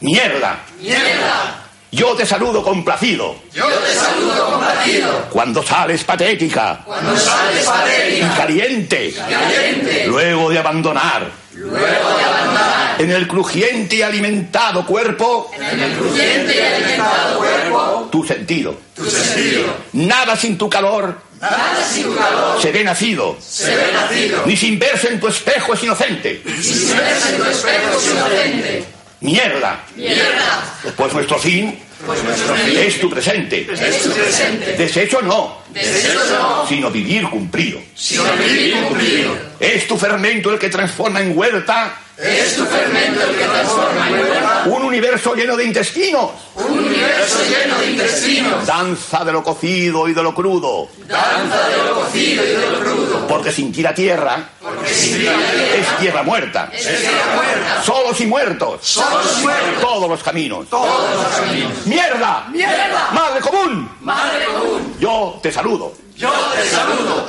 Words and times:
¡Mierda! 0.00 0.60
¡Mierda! 0.80 1.64
Yo 1.90 2.14
te 2.14 2.26
saludo 2.26 2.62
complacido. 2.62 3.36
Yo 3.54 3.66
te 3.66 3.94
saludo 3.94 4.50
complacido. 4.50 5.26
Cuando 5.30 5.62
sales 5.62 6.04
patética. 6.04 6.82
Cuando 6.84 7.16
sales 7.16 7.64
patética. 7.64 8.26
Y 8.26 8.36
caliente. 8.36 9.14
Caliente. 9.14 10.04
Luego 10.06 10.50
de 10.50 10.58
abandonar. 10.58 11.30
Luego 11.54 11.76
de 11.78 12.24
abandonar. 12.24 13.00
En 13.00 13.10
el 13.10 13.26
crujiente 13.26 13.96
y 13.96 14.02
alimentado 14.02 14.84
cuerpo. 14.84 15.50
En 15.56 15.80
el 15.80 15.96
crujiente 15.96 16.56
y 16.56 16.60
alimentado 16.60 17.38
cuerpo. 17.38 18.08
Tu 18.12 18.24
sentido. 18.24 18.78
Tu 18.94 19.04
sentido. 19.06 19.74
Nada 19.94 20.36
sin 20.36 20.58
tu 20.58 20.68
calor. 20.68 21.22
Nada 21.40 21.82
sin 21.90 22.04
tu 22.04 22.14
calor. 22.14 22.60
Se 22.60 22.70
ve 22.70 22.84
nacido. 22.84 23.36
Se 23.40 23.74
ve 23.74 23.92
nacido. 23.92 24.42
Ni 24.44 24.56
sin 24.58 24.78
verse 24.78 25.08
en 25.08 25.18
tu 25.18 25.28
espejo 25.28 25.72
es 25.72 25.82
inocente. 25.82 26.42
Ni 26.44 26.62
sin 26.62 26.96
verse 26.96 27.30
en 27.30 27.36
tu 27.38 27.44
espejo 27.44 27.98
es 27.98 28.06
inocente. 28.06 28.97
Mierda. 29.20 29.80
Mierda. 29.96 30.62
Pues 30.96 31.12
nuestro 31.12 31.38
fin 31.38 31.78
Pues 32.06 32.22
nuestro 32.22 32.54
es 32.54 33.00
tu 33.00 33.10
presente. 33.10 33.66
es 33.72 34.02
tu 34.02 34.10
presente. 34.12 34.72
Desecho 34.76 35.20
no, 35.22 35.58
Desecho 35.70 36.20
no. 36.38 36.66
sino 36.68 36.90
vivir 36.90 37.28
cumplido. 37.28 37.80
Sino 37.96 38.22
vivir 38.36 38.74
cumplido. 38.84 39.36
Es 39.58 39.88
tu 39.88 39.96
fermento 39.98 40.52
el 40.52 40.58
que 40.58 40.68
transforma 40.68 41.20
en 41.20 41.36
huerta 41.36 41.96
Es 42.16 42.54
tu 42.56 42.64
fermento 42.66 43.20
el 43.28 43.36
que 43.36 43.44
transforma 43.44 44.08
en 44.08 44.14
huerta 44.14 44.62
un 44.66 44.82
universo 44.82 45.34
lleno 45.34 45.56
de 45.56 45.64
intestinos. 45.64 46.30
un 46.54 46.78
universo 46.78 47.38
lleno 47.48 47.78
de 47.78 47.90
intestinos. 47.90 48.66
Danza 48.66 49.24
de 49.24 49.32
lo 49.32 49.42
cocido 49.42 50.08
y 50.08 50.14
de 50.14 50.22
lo 50.22 50.32
crudo. 50.34 50.88
Danza 51.08 51.68
de 51.68 51.76
lo 51.84 51.94
cocido 52.00 52.44
y 52.44 52.48
de 52.48 52.70
lo 52.70 52.78
crudo. 52.80 53.07
Porque 53.28 53.52
sin 53.52 53.70
ti 53.70 53.82
la 53.82 53.94
tierra 53.94 54.48
es 54.84 55.98
tierra 55.98 56.22
muerta. 56.22 56.70
es 56.72 57.00
tierra 57.00 57.34
muerta. 57.34 57.82
Solos 57.82 58.20
y 58.20 58.26
muertos. 58.26 58.80
Solos 58.82 59.38
y 59.38 59.42
muertos. 59.42 59.80
Todos 59.80 60.08
los 60.08 60.22
caminos. 60.22 60.68
Todos 60.68 61.16
los 61.16 61.26
caminos. 61.36 61.86
¡Mierda! 61.86 62.46
¡Mierda! 62.50 63.10
¡Madre 63.12 63.40
común! 63.40 63.90
Madre 64.00 64.46
común. 64.46 64.96
Yo 64.98 65.38
te 65.42 65.52
saludo. 65.52 65.92
Yo 66.16 66.32
te 66.54 66.64
saludo. 66.64 67.28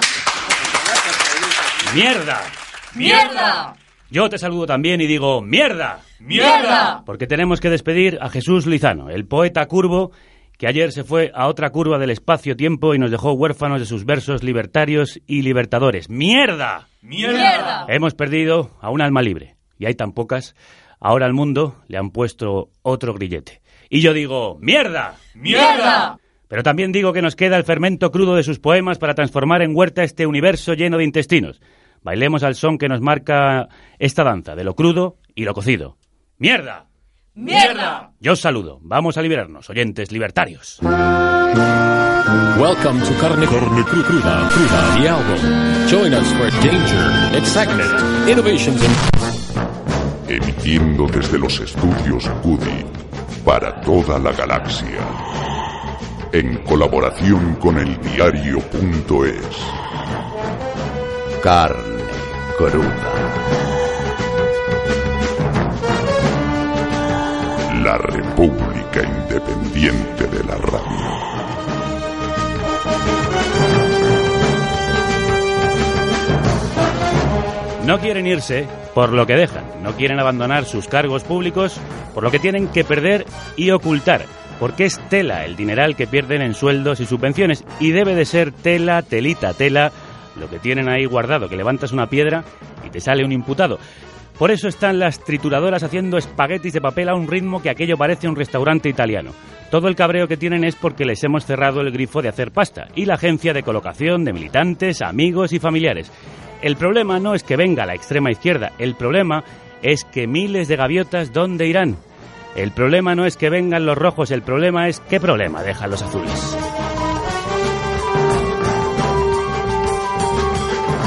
¡Mierda! 1.93 2.41
¡Mierda! 2.95 3.75
Yo 4.09 4.29
te 4.29 4.37
saludo 4.37 4.65
también 4.65 5.01
y 5.01 5.07
digo 5.07 5.41
¡Mierda! 5.41 5.99
¡Mierda! 6.19 7.03
Porque 7.05 7.27
tenemos 7.27 7.59
que 7.59 7.69
despedir 7.69 8.17
a 8.21 8.29
Jesús 8.29 8.65
Lizano, 8.65 9.09
el 9.09 9.25
poeta 9.25 9.67
curvo 9.67 10.11
que 10.59 10.67
ayer 10.67 10.91
se 10.91 11.05
fue 11.05 11.31
a 11.33 11.47
otra 11.47 11.69
curva 11.69 11.97
del 11.99 12.09
espacio-tiempo 12.09 12.93
y 12.93 12.99
nos 12.99 13.11
dejó 13.11 13.31
huérfanos 13.31 13.79
de 13.79 13.85
sus 13.85 14.03
versos 14.03 14.43
libertarios 14.43 15.21
y 15.25 15.41
libertadores. 15.41 16.09
¡Mierda! 16.09 16.89
¡Mierda! 17.01 17.85
Hemos 17.87 18.13
perdido 18.13 18.71
a 18.81 18.89
un 18.89 18.99
alma 18.99 19.21
libre, 19.21 19.55
y 19.77 19.85
hay 19.85 19.95
tan 19.95 20.11
pocas. 20.11 20.55
Ahora 20.99 21.25
al 21.25 21.33
mundo 21.33 21.77
le 21.87 21.97
han 21.97 22.11
puesto 22.11 22.71
otro 22.81 23.13
grillete. 23.13 23.61
Y 23.89 24.01
yo 24.01 24.13
digo, 24.13 24.57
¡mierda! 24.59 25.15
¡Mierda! 25.33 26.19
Pero 26.49 26.61
también 26.61 26.91
digo 26.91 27.13
que 27.13 27.21
nos 27.21 27.37
queda 27.37 27.55
el 27.55 27.63
fermento 27.63 28.11
crudo 28.11 28.35
de 28.35 28.43
sus 28.43 28.59
poemas 28.59 28.97
para 28.97 29.15
transformar 29.15 29.61
en 29.61 29.73
huerta 29.73 30.03
este 30.03 30.27
universo 30.27 30.73
lleno 30.73 30.97
de 30.97 31.05
intestinos. 31.05 31.61
Bailemos 32.03 32.43
al 32.43 32.55
son 32.55 32.77
que 32.77 32.89
nos 32.89 32.99
marca 32.99 33.69
esta 33.97 34.25
danza, 34.25 34.57
de 34.57 34.65
lo 34.65 34.75
crudo 34.75 35.19
y 35.33 35.45
lo 35.45 35.53
cocido. 35.53 35.95
¡Mierda! 36.37 36.88
¡Mierda! 37.39 38.11
Yo 38.19 38.33
os 38.33 38.41
saludo. 38.41 38.79
Vamos 38.81 39.17
a 39.17 39.21
liberarnos, 39.21 39.69
oyentes 39.69 40.11
libertarios. 40.11 40.77
Welcome 42.57 42.99
to 43.01 43.13
Carne, 43.21 43.45
Carne 43.47 43.81
Cru- 43.85 44.03
Cruda, 44.03 44.49
Cruda, 44.49 44.97
the 45.01 45.07
album. 45.07 45.87
Join 45.87 46.13
us 46.13 46.27
for 46.33 46.49
danger, 46.61 47.37
excitement, 47.37 47.89
innovations, 48.29 48.81
and 48.83 50.29
emitiendo 50.29 51.07
desde 51.07 51.39
los 51.39 51.57
estudios 51.61 52.29
Cudi 52.43 52.85
para 53.45 53.79
toda 53.81 54.19
la 54.19 54.33
galaxia, 54.33 54.99
en 56.33 56.57
colaboración 56.65 57.55
con 57.55 57.77
el 57.79 57.97
diario.es. 58.01 59.47
Carne 61.41 62.03
cruda. 62.57 63.78
La 67.83 67.97
República 67.97 69.03
Independiente 69.03 70.27
de 70.27 70.43
la 70.43 70.57
Radio. 70.57 71.29
No 77.85 77.99
quieren 77.99 78.27
irse 78.27 78.67
por 78.93 79.13
lo 79.13 79.25
que 79.25 79.35
dejan, 79.37 79.63
no 79.81 79.93
quieren 79.93 80.19
abandonar 80.19 80.65
sus 80.65 80.89
cargos 80.89 81.23
públicos 81.23 81.79
por 82.13 82.23
lo 82.23 82.31
que 82.31 82.39
tienen 82.39 82.67
que 82.67 82.83
perder 82.83 83.25
y 83.55 83.71
ocultar, 83.71 84.25
porque 84.59 84.83
es 84.83 84.99
tela 85.07 85.45
el 85.45 85.55
dineral 85.55 85.95
que 85.95 86.05
pierden 86.05 86.41
en 86.41 86.55
sueldos 86.55 86.99
y 86.99 87.05
subvenciones 87.05 87.63
y 87.79 87.91
debe 87.91 88.13
de 88.13 88.25
ser 88.25 88.51
tela, 88.51 89.03
telita, 89.03 89.53
tela, 89.53 89.93
lo 90.35 90.49
que 90.49 90.59
tienen 90.59 90.89
ahí 90.89 91.05
guardado, 91.05 91.47
que 91.47 91.55
levantas 91.55 91.93
una 91.93 92.07
piedra 92.07 92.43
y 92.85 92.89
te 92.89 92.99
sale 92.99 93.23
un 93.23 93.31
imputado. 93.31 93.79
Por 94.39 94.51
eso 94.51 94.69
están 94.69 94.99
las 94.99 95.19
trituradoras 95.19 95.83
haciendo 95.83 96.17
espaguetis 96.17 96.71
de 96.71 96.79
papel 96.79 97.09
a 97.09 97.13
un 97.13 97.27
ritmo 97.27 97.61
que 97.61 97.69
aquello 97.69 97.97
parece 97.97 98.29
un 98.29 98.37
restaurante 98.37 98.87
italiano. 98.87 99.31
Todo 99.69 99.89
el 99.89 99.97
cabreo 99.97 100.29
que 100.29 100.37
tienen 100.37 100.63
es 100.63 100.75
porque 100.75 101.03
les 101.03 101.21
hemos 101.25 101.45
cerrado 101.45 101.81
el 101.81 101.91
grifo 101.91 102.21
de 102.21 102.29
hacer 102.29 102.51
pasta 102.51 102.87
y 102.95 103.03
la 103.03 103.15
agencia 103.15 103.53
de 103.53 103.63
colocación 103.63 104.23
de 104.23 104.31
militantes, 104.31 105.01
amigos 105.01 105.51
y 105.51 105.59
familiares. 105.59 106.09
El 106.61 106.77
problema 106.77 107.19
no 107.19 107.35
es 107.35 107.43
que 107.43 107.57
venga 107.57 107.85
la 107.85 107.95
extrema 107.95 108.31
izquierda, 108.31 108.71
el 108.79 108.95
problema 108.95 109.43
es 109.81 110.05
que 110.05 110.25
miles 110.25 110.69
de 110.69 110.77
gaviotas 110.77 111.33
¿dónde 111.33 111.67
irán? 111.67 111.97
El 112.55 112.71
problema 112.71 113.15
no 113.15 113.25
es 113.25 113.35
que 113.35 113.49
vengan 113.49 113.85
los 113.85 113.97
rojos, 113.97 114.31
el 114.31 114.41
problema 114.41 114.87
es 114.87 115.01
qué 115.01 115.19
problema 115.19 115.63
dejan 115.63 115.91
los 115.91 116.01
azules. 116.01 116.88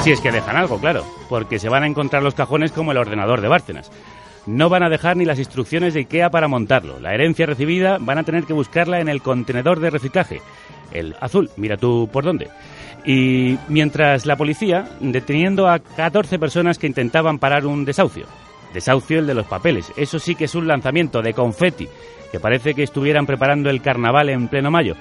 Si 0.02 0.10
es 0.10 0.20
que 0.20 0.32
dejan 0.32 0.56
algo, 0.56 0.80
claro, 0.80 1.04
porque 1.28 1.60
se 1.60 1.68
van 1.68 1.84
a 1.84 1.86
encontrar 1.86 2.24
los 2.24 2.34
cajones 2.34 2.72
como 2.72 2.90
el 2.90 2.98
ordenador 2.98 3.40
de 3.40 3.46
Bárcenas. 3.46 3.92
No 4.46 4.68
van 4.68 4.82
a 4.82 4.88
dejar 4.88 5.16
ni 5.16 5.24
las 5.24 5.38
instrucciones 5.38 5.94
de 5.94 6.00
IKEA 6.00 6.28
para 6.28 6.48
montarlo. 6.48 6.98
La 6.98 7.14
herencia 7.14 7.46
recibida 7.46 7.98
van 8.00 8.18
a 8.18 8.24
tener 8.24 8.42
que 8.42 8.52
buscarla 8.52 8.98
en 8.98 9.08
el 9.08 9.22
contenedor 9.22 9.78
de 9.78 9.90
reciclaje. 9.90 10.40
El 10.90 11.14
azul, 11.20 11.50
mira 11.56 11.76
tú 11.76 12.08
por 12.12 12.24
dónde. 12.24 12.48
Y 13.04 13.56
mientras 13.68 14.26
la 14.26 14.34
policía 14.34 14.88
deteniendo 14.98 15.68
a 15.68 15.78
14 15.78 16.36
personas 16.36 16.78
que 16.78 16.88
intentaban 16.88 17.38
parar 17.38 17.64
un 17.64 17.84
desahucio. 17.84 18.26
Desahucio 18.74 19.20
el 19.20 19.28
de 19.28 19.34
los 19.34 19.46
papeles. 19.46 19.92
Eso 19.96 20.18
sí 20.18 20.34
que 20.34 20.46
es 20.46 20.54
un 20.56 20.66
lanzamiento 20.66 21.22
de 21.22 21.32
confeti, 21.32 21.88
que 22.32 22.40
parece 22.40 22.74
que 22.74 22.82
estuvieran 22.82 23.24
preparando 23.24 23.70
el 23.70 23.80
carnaval 23.80 24.30
en 24.30 24.48
pleno 24.48 24.72
mayo. 24.72 24.96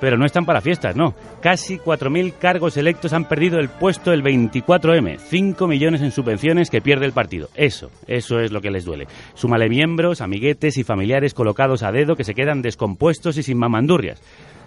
Pero 0.00 0.16
no 0.16 0.26
están 0.26 0.44
para 0.44 0.60
fiestas, 0.60 0.96
no. 0.96 1.14
Casi 1.40 1.78
4.000 1.78 2.34
cargos 2.38 2.76
electos 2.76 3.12
han 3.12 3.26
perdido 3.26 3.58
el 3.58 3.68
puesto 3.68 4.12
el 4.12 4.22
24M. 4.22 5.18
5 5.18 5.66
millones 5.66 6.02
en 6.02 6.12
subvenciones 6.12 6.70
que 6.70 6.80
pierde 6.80 7.06
el 7.06 7.12
partido. 7.12 7.48
Eso, 7.54 7.90
eso 8.06 8.40
es 8.40 8.52
lo 8.52 8.60
que 8.60 8.70
les 8.70 8.84
duele. 8.84 9.06
Súmale 9.34 9.68
miembros, 9.68 10.20
amiguetes 10.20 10.78
y 10.78 10.84
familiares 10.84 11.34
colocados 11.34 11.82
a 11.82 11.92
dedo 11.92 12.16
que 12.16 12.24
se 12.24 12.34
quedan 12.34 12.62
descompuestos 12.62 13.36
y 13.38 13.42
sin 13.42 13.58
mamandurrias. 13.58 14.22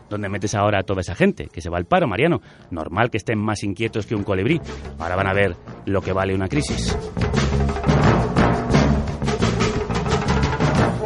¿Dónde 0.09 0.27
metes 0.27 0.55
ahora 0.55 0.79
a 0.79 0.83
toda 0.83 0.99
esa 0.99 1.15
gente? 1.15 1.47
Que 1.47 1.61
se 1.61 1.69
va 1.69 1.77
al 1.77 1.85
paro, 1.85 2.05
Mariano. 2.05 2.41
Normal 2.69 3.09
que 3.09 3.17
estén 3.17 3.39
más 3.39 3.63
inquietos 3.63 4.05
que 4.05 4.13
un 4.13 4.23
colibrí. 4.23 4.59
Ahora 4.99 5.15
van 5.15 5.27
a 5.27 5.33
ver 5.33 5.55
lo 5.85 6.01
que 6.01 6.11
vale 6.11 6.35
una 6.35 6.49
crisis. 6.49 6.97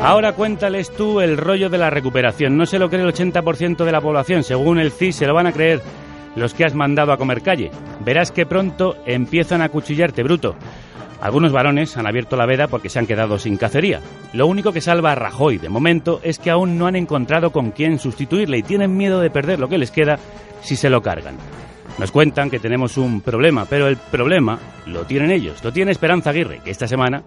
Ahora 0.05 0.33
cuéntales 0.33 0.91
tú 0.91 1.19
el 1.19 1.35
rollo 1.35 1.67
de 1.67 1.79
la 1.79 1.89
recuperación. 1.89 2.55
No 2.55 2.67
se 2.67 2.77
lo 2.77 2.91
cree 2.91 3.01
el 3.01 3.11
80% 3.11 3.83
de 3.83 3.91
la 3.91 4.01
población. 4.01 4.43
Según 4.43 4.77
el 4.77 4.91
CIS, 4.91 5.15
se 5.15 5.25
lo 5.25 5.33
van 5.33 5.47
a 5.47 5.51
creer 5.51 5.81
los 6.35 6.53
que 6.53 6.63
has 6.63 6.75
mandado 6.75 7.11
a 7.11 7.17
comer 7.17 7.41
calle. 7.41 7.71
Verás 8.01 8.31
que 8.31 8.45
pronto 8.45 8.97
empiezan 9.07 9.63
a 9.63 9.69
cuchillarte, 9.69 10.21
bruto. 10.21 10.55
Algunos 11.21 11.51
varones 11.51 11.97
han 11.97 12.05
abierto 12.05 12.37
la 12.37 12.45
veda 12.45 12.67
porque 12.67 12.87
se 12.87 12.99
han 12.99 13.07
quedado 13.07 13.39
sin 13.39 13.57
cacería. 13.57 13.99
Lo 14.31 14.45
único 14.45 14.71
que 14.71 14.79
salva 14.79 15.13
a 15.13 15.15
Rajoy 15.15 15.57
de 15.57 15.69
momento 15.69 16.19
es 16.21 16.37
que 16.37 16.51
aún 16.51 16.77
no 16.77 16.85
han 16.85 16.95
encontrado 16.95 17.51
con 17.51 17.71
quién 17.71 17.97
sustituirle 17.97 18.59
y 18.59 18.63
tienen 18.63 18.95
miedo 18.95 19.19
de 19.21 19.31
perder 19.31 19.57
lo 19.57 19.69
que 19.69 19.79
les 19.79 19.89
queda 19.89 20.19
si 20.61 20.75
se 20.75 20.91
lo 20.91 21.01
cargan. 21.01 21.37
Nos 21.97 22.11
cuentan 22.11 22.51
que 22.51 22.59
tenemos 22.59 22.97
un 22.97 23.21
problema, 23.21 23.65
pero 23.65 23.87
el 23.87 23.97
problema 23.97 24.59
lo 24.85 25.05
tienen 25.05 25.31
ellos. 25.31 25.63
Lo 25.63 25.73
tiene 25.73 25.91
Esperanza 25.91 26.29
Aguirre, 26.29 26.59
que 26.63 26.69
esta 26.69 26.87
semana 26.87 27.23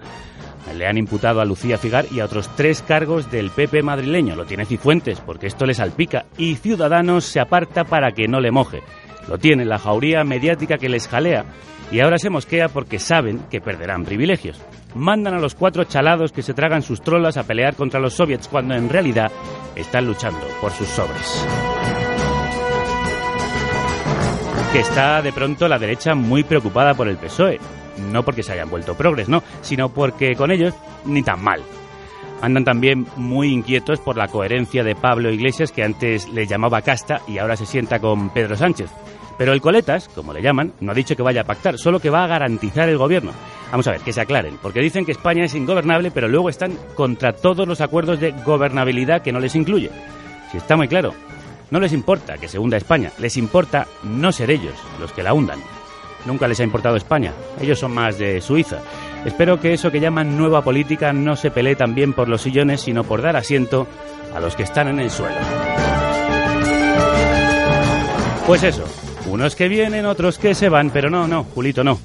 le 0.72 0.86
han 0.86 0.98
imputado 0.98 1.40
a 1.40 1.44
Lucía 1.44 1.78
Figar 1.78 2.06
y 2.10 2.20
a 2.20 2.24
otros 2.24 2.48
tres 2.56 2.82
cargos 2.82 3.30
del 3.30 3.50
PP 3.50 3.82
madrileño. 3.82 4.36
Lo 4.36 4.44
tiene 4.44 4.66
Cifuentes, 4.66 5.20
porque 5.20 5.46
esto 5.46 5.66
le 5.66 5.74
salpica. 5.74 6.26
Y 6.36 6.56
Ciudadanos 6.56 7.24
se 7.24 7.40
aparta 7.40 7.84
para 7.84 8.12
que 8.12 8.28
no 8.28 8.40
le 8.40 8.50
moje. 8.50 8.82
Lo 9.28 9.38
tiene 9.38 9.64
la 9.64 9.78
jauría 9.78 10.24
mediática 10.24 10.78
que 10.78 10.88
les 10.88 11.08
jalea. 11.08 11.44
Y 11.90 12.00
ahora 12.00 12.18
se 12.18 12.30
mosquea 12.30 12.68
porque 12.68 12.98
saben 12.98 13.40
que 13.50 13.60
perderán 13.60 14.04
privilegios. 14.04 14.60
Mandan 14.94 15.34
a 15.34 15.40
los 15.40 15.54
cuatro 15.54 15.84
chalados 15.84 16.32
que 16.32 16.42
se 16.42 16.54
tragan 16.54 16.82
sus 16.82 17.02
trolas 17.02 17.36
a 17.36 17.44
pelear 17.44 17.74
contra 17.74 18.00
los 18.00 18.14
soviets 18.14 18.48
cuando 18.48 18.74
en 18.74 18.88
realidad 18.88 19.30
están 19.74 20.06
luchando 20.06 20.46
por 20.60 20.72
sus 20.72 20.88
sobres. 20.88 21.46
Que 24.72 24.80
está 24.80 25.22
de 25.22 25.32
pronto 25.32 25.66
la 25.66 25.78
derecha 25.78 26.14
muy 26.14 26.44
preocupada 26.44 26.94
por 26.94 27.08
el 27.08 27.16
PSOE 27.16 27.58
no 27.98 28.22
porque 28.22 28.42
se 28.42 28.52
hayan 28.52 28.70
vuelto 28.70 28.96
progres, 28.96 29.28
no, 29.28 29.42
sino 29.62 29.88
porque 29.88 30.34
con 30.34 30.50
ellos 30.50 30.74
ni 31.04 31.22
tan 31.22 31.42
mal. 31.42 31.62
Andan 32.40 32.64
también 32.64 33.06
muy 33.16 33.52
inquietos 33.52 33.98
por 33.98 34.16
la 34.16 34.28
coherencia 34.28 34.84
de 34.84 34.94
Pablo 34.94 35.30
Iglesias, 35.30 35.72
que 35.72 35.82
antes 35.82 36.28
le 36.28 36.46
llamaba 36.46 36.82
casta 36.82 37.22
y 37.26 37.38
ahora 37.38 37.56
se 37.56 37.66
sienta 37.66 37.98
con 37.98 38.30
Pedro 38.30 38.56
Sánchez. 38.56 38.90
Pero 39.36 39.52
el 39.52 39.60
Coletas, 39.60 40.08
como 40.08 40.32
le 40.32 40.42
llaman, 40.42 40.72
no 40.80 40.92
ha 40.92 40.94
dicho 40.94 41.14
que 41.14 41.22
vaya 41.22 41.42
a 41.42 41.44
pactar, 41.44 41.78
solo 41.78 42.00
que 42.00 42.10
va 42.10 42.24
a 42.24 42.28
garantizar 42.28 42.88
el 42.88 42.98
gobierno. 42.98 43.32
Vamos 43.70 43.86
a 43.86 43.92
ver, 43.92 44.00
que 44.00 44.12
se 44.12 44.20
aclaren, 44.20 44.58
porque 44.60 44.80
dicen 44.80 45.04
que 45.04 45.12
España 45.12 45.44
es 45.44 45.54
ingobernable, 45.54 46.10
pero 46.10 46.26
luego 46.26 46.48
están 46.48 46.76
contra 46.94 47.32
todos 47.32 47.66
los 47.66 47.80
acuerdos 47.80 48.18
de 48.18 48.32
gobernabilidad 48.44 49.22
que 49.22 49.32
no 49.32 49.40
les 49.40 49.54
incluye. 49.54 49.90
Si 50.50 50.56
está 50.56 50.76
muy 50.76 50.88
claro, 50.88 51.14
no 51.70 51.78
les 51.78 51.92
importa 51.92 52.38
que 52.38 52.48
se 52.48 52.58
hunda 52.58 52.76
España, 52.76 53.12
les 53.18 53.36
importa 53.36 53.86
no 54.02 54.32
ser 54.32 54.50
ellos 54.50 54.74
los 54.98 55.12
que 55.12 55.22
la 55.22 55.34
hundan. 55.34 55.60
Nunca 56.26 56.48
les 56.48 56.60
ha 56.60 56.64
importado 56.64 56.96
España, 56.96 57.32
ellos 57.60 57.78
son 57.78 57.92
más 57.92 58.18
de 58.18 58.40
Suiza. 58.40 58.78
Espero 59.24 59.60
que 59.60 59.72
eso 59.72 59.90
que 59.90 60.00
llaman 60.00 60.36
nueva 60.36 60.62
política 60.62 61.12
no 61.12 61.36
se 61.36 61.50
pelee 61.50 61.76
también 61.76 62.12
por 62.12 62.28
los 62.28 62.42
sillones, 62.42 62.82
sino 62.82 63.04
por 63.04 63.22
dar 63.22 63.36
asiento 63.36 63.86
a 64.34 64.40
los 64.40 64.54
que 64.56 64.62
están 64.62 64.88
en 64.88 65.00
el 65.00 65.10
suelo. 65.10 65.36
Pues 68.46 68.62
eso, 68.62 68.84
unos 69.26 69.54
que 69.54 69.68
vienen, 69.68 70.06
otros 70.06 70.38
que 70.38 70.54
se 70.54 70.68
van, 70.68 70.90
pero 70.90 71.10
no, 71.10 71.26
no, 71.28 71.44
Julito, 71.44 71.84
no. 71.84 71.98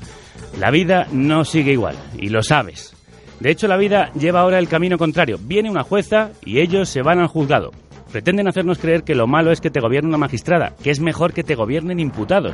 La 0.60 0.72
vida 0.72 1.08
no 1.12 1.46
sigue 1.46 1.72
igual, 1.72 1.96
y 2.18 2.30
lo 2.30 2.44
sabes. 2.44 2.94
De 3.40 3.50
hecho, 3.52 3.68
la 3.68 3.78
vida 3.78 4.12
lleva 4.14 4.42
ahora 4.42 4.60
el 4.60 4.70
camino 4.70 4.98
contrario. 4.98 5.38
Viene 5.42 5.70
una 5.70 5.84
jueza 5.84 6.32
y 6.46 6.60
ellos 6.60 6.88
se 6.88 7.02
van 7.02 7.20
al 7.20 7.28
juzgado. 7.28 7.72
Pretenden 8.14 8.48
hacernos 8.48 8.78
creer 8.78 9.02
que 9.02 9.16
lo 9.16 9.26
malo 9.26 9.52
es 9.52 9.60
que 9.60 9.72
te 9.72 9.80
gobierne 9.80 10.10
una 10.10 10.20
magistrada, 10.20 10.76
que 10.84 10.92
es 10.92 11.00
mejor 11.00 11.34
que 11.34 11.44
te 11.44 11.56
gobiernen 11.56 12.00
imputados. 12.00 12.54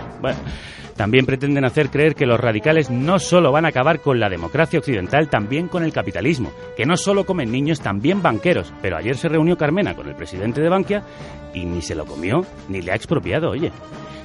También 0.95 1.25
pretenden 1.25 1.65
hacer 1.65 1.89
creer 1.89 2.15
que 2.15 2.25
los 2.25 2.39
radicales 2.39 2.89
no 2.89 3.19
solo 3.19 3.51
van 3.51 3.65
a 3.65 3.67
acabar 3.67 3.99
con 3.99 4.21
la 4.21 4.29
democracia 4.29 4.79
occidental, 4.79 5.29
también 5.29 5.67
con 5.67 5.83
el 5.83 5.91
capitalismo, 5.91 6.53
que 6.77 6.85
no 6.85 6.95
solo 6.95 7.25
comen 7.25 7.51
niños, 7.51 7.81
también 7.81 8.21
banqueros. 8.21 8.71
Pero 8.81 8.95
ayer 8.95 9.17
se 9.17 9.27
reunió 9.27 9.57
Carmena 9.57 9.97
con 9.97 10.07
el 10.07 10.15
presidente 10.15 10.61
de 10.61 10.69
Bankia 10.69 11.03
y 11.53 11.65
ni 11.65 11.81
se 11.81 11.93
lo 11.93 12.05
comió, 12.05 12.45
ni 12.69 12.81
le 12.81 12.93
ha 12.93 12.95
expropiado, 12.95 13.49
oye. 13.49 13.73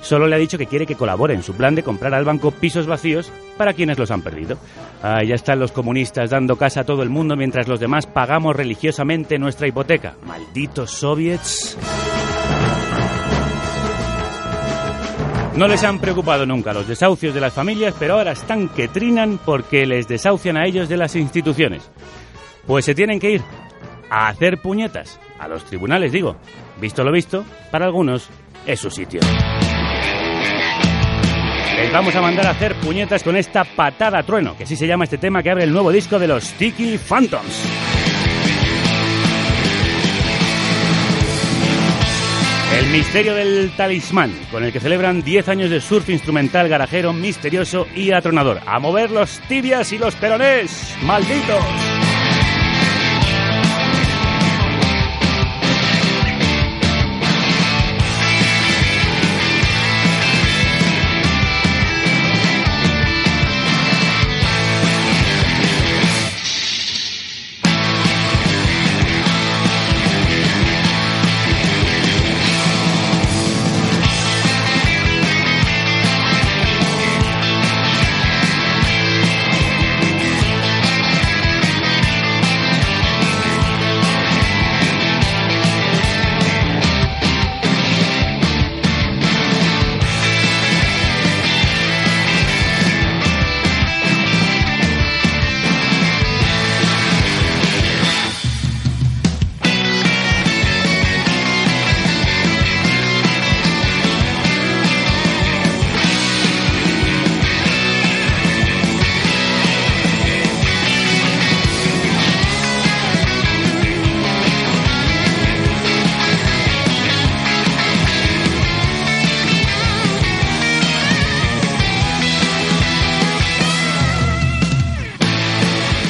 Solo 0.05 0.27
le 0.27 0.37
ha 0.37 0.39
dicho 0.39 0.59
que 0.59 0.67
quiere 0.67 0.85
que 0.85 0.97
colabore 0.97 1.33
en 1.33 1.43
su 1.43 1.55
plan 1.55 1.75
de 1.75 1.83
comprar 1.83 2.13
al 2.13 2.27
banco 2.27 2.51
pisos 2.51 2.87
vacíos 2.87 3.33
para 3.57 3.73
quienes 3.73 3.99
los 3.99 4.11
han 4.11 4.21
perdido. 4.21 4.59
Ah, 5.03 5.25
ya 5.25 5.35
están 5.35 5.59
los 5.59 5.73
comunistas 5.73 6.29
dando 6.29 6.57
casa 6.57 6.83
a 6.83 6.85
todo 6.85 7.03
el 7.03 7.09
mundo 7.09 7.37
mientras 7.37 7.69
los 7.69 7.81
demás 7.81 8.05
pagamos 8.07 8.55
religiosamente 8.55 9.39
nuestra 9.39 9.67
hipoteca. 9.67 10.15
Malditos 10.27 10.91
soviets. 10.91 11.79
No 15.57 15.69
les 15.69 15.83
han 15.85 15.99
preocupado 15.99 16.45
nunca 16.45 16.75
los 16.75 16.87
desahucios 16.87 17.33
de 17.33 17.41
las 17.41 17.55
familias, 17.55 17.95
pero 17.99 18.19
ahora 18.19 18.33
están 18.33 18.69
que 18.69 18.89
trinan 18.89 19.41
porque 19.43 19.87
les 19.87 20.07
desahucian 20.07 20.59
a 20.59 20.67
ellos 20.67 20.91
de 20.91 20.99
las 20.99 21.17
instituciones. 21.17 21.91
Pues 22.67 22.85
se 22.85 22.95
tienen 22.95 23.19
que 23.19 23.31
ir 23.31 23.43
a 24.11 24.29
hacer 24.29 24.61
puñetas, 24.61 25.19
a 25.39 25.49
los 25.49 25.65
tribunales 25.65 26.13
digo. 26.13 26.37
Visto 26.79 27.05
lo 27.05 27.13
visto, 27.13 27.45
para 27.71 27.87
algunos 27.87 28.29
es 28.67 28.81
su 28.81 28.91
sitio. 28.91 29.21
Les 31.77 31.93
vamos 31.93 32.15
a 32.15 32.21
mandar 32.21 32.47
a 32.47 32.51
hacer 32.51 32.75
puñetas 32.77 33.23
con 33.23 33.37
esta 33.37 33.65
patada 33.65 34.23
trueno, 34.23 34.57
que 34.57 34.65
así 34.65 34.77
se 34.77 34.87
llama 34.87 35.05
este 35.05 35.19
tema 35.19 35.43
que 35.43 35.51
abre 35.51 35.65
el 35.65 35.73
nuevo 35.73 35.91
disco 35.91 36.19
de 36.19 36.29
los 36.29 36.45
Sticky 36.45 36.99
Phantoms. 36.99 37.63
El 42.79 42.87
misterio 42.91 43.35
del 43.35 43.71
talismán, 43.77 44.33
con 44.51 44.65
el 44.65 44.73
que 44.73 44.81
celebran 44.81 45.23
10 45.23 45.49
años 45.49 45.71
de 45.71 45.81
surf 45.81 46.09
instrumental 46.11 46.69
garajero, 46.69 47.13
misterioso 47.13 47.87
y 47.95 48.11
atronador. 48.11 48.61
A 48.67 48.81
mover 48.81 49.13
los 49.13 49.39
tibias 49.49 49.93
y 49.93 49.99
los 49.99 50.15
peronés, 50.17 50.97
malditos. 51.03 52.04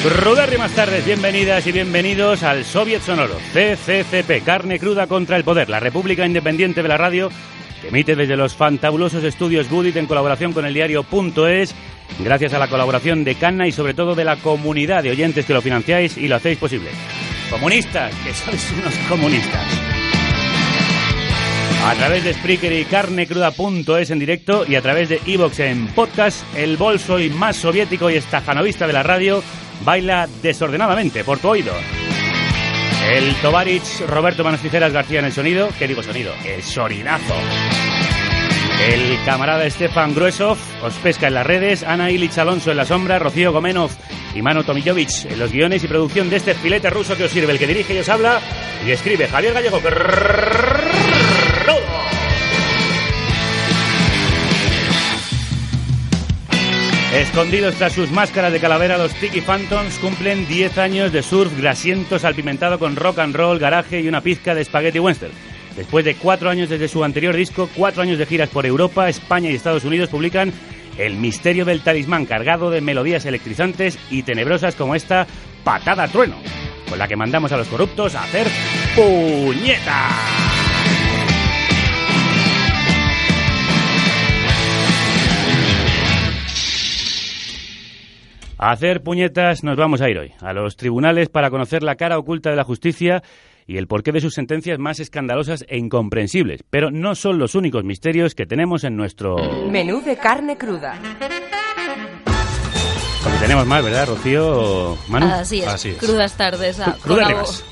Rudérrimas 0.05 0.71
tardes, 0.73 1.03
bienvenidas 1.03 1.65
y 1.65 1.71
bienvenidos 1.71 2.43
al 2.43 2.63
Soviet 2.63 3.01
Sonoro, 3.01 3.37
CCCP, 3.53 4.43
carne 4.45 4.77
cruda 4.77 5.07
contra 5.07 5.35
el 5.35 5.43
poder, 5.43 5.67
la 5.67 5.79
República 5.79 6.27
Independiente 6.27 6.83
de 6.83 6.87
la 6.87 6.97
Radio, 6.97 7.31
que 7.81 7.87
emite 7.87 8.15
desde 8.15 8.37
los 8.37 8.53
fantabulosos 8.53 9.23
estudios 9.23 9.67
Budit 9.67 9.95
en 9.95 10.05
colaboración 10.05 10.53
con 10.53 10.63
el 10.63 10.75
diario 10.75 11.01
Punto 11.01 11.47
Es, 11.47 11.73
gracias 12.19 12.53
a 12.53 12.59
la 12.59 12.67
colaboración 12.67 13.23
de 13.23 13.33
Canna 13.33 13.65
y 13.65 13.71
sobre 13.71 13.95
todo 13.95 14.13
de 14.13 14.25
la 14.25 14.35
comunidad 14.35 15.01
de 15.01 15.09
oyentes 15.09 15.43
que 15.43 15.55
lo 15.55 15.61
financiáis 15.63 16.17
y 16.17 16.27
lo 16.27 16.35
hacéis 16.35 16.59
posible. 16.59 16.91
Comunistas, 17.49 18.13
que 18.23 18.31
sois 18.31 18.73
unos 18.79 18.95
comunistas. 19.09 19.65
A 21.83 21.95
través 21.95 22.23
de 22.23 22.33
Spreaker 22.33 22.73
y 22.73 22.85
carnecruda.es 22.85 24.11
en 24.11 24.19
directo 24.19 24.65
y 24.67 24.75
a 24.75 24.81
través 24.83 25.09
de 25.09 25.19
Evox 25.25 25.59
en 25.61 25.87
podcast, 25.87 26.43
el 26.55 26.77
bolso 26.77 27.19
y 27.19 27.31
más 27.31 27.55
soviético 27.55 28.11
y 28.11 28.15
estajanovista 28.15 28.85
de 28.85 28.93
la 28.93 29.03
radio 29.03 29.43
baila 29.83 30.27
desordenadamente 30.41 31.23
por 31.23 31.39
tu 31.39 31.49
oído. 31.49 31.73
El 33.09 33.35
Tovarich 33.35 34.01
Roberto 34.07 34.43
Manos 34.43 34.61
Tijeras 34.61 34.91
García 34.91 35.19
en 35.19 35.25
el 35.25 35.33
sonido, 35.33 35.69
¿qué 35.77 35.87
digo 35.87 36.01
sonido? 36.01 36.33
El 36.43 36.63
sorinazo. 36.63 37.35
El 38.81 39.17
camarada 39.25 39.69
Stefan 39.69 40.13
Gruesov 40.13 40.57
os 40.83 40.93
pesca 40.95 41.27
en 41.27 41.35
las 41.35 41.47
redes, 41.47 41.83
Ana 41.83 42.11
Ilich 42.11 42.37
Alonso 42.37 42.71
en 42.71 42.77
la 42.77 42.85
sombra, 42.85 43.19
Rocío 43.19 43.51
Gomenov 43.51 43.91
y 44.33 44.41
Mano 44.41 44.63
Tomijovic 44.63 45.25
en 45.31 45.39
los 45.39 45.51
guiones 45.51 45.83
y 45.83 45.87
producción 45.87 46.29
de 46.29 46.37
este 46.37 46.55
filete 46.55 46.89
ruso 46.89 47.15
que 47.15 47.23
os 47.23 47.31
sirve, 47.31 47.53
el 47.53 47.59
que 47.59 47.67
dirige 47.67 47.93
y 47.95 47.99
os 47.99 48.09
habla 48.09 48.39
y 48.85 48.91
escribe 48.91 49.27
Javier 49.27 49.53
Gallego. 49.53 49.79
Escondidos 57.15 57.75
tras 57.75 57.93
sus 57.93 58.11
máscaras 58.11 58.51
de 58.51 58.59
calavera, 58.59 58.97
los 58.97 59.13
Tiki 59.13 59.39
Phantoms 59.39 59.99
cumplen 59.99 60.45
10 60.49 60.77
años 60.77 61.13
de 61.13 61.23
surf 61.23 61.57
grasiento 61.57 62.19
salpimentado 62.19 62.77
con 62.77 62.97
rock 62.97 63.19
and 63.19 63.33
roll, 63.33 63.57
garaje 63.57 64.01
y 64.01 64.09
una 64.09 64.19
pizca 64.19 64.53
de 64.53 64.65
spaghetti 64.65 64.99
western. 64.99 65.31
Después 65.77 66.03
de 66.03 66.15
cuatro 66.15 66.49
años 66.49 66.67
desde 66.67 66.89
su 66.89 67.05
anterior 67.05 67.33
disco, 67.33 67.69
cuatro 67.73 68.01
años 68.01 68.17
de 68.17 68.25
giras 68.25 68.49
por 68.49 68.65
Europa, 68.65 69.07
España 69.07 69.49
y 69.49 69.55
Estados 69.55 69.85
Unidos, 69.85 70.09
publican 70.09 70.51
El 70.97 71.15
misterio 71.15 71.63
del 71.63 71.83
talismán, 71.83 72.25
cargado 72.25 72.69
de 72.69 72.81
melodías 72.81 73.25
electrizantes 73.25 73.97
y 74.09 74.23
tenebrosas 74.23 74.75
como 74.75 74.93
esta 74.93 75.25
Patada 75.63 76.09
Trueno, 76.09 76.35
con 76.89 76.99
la 76.99 77.07
que 77.07 77.15
mandamos 77.15 77.49
a 77.53 77.57
los 77.57 77.69
corruptos 77.69 78.13
a 78.15 78.23
hacer 78.23 78.45
puñeta. 78.93 80.09
A 88.57 88.71
hacer 88.71 89.03
puñetas 89.03 89.63
nos 89.63 89.75
vamos 89.75 90.01
a 90.01 90.09
ir 90.09 90.17
hoy, 90.17 90.31
a 90.39 90.53
los 90.53 90.77
tribunales 90.77 91.29
para 91.29 91.49
conocer 91.49 91.83
la 91.83 91.95
cara 91.95 92.17
oculta 92.17 92.49
de 92.49 92.55
la 92.55 92.63
justicia 92.63 93.21
y 93.67 93.77
el 93.77 93.87
porqué 93.87 94.11
de 94.13 94.21
sus 94.21 94.33
sentencias 94.33 94.79
más 94.79 94.99
escandalosas 94.99 95.65
e 95.67 95.77
incomprensibles. 95.77 96.63
Pero 96.69 96.89
no 96.89 97.15
son 97.15 97.37
los 97.37 97.55
únicos 97.55 97.83
misterios 97.83 98.33
que 98.33 98.45
tenemos 98.45 98.83
en 98.85 98.95
nuestro... 98.95 99.35
Menú 99.69 100.01
de 100.01 100.15
carne 100.15 100.57
cruda. 100.57 100.97
tenemos 103.41 103.65
más, 103.65 103.83
¿verdad, 103.83 104.07
Rocío? 104.07 104.97
Manu. 105.09 105.25
Así 105.27 105.59
es, 105.59 105.67
Así 105.67 105.89
es. 105.89 105.97
crudas 105.97 106.37
tardes. 106.37 106.79
ah, 106.79 106.95
Crudas 107.03 107.65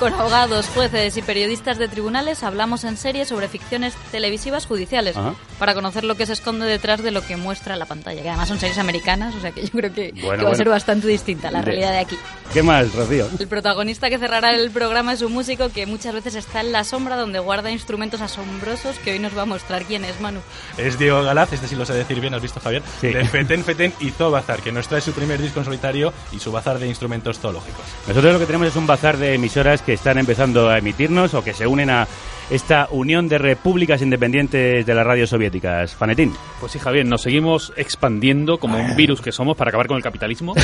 con, 0.00 0.14
abogados, 0.14 0.66
jueces 0.74 1.14
y 1.18 1.22
periodistas 1.22 1.76
de 1.76 1.86
tribunales 1.86 2.42
hablamos 2.42 2.84
en 2.84 2.96
serie 2.96 3.26
sobre 3.26 3.48
ficciones 3.48 3.94
televisivas 4.10 4.66
judiciales 4.66 5.14
Ajá. 5.14 5.34
para 5.58 5.74
conocer 5.74 6.04
lo 6.04 6.14
que 6.14 6.24
se 6.24 6.32
esconde 6.32 6.64
detrás 6.64 7.02
de 7.02 7.10
lo 7.10 7.20
que 7.20 7.36
muestra 7.36 7.76
la 7.76 7.84
pantalla, 7.84 8.22
que 8.22 8.28
además 8.28 8.48
son 8.48 8.58
series 8.58 8.78
americanas, 8.78 9.34
o 9.34 9.40
sea 9.40 9.52
que 9.52 9.62
yo 9.62 9.70
creo 9.70 9.92
que, 9.92 10.12
que 10.12 10.22
va 10.22 10.36
bueno. 10.36 10.48
a 10.48 10.54
ser 10.54 10.70
bastante 10.70 11.06
distinta 11.06 11.50
la 11.50 11.60
realidad 11.60 11.92
de 11.92 11.98
aquí. 11.98 12.18
¿Qué 12.52 12.62
más, 12.62 12.92
Rocío? 12.94 13.28
El 13.38 13.46
protagonista 13.46 14.08
que 14.08 14.18
cerrará 14.18 14.54
el 14.54 14.70
programa 14.70 15.12
es 15.12 15.20
un 15.20 15.32
músico 15.32 15.68
que 15.68 15.86
muchas 15.86 16.14
veces 16.14 16.34
está 16.34 16.60
en 16.60 16.72
la 16.72 16.82
sombra 16.82 17.16
donde 17.16 17.38
guarda 17.38 17.70
instrumentos 17.70 18.22
asombrosos 18.22 18.98
que 18.98 19.12
hoy 19.12 19.18
nos 19.18 19.36
va 19.36 19.42
a 19.42 19.46
mostrar 19.46 19.84
quién 19.84 20.04
es 20.04 20.18
Manu. 20.20 20.40
Es 20.78 20.98
Diego 20.98 21.22
Galaz, 21.22 21.52
este 21.52 21.68
sí 21.68 21.76
lo 21.76 21.84
sé 21.84 21.92
decir 21.92 22.20
bien, 22.20 22.32
¿has 22.32 22.42
visto 22.42 22.58
Javier? 22.58 22.82
Sí. 23.00 23.08
De 23.08 23.24
Feten 23.26 23.64
Feten 23.64 23.92
y 24.00 24.10
Zobazar, 24.10 24.62
que 24.62 24.72
nos 24.72 24.88
trae 24.88 25.02
su 25.02 25.12
primer 25.12 25.40
disco 25.40 25.60
en 25.60 25.66
solitario 25.66 26.12
y 26.32 26.38
su 26.38 26.50
bazar 26.50 26.78
de 26.78 26.88
instrumentos 26.88 27.38
zoológicos. 27.38 27.84
Nosotros 28.08 28.32
lo 28.32 28.38
que 28.38 28.46
tenemos 28.46 28.68
es 28.68 28.76
un 28.76 28.86
bazar 28.86 29.18
de 29.18 29.34
emisoras 29.34 29.82
que 29.82 29.89
están 29.94 30.18
empezando 30.18 30.68
a 30.68 30.78
emitirnos 30.78 31.34
o 31.34 31.42
que 31.42 31.54
se 31.54 31.66
unen 31.66 31.90
a 31.90 32.06
esta 32.50 32.88
unión 32.90 33.28
de 33.28 33.38
repúblicas 33.38 34.02
independientes 34.02 34.84
de 34.84 34.94
las 34.94 35.06
radios 35.06 35.30
soviéticas. 35.30 35.94
Fanetín. 35.94 36.32
Pues 36.58 36.72
sí, 36.72 36.78
Javier, 36.78 37.06
nos 37.06 37.22
seguimos 37.22 37.72
expandiendo 37.76 38.58
como 38.58 38.78
un 38.78 38.96
virus 38.96 39.20
que 39.20 39.32
somos 39.32 39.56
para 39.56 39.68
acabar 39.68 39.86
con 39.86 39.96
el 39.96 40.02
capitalismo. 40.02 40.54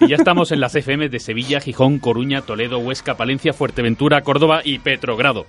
Y 0.00 0.08
ya 0.08 0.16
estamos 0.16 0.52
en 0.52 0.60
las 0.60 0.74
FM 0.74 1.08
de 1.08 1.18
Sevilla, 1.18 1.60
Gijón, 1.60 1.98
Coruña, 1.98 2.42
Toledo, 2.42 2.78
Huesca, 2.78 3.16
Palencia, 3.16 3.52
Fuerteventura, 3.52 4.22
Córdoba 4.22 4.60
y 4.64 4.78
Petrogrado. 4.78 5.46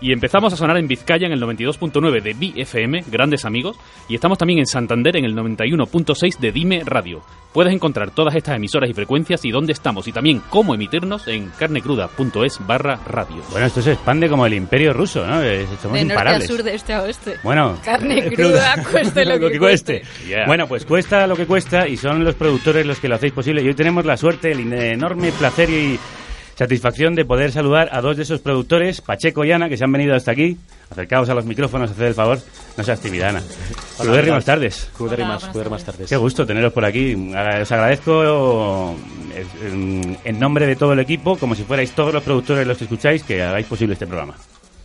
Y 0.00 0.12
empezamos 0.12 0.52
a 0.52 0.56
sonar 0.56 0.76
en 0.78 0.88
Vizcaya 0.88 1.26
en 1.26 1.32
el 1.32 1.42
92.9 1.42 2.22
de 2.22 2.34
BFM, 2.34 3.04
grandes 3.10 3.44
amigos. 3.44 3.76
Y 4.08 4.14
estamos 4.14 4.38
también 4.38 4.60
en 4.60 4.66
Santander 4.66 5.16
en 5.16 5.24
el 5.24 5.36
91.6 5.36 6.38
de 6.38 6.52
Dime 6.52 6.82
Radio. 6.84 7.22
Puedes 7.54 7.72
encontrar 7.72 8.10
todas 8.10 8.34
estas 8.34 8.56
emisoras 8.56 8.90
y 8.90 8.94
frecuencias 8.94 9.44
y 9.44 9.52
dónde 9.52 9.72
estamos 9.72 10.08
y 10.08 10.12
también 10.12 10.42
cómo 10.50 10.74
emitirnos 10.74 11.28
en 11.28 11.50
carnecruda.es 11.50 12.66
barra 12.66 12.96
radio. 13.06 13.42
Bueno, 13.52 13.66
esto 13.66 13.80
se 13.80 13.92
expande 13.92 14.28
como 14.28 14.44
el 14.44 14.54
imperio 14.54 14.92
ruso, 14.92 15.24
¿no? 15.24 15.33
Eh, 15.42 15.66
Somos 15.82 15.82
de 15.82 15.86
norte 15.86 15.98
a 15.98 16.00
imparables. 16.02 16.46
sur, 16.48 16.62
de 16.62 16.74
este 16.74 16.92
a 16.92 17.02
oeste. 17.02 17.36
Bueno, 17.42 17.78
Carne 17.84 18.18
eh, 18.18 18.32
cruda, 18.32 18.74
cueste 18.90 19.24
lo 19.38 19.38
que 19.50 19.58
cueste. 19.58 20.02
Yeah. 20.26 20.46
Bueno, 20.46 20.66
pues 20.66 20.84
cuesta 20.84 21.26
lo 21.26 21.36
que 21.36 21.46
cuesta 21.46 21.88
y 21.88 21.96
son 21.96 22.22
los 22.24 22.34
productores 22.34 22.84
los 22.86 22.98
que 22.98 23.08
lo 23.08 23.14
hacéis 23.16 23.32
posible. 23.32 23.62
Y 23.62 23.68
hoy 23.68 23.74
tenemos 23.74 24.04
la 24.04 24.16
suerte, 24.16 24.52
el 24.52 24.72
enorme 24.72 25.32
placer 25.32 25.70
y 25.70 25.98
satisfacción 26.56 27.16
de 27.16 27.24
poder 27.24 27.50
saludar 27.50 27.88
a 27.90 28.00
dos 28.00 28.16
de 28.16 28.22
esos 28.22 28.40
productores, 28.40 29.00
Pacheco 29.00 29.44
y 29.44 29.50
Ana, 29.50 29.68
que 29.68 29.76
se 29.76 29.82
han 29.84 29.90
venido 29.90 30.14
hasta 30.14 30.30
aquí. 30.30 30.56
Acercaos 30.88 31.28
a 31.28 31.34
los 31.34 31.44
micrófonos, 31.46 31.90
haced 31.90 32.04
el 32.04 32.14
favor. 32.14 32.38
No 32.76 32.84
seas 32.84 33.00
tímida, 33.00 33.30
Ana. 33.30 33.42
Crudérrimas 33.98 34.44
tardes. 34.44 34.88
Hola, 34.98 35.38
buenas 35.52 35.84
tardes. 35.84 36.08
Qué 36.08 36.16
gusto 36.16 36.46
teneros 36.46 36.72
por 36.72 36.84
aquí. 36.84 37.14
Os 37.14 37.72
agradezco 37.72 38.94
eh, 39.34 39.44
en, 39.66 40.16
en 40.24 40.38
nombre 40.38 40.66
de 40.66 40.76
todo 40.76 40.92
el 40.92 41.00
equipo, 41.00 41.36
como 41.36 41.56
si 41.56 41.64
fuerais 41.64 41.90
todos 41.92 42.14
los 42.14 42.22
productores 42.22 42.64
los 42.66 42.78
que 42.78 42.84
escucháis, 42.84 43.24
que 43.24 43.42
hagáis 43.42 43.66
posible 43.66 43.94
este 43.94 44.06
programa. 44.06 44.34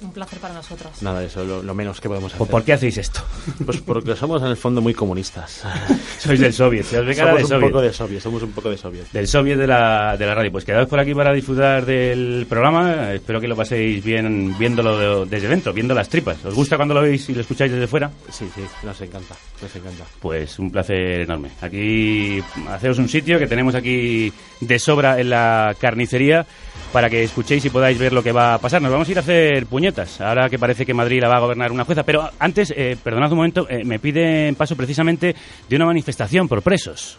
Un 0.02 0.14
placer 0.14 0.40
para 0.40 0.54
nosotros. 0.54 1.02
Nada, 1.02 1.22
eso 1.24 1.44
lo, 1.44 1.62
lo 1.62 1.74
menos 1.76 2.00
que 2.00 2.08
podemos 2.08 2.34
hacer. 2.34 2.48
¿Por, 2.48 2.64
qué 2.64 2.72
hacéis 2.74 2.98
esto? 2.98 3.22
Pues 3.66 3.82
porque 3.82 4.16
somos 4.16 4.42
en 4.42 4.48
el 4.48 4.56
fondo 4.56 4.80
muy 4.82 4.94
comunistas. 4.94 5.64
Sois 6.20 6.40
del 6.40 6.54
soviet, 6.54 6.84
se 6.86 7.00
os 7.00 7.06
ve 7.06 7.14
cara 7.16 7.32
somos 7.32 7.38
de 7.38 7.44
un 7.44 7.50
soviet. 7.62 7.70
poco 7.72 7.82
de 7.82 7.94
soviet, 7.94 8.20
somos 8.22 8.44
un 8.44 8.52
poco 8.54 8.70
de 8.70 8.78
soviet. 8.78 9.12
Del 9.12 9.28
soviet 9.28 9.58
de 9.58 9.68
la, 9.68 10.16
de 10.18 10.26
la 10.26 10.36
radio. 10.36 10.52
Pues 10.54 10.64
quedaos 10.64 10.88
por 10.88 11.00
aquí 11.02 11.14
para 11.14 11.34
disfrutar 11.34 11.86
del 11.86 12.46
programa. 12.48 13.14
Espero 13.14 13.42
que 13.42 13.48
lo 13.50 13.58
paséis 13.58 14.02
bien 14.04 14.58
viéndolo 14.58 15.26
de- 15.26 15.30
desde 15.30 15.50
dentro, 15.50 15.74
viendo 15.74 15.94
las 15.94 16.08
tripas. 16.08 16.46
¿Os 16.46 16.56
gusta 16.56 16.78
cuando 16.78 16.94
lo 16.94 17.02
veis 17.02 17.28
y 17.30 17.34
lo 17.36 17.42
escucháis 17.42 17.72
desde 17.72 17.88
fuera? 17.88 18.10
Sí, 18.32 18.50
sí, 18.56 18.62
nos 18.84 19.02
encanta, 19.02 19.36
nos 19.62 19.76
encanta. 19.76 20.06
Pues 20.22 20.58
un 20.60 20.72
placer 20.72 21.22
enorme. 21.22 21.50
Aquí 21.62 22.42
haceros 22.70 23.00
un 23.00 23.10
sitio 23.10 23.38
que 23.38 23.48
tenemos 23.48 23.76
aquí 23.76 24.32
de 24.62 24.80
sobra 24.80 25.20
en 25.20 25.30
la 25.30 25.76
carnicería 25.78 26.46
para 26.94 27.10
que 27.10 27.24
escuchéis 27.24 27.64
y 27.66 27.70
podáis 27.70 28.00
ver 28.00 28.14
lo 28.14 28.24
que 28.24 28.32
va 28.32 28.54
a 28.56 28.58
pasar. 28.60 28.82
Nos 28.82 28.92
vamos 28.92 29.08
a 29.08 29.12
ir 29.12 29.18
a 29.18 29.22
hacer 29.22 29.66
puñetas, 29.68 29.89
ahora 30.20 30.50
que 30.50 30.60
parece 30.60 30.86
que 30.86 30.94
Madrid 30.94 31.22
la 31.22 31.30
va 31.30 31.38
a 31.38 31.40
gobernar 31.40 31.72
una 31.72 31.86
jueza. 31.86 32.04
Pero 32.04 32.30
antes, 32.40 32.74
eh, 32.76 32.98
perdonad 33.02 33.32
un 33.32 33.38
momento, 33.38 33.68
eh, 33.70 33.84
me 33.84 34.00
piden 34.00 34.56
paso 34.56 34.76
precisamente 34.76 35.36
de 35.68 35.76
una 35.76 35.86
manifestación 35.86 36.48
por 36.48 36.62
presos. 36.62 37.16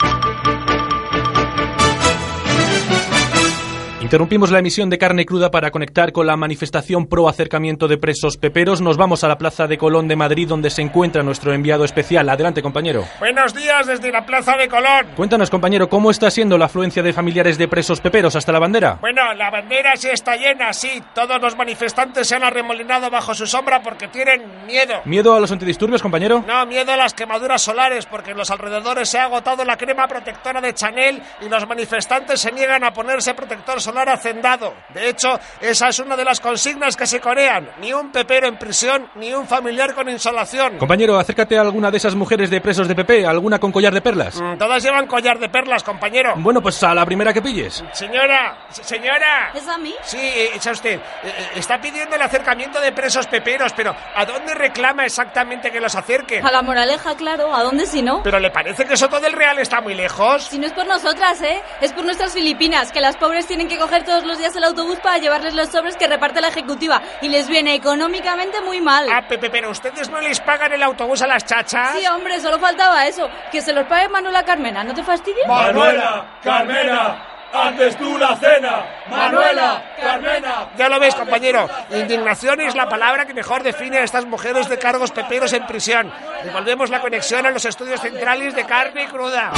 Interrumpimos 4.11 4.51
la 4.51 4.59
emisión 4.59 4.91
de 4.91 4.99
carne 4.99 5.25
cruda 5.25 5.53
para 5.53 5.71
conectar 5.71 6.11
con 6.11 6.27
la 6.27 6.37
manifestación 6.37 7.07
pro 7.07 7.29
acercamiento 7.29 7.87
de 7.87 7.97
presos 7.97 8.39
peperos. 8.39 8.81
Nos 8.81 8.97
vamos 8.97 9.23
a 9.23 9.29
la 9.29 9.39
Plaza 9.39 9.69
de 9.69 9.79
Colón 9.79 10.09
de 10.09 10.17
Madrid, 10.17 10.49
donde 10.49 10.71
se 10.71 10.83
encuentra 10.83 11.23
nuestro 11.23 11.55
enviado 11.55 11.85
especial. 11.85 12.29
Adelante, 12.29 12.61
compañero. 12.61 13.05
Buenos 13.21 13.55
días 13.55 13.87
desde 13.87 14.11
la 14.11 14.27
Plaza 14.27 14.57
de 14.57 14.67
Colón. 14.67 15.07
Cuéntanos, 15.15 15.49
compañero, 15.49 15.89
¿cómo 15.89 16.11
está 16.11 16.29
siendo 16.29 16.59
la 16.59 16.65
afluencia 16.65 17.05
de 17.05 17.13
familiares 17.13 17.57
de 17.57 17.69
presos 17.69 18.01
peperos 18.01 18.35
hasta 18.35 18.51
la 18.51 18.59
bandera? 18.59 18.99
Bueno, 19.01 19.33
la 19.35 19.49
bandera 19.49 19.95
sí 19.95 20.09
está 20.09 20.35
llena, 20.35 20.73
sí. 20.73 21.01
Todos 21.15 21.41
los 21.41 21.57
manifestantes 21.57 22.27
se 22.27 22.35
han 22.35 22.43
arremolinado 22.43 23.11
bajo 23.11 23.33
su 23.33 23.47
sombra 23.47 23.81
porque 23.81 24.09
tienen 24.09 24.43
miedo. 24.67 25.03
¿Miedo 25.05 25.37
a 25.37 25.41
los 25.41 25.53
antidisturbios, 25.53 26.03
compañero? 26.03 26.43
No, 26.49 26.67
miedo 26.67 26.91
a 26.91 26.97
las 26.97 27.15
quemaduras 27.15 27.63
solares 27.63 28.07
porque 28.07 28.33
en 28.33 28.39
los 28.39 28.51
alrededores 28.51 29.09
se 29.09 29.21
ha 29.21 29.27
agotado 29.27 29.65
la 29.65 29.77
crema 29.77 30.09
protectora 30.09 30.61
de 30.61 30.75
Chanel 30.75 31.23
y 31.43 31.49
los 31.49 31.69
manifestantes 31.69 32.41
se 32.41 32.51
niegan 32.51 32.83
a 32.83 32.93
ponerse 32.93 33.35
protector 33.35 33.81
solar 33.81 34.00
hacendado. 34.09 34.75
De 34.95 35.09
hecho, 35.11 35.39
esa 35.61 35.89
es 35.89 35.99
una 35.99 36.17
de 36.17 36.25
las 36.25 36.41
consignas 36.41 36.97
que 36.97 37.07
se 37.07 37.21
corean. 37.21 37.69
Ni 37.81 37.93
un 37.93 38.11
pepero 38.11 38.47
en 38.49 38.57
prisión, 38.59 39.09
ni 39.17 39.33
un 39.35 39.47
familiar 39.47 39.95
con 39.95 40.09
insolación. 40.09 40.79
Compañero, 40.79 41.19
acércate 41.19 41.59
a 41.59 41.61
alguna 41.63 41.91
de 41.91 41.97
esas 41.99 42.15
mujeres 42.15 42.51
de 42.51 42.61
presos 42.61 42.89
de 42.89 42.95
PP, 42.95 43.27
alguna 43.27 43.59
con 43.59 43.73
collar 43.73 43.93
de 43.93 44.01
perlas. 44.01 44.41
Mm, 44.41 44.57
Todas 44.59 44.83
llevan 44.83 45.07
collar 45.07 45.39
de 45.39 45.49
perlas, 45.49 45.83
compañero. 45.83 46.35
Bueno, 46.37 46.61
pues 46.63 46.83
a 46.83 46.95
la 46.95 47.05
primera 47.05 47.33
que 47.33 47.43
pilles. 47.43 47.85
Señora, 47.93 48.57
se- 48.71 48.85
señora. 48.85 49.51
¿Es 49.55 49.67
a 49.69 49.77
mí? 49.79 49.95
Sí, 50.03 50.19
eh, 50.19 50.51
echa 50.55 50.71
usted. 50.73 50.95
Eh, 50.95 51.01
eh, 51.25 51.47
Está 51.57 51.81
pidiendo 51.81 52.17
el 52.17 52.23
acercamiento 52.23 52.81
de 52.81 52.93
presos 52.93 53.27
peperos, 53.27 53.73
pero 53.75 53.95
¿a 54.15 54.25
dónde 54.25 54.55
reclama 54.55 55.05
exactamente 55.05 55.71
que 55.71 55.81
los 55.81 55.95
acerque? 55.95 56.41
A 56.43 56.51
la 56.51 56.63
moraleja, 56.63 57.15
claro. 57.17 57.55
¿A 57.55 57.63
dónde 57.63 57.87
si 57.87 58.03
no? 58.03 58.23
¿Pero 58.23 58.39
le 58.39 58.51
parece 58.51 58.85
que 58.85 58.97
Soto 58.97 59.21
del 59.21 59.33
Real 59.33 59.59
está 59.59 59.81
muy 59.81 59.95
lejos? 59.95 60.45
Si 60.45 60.59
no 60.59 60.67
es 60.67 60.73
por 60.73 60.87
nosotras, 60.87 61.41
¿eh? 61.43 61.61
Es 61.81 61.93
por 61.93 62.05
nuestras 62.05 62.33
Filipinas, 62.33 62.93
que 62.93 63.01
las 63.01 63.17
pobres 63.17 63.47
tienen 63.47 63.69
que 63.69 63.79
coger 63.79 63.90
todos 63.99 64.25
los 64.25 64.39
días 64.39 64.55
el 64.55 64.65
autobús 64.65 64.99
para 65.01 65.19
llevarles 65.19 65.55
los 65.55 65.69
sobres 65.69 65.97
que 65.97 66.07
reparte 66.07 66.41
la 66.41 66.49
ejecutiva. 66.49 67.03
Y 67.21 67.29
les 67.29 67.49
viene 67.49 67.75
económicamente 67.75 68.61
muy 68.61 68.81
mal. 68.81 69.07
Ah, 69.13 69.23
Pepe, 69.29 69.51
pero 69.51 69.71
¿ustedes 69.71 70.09
no 70.09 70.21
les 70.21 70.41
pagan 70.41 70.73
el 70.73 70.83
autobús 70.83 71.21
a 71.23 71.27
las 71.27 71.45
chachas? 71.45 71.97
Sí, 71.97 72.07
hombre, 72.07 72.41
solo 72.41 72.59
faltaba 72.59 73.07
eso. 73.07 73.29
Que 73.51 73.61
se 73.61 73.73
los 73.73 73.87
pague 73.87 74.09
Manuela 74.09 74.45
Carmena, 74.45 74.85
¿no 74.85 74.95
te 74.95 75.03
fastidia? 75.03 75.47
Manuela, 75.47 76.39
Carmena, 76.43 77.27
antes 77.53 77.97
tú 77.97 78.17
la 78.17 78.37
cena. 78.37 78.85
Manuela, 79.09 79.83
Carmena. 80.01 80.69
Ya 80.77 80.89
lo 80.89 81.01
ves, 81.01 81.15
compañero. 81.15 81.69
Indignación 81.91 82.61
es 82.61 82.75
la 82.75 82.89
palabra 82.89 83.27
que 83.27 83.35
mejor 83.35 83.63
define 83.63 83.99
a 83.99 84.05
estas 84.05 84.25
mujeres 84.25 84.69
de 84.69 84.79
cargos 84.79 85.11
peperos 85.11 85.53
en 85.53 85.67
prisión. 85.67 86.13
Devolvemos 86.45 86.91
la 86.91 87.01
conexión 87.01 87.45
a 87.47 87.51
los 87.51 87.65
estudios 87.65 88.01
centrales 88.01 88.55
de 88.55 88.65
carne 88.65 89.09
cruda. 89.09 89.53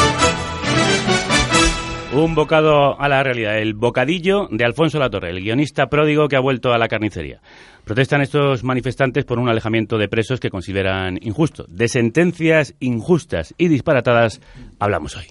Un 2.15 2.35
bocado 2.35 3.01
a 3.01 3.09
la 3.09 3.23
realidad, 3.23 3.59
el 3.59 3.73
bocadillo 3.73 4.47
de 4.51 4.67
Alfonso 4.67 4.99
Latorre, 4.99 5.31
el 5.31 5.41
guionista 5.41 5.87
pródigo 5.87 6.29
que 6.29 6.37
ha 6.37 6.41
vuelto 6.41 6.75
a 6.75 6.79
la 6.79 6.87
carnicería. 6.87 7.41
Protestan 7.85 8.21
estos 8.21 8.65
manifestantes 8.65 9.25
por 9.25 9.39
un 9.39 9.49
alejamiento 9.49 9.97
de 9.97 10.09
presos 10.09 10.39
que 10.39 10.51
consideran 10.51 11.19
injusto. 11.23 11.65
De 11.69 11.89
sentencias 11.89 12.75
injustas 12.81 13.55
y 13.57 13.69
disparatadas 13.69 14.43
hablamos 14.79 15.17
hoy. 15.17 15.25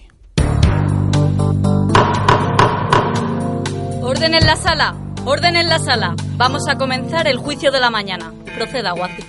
Orden 4.02 4.34
en 4.34 4.44
la 4.44 4.56
sala. 4.56 4.96
Orden 5.24 5.54
en 5.54 5.68
la 5.68 5.78
sala. 5.78 6.16
Vamos 6.36 6.68
a 6.68 6.76
comenzar 6.78 7.28
el 7.28 7.36
juicio 7.36 7.70
de 7.70 7.78
la 7.78 7.90
mañana. 7.90 8.32
Proceda, 8.56 8.90
Guazi. 8.90 9.22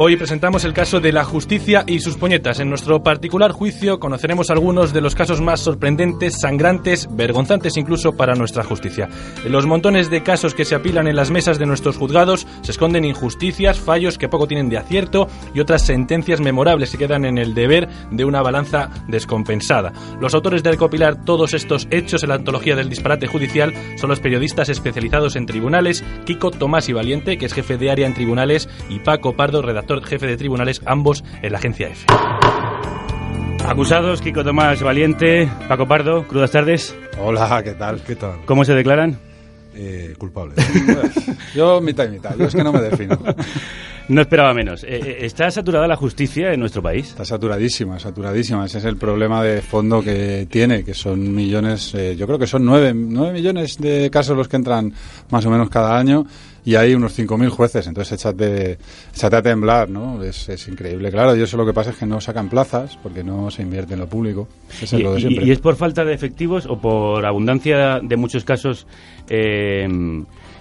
Hoy 0.00 0.14
presentamos 0.14 0.62
el 0.62 0.74
caso 0.74 1.00
de 1.00 1.10
la 1.10 1.24
justicia 1.24 1.82
y 1.84 1.98
sus 1.98 2.16
puñetas. 2.16 2.60
En 2.60 2.68
nuestro 2.68 3.02
particular 3.02 3.50
juicio 3.50 3.98
conoceremos 3.98 4.48
algunos 4.48 4.92
de 4.92 5.00
los 5.00 5.16
casos 5.16 5.40
más 5.40 5.58
sorprendentes, 5.58 6.38
sangrantes, 6.40 7.08
vergonzantes 7.10 7.76
incluso 7.76 8.12
para 8.12 8.36
nuestra 8.36 8.62
justicia. 8.62 9.08
En 9.44 9.50
los 9.50 9.66
montones 9.66 10.08
de 10.08 10.22
casos 10.22 10.54
que 10.54 10.64
se 10.64 10.76
apilan 10.76 11.08
en 11.08 11.16
las 11.16 11.32
mesas 11.32 11.58
de 11.58 11.66
nuestros 11.66 11.96
juzgados 11.96 12.46
se 12.62 12.70
esconden 12.70 13.04
injusticias, 13.04 13.80
fallos 13.80 14.18
que 14.18 14.28
poco 14.28 14.46
tienen 14.46 14.68
de 14.68 14.78
acierto 14.78 15.26
y 15.52 15.58
otras 15.58 15.84
sentencias 15.84 16.40
memorables 16.40 16.92
que 16.92 16.98
quedan 16.98 17.24
en 17.24 17.36
el 17.36 17.52
deber 17.52 17.88
de 18.12 18.24
una 18.24 18.40
balanza 18.40 18.90
descompensada. 19.08 19.92
Los 20.20 20.32
autores 20.32 20.62
de 20.62 20.70
recopilar 20.70 21.24
todos 21.24 21.54
estos 21.54 21.88
hechos 21.90 22.22
en 22.22 22.28
la 22.28 22.36
antología 22.36 22.76
del 22.76 22.88
disparate 22.88 23.26
judicial 23.26 23.74
son 23.96 24.10
los 24.10 24.20
periodistas 24.20 24.68
especializados 24.68 25.34
en 25.34 25.46
tribunales, 25.46 26.04
Kiko 26.24 26.52
Tomás 26.52 26.88
y 26.88 26.92
Valiente, 26.92 27.36
que 27.36 27.46
es 27.46 27.52
jefe 27.52 27.78
de 27.78 27.90
área 27.90 28.06
en 28.06 28.14
tribunales, 28.14 28.68
y 28.88 29.00
Paco 29.00 29.34
Pardo, 29.34 29.60
redactor 29.60 29.87
jefe 30.04 30.26
de 30.26 30.36
tribunales, 30.36 30.82
ambos 30.84 31.24
en 31.42 31.52
la 31.52 31.58
agencia 31.58 31.88
F. 31.88 32.06
Acusados, 33.66 34.22
Kiko 34.22 34.44
Tomás 34.44 34.82
Valiente, 34.82 35.48
Paco 35.68 35.86
Pardo, 35.86 36.26
crudas 36.26 36.50
tardes. 36.50 36.96
Hola, 37.20 37.62
¿qué 37.62 37.72
tal? 37.72 38.02
¿Qué 38.02 38.16
tal? 38.16 38.44
¿Cómo 38.46 38.64
se 38.64 38.74
declaran? 38.74 39.18
Eh, 39.74 40.14
culpable. 40.18 40.54
Yo 41.54 41.80
mitad 41.80 42.06
y 42.06 42.10
mitad, 42.10 42.34
yo 42.36 42.46
es 42.46 42.54
que 42.54 42.64
no 42.64 42.72
me 42.72 42.80
defino. 42.80 43.16
No 44.08 44.22
esperaba 44.22 44.54
menos. 44.54 44.84
Eh, 44.84 45.00
eh, 45.04 45.16
¿Está 45.20 45.50
saturada 45.50 45.86
la 45.86 45.96
justicia 45.96 46.54
en 46.54 46.60
nuestro 46.60 46.82
país? 46.82 47.08
Está 47.08 47.26
saturadísima, 47.26 47.98
saturadísima. 47.98 48.64
Ese 48.64 48.78
es 48.78 48.84
el 48.86 48.96
problema 48.96 49.42
de 49.42 49.60
fondo 49.60 50.02
que 50.02 50.48
tiene, 50.50 50.82
que 50.82 50.94
son 50.94 51.34
millones, 51.34 51.94
eh, 51.94 52.16
yo 52.16 52.26
creo 52.26 52.38
que 52.38 52.46
son 52.46 52.64
nueve, 52.64 52.94
nueve 52.94 53.34
millones 53.34 53.76
de 53.76 54.08
casos 54.10 54.34
los 54.34 54.48
que 54.48 54.56
entran 54.56 54.94
más 55.30 55.44
o 55.44 55.50
menos 55.50 55.68
cada 55.68 55.98
año 55.98 56.24
y 56.64 56.74
hay 56.74 56.94
unos 56.94 57.18
5.000 57.18 57.48
jueces, 57.48 57.86
entonces 57.86 58.12
échate, 58.20 58.78
échate 59.14 59.36
a 59.36 59.42
temblar, 59.42 59.88
¿no? 59.88 60.22
Es, 60.22 60.48
es 60.48 60.68
increíble. 60.68 61.10
Claro, 61.10 61.34
y 61.36 61.42
eso 61.42 61.56
lo 61.56 61.64
que 61.64 61.72
pasa 61.72 61.90
es 61.90 61.96
que 61.96 62.06
no 62.06 62.20
sacan 62.20 62.48
plazas 62.48 62.98
porque 63.02 63.24
no 63.24 63.50
se 63.50 63.62
invierte 63.62 63.94
en 63.94 64.00
lo 64.00 64.06
público. 64.08 64.48
Eso 64.82 64.84
es 64.96 65.00
¿Y, 65.00 65.02
lo 65.02 65.12
de 65.12 65.18
y- 65.18 65.22
siempre. 65.22 65.46
y 65.46 65.50
es 65.50 65.58
por 65.58 65.76
falta 65.76 66.04
de 66.04 66.12
efectivos 66.14 66.66
o 66.66 66.78
por 66.78 67.24
abundancia 67.24 68.00
de 68.02 68.16
muchos 68.16 68.44
casos 68.44 68.86
eh, 69.28 69.88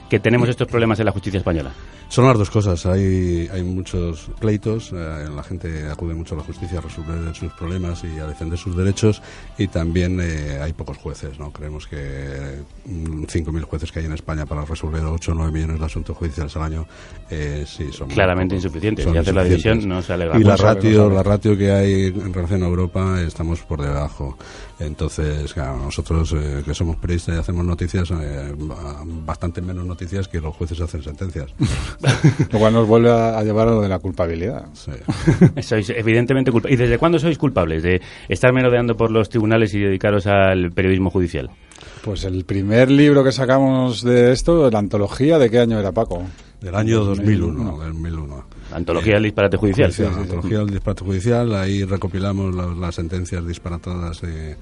que 0.09 0.19
tenemos 0.19 0.47
estos 0.49 0.67
problemas 0.67 0.99
en 0.99 1.05
la 1.05 1.11
justicia 1.11 1.37
española? 1.39 1.71
Son 2.09 2.25
las 2.25 2.37
dos 2.37 2.49
cosas. 2.49 2.85
Hay, 2.85 3.49
hay 3.51 3.63
muchos 3.63 4.29
pleitos, 4.39 4.91
eh, 4.93 5.27
la 5.35 5.43
gente 5.43 5.87
acude 5.91 6.13
mucho 6.13 6.35
a 6.35 6.37
la 6.37 6.43
justicia 6.43 6.79
a 6.79 6.81
resolver 6.81 7.35
sus 7.35 7.51
problemas 7.53 8.03
y 8.03 8.17
a 8.19 8.25
defender 8.25 8.57
sus 8.57 8.75
derechos 8.77 9.21
y 9.57 9.67
también 9.67 10.19
eh, 10.21 10.59
hay 10.61 10.71
pocos 10.73 10.97
jueces. 10.97 11.37
no 11.37 11.51
Creemos 11.51 11.85
que 11.85 12.61
mm, 12.85 13.23
5.000 13.25 13.61
jueces 13.63 13.91
que 13.91 13.99
hay 13.99 14.05
en 14.05 14.13
España 14.13 14.45
para 14.45 14.63
resolver 14.63 15.03
8 15.03 15.31
o 15.31 15.35
9 15.35 15.51
millones 15.51 15.79
de 15.79 15.85
asuntos 15.85 16.15
judiciales 16.17 16.55
al 16.55 16.63
año, 16.63 16.87
eh, 17.29 17.65
sí, 17.67 17.91
son 17.91 18.07
Claramente 18.07 18.55
insuficientes. 18.55 19.03
Son 19.03 19.13
Y 19.13 19.17
hacer 19.17 19.35
la 19.35 19.43
división 19.43 19.87
no 19.87 20.01
se 20.01 20.13
alegra. 20.13 20.39
Y 20.39 20.43
la 20.43 20.55
ratio, 20.55 21.09
la 21.09 21.23
ratio 21.23 21.57
que 21.57 21.71
hay 21.71 22.05
en 22.07 22.33
relación 22.33 22.63
a 22.63 22.67
Europa 22.67 23.21
estamos 23.21 23.59
por 23.61 23.81
debajo. 23.81 24.37
Entonces, 24.79 25.53
claro, 25.53 25.77
nosotros 25.77 26.33
eh, 26.37 26.61
que 26.63 26.73
somos 26.73 26.95
periodistas 26.97 27.35
y 27.35 27.39
hacemos 27.39 27.65
noticias, 27.65 28.09
eh, 28.11 28.53
ba- 28.57 29.03
bastante 29.05 29.61
menos 29.61 29.85
noticias 29.85 30.27
que 30.27 30.39
los 30.39 30.55
jueces 30.55 30.79
hacen 30.79 31.03
sentencias. 31.03 31.51
Lo 32.51 32.59
cual 32.59 32.73
nos 32.73 32.87
vuelve 32.87 33.09
a, 33.09 33.37
a 33.37 33.43
llevar 33.43 33.67
a 33.67 33.71
lo 33.71 33.81
de 33.81 33.89
la 33.89 33.99
culpabilidad. 33.99 34.65
sois 35.61 35.89
evidentemente 35.89 36.51
culpables. 36.51 36.79
¿Y 36.79 36.81
desde 36.83 36.97
cuándo 36.97 37.19
sois 37.19 37.37
culpables 37.37 37.83
de 37.83 38.01
estar 38.29 38.53
merodeando 38.53 38.95
por 38.95 39.11
los 39.11 39.29
tribunales 39.29 39.73
y 39.73 39.79
dedicaros 39.79 40.27
al 40.27 40.71
periodismo 40.71 41.09
judicial? 41.09 41.49
Pues 42.03 42.23
el 42.23 42.45
primer 42.45 42.89
libro 42.89 43.23
que 43.23 43.31
sacamos 43.31 44.01
de 44.03 44.31
esto, 44.31 44.69
la 44.69 44.79
antología, 44.79 45.37
¿de 45.37 45.49
qué 45.49 45.59
año 45.59 45.79
era, 45.79 45.91
Paco? 45.91 46.23
Del 46.61 46.73
año 46.73 47.03
2001. 47.03 47.77
del 47.79 47.93
2001. 47.93 48.45
La 48.71 48.77
antología 48.77 49.13
del 49.15 49.23
disparate 49.23 49.57
judicial. 49.57 49.87
Judicial, 49.91 50.11
la 50.15 50.21
antología 50.21 50.57
del 50.59 50.69
disparate 50.71 51.05
judicial, 51.05 51.55
ahí 51.55 51.83
recopilamos 51.83 52.55
la- 52.55 52.65
las 52.73 52.95
sentencias 52.95 53.45
disparatadas 53.45 54.21
eh, 54.23 54.55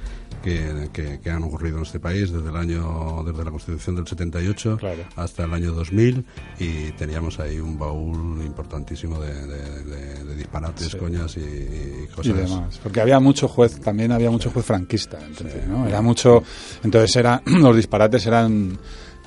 que, 0.45 0.89
que- 0.93 1.19
que 1.19 1.29
han 1.29 1.43
ocurrido 1.43 1.77
en 1.77 1.83
este 1.83 1.99
país 1.99 2.31
desde 2.31 2.49
el 2.49 2.55
año, 2.55 3.23
desde 3.25 3.43
la 3.43 3.51
Constitución 3.51 3.95
del 3.95 4.07
78 4.07 4.77
hasta 5.15 5.43
el 5.43 5.53
año 5.53 5.71
2000 5.73 6.23
y 6.59 6.91
teníamos 6.91 7.39
ahí 7.39 7.59
un 7.59 7.77
baúl 7.77 8.41
importantísimo 8.45 9.19
de, 9.19 9.33
de- 9.33 9.83
de- 9.83 10.23
de 10.23 10.35
disparates, 10.35 10.87
Sí. 10.91 10.97
coñas 10.97 11.35
y, 11.37 11.39
y 11.41 12.03
y 12.03 12.07
cosas. 12.15 12.35
demás. 12.49 12.79
Porque 12.83 13.01
había 13.01 13.19
mucho 13.19 13.47
juez, 13.47 13.79
también 13.81 14.11
había 14.11 14.29
mucho 14.29 14.51
juez 14.51 14.65
franquista, 14.65 15.17
entonces, 15.25 15.67
¿no? 15.67 15.87
Era 15.87 16.01
mucho, 16.01 16.43
entonces 16.83 17.15
era, 17.15 17.41
los 17.45 17.75
disparates 17.75 18.25
eran 18.27 18.77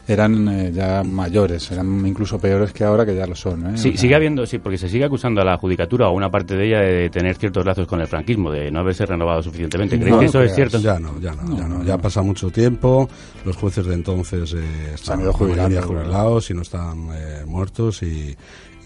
eran 0.09 0.49
eh, 0.49 0.73
ya 0.73 1.03
mayores, 1.05 1.71
eran 1.71 2.05
incluso 2.07 2.39
peores 2.39 2.73
que 2.73 2.83
ahora 2.83 3.05
que 3.05 3.15
ya 3.15 3.27
lo 3.27 3.35
son. 3.35 3.75
¿eh? 3.75 3.79
Sí, 3.79 3.91
O 3.91 3.93
sea, 3.93 4.01
sigue 4.01 4.15
habiendo, 4.15 4.47
sí, 4.47 4.59
porque 4.59 4.79
se 4.79 4.89
sigue 4.89 5.05
acusando 5.05 5.43
a 5.43 5.45
la 5.45 5.59
judicatura 5.59 6.07
o 6.07 6.09
a 6.09 6.13
una 6.13 6.31
parte 6.31 6.57
de 6.57 6.67
ella 6.67 6.81
de 6.81 7.11
tener 7.11 7.37
ciertos 7.37 7.65
lazos 7.67 7.87
con 7.87 8.01
el 8.01 8.07
franquismo, 8.07 8.51
de 8.51 8.71
no 8.71 8.81
haberse 8.81 9.05
renovado 9.05 9.43
suficientemente. 9.43 9.97
¿Creéis 9.97 10.15
No, 10.15 10.21
que 10.21 10.27
eso 10.27 10.43
es 10.43 10.55
cierto? 10.55 10.79
Ya 10.79 10.99
no, 10.99 11.21
ya 11.21 11.35
no, 11.35 11.57
ya 11.57 11.69
no. 11.69 11.85
Ya 11.85 11.95
ha 11.95 11.99
pasado 11.99 12.25
mucho 12.25 12.51
tiempo. 12.51 13.09
Los 13.45 13.57
jueces 13.57 13.85
de 13.85 13.95
entonces 13.95 14.55
eh, 14.55 14.93
están 14.95 15.19
claro. 15.19 15.33
jubilados 15.35 16.51
y 16.51 16.55
no 16.55 16.63
están 16.63 17.09
eh, 17.13 17.45
muertos 17.47 18.03
y, 18.03 18.35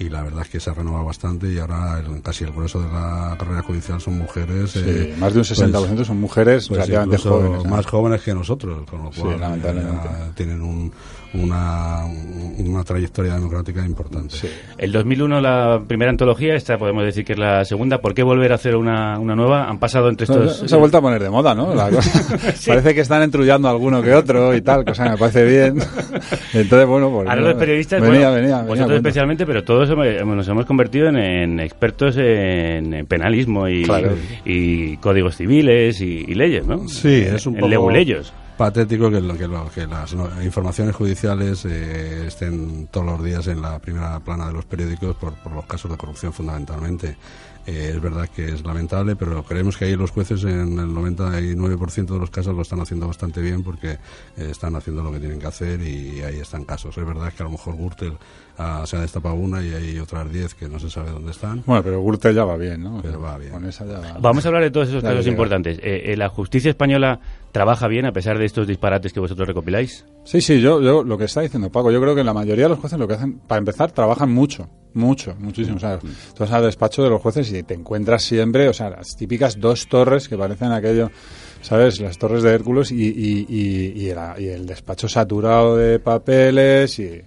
y 0.02 0.09
la 0.11 0.23
verdad 0.23 0.42
es 0.42 0.49
que 0.49 0.61
se 0.61 0.71
ha 0.71 0.75
renovado 0.75 1.04
bastante 1.04 1.52
y 1.52 1.59
ahora 1.59 1.99
el- 2.00 2.21
casi 2.23 2.44
el 2.44 2.52
grueso 2.52 2.80
de 2.80 2.88
la 2.92 3.35
carrera 3.38 3.62
judicial 3.62 4.00
son 4.00 4.18
mujeres. 4.18 4.71
Sí, 4.73 4.82
eh, 4.85 5.14
más 5.18 5.32
de 5.32 5.38
un 5.40 5.44
60% 5.44 6.04
son 6.04 6.21
mujeres 6.21 6.68
relativamente 6.68 7.16
incluso 7.16 7.38
jóvenes, 7.40 7.64
¿eh? 7.64 7.68
Más 7.68 7.87
jóvenes 7.87 8.23
que 8.23 8.35
nosotros, 8.35 8.88
con 8.90 9.02
lo 9.04 9.12
Sí, 9.12 9.21
cual 9.21 9.40
lamentablemente. 9.40 10.09
eh, 10.09 10.30
tienen 10.34 10.62
un- 10.62 10.93
una, 11.34 12.04
una 12.58 12.84
trayectoria 12.84 13.34
democrática 13.34 13.84
importante. 13.84 14.34
El 14.78 14.92
2001 14.92 15.40
la 15.40 15.80
primera 15.86 16.10
antología, 16.10 16.54
esta 16.54 16.76
podemos 16.78 17.04
decir 17.04 17.25
que 17.25 17.32
es 17.32 17.38
la 17.38 17.64
segunda. 17.64 18.00
¿Por 18.00 18.14
qué 18.14 18.23
volver 18.23 18.52
a 18.52 18.56
hacer 18.56 18.76
una, 18.76 19.18
una 19.18 19.34
nueva? 19.34 19.68
Han 19.68 19.78
pasado 19.78 20.08
entre 20.08 20.25
estos... 20.25 20.58
se 20.68 20.75
ha 20.75 20.78
vuelto 20.78 20.99
a 20.99 21.00
poner 21.00 21.23
de 21.23 21.30
moda, 21.30 21.54
¿no? 21.54 21.75
La 21.75 21.88
cosa. 21.90 22.10
Parece 22.66 22.95
que 22.95 23.00
están 23.00 23.23
entrullando 23.23 23.68
a 23.68 23.71
alguno 23.71 24.02
que 24.02 24.12
otro 24.14 24.54
y 24.54 24.60
tal, 24.60 24.84
cosa 24.84 25.04
que 25.04 25.10
me 25.10 25.16
parece 25.16 25.45
bien. 25.45 25.78
Entonces, 26.52 26.86
bueno, 26.86 27.10
pues. 27.10 27.28
Ahora 27.28 27.40
los 27.42 27.54
periodistas, 27.54 28.00
venía, 28.00 28.28
bueno, 28.28 28.34
venía, 28.34 28.40
venía, 28.40 28.56
vosotros 28.62 28.86
cuenta. 28.86 28.97
especialmente, 29.08 29.47
pero 29.47 29.64
todos 29.64 29.88
hemos- 29.90 30.36
nos 30.36 30.49
hemos 30.49 30.66
convertido 30.66 31.08
en, 31.08 31.16
en 31.16 31.60
expertos 31.60 32.16
en, 32.16 32.92
en 32.95 33.06
penalismo 33.06 33.68
y, 33.68 33.82
Claro. 33.84 34.12
y 34.45 34.97
códigos 34.99 35.36
civiles 35.36 36.00
y, 36.00 36.25
y 36.28 36.34
leyes, 36.34 36.66
¿no? 36.66 36.88
Sí, 36.88 37.23
es 37.26 37.47
un 37.47 37.54
En 37.54 37.60
poco 37.60 37.71
leguleyos. 37.71 38.32
Patético 38.63 39.11
que, 39.11 39.21
las 39.21 40.13
informaciones 40.45 40.95
judiciales 40.95 41.65
eh, 41.65 42.29
estén 42.29 42.87
todos 42.93 43.07
los 43.07 43.25
días 43.25 43.49
en 43.49 43.61
la 43.61 43.81
primera 43.81 44.21
plana 44.21 44.47
de 44.47 44.53
los 44.53 44.65
periódicos 44.67 45.17
por, 45.17 45.35
por 45.35 45.51
los 45.51 45.67
casos 45.67 45.91
de 45.91 45.97
corrupción 45.97 46.33
fundamentalmente. 46.33 47.17
Eh, 47.67 47.93
es 47.95 48.01
verdad 48.01 48.29
que 48.29 48.47
es 48.47 48.65
lamentable, 48.65 49.15
pero 49.15 49.45
creemos 49.45 49.77
que 49.77 49.85
ahí 49.85 49.97
los 49.97 50.11
jueces 50.11 50.43
en 50.45 50.79
el 50.79 50.89
99% 50.89 52.07
de 52.07 52.19
los 52.19 52.31
casos 52.31 52.55
lo 52.55 52.63
están 52.63 52.81
haciendo 52.81 53.07
bastante 53.07 53.41
bien 53.41 53.63
porque 53.63 53.93
eh, 53.93 54.49
están 54.51 54.75
haciendo 54.75 55.03
lo 55.03 55.13
que 55.13 55.21
tienen 55.21 55.41
que 55.41 55.47
hacer 55.47 55.81
y 55.81 56.23
ahí 56.23 56.39
están 56.39 56.65
casos. 56.65 56.97
Es 56.97 57.05
verdad 57.05 57.33
que 57.33 57.43
a 57.43 57.47
lo 57.47 57.53
mejor 57.53 57.77
Gürtel 57.77 58.17
ah, 58.63 58.87
se 58.87 58.97
ha 58.97 59.01
destapado 59.01 59.35
una 59.35 59.63
y 59.63 59.73
hay 59.73 59.99
otras 59.99 60.31
10 60.33 60.55
que 60.55 60.69
no 60.69 60.79
se 60.79 60.91
sabe 60.91 61.11
dónde 61.11 61.33
están. 61.33 61.63
Bueno, 61.67 61.83
pero 61.83 62.03
Gürtel 62.03 62.35
ya 62.35 62.45
va 62.45 62.57
bien, 62.57 62.83
¿no? 62.83 63.01
Pero 63.03 63.21
va 63.21 63.37
bien. 63.39 63.53
Con 63.53 63.65
esa 63.67 63.85
ya 63.85 63.99
va. 63.99 64.19
Vamos 64.21 64.45
a 64.45 64.49
hablar 64.49 64.63
de 64.63 64.71
todos 64.71 64.89
esos 64.89 65.03
casos 65.03 65.27
importantes. 65.27 65.79
Eh, 65.79 66.13
eh, 66.13 66.17
¿La 66.17 66.29
justicia 66.29 66.71
española 66.71 67.21
trabaja 67.53 67.89
bien 67.89 68.07
a 68.07 68.13
pesar 68.13 68.39
de 68.39 68.45
estos 68.45 68.67
disparates 68.67 69.13
que 69.13 69.21
vosotros 69.21 69.47
recopiláis? 69.47 70.07
Sí, 70.25 70.41
sí, 70.41 70.61
yo, 70.61 70.81
yo 70.81 71.03
lo 71.05 71.19
que 71.19 71.25
está 71.25 71.41
diciendo 71.43 71.71
Paco, 71.71 71.91
yo 71.91 72.01
creo 72.01 72.15
que 72.15 72.25
la 72.25 72.33
mayoría 72.33 72.65
de 72.65 72.71
los 72.71 72.79
jueces 72.79 72.99
lo 72.99 73.09
que 73.09 73.15
hacen, 73.15 73.39
para 73.41 73.59
empezar, 73.59 73.93
trabajan 73.93 74.33
mucho, 74.33 74.69
mucho, 74.95 75.35
muchísimo. 75.39 75.77
O 75.77 75.81
sea, 75.81 75.99
tú 75.99 76.09
vas 76.39 76.53
al 76.53 76.65
despacho 76.65 77.03
de 77.03 77.11
los 77.11 77.21
jueces 77.21 77.53
y 77.53 77.63
te 77.63 77.75
encuentras 77.75 78.23
siempre, 78.23 78.69
o 78.69 78.73
sea, 78.73 78.91
las 78.91 79.17
típicas 79.17 79.61
dos 79.61 79.89
torres 79.89 80.29
que 80.29 80.39
parecen 80.39 80.73
aquello, 80.73 81.11
¿sabes? 81.61 82.01
Las 82.01 82.19
torres 82.19 82.43
de 82.43 82.53
Hércules 82.53 82.91
y, 82.93 83.05
y, 83.05 83.47
y, 83.49 84.03
y 84.03 84.09
el, 84.09 84.19
y 84.39 84.47
el 84.49 84.67
despacho 84.67 85.09
saturado 85.09 85.77
de 85.77 85.99
papeles 85.99 86.99
y... 86.99 87.23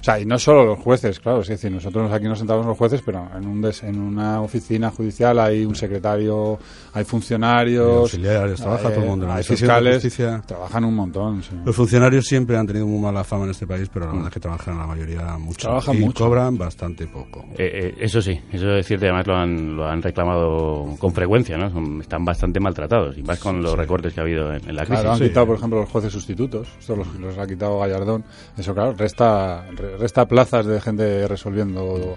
O 0.00 0.04
sea, 0.04 0.18
y 0.18 0.24
no 0.24 0.38
solo 0.38 0.64
los 0.64 0.78
jueces, 0.78 1.20
claro, 1.20 1.40
es 1.42 1.48
decir, 1.48 1.70
nosotros 1.70 2.10
aquí 2.10 2.24
nos 2.24 2.38
sentamos 2.38 2.64
los 2.64 2.76
jueces, 2.78 3.02
pero 3.04 3.28
en, 3.36 3.46
un 3.46 3.60
des- 3.60 3.82
en 3.82 4.00
una 4.00 4.40
oficina 4.40 4.90
judicial 4.90 5.38
hay 5.38 5.64
un 5.64 5.74
secretario, 5.74 6.58
hay 6.94 7.04
funcionarios, 7.04 7.86
Hay 7.90 7.96
auxiliares, 7.98 8.60
trabaja 8.60 8.88
hay- 8.88 8.94
todo 8.94 9.02
el 9.04 9.10
mundo 9.10 9.24
en 9.26 9.28
la 9.30 9.36
hay 9.36 9.44
fiscales, 9.44 9.94
Justicia. 10.02 10.42
trabajan 10.46 10.84
un 10.84 10.94
montón, 10.94 11.42
sí. 11.42 11.50
Los 11.64 11.76
funcionarios 11.76 12.26
siempre 12.26 12.56
han 12.56 12.66
tenido 12.66 12.86
muy 12.86 12.98
mala 13.00 13.24
fama 13.24 13.44
en 13.44 13.50
este 13.50 13.66
país, 13.66 13.90
pero 13.92 14.06
la 14.06 14.12
verdad 14.12 14.28
es 14.28 14.34
que 14.34 14.40
trabajan 14.40 14.78
la 14.78 14.86
mayoría 14.86 15.36
mucho. 15.38 15.68
Trabajan 15.68 15.96
y 15.96 16.00
mucho. 16.00 16.24
cobran 16.24 16.56
bastante 16.56 17.06
poco. 17.06 17.44
Eh, 17.58 17.70
eh, 17.72 17.94
eso 18.00 18.22
sí, 18.22 18.40
eso 18.52 18.74
es 18.76 18.90
y 18.90 18.94
además 18.94 19.26
lo 19.26 19.36
han, 19.36 19.76
lo 19.76 19.86
han 19.86 20.00
reclamado 20.02 20.96
con 20.98 21.12
frecuencia, 21.12 21.56
¿no? 21.58 21.70
Son- 21.70 22.00
están 22.00 22.24
bastante 22.24 22.58
maltratados, 22.58 23.18
y 23.18 23.22
más 23.22 23.38
con 23.38 23.62
los 23.62 23.76
recortes 23.76 24.14
que 24.14 24.20
ha 24.20 24.22
habido 24.22 24.52
en, 24.52 24.68
en 24.68 24.76
la 24.76 24.84
crisis. 24.84 25.00
Claro, 25.02 25.12
han 25.12 25.18
quitado, 25.20 25.46
por 25.46 25.56
ejemplo, 25.56 25.80
los 25.80 25.88
jueces 25.90 26.12
sustitutos. 26.12 26.68
Esto 26.78 26.96
los, 26.96 27.14
los 27.16 27.36
ha 27.38 27.46
quitado 27.46 27.78
Gallardón. 27.80 28.24
Eso, 28.56 28.74
claro, 28.74 28.94
resta, 28.96 29.66
re- 29.72 29.89
resta 29.98 30.26
plazas 30.26 30.66
de 30.66 30.80
gente 30.80 31.26
resolviendo. 31.28 32.16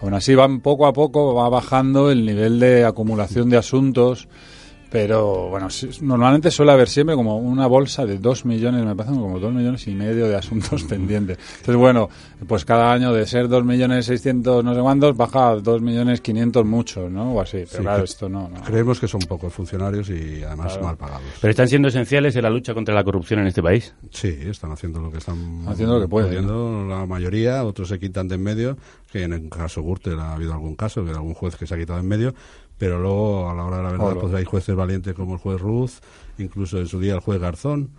Aún 0.00 0.14
así, 0.14 0.34
van 0.34 0.60
poco 0.60 0.86
a 0.86 0.92
poco, 0.92 1.34
va 1.34 1.48
bajando 1.48 2.10
el 2.10 2.26
nivel 2.26 2.60
de 2.60 2.84
acumulación 2.84 3.48
de 3.48 3.56
asuntos. 3.56 4.28
Pero 4.94 5.48
bueno, 5.48 5.70
sí, 5.70 5.90
normalmente 6.02 6.52
suele 6.52 6.70
haber 6.70 6.88
siempre 6.88 7.16
como 7.16 7.36
una 7.38 7.66
bolsa 7.66 8.06
de 8.06 8.16
dos 8.18 8.44
millones, 8.44 8.84
me 8.84 8.94
parece 8.94 9.16
como 9.18 9.40
dos 9.40 9.52
millones 9.52 9.88
y 9.88 9.90
medio 9.92 10.28
de 10.28 10.36
asuntos 10.36 10.84
pendientes. 10.88 11.36
Entonces, 11.58 11.74
bueno, 11.74 12.08
pues 12.46 12.64
cada 12.64 12.92
año 12.92 13.12
de 13.12 13.26
ser 13.26 13.48
dos 13.48 13.64
millones 13.64 14.06
seiscientos 14.06 14.62
no 14.64 14.72
sé 14.72 14.80
cuántos, 14.80 15.16
baja 15.16 15.48
a 15.48 15.56
dos 15.56 15.82
millones 15.82 16.20
quinientos 16.20 16.64
muchos, 16.64 17.10
¿no? 17.10 17.32
O 17.32 17.40
así. 17.40 17.64
Pero 17.64 17.70
Sí, 17.70 17.78
claro, 17.78 18.04
esto 18.04 18.28
no. 18.28 18.48
no. 18.48 18.62
Creemos 18.62 19.00
que 19.00 19.08
son 19.08 19.18
pocos 19.22 19.52
funcionarios 19.52 20.08
y 20.10 20.44
además 20.44 20.74
Claro. 20.74 20.84
mal 20.86 20.96
pagados. 20.96 21.24
Pero 21.40 21.50
están 21.50 21.66
siendo 21.66 21.88
esenciales 21.88 22.36
en 22.36 22.42
la 22.44 22.50
lucha 22.50 22.72
contra 22.72 22.94
la 22.94 23.02
corrupción 23.02 23.40
en 23.40 23.48
este 23.48 23.64
país. 23.64 23.92
Sí, 24.12 24.28
están 24.42 24.70
haciendo 24.70 25.00
lo 25.00 25.10
que 25.10 25.18
están 25.18 25.66
Haciendo 25.66 25.94
lo 25.96 26.02
que 26.02 26.08
pueden, 26.08 26.28
pudiendo, 26.28 26.86
la 26.88 27.04
mayoría, 27.04 27.64
otros 27.64 27.88
se 27.88 27.98
quitan 27.98 28.28
de 28.28 28.36
en 28.36 28.42
medio, 28.44 28.76
que 29.10 29.24
en 29.24 29.32
el 29.32 29.48
caso 29.48 29.82
Gürtel 29.82 30.20
ha 30.20 30.34
habido 30.34 30.52
algún 30.52 30.76
caso, 30.76 31.02
de 31.04 31.10
algún 31.10 31.34
juez 31.34 31.56
que 31.56 31.66
se 31.66 31.74
ha 31.74 31.78
quitado 31.78 31.98
de 31.98 32.02
en 32.04 32.08
medio, 32.08 32.34
pero 32.78 32.98
luego 33.00 33.48
a 33.50 33.54
la 33.54 33.64
hora 33.64 33.76
de 33.78 33.82
la 33.84 33.90
verdad 33.92 34.06
Hola. 34.08 34.20
pues 34.20 34.34
hay 34.34 34.44
jueces 34.44 34.74
valientes 34.74 35.14
como 35.14 35.34
el 35.34 35.38
juez 35.40 35.60
Ruz, 35.60 36.00
incluso 36.38 36.78
en 36.78 36.86
su 36.86 36.98
día 37.00 37.14
el 37.14 37.20
juez 37.20 37.40
Garzón, 37.40 37.90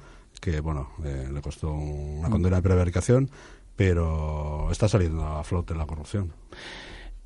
que 0.42 0.60
bueno, 0.60 0.90
eh, 1.04 1.30
le 1.34 1.42
costó 1.42 1.72
una 1.72 2.30
condena 2.30 2.58
de 2.58 2.62
prevaricación, 2.62 3.30
pero 3.76 4.70
está 4.72 4.88
saliendo 4.88 5.26
a 5.26 5.44
flote 5.44 5.74
la 5.76 5.86
corrupción. 5.86 6.32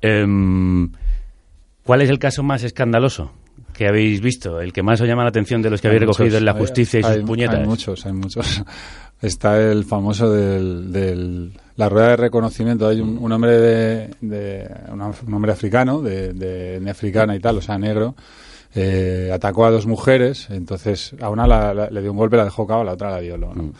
Em, 0.00 0.90
¿Cuál 1.84 2.02
es 2.02 2.10
el 2.10 2.18
caso 2.18 2.42
más 2.42 2.62
escandaloso 2.62 3.32
que 3.74 3.86
habéis 3.88 4.20
visto? 4.20 4.60
El 4.60 4.72
que 4.72 4.82
más 4.82 5.00
os 5.00 5.08
llama 5.08 5.22
la 5.22 5.30
atención 5.30 5.60
de 5.62 5.70
los 5.70 5.80
que 5.80 5.88
Hay 5.88 5.96
habéis 5.96 6.02
recogido 6.08 6.26
muchos, 6.26 6.38
en 6.38 6.44
la 6.44 6.52
hay- 6.52 6.58
justicia 6.58 7.00
y 7.00 7.02
sus 7.02 7.12
hay- 7.12 7.22
puñetas. 7.24 7.58
Hay 7.60 7.66
muchos, 7.66 8.06
hay 8.06 8.12
muchos. 8.12 8.62
Está 9.22 9.60
el 9.70 9.84
famoso 9.84 10.30
del, 10.30 10.92
del 10.92 11.52
la 11.80 11.88
rueda 11.88 12.08
de 12.10 12.16
reconocimiento. 12.16 12.86
Hay 12.86 13.00
un, 13.00 13.18
un 13.18 13.32
hombre 13.32 13.58
de, 13.58 14.10
de 14.20 14.70
un 14.92 15.34
hombre 15.34 15.52
africano, 15.52 16.00
de, 16.02 16.32
de 16.32 16.90
africana 16.90 17.34
y 17.34 17.40
tal, 17.40 17.58
o 17.58 17.62
sea, 17.62 17.78
negro, 17.78 18.14
eh, 18.74 19.30
atacó 19.34 19.64
a 19.66 19.70
dos 19.70 19.86
mujeres, 19.86 20.48
entonces 20.50 21.12
a 21.20 21.28
una 21.30 21.46
la- 21.46 21.90
le 21.90 22.02
dio 22.02 22.12
un 22.12 22.18
golpe, 22.18 22.36
la 22.36 22.44
dejó 22.44 22.66
cao, 22.66 22.84
la 22.84 22.92
otra 22.92 23.10
la 23.10 23.18
violó. 23.20 23.52
¿no? 23.54 23.72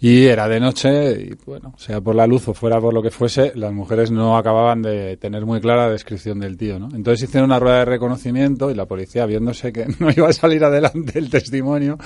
Y 0.00 0.26
era 0.26 0.48
de 0.48 0.60
noche, 0.60 1.12
y 1.12 1.34
bueno, 1.46 1.74
sea 1.78 2.00
por 2.00 2.14
la 2.14 2.26
luz 2.26 2.48
o 2.48 2.54
fuera 2.54 2.80
por 2.80 2.92
lo 2.92 3.02
que 3.02 3.10
fuese, 3.10 3.52
las 3.54 3.72
mujeres 3.72 4.10
no 4.10 4.36
acababan 4.36 4.82
de 4.82 5.16
tener 5.16 5.46
muy 5.46 5.60
clara 5.60 5.86
la 5.86 5.92
descripción 5.92 6.40
del 6.40 6.56
tío, 6.56 6.78
¿no? 6.78 6.88
Entonces 6.94 7.28
hicieron 7.28 7.48
una 7.48 7.58
rueda 7.58 7.78
de 7.78 7.84
reconocimiento 7.86 8.70
y 8.70 8.74
la 8.74 8.86
policía, 8.86 9.24
viéndose 9.24 9.72
que 9.72 9.86
no 9.98 10.10
iba 10.10 10.28
a 10.28 10.32
salir 10.32 10.62
adelante 10.64 11.18
el 11.18 11.30
testimonio, 11.30 11.96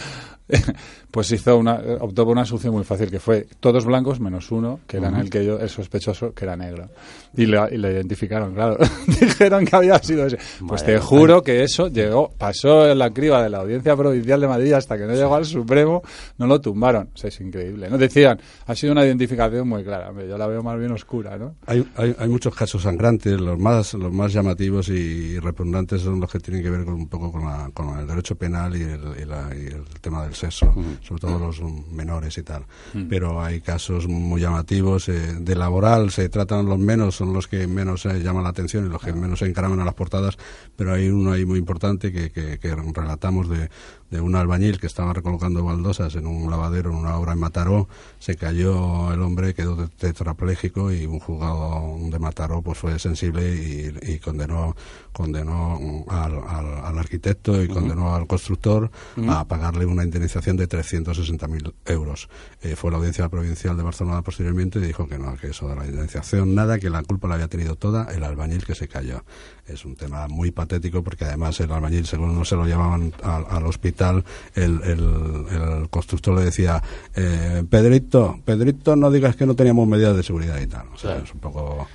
pues 1.11 1.31
hizo 1.33 1.57
una, 1.57 1.75
optó 2.01 2.25
por 2.25 2.33
una 2.33 2.45
solución 2.45 2.75
muy 2.75 2.85
fácil, 2.85 3.11
que 3.11 3.21
fue 3.21 3.47
todos 3.61 3.85
blancos 3.85 4.21
menos 4.21 4.51
uno, 4.51 4.81
que 4.87 4.99
Ujú. 4.99 5.17
el 5.17 5.31
que 5.31 5.45
yo, 5.45 5.59
el 5.59 5.69
sospechoso, 5.69 6.33
que 6.33 6.45
era 6.45 6.57
negro. 6.57 6.89
Y 7.37 7.47
lo, 7.47 7.69
y 7.69 7.77
lo 7.77 7.91
identificaron, 7.91 8.55
claro. 8.55 8.79
Dijeron 9.07 9.65
que 9.65 9.77
había 9.77 9.99
sido 10.03 10.27
ese. 10.27 10.39
Pues 10.67 10.85
te 10.85 10.99
juro 10.99 11.43
que 11.43 11.63
eso 11.63 11.89
llegó, 11.89 12.31
pasó 12.37 12.89
en 12.91 12.99
la 12.99 13.11
criba 13.11 13.43
de 13.43 13.51
la 13.51 13.59
Audiencia 13.59 13.97
Provincial 13.97 14.41
de 14.41 14.49
Madrid 14.49 14.73
hasta 14.73 14.97
que 14.97 15.05
no 15.05 15.15
llegó 15.15 15.35
al 15.35 15.45
Supremo, 15.45 16.03
no 16.39 16.47
lo 16.47 16.61
tumbaron. 16.61 17.11
O 17.15 17.17
sea, 17.17 17.29
es 17.29 17.41
increíble. 17.41 17.78
¿No? 17.89 17.99
Decían, 17.99 18.41
ha 18.67 18.75
sido 18.75 18.93
una 18.93 19.05
identificación 19.07 19.69
muy 19.69 19.85
clara. 19.85 20.11
Yo 20.27 20.37
la 20.37 20.47
veo 20.47 20.63
más 20.63 20.79
bien 20.79 20.91
oscura, 20.93 21.39
¿no? 21.39 21.55
Hay, 21.67 21.87
hay, 21.97 22.17
hay 22.19 22.29
muchos 22.29 22.55
casos 22.55 22.83
sangrantes, 22.83 23.41
los 23.41 23.59
más 23.59 23.95
los 23.95 24.13
más 24.13 24.33
llamativos 24.33 24.89
y 24.89 25.39
repugnantes 25.39 26.03
son 26.03 26.19
los 26.21 26.31
que 26.33 26.41
tienen 26.41 26.63
que 26.63 26.71
ver 26.71 26.85
con, 26.85 26.95
un 26.95 27.09
poco 27.09 27.31
con, 27.31 27.45
la- 27.45 27.71
con 27.75 27.99
el 27.99 28.07
derecho 28.07 28.35
penal 28.37 28.75
y 28.77 28.83
el, 28.83 29.01
y 29.23 29.25
la- 29.25 29.51
y 29.55 29.67
el 29.67 29.85
tema 30.01 30.25
del 30.25 30.35
sexo, 30.35 30.75
sobre 31.03 31.21
todo 31.21 31.39
los 31.39 31.61
menores 31.93 32.37
y 32.39 32.43
tal. 32.43 32.63
Mm. 32.95 33.05
Pero 33.09 33.41
hay 33.43 33.61
casos 33.61 34.09
muy 34.09 34.41
llamativos. 34.41 35.09
eh, 35.09 35.35
de 35.39 35.55
laboral 35.55 36.11
se 36.11 36.29
tratan 36.29 36.67
los 36.67 36.79
menos, 36.79 37.15
son 37.17 37.33
los 37.33 37.47
que 37.47 37.67
menos 37.67 38.07
eh, 38.07 38.21
llaman 38.23 38.43
la 38.45 38.49
atención 38.51 38.87
y 38.87 38.89
los 38.89 39.03
que 39.03 39.13
menos 39.13 39.39
se 39.41 39.47
encaraman 39.47 39.81
a 39.81 39.85
las 39.85 39.95
portadas, 39.95 40.37
pero 40.77 40.93
hay 40.95 41.09
uno 41.09 41.33
ahí 41.33 41.45
muy 41.45 41.59
importante 41.59 42.11
que, 42.13 42.31
que, 42.31 42.59
que 42.59 42.75
relatamos 42.75 43.49
de, 43.49 43.69
de 44.11 44.21
un 44.21 44.35
albañil 44.37 44.79
que 44.81 44.87
estaba 44.87 45.13
recolocando 45.13 45.63
baldosas 45.65 46.15
en 46.15 46.27
un 46.27 46.51
lavadero 46.51 46.91
en 46.91 46.97
una 46.97 47.17
obra 47.19 47.33
en 47.33 47.39
Mataró, 47.69 47.89
se 48.19 48.37
cayó 48.37 49.13
el 49.13 49.21
hombre, 49.23 49.55
quedó 49.55 49.77
te- 49.89 50.09
tetrapléjico 50.13 50.91
y 50.93 51.07
un 51.07 51.19
juzgado 51.21 51.97
de 52.11 52.19
Mataró 52.19 52.63
pues 52.63 52.79
fue 52.79 52.99
sensible 52.99 53.55
y, 53.55 54.13
y 54.15 54.19
condenó 54.19 54.75
condenó 55.13 56.05
al, 56.09 56.39
al- 56.47 56.85
al 56.85 56.99
arquitecto 56.99 57.61
y 57.63 57.69
condenó 57.69 58.15
al 58.15 58.27
constructor 58.27 58.91
a 59.29 59.45
pagarle 59.47 59.85
una 59.85 60.05
indemnización 60.05 60.57
de 60.57 60.69
360.000 60.69 61.73
euros. 61.87 62.29
Eh, 62.63 62.77
fue 62.77 62.91
la 62.91 62.99
audiencia 62.99 63.29
provincial 63.29 63.77
de 63.77 63.83
Barcelona 63.83 64.23
posteriormente 64.23 64.79
y 64.79 64.83
dijo 64.83 65.09
que 65.09 65.19
no, 65.19 65.37
que 65.37 65.49
eso 65.49 65.69
de 65.69 65.77
la 65.77 65.85
indemnización 65.87 66.55
nada, 66.55 66.79
que 66.79 66.89
la 66.91 67.03
culpa 67.03 67.29
la 67.29 67.35
había 67.35 67.49
tenido 67.49 67.75
toda 67.77 68.05
el 68.15 68.23
albañil 68.25 68.65
que 68.65 68.75
se 68.75 68.89
cayó. 68.89 69.25
Es 69.69 69.85
un 69.85 69.95
tema 69.97 70.27
muy 70.29 70.51
patético 70.51 71.03
porque 71.05 71.25
además 71.27 71.61
el 71.61 71.71
albañil, 71.71 72.07
según 72.07 72.35
no 72.35 72.45
se 72.45 72.57
lo 72.57 72.65
llevaban 72.65 73.13
al, 73.23 73.45
al 73.51 73.67
hospital, 73.67 74.25
el, 74.55 74.81
el- 74.83 75.47
el 75.81 75.89
constructor 75.91 76.35
le 76.39 76.45
decía, 76.47 76.83
eh, 77.15 77.63
Pedrito, 77.69 78.39
Pedrito, 78.45 78.97
no 78.97 79.11
digas 79.11 79.37
que 79.37 79.45
no 79.47 79.55
teníamos 79.55 79.87
medidas 79.87 80.17
de 80.17 80.23
seguridad 80.23 80.59
y 80.61 80.67
tal. 80.67 80.87
O 80.89 80.97
sea, 80.99 81.11
Claro. 81.13 81.25
es 81.25 81.35
un 81.35 81.41
poco... 81.41 81.87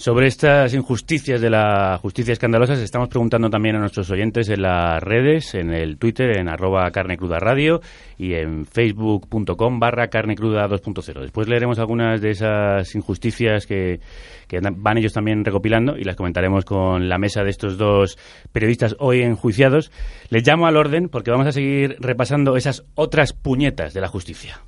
Sobre 0.00 0.28
estas 0.28 0.72
injusticias 0.72 1.42
de 1.42 1.50
la 1.50 1.98
justicia 2.00 2.32
escandalosa, 2.32 2.72
estamos 2.72 3.10
preguntando 3.10 3.50
también 3.50 3.76
a 3.76 3.80
nuestros 3.80 4.10
oyentes 4.10 4.48
en 4.48 4.62
las 4.62 5.02
redes, 5.02 5.54
en 5.54 5.74
el 5.74 5.98
Twitter, 5.98 6.38
en 6.38 6.48
arroba 6.48 6.90
carne 6.90 7.18
cruda 7.18 7.38
radio 7.38 7.82
y 8.16 8.32
en 8.32 8.64
facebook.com 8.64 9.78
barra 9.78 10.08
carne 10.08 10.36
cruda 10.36 10.66
2.0. 10.66 11.20
Después 11.20 11.48
leeremos 11.48 11.78
algunas 11.78 12.22
de 12.22 12.30
esas 12.30 12.94
injusticias 12.94 13.66
que, 13.66 14.00
que 14.48 14.60
van 14.62 14.96
ellos 14.96 15.12
también 15.12 15.44
recopilando 15.44 15.98
y 15.98 16.04
las 16.04 16.16
comentaremos 16.16 16.64
con 16.64 17.10
la 17.10 17.18
mesa 17.18 17.44
de 17.44 17.50
estos 17.50 17.76
dos 17.76 18.16
periodistas 18.52 18.96
hoy 19.00 19.20
enjuiciados. 19.20 19.92
Les 20.30 20.46
llamo 20.46 20.66
al 20.66 20.78
orden 20.78 21.10
porque 21.10 21.30
vamos 21.30 21.46
a 21.46 21.52
seguir 21.52 21.98
repasando 22.00 22.56
esas 22.56 22.84
otras 22.94 23.34
puñetas 23.34 23.92
de 23.92 24.00
la 24.00 24.08
justicia. 24.08 24.62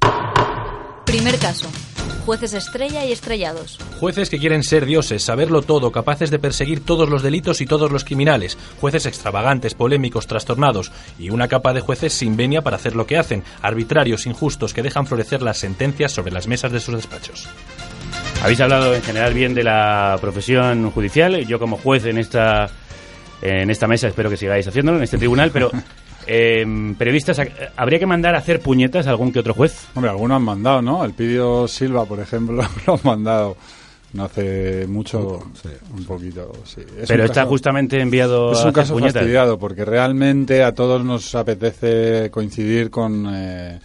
Primer 1.04 1.38
caso. 1.38 1.68
Jueces 2.24 2.54
estrella 2.54 3.04
y 3.04 3.10
estrellados. 3.10 3.78
Jueces 3.98 4.30
que 4.30 4.38
quieren 4.38 4.62
ser 4.62 4.86
dioses, 4.86 5.24
saberlo 5.24 5.62
todo, 5.62 5.90
capaces 5.90 6.30
de 6.30 6.38
perseguir 6.38 6.84
todos 6.84 7.08
los 7.08 7.22
delitos 7.22 7.60
y 7.60 7.66
todos 7.66 7.90
los 7.90 8.04
criminales. 8.04 8.56
Jueces 8.80 9.06
extravagantes, 9.06 9.74
polémicos, 9.74 10.28
trastornados. 10.28 10.92
Y 11.18 11.30
una 11.30 11.48
capa 11.48 11.72
de 11.72 11.80
jueces 11.80 12.12
sin 12.12 12.36
venia 12.36 12.62
para 12.62 12.76
hacer 12.76 12.94
lo 12.94 13.06
que 13.06 13.18
hacen. 13.18 13.42
Arbitrarios, 13.60 14.26
injustos, 14.26 14.72
que 14.72 14.82
dejan 14.82 15.06
florecer 15.06 15.42
las 15.42 15.58
sentencias 15.58 16.12
sobre 16.12 16.32
las 16.32 16.46
mesas 16.46 16.70
de 16.70 16.80
sus 16.80 16.94
despachos. 16.94 17.48
Habéis 18.42 18.60
hablado 18.60 18.94
en 18.94 19.02
general 19.02 19.34
bien 19.34 19.54
de 19.54 19.64
la 19.64 20.16
profesión 20.20 20.90
judicial. 20.92 21.44
Yo 21.46 21.58
como 21.58 21.76
juez 21.76 22.04
en 22.06 22.18
esta 22.18 22.70
en 23.42 23.70
esta 23.70 23.88
mesa 23.88 24.06
espero 24.06 24.30
que 24.30 24.36
sigáis 24.36 24.68
haciéndolo 24.68 24.98
en 24.98 25.04
este 25.04 25.18
tribunal, 25.18 25.50
pero 25.52 25.70
eh, 26.26 26.94
periodistas 26.98 27.40
habría 27.76 27.98
que 27.98 28.06
mandar 28.06 28.34
a 28.34 28.38
hacer 28.38 28.60
puñetas 28.60 29.06
a 29.06 29.10
algún 29.10 29.32
que 29.32 29.38
otro 29.40 29.54
juez. 29.54 29.86
Hombre, 29.94 30.10
algunos 30.10 30.36
han 30.36 30.42
mandado, 30.42 30.82
¿no? 30.82 31.04
El 31.04 31.12
Pidio 31.12 31.66
Silva, 31.68 32.04
por 32.04 32.20
ejemplo, 32.20 32.62
lo 32.86 32.92
han 32.94 33.00
mandado 33.04 33.56
no 34.14 34.24
hace 34.24 34.86
mucho, 34.88 35.42
un 35.96 36.04
poquito, 36.04 36.52
sí. 36.64 36.82
Es 37.00 37.08
pero 37.08 37.24
está 37.24 37.40
caso- 37.42 37.48
justamente 37.48 37.98
enviado 37.98 38.52
Es 38.52 38.58
a 38.58 38.62
un 38.64 38.68
hacer 38.68 38.72
caso 38.82 38.92
puñetas. 38.92 39.14
fastidiado 39.14 39.58
porque 39.58 39.86
realmente 39.86 40.62
a 40.62 40.74
todos 40.74 41.02
nos 41.02 41.34
apetece 41.34 42.30
coincidir 42.30 42.90
con, 42.90 43.26
eh, 43.34 43.78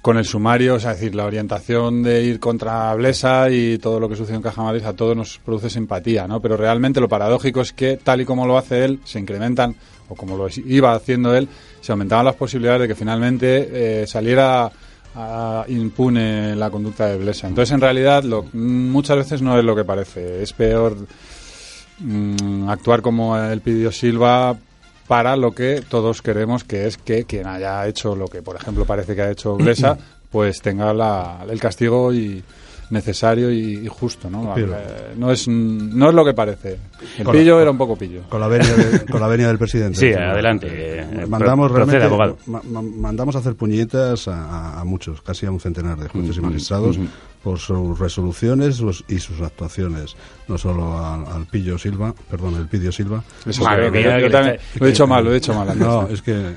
con 0.00 0.18
el 0.18 0.24
sumario, 0.24 0.76
o 0.76 0.78
sea, 0.78 0.92
es 0.92 1.00
decir, 1.00 1.16
la 1.16 1.24
orientación 1.24 2.04
de 2.04 2.22
ir 2.22 2.38
contra 2.38 2.94
Blesa 2.94 3.50
y 3.50 3.78
todo 3.78 3.98
lo 3.98 4.08
que 4.08 4.14
sucedió 4.14 4.36
en 4.36 4.42
Caja 4.42 4.62
Madrid 4.62 4.84
a 4.84 4.92
todos 4.92 5.16
nos 5.16 5.38
produce 5.44 5.68
simpatía, 5.68 6.28
¿no? 6.28 6.40
Pero 6.40 6.56
realmente 6.56 7.00
lo 7.00 7.08
paradójico 7.08 7.60
es 7.60 7.72
que 7.72 7.96
tal 7.96 8.20
y 8.20 8.24
como 8.24 8.46
lo 8.46 8.56
hace 8.56 8.84
él, 8.84 9.00
se 9.02 9.18
incrementan, 9.18 9.74
o 10.08 10.14
como 10.14 10.36
lo 10.36 10.46
iba 10.66 10.94
haciendo 10.94 11.34
él, 11.34 11.48
se 11.80 11.92
aumentaban 11.92 12.24
las 12.26 12.34
posibilidades 12.36 12.82
de 12.82 12.88
que 12.88 12.94
finalmente 12.94 14.02
eh, 14.02 14.06
saliera 14.06 14.70
a- 15.14 15.64
impune 15.68 16.54
la 16.56 16.70
conducta 16.70 17.06
de 17.06 17.16
Blesa. 17.18 17.48
Entonces, 17.48 17.72
en 17.74 17.80
realidad, 17.80 18.22
lo, 18.24 18.44
muchas 18.52 19.16
veces 19.16 19.42
no 19.42 19.58
es 19.58 19.64
lo 19.64 19.74
que 19.74 19.84
parece. 19.84 20.42
Es 20.42 20.52
peor 20.52 20.96
mm, 21.98 22.68
actuar 22.68 23.02
como 23.02 23.36
el 23.38 23.60
pidió 23.60 23.90
Silva 23.92 24.56
para 25.08 25.36
lo 25.36 25.52
que 25.52 25.82
todos 25.88 26.20
queremos, 26.22 26.64
que 26.64 26.86
es 26.86 26.96
que 26.98 27.24
quien 27.24 27.46
haya 27.46 27.86
hecho 27.86 28.16
lo 28.16 28.26
que, 28.26 28.42
por 28.42 28.56
ejemplo, 28.56 28.84
parece 28.84 29.14
que 29.14 29.22
ha 29.22 29.30
hecho 29.30 29.54
Blesa, 29.56 29.96
pues 30.30 30.60
tenga 30.60 30.92
la- 30.92 31.44
el 31.48 31.60
castigo 31.60 32.12
y 32.12 32.42
necesario 32.90 33.50
y, 33.50 33.84
y 33.84 33.88
justo, 33.88 34.30
¿no? 34.30 34.52
Pero- 34.54 34.74
Eh, 34.74 35.14
no 35.16 35.30
es 35.32 35.48
no 35.48 36.08
es 36.08 36.14
lo 36.14 36.24
que 36.24 36.34
parece. 36.34 36.78
El 37.18 37.24
Con 37.24 37.34
la- 37.34 37.40
pillo 37.40 37.60
era 37.60 37.70
un 37.70 37.78
poco 37.78 37.96
pillo. 37.96 38.22
Con 38.28 38.40
la 38.40 38.48
venia, 38.48 38.72
de- 38.74 39.04
con 39.06 39.20
la 39.20 39.26
venia 39.28 39.48
del 39.48 39.58
presidente. 39.58 39.98
Sí, 39.98 40.12
adelante, 40.12 40.68
eh, 40.70 41.26
mandamos 41.28 41.68
pro- 41.68 41.76
realmente, 41.78 42.04
abogado. 42.04 42.38
ma- 42.46 42.62
ma- 42.64 42.82
mandamos 42.82 43.34
a 43.36 43.40
hacer 43.40 43.54
puñetas 43.56 44.28
a, 44.28 44.44
a- 44.76 44.80
a 44.80 44.84
muchos, 44.84 45.20
casi 45.22 45.46
a 45.46 45.50
un 45.50 45.60
centenar 45.60 45.98
de 45.98 46.08
jueces 46.08 46.36
y 46.36 46.40
magistrados 46.40 46.98
por 47.42 47.58
sus 47.58 47.98
resoluciones 47.98 48.76
sus- 48.76 49.04
y 49.08 49.18
sus 49.18 49.40
actuaciones, 49.40 50.16
no 50.48 50.58
solo 50.58 50.98
al, 51.04 51.26
al 51.26 51.46
Pillo 51.46 51.78
Silva, 51.78 52.14
perdón, 52.30 52.56
el 52.56 52.66
Pidio 52.68 52.90
Silva. 52.92 53.22
Eso 53.46 53.62
Madre 53.64 53.88
creo 53.88 53.92
que- 53.92 53.98
mía, 54.00 54.16
que 54.16 54.22
yo 54.22 54.30
también- 54.30 54.56
lo 54.80 54.86
he 54.86 54.90
dicho 54.90 55.06
mal, 55.06 55.24
lo 55.24 55.30
he 55.30 55.34
dicho 55.34 55.54
mal 55.54 55.68
antes. 55.68 55.86
No, 55.86 56.08
es 56.08 56.22
que 56.22 56.32
eh, 56.32 56.56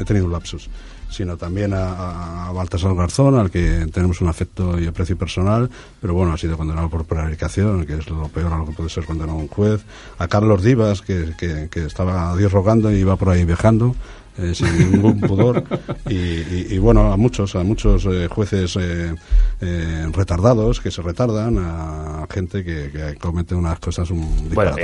he 0.00 0.04
tenido 0.04 0.26
un 0.26 0.32
lapsus 0.32 0.68
sino 1.10 1.36
también 1.36 1.72
a, 1.74 2.50
Baltasar 2.52 2.94
Garzón, 2.94 3.38
al 3.38 3.50
que 3.50 3.86
tenemos 3.92 4.20
un 4.20 4.28
afecto 4.28 4.78
y 4.80 4.86
aprecio 4.86 5.16
personal, 5.16 5.70
pero 6.00 6.14
bueno, 6.14 6.32
ha 6.32 6.38
sido 6.38 6.56
condenado 6.56 6.88
por 6.90 7.04
prevaricación, 7.04 7.86
que 7.86 7.94
es 7.94 8.08
lo 8.08 8.28
peor 8.28 8.52
a 8.52 8.58
lo 8.58 8.66
que 8.66 8.72
puede 8.72 8.88
ser 8.88 9.04
condenado 9.04 9.38
un 9.38 9.48
juez, 9.48 9.82
a 10.18 10.28
Carlos 10.28 10.62
Divas, 10.62 11.00
que, 11.02 11.32
que, 11.38 11.68
que 11.70 11.84
estaba 11.84 12.34
rogando 12.50 12.92
y 12.92 12.96
iba 12.96 13.16
por 13.16 13.30
ahí 13.30 13.44
viajando, 13.44 13.94
eh, 14.40 14.54
sin 14.54 14.92
ningún 14.92 15.20
pudor, 15.20 15.62
y, 16.08 16.14
y- 16.14 16.66
y 16.70 16.78
bueno, 16.78 17.12
a 17.12 17.16
muchos, 17.16 17.54
a 17.56 17.62
muchos 17.62 18.06
eh, 18.06 18.26
jueces 18.28 18.76
eh, 18.76 19.14
eh, 19.60 20.06
retardados, 20.12 20.80
que 20.80 20.90
se 20.90 21.02
retardan, 21.02 21.58
a 21.58 22.26
gente 22.30 22.64
que, 22.64 22.90
que 22.90 23.14
comete 23.16 23.54
unas 23.54 23.78
cosas 23.78 24.10
un, 24.10 24.50
Bueno, 24.54 24.74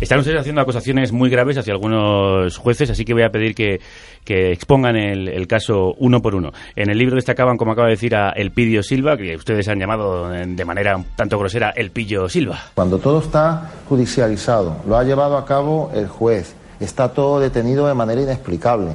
están 0.00 0.18
ustedes 0.20 0.40
haciendo 0.40 0.60
acusaciones 0.60 1.12
muy 1.12 1.30
graves 1.30 1.58
hacia 1.58 1.72
algunos 1.72 2.56
jueces, 2.56 2.90
así 2.90 3.04
que 3.04 3.12
voy 3.14 3.22
a 3.22 3.30
pedir 3.30 3.54
que, 3.54 3.80
que 4.24 4.52
expongan 4.52 4.96
el, 4.96 5.28
el 5.28 5.46
caso 5.46 5.94
uno 5.98 6.20
por 6.22 6.34
uno. 6.34 6.52
En 6.76 6.90
el 6.90 6.98
libro 6.98 7.16
destacaban, 7.16 7.56
como 7.56 7.72
acaba 7.72 7.88
de 7.88 7.94
decir, 7.94 8.14
a 8.14 8.30
Elpidio 8.30 8.82
Silva, 8.82 9.16
que 9.16 9.36
ustedes 9.36 9.66
han 9.68 9.78
llamado 9.78 10.28
de 10.28 10.64
manera 10.64 10.96
un 10.96 11.04
tanto 11.16 11.38
grosera 11.38 11.70
El 11.70 11.90
Pillo 11.90 12.28
Silva. 12.28 12.58
Cuando 12.74 12.98
todo 12.98 13.20
está 13.20 13.70
judicializado, 13.88 14.76
lo 14.86 14.96
ha 14.96 15.04
llevado 15.04 15.36
a 15.36 15.44
cabo 15.44 15.90
el 15.94 16.06
juez, 16.08 16.54
está 16.84 17.08
todo 17.08 17.40
detenido 17.40 17.86
de 17.86 17.94
manera 17.94 18.22
inexplicable. 18.22 18.94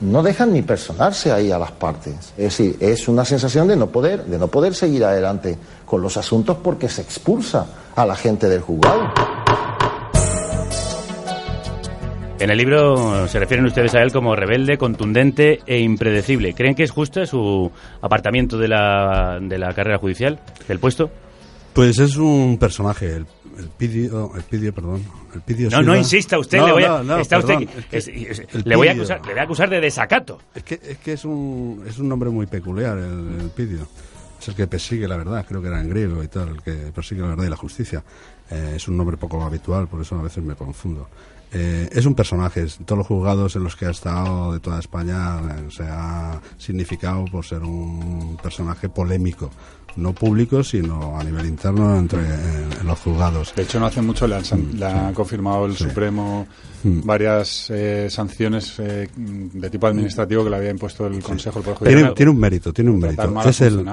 No 0.00 0.22
dejan 0.22 0.52
ni 0.52 0.62
personarse 0.62 1.30
ahí 1.30 1.52
a 1.52 1.58
las 1.58 1.72
partes. 1.72 2.32
Es 2.36 2.58
decir, 2.58 2.76
es 2.80 3.06
una 3.08 3.24
sensación 3.24 3.68
de 3.68 3.76
no 3.76 3.86
poder, 3.88 4.24
de 4.24 4.38
no 4.38 4.48
poder 4.48 4.74
seguir 4.74 5.04
adelante 5.04 5.56
con 5.84 6.02
los 6.02 6.16
asuntos 6.16 6.56
porque 6.62 6.88
se 6.88 7.02
expulsa 7.02 7.66
a 7.94 8.04
la 8.04 8.16
gente 8.16 8.48
del 8.48 8.62
juzgado. 8.62 9.12
En 12.42 12.50
el 12.50 12.58
libro 12.58 13.28
se 13.28 13.38
refieren 13.38 13.64
ustedes 13.66 13.94
a 13.94 14.02
él 14.02 14.10
como 14.10 14.34
rebelde, 14.34 14.76
contundente 14.76 15.60
e 15.64 15.78
impredecible. 15.78 16.54
¿Creen 16.54 16.74
que 16.74 16.82
es 16.82 16.90
justo 16.90 17.24
su 17.24 17.70
apartamiento 18.00 18.58
de 18.58 18.66
la, 18.66 19.38
de 19.40 19.58
la 19.58 19.72
carrera 19.72 19.98
judicial, 19.98 20.40
del 20.66 20.80
puesto? 20.80 21.08
Pues 21.74 21.98
es 21.98 22.16
un 22.16 22.58
personaje, 22.58 23.16
el, 23.16 23.26
el 23.58 23.68
Pidio, 23.76 24.32
el 24.36 24.42
Pidio, 24.42 24.74
perdón, 24.74 25.02
el 25.34 25.40
Pidio 25.40 25.70
No, 25.70 25.82
no 25.82 25.96
insista 25.96 26.38
usted, 26.38 26.58
No, 26.58 26.66
le 26.66 26.72
voy 26.72 26.84
a, 26.84 26.88
no, 26.88 27.02
no, 27.04 27.16
está 27.18 27.38
usted 27.38 27.54
perdón, 27.54 27.68
aquí- 27.68 27.78
es 27.78 27.86
que 27.86 27.96
es- 27.96 28.08
es- 28.40 28.54
el 28.54 28.62
le 28.66 28.76
voy 28.76 28.88
a 28.88 28.92
acusar, 28.92 29.20
le 29.26 29.32
voy 29.32 29.40
a 29.40 29.42
acusar 29.44 29.70
de 29.70 29.80
desacato. 29.80 30.38
Es 30.54 30.62
que 30.64 30.80
es, 30.82 30.98
que 30.98 31.12
es 31.14 31.24
un, 31.24 31.82
es 31.88 31.98
un 31.98 32.08
nombre 32.08 32.28
muy 32.30 32.46
peculiar, 32.46 32.98
el, 32.98 33.40
el 33.40 33.50
Pidio. 33.54 33.86
Es 34.40 34.48
el 34.48 34.54
que 34.56 34.66
persigue 34.66 35.06
la 35.06 35.16
verdad, 35.16 35.46
creo 35.48 35.62
que 35.62 35.68
era 35.68 35.80
en 35.80 35.88
griego 35.88 36.22
y 36.22 36.28
tal, 36.28 36.48
el 36.48 36.62
que 36.62 36.72
persigue 36.92 37.20
la 37.22 37.28
verdad 37.28 37.44
y 37.44 37.50
la 37.50 37.56
justicia. 37.56 38.02
Eh, 38.50 38.72
es 38.76 38.88
un 38.88 38.96
nombre 38.96 39.16
poco 39.16 39.42
habitual, 39.42 39.86
por 39.88 40.00
eso 40.02 40.16
a 40.18 40.22
veces 40.22 40.42
me 40.42 40.54
confundo. 40.56 41.08
Eh, 41.54 41.88
es 41.92 42.06
un 42.06 42.14
personaje, 42.14 42.62
es- 42.62 42.78
todos 42.84 42.98
los 42.98 43.06
juzgados 43.06 43.54
en 43.56 43.62
los 43.64 43.76
que 43.76 43.86
ha 43.86 43.90
estado 43.90 44.52
de 44.54 44.58
toda 44.60 44.80
España 44.80 45.38
eh, 45.38 45.66
se 45.70 45.84
ha 45.84 46.40
significado 46.58 47.24
por 47.26 47.44
ser 47.44 47.62
un 47.62 48.36
personaje 48.42 48.88
polémico, 48.88 49.50
no 49.96 50.12
público, 50.12 50.62
sino 50.64 51.18
a 51.18 51.24
nivel 51.24 51.46
interno 51.46 51.96
entre 51.98 52.20
en, 52.20 52.68
en 52.80 52.86
los 52.86 52.98
juzgados. 53.00 53.52
De 53.54 53.62
hecho, 53.62 53.78
no 53.80 53.86
hace 53.86 54.00
mucho 54.02 54.26
le 54.26 54.36
han, 54.36 54.42
le 54.78 54.84
ha 54.86 55.12
confirmado 55.12 55.66
el 55.66 55.76
Sí. 55.76 55.84
Supremo 55.84 56.46
Mm. 56.84 57.02
varias 57.04 57.70
eh, 57.70 58.08
sanciones 58.10 58.74
eh, 58.80 59.08
de 59.14 59.70
tipo 59.70 59.86
administrativo 59.86 60.42
que 60.42 60.50
le 60.50 60.56
había 60.56 60.70
impuesto 60.70 61.06
el 61.06 61.22
Consejo 61.22 61.60
del 61.60 61.62
Poder 61.62 61.78
Tiene, 61.78 61.92
Judicial. 61.94 62.14
tiene 62.14 62.30
un 62.32 62.38
mérito, 62.40 62.72
tiene 62.72 62.90
un 62.90 62.98
mérito. 62.98 63.40
Es 63.48 63.60
el, 63.60 63.84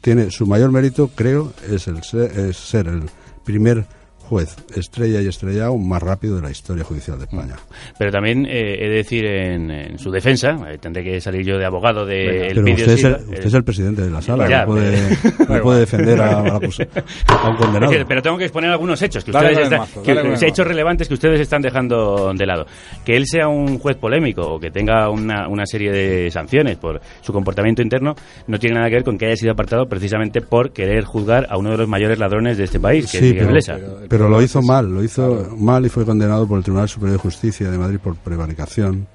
tiene 0.00 0.30
su 0.30 0.46
mayor 0.46 0.72
mérito, 0.72 1.10
creo, 1.14 1.52
es 1.68 1.88
el 1.88 2.02
ser, 2.02 2.38
es 2.38 2.56
ser 2.56 2.86
el 2.86 3.02
primer 3.44 3.84
juez 4.30 4.56
estrella 4.76 5.20
y 5.20 5.26
estrellado 5.26 5.76
más 5.76 6.00
rápido 6.02 6.36
de 6.36 6.42
la 6.42 6.50
historia 6.50 6.84
judicial 6.84 7.18
de 7.18 7.24
España. 7.24 7.56
Pero 7.98 8.12
también 8.12 8.46
eh, 8.46 8.76
he 8.78 8.88
de 8.88 8.94
decir 8.94 9.26
en, 9.26 9.70
en 9.70 9.98
su 9.98 10.10
defensa, 10.12 10.56
eh, 10.70 10.78
tendré 10.78 11.02
que 11.02 11.20
salir 11.20 11.44
yo 11.44 11.58
de 11.58 11.66
abogado 11.66 12.06
de 12.06 12.16
Venga. 12.26 12.46
el 12.46 12.54
Pero 12.54 12.64
Pidio 12.64 12.74
usted 12.76 12.92
es, 12.92 13.04
el, 13.04 13.14
Silva, 13.16 13.30
usted 13.32 13.46
es 13.46 13.54
el 13.54 13.64
presidente 13.64 14.02
de 14.02 14.10
la 14.10 14.22
sala, 14.22 14.48
Ya, 14.48 14.60
no 14.60 14.66
puede, 14.66 14.98
pero- 15.36 15.54
no 15.56 15.62
puede 15.62 15.80
defender 15.80 16.20
a, 16.20 16.38
un 16.42 17.56
condenado. 17.56 17.90
Decir, 17.90 18.06
pero 18.08 18.22
tengo 18.22 18.38
que 18.38 18.44
exponer 18.44 18.70
algunos 18.70 19.02
hechos 19.02 19.24
que 19.24 19.32
ustedes 19.32 19.58
están, 19.58 19.78
mazo, 19.80 20.02
que- 20.02 20.46
hechos 20.46 20.66
relevantes 20.66 21.08
que 21.08 21.14
ustedes 21.14 21.40
están 21.40 21.60
dejando 21.62 22.32
de 22.32 22.46
lado. 22.46 22.66
Que 23.04 23.16
él 23.16 23.24
sea 23.26 23.48
un 23.48 23.78
juez 23.78 23.96
polémico 23.96 24.42
o 24.42 24.60
que 24.60 24.70
tenga 24.70 25.10
una, 25.10 25.48
una 25.48 25.66
serie 25.66 25.90
de 25.90 26.30
sanciones 26.30 26.76
por 26.76 27.00
su 27.20 27.32
comportamiento 27.32 27.82
interno 27.82 28.14
no 28.46 28.58
tiene 28.58 28.76
nada 28.76 28.88
que 28.88 28.94
ver 28.94 29.04
con 29.04 29.18
que 29.18 29.26
haya 29.26 29.36
sido 29.36 29.52
apartado 29.52 29.86
precisamente 29.86 30.40
por 30.40 30.72
querer 30.72 31.04
juzgar 31.04 31.46
a 31.50 31.56
uno 31.58 31.70
de 31.70 31.78
los 31.78 31.88
mayores 31.88 32.18
ladrones 32.18 32.56
de 32.58 32.64
este 32.64 32.78
país, 32.78 33.10
que 33.10 33.18
es 33.18 33.22
Miguel 33.22 33.38
pero, 33.38 33.50
Blesa. 33.50 33.78
pero 34.08 34.19
lo 34.28 34.42
hizo 34.42 34.60
mal, 34.62 34.92
lo 34.92 35.02
hizo 35.02 35.48
mal 35.56 35.84
y 35.86 35.88
fue 35.88 36.04
condenado 36.04 36.46
por 36.46 36.58
el 36.58 36.64
Tribunal 36.64 36.88
Superior 36.88 37.16
de 37.18 37.22
Justicia 37.22 37.70
de 37.70 37.78
Madrid 37.78 37.98
por 38.02 38.16
prevaricación 38.16 39.06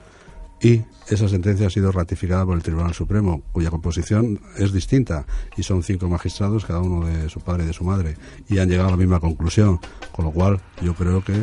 y 0.61 0.81
esa 1.09 1.27
sentencia 1.27 1.67
ha 1.67 1.69
sido 1.69 1.91
ratificada 1.91 2.45
por 2.45 2.55
el 2.55 2.63
Tribunal 2.63 2.93
Supremo, 2.93 3.43
cuya 3.51 3.69
composición 3.69 4.39
es 4.57 4.73
distinta 4.73 5.25
y 5.55 5.63
son 5.63 5.83
cinco 5.83 6.07
magistrados, 6.07 6.65
cada 6.65 6.79
uno 6.79 7.05
de 7.05 7.29
su 7.29 7.39
padre 7.41 7.63
y 7.63 7.67
de 7.67 7.73
su 7.73 7.83
madre, 7.83 8.15
y 8.49 8.57
han 8.57 8.69
llegado 8.69 8.87
a 8.87 8.91
la 8.91 8.97
misma 8.97 9.19
conclusión, 9.19 9.79
con 10.11 10.25
lo 10.25 10.31
cual 10.31 10.59
yo 10.81 10.95
creo 10.95 11.23
que, 11.23 11.33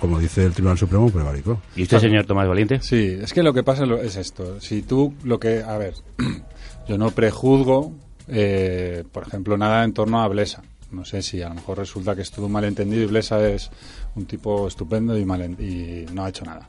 como 0.00 0.18
dice 0.20 0.44
el 0.44 0.52
Tribunal 0.52 0.78
Supremo, 0.78 1.10
prevaricó. 1.10 1.60
¿Y 1.74 1.82
usted, 1.82 1.98
señor 1.98 2.26
Tomás 2.26 2.46
Valiente? 2.46 2.80
Sí, 2.82 3.16
es 3.20 3.32
que 3.32 3.42
lo 3.42 3.52
que 3.52 3.64
pasa 3.64 3.84
lo- 3.86 4.00
es 4.00 4.14
esto. 4.16 4.60
Si 4.60 4.82
tú 4.82 5.14
lo 5.24 5.40
que... 5.40 5.62
A 5.64 5.76
ver, 5.76 5.94
yo 6.88 6.96
no 6.96 7.10
prejuzgo, 7.10 7.92
eh, 8.28 9.02
por 9.10 9.26
ejemplo, 9.26 9.56
nada 9.58 9.82
en 9.82 9.92
torno 9.92 10.22
a 10.22 10.28
Blesa. 10.28 10.62
No 10.92 11.04
sé 11.04 11.22
si 11.22 11.40
a 11.42 11.48
lo 11.48 11.54
mejor 11.54 11.78
resulta 11.78 12.14
que 12.16 12.22
estuvo 12.22 12.46
un 12.46 12.52
malentendido 12.52 13.02
y 13.02 13.06
Blesa 13.06 13.46
es 13.48 13.70
un 14.16 14.26
tipo 14.26 14.66
estupendo 14.66 15.16
y, 15.18 15.24
malen- 15.24 15.58
y 15.60 16.12
no 16.12 16.24
ha 16.24 16.28
hecho 16.28 16.44
nada. 16.44 16.68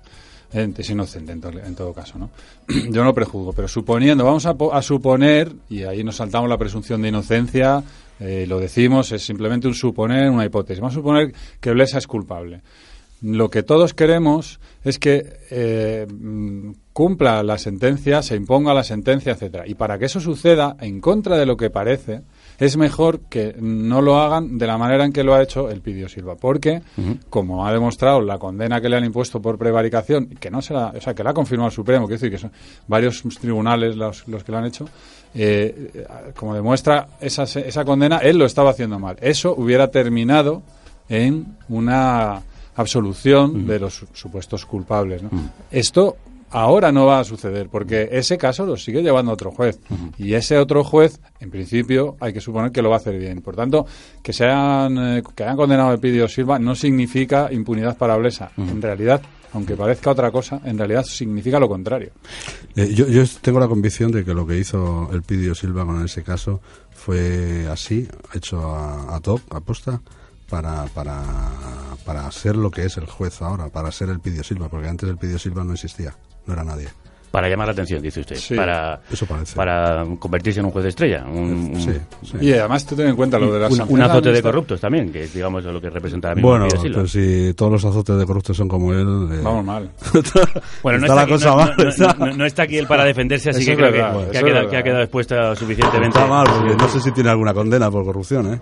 Es 0.54 0.90
inocente 0.90 1.32
en, 1.32 1.42
en 1.66 1.76
todo 1.76 1.94
caso, 1.94 2.20
¿no? 2.20 2.30
Yo 2.92 3.04
no 3.06 3.14
prejuzgo, 3.14 3.54
pero 3.54 3.68
suponiendo, 3.70 4.26
vamos 4.26 4.46
a, 4.46 4.56
a 4.74 4.82
suponer, 4.82 5.54
y 5.70 5.84
ahí 5.84 6.04
nos 6.04 6.18
saltamos 6.18 6.50
la 6.50 6.58
presunción 6.58 7.02
de 7.02 7.08
inocencia, 7.08 7.82
eh, 8.20 8.46
lo 8.48 8.60
decimos, 8.60 9.12
es 9.14 9.24
simplemente 9.26 9.68
un 9.68 9.74
suponer, 9.74 10.30
una 10.30 10.46
hipótesis. 10.46 10.82
Vamos 10.82 10.94
a 10.94 11.00
suponer 11.00 11.34
que 11.62 11.72
Blesa 11.72 11.98
es 11.98 12.06
culpable. 12.06 12.62
Lo 13.22 13.50
que 13.50 13.64
todos 13.64 13.94
queremos 13.94 14.60
es 14.84 15.00
que 15.00 15.38
eh, 15.52 16.06
mm, 16.12 16.72
cumpla 16.92 17.44
la 17.44 17.58
sentencia, 17.58 18.22
se 18.22 18.36
imponga 18.36 18.74
la 18.74 18.84
sentencia, 18.84 19.32
etcétera. 19.32 19.66
Y 19.68 19.76
para 19.76 19.98
que 19.98 20.06
eso 20.06 20.20
suceda, 20.20 20.76
en 20.82 21.00
contra 21.00 21.38
de 21.38 21.46
lo 21.46 21.56
que 21.56 21.70
parece, 21.70 22.24
es 22.62 22.78
mejor 22.78 23.22
que 23.22 23.56
no 23.60 24.02
lo 24.02 24.18
hagan 24.22 24.58
de 24.58 24.68
la 24.68 24.78
manera 24.78 25.04
en 25.04 25.12
que 25.12 25.24
lo 25.24 25.34
ha 25.34 25.42
hecho 25.42 25.70
el 25.70 25.82
Pidio 25.82 26.08
Silva, 26.08 26.36
porque 26.36 26.82
como 27.30 27.66
ha 27.66 27.74
demostrado 27.74 28.22
la 28.22 28.38
condena 28.38 28.80
que 28.80 28.88
le 28.88 28.96
han 28.98 29.04
impuesto 29.04 29.42
por 29.42 29.58
prevaricación, 29.58 30.28
que 30.28 30.52
no 30.52 30.62
se 30.62 30.74
la, 30.74 30.94
o 30.96 31.02
sea, 31.02 31.14
que 31.16 31.24
la 31.24 31.32
ha 31.32 31.34
confirmado 31.34 31.70
el 31.70 31.74
Supremo, 31.74 32.06
quiero 32.06 32.20
decir 32.20 32.30
que 32.32 32.38
son 32.38 32.52
varios 32.88 33.24
tribunales 33.42 33.96
los, 33.96 34.28
los 34.28 34.44
que 34.44 34.52
lo 34.52 34.60
han 34.60 34.66
hecho, 34.66 34.86
eh, 35.34 36.06
como 36.36 36.54
demuestra 36.54 37.08
esa, 37.20 37.44
esa 37.44 37.84
condena, 37.84 38.20
él 38.20 38.38
lo 38.38 38.46
estaba 38.46 38.70
haciendo 38.70 39.00
mal. 39.00 39.18
Eso 39.22 39.56
hubiera 39.58 39.90
terminado 39.90 40.62
en 41.10 41.58
una 41.68 42.42
absolución 42.76 43.66
de 43.68 43.80
los 43.80 43.94
su- 43.96 44.08
supuestos 44.14 44.66
culpables. 44.66 45.24
¿no? 45.24 45.30
Esto 45.72 46.16
ahora 46.52 46.92
no 46.92 47.06
va 47.06 47.20
a 47.20 47.24
suceder 47.24 47.70
porque 47.70 48.10
ese 48.12 48.38
caso 48.38 48.66
lo 48.66 48.78
sigue 48.78 49.02
llevando 49.02 49.32
otro 49.32 49.52
juez 49.52 49.80
y 50.18 50.34
ese 50.34 50.58
otro 50.58 50.84
juez, 50.84 51.20
en 51.40 51.50
principio, 51.50 52.18
hay 52.20 52.34
que 52.34 52.42
suponer 52.42 52.72
que 52.72 52.82
lo 52.82 52.90
va 52.90 52.96
a 52.96 53.00
hacer 53.00 53.18
bien. 53.18 53.42
Por 53.42 53.56
tanto, 53.56 53.86
que 54.22 54.34
sean 54.34 54.98
eh, 54.98 55.24
que 55.36 55.44
hayan 55.44 55.58
condenado 55.58 55.90
a 55.92 55.98
Pidio 55.98 56.28
Silva 56.28 56.60
no 56.60 56.76
significa 56.76 57.52
impunidad 57.52 57.98
para 57.98 58.18
Blesa. 58.18 58.52
En 58.58 58.82
realidad, 58.82 59.22
aunque 59.54 59.76
parezca 59.76 60.12
otra 60.12 60.32
cosa, 60.32 60.62
en 60.66 60.78
realidad 60.78 61.04
significa 61.04 61.60
lo 61.60 61.68
contrario. 61.68 62.12
Eh, 62.76 62.94
yo, 62.94 63.08
yo 63.08 63.24
tengo 63.42 63.60
la 63.60 63.68
convicción 63.68 64.12
de 64.12 64.24
que 64.24 64.34
lo 64.34 64.46
que 64.46 64.58
hizo 64.58 65.10
el 65.12 65.24
Pidio 65.24 65.56
Silva 65.56 65.86
con 65.86 66.04
ese 66.04 66.24
caso 66.24 66.62
fue 66.92 67.68
así, 67.70 68.08
hecho 68.34 68.62
a, 68.76 69.16
a 69.16 69.20
top, 69.20 69.42
a 69.50 69.60
posta, 69.60 70.02
para, 70.52 70.86
para, 70.88 71.24
para 72.06 72.30
ser 72.32 72.58
lo 72.58 72.70
que 72.70 72.84
es 72.84 72.98
el 72.98 73.06
juez 73.06 73.42
ahora, 73.42 73.70
para 73.70 73.92
ser 73.92 74.10
el 74.10 74.20
Pidio 74.20 74.44
Silva, 74.44 74.68
porque 74.68 74.90
antes 74.90 75.10
el 75.10 75.18
Pidio 75.18 75.40
Silva 75.40 75.64
no 75.64 75.74
existía, 75.74 76.14
no 76.46 76.54
era 76.54 76.64
nadie. 76.64 76.88
Para 77.32 77.48
llamar 77.48 77.68
la 77.68 77.72
atención, 77.72 78.02
dice 78.02 78.20
usted. 78.20 78.36
Sí, 78.36 78.56
para, 78.56 79.00
eso 79.10 79.26
parece. 79.26 79.56
para 79.56 80.04
convertirse 80.20 80.60
en 80.60 80.66
un 80.66 80.72
juez 80.74 80.84
de 80.84 80.90
estrella. 80.90 81.24
Un, 81.26 81.72
Sí, 81.80 81.90
un- 81.90 82.00
sí. 82.28 82.38
Y 82.42 82.52
además 82.52 82.86
tú 82.86 82.94
ten 82.94 83.08
en 83.08 83.16
cuenta 83.16 83.40
lo 83.40 83.54
de 83.54 83.60
las 83.62 83.72
un, 83.72 83.86
un 83.88 84.02
azote 84.02 84.34
de 84.34 84.42
corruptos 84.42 84.82
también, 84.82 85.14
que 85.14 85.24
es, 85.24 85.34
digamos 85.34 85.64
lo 85.64 85.80
que 85.80 85.90
representa 85.90 86.36
mismo 86.36 86.50
Bueno, 86.50 86.68
pues 86.94 87.10
si 87.10 87.54
todos 87.54 87.72
los 87.72 87.86
azotes 87.86 88.18
de 88.18 88.26
corruptos 88.26 88.58
son 88.58 88.68
como 88.68 88.92
él... 88.92 89.30
eh, 89.32 89.40
Vamos 89.42 89.64
mal. 89.64 89.90
Bueno, 90.84 91.00
no 91.00 91.06
está 91.06 91.14
está, 91.14 91.16
la 91.16 91.22
aquí, 91.22 91.32
cosa 91.32 91.50
no, 91.52 91.56
mal. 91.56 91.74
no- 91.78 91.84
no- 91.86 91.90
está- 91.90 92.16
no- 92.20 92.34
no 92.36 92.46
está 92.46 92.64
aquí 92.64 92.78
él 92.78 92.88
para 92.88 93.06
defenderse, 93.06 93.52
así 93.52 93.62
Eso 93.62 93.72
que 93.72 93.78
creo 93.78 93.92
verdad, 93.94 94.26
que, 94.26 94.32
que 94.32 94.38
ha 94.38 94.44
quedado, 94.44 94.70
que 94.70 94.78
ha 94.78 94.84
quedado 94.84 95.02
expuesta 95.04 95.56
suficientemente. 95.56 96.20
Está 96.20 96.30
mal, 96.30 96.46
porque 96.54 96.76
no 96.76 96.90
sé 96.90 97.00
si 97.00 97.14
tiene 97.14 97.30
alguna 97.30 97.54
condena 97.54 97.90
por 97.90 98.04
corrupción, 98.04 98.56
¿eh? 98.56 98.62